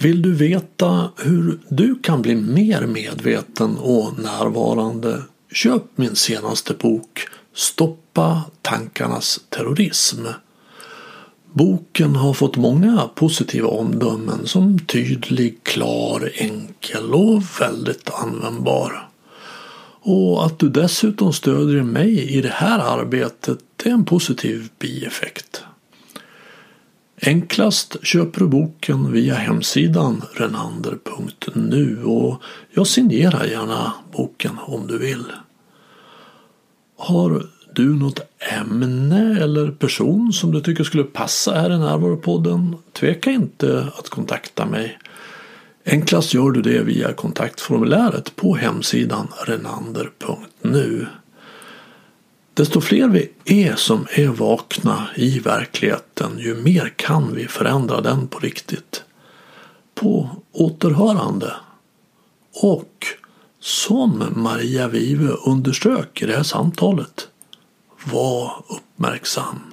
Vill 0.00 0.22
du 0.22 0.34
veta 0.34 1.10
hur 1.16 1.58
du 1.68 1.94
kan 2.02 2.22
bli 2.22 2.34
mer 2.34 2.86
medveten 2.86 3.78
och 3.78 4.18
närvarande? 4.18 5.22
Köp 5.52 5.82
min 5.94 6.16
senaste 6.16 6.74
bok 6.74 7.28
Stoppa 7.54 8.42
tankarnas 8.62 9.40
terrorism. 9.48 10.26
Boken 11.52 12.16
har 12.16 12.34
fått 12.34 12.56
många 12.56 13.10
positiva 13.14 13.68
omdömen 13.68 14.46
som 14.46 14.78
tydlig, 14.78 15.64
klar, 15.64 16.30
enkel 16.34 17.14
och 17.14 17.42
väldigt 17.60 18.10
användbar. 18.10 19.08
Och 20.00 20.46
att 20.46 20.58
du 20.58 20.68
dessutom 20.68 21.32
stödjer 21.32 21.82
mig 21.82 22.36
i 22.36 22.40
det 22.40 22.52
här 22.52 22.78
arbetet 22.78 23.58
är 23.84 23.90
en 23.90 24.04
positiv 24.04 24.68
bieffekt. 24.78 25.62
Enklast 27.22 27.96
köper 28.02 28.40
du 28.40 28.46
boken 28.46 29.12
via 29.12 29.34
hemsidan 29.34 30.22
renander.nu 30.34 32.04
och 32.04 32.42
jag 32.70 32.86
signerar 32.86 33.44
gärna 33.44 33.92
boken 34.12 34.58
om 34.60 34.86
du 34.86 34.98
vill. 34.98 35.24
Har 36.98 37.42
du 37.74 37.94
något 37.94 38.20
ämne 38.58 39.40
eller 39.40 39.70
person 39.70 40.32
som 40.32 40.52
du 40.52 40.60
tycker 40.60 40.84
skulle 40.84 41.04
passa 41.04 41.54
här 41.54 41.74
i 41.74 41.78
Närvaropodden? 41.78 42.76
Tveka 42.92 43.30
inte 43.30 43.88
att 43.96 44.08
kontakta 44.08 44.66
mig. 44.66 44.98
Enklast 45.86 46.34
gör 46.34 46.50
du 46.50 46.62
det 46.62 46.82
via 46.82 47.12
kontaktformuläret 47.12 48.36
på 48.36 48.56
hemsidan 48.56 49.28
renander.nu. 49.46 51.06
Desto 52.58 52.80
fler 52.80 53.08
vi 53.08 53.30
är 53.44 53.76
som 53.76 54.06
är 54.10 54.28
vakna 54.28 55.08
i 55.16 55.38
verkligheten, 55.38 56.38
ju 56.38 56.54
mer 56.54 56.92
kan 56.96 57.34
vi 57.34 57.48
förändra 57.48 58.00
den 58.00 58.28
på 58.28 58.38
riktigt. 58.38 59.02
På 59.94 60.30
återhörande. 60.52 61.52
Och 62.62 63.06
som 63.60 64.24
Maria 64.36 64.88
Vive 64.88 65.28
underströk 65.28 66.22
i 66.22 66.26
det 66.26 66.36
här 66.36 66.42
samtalet, 66.42 67.28
var 68.04 68.64
uppmärksam. 68.68 69.67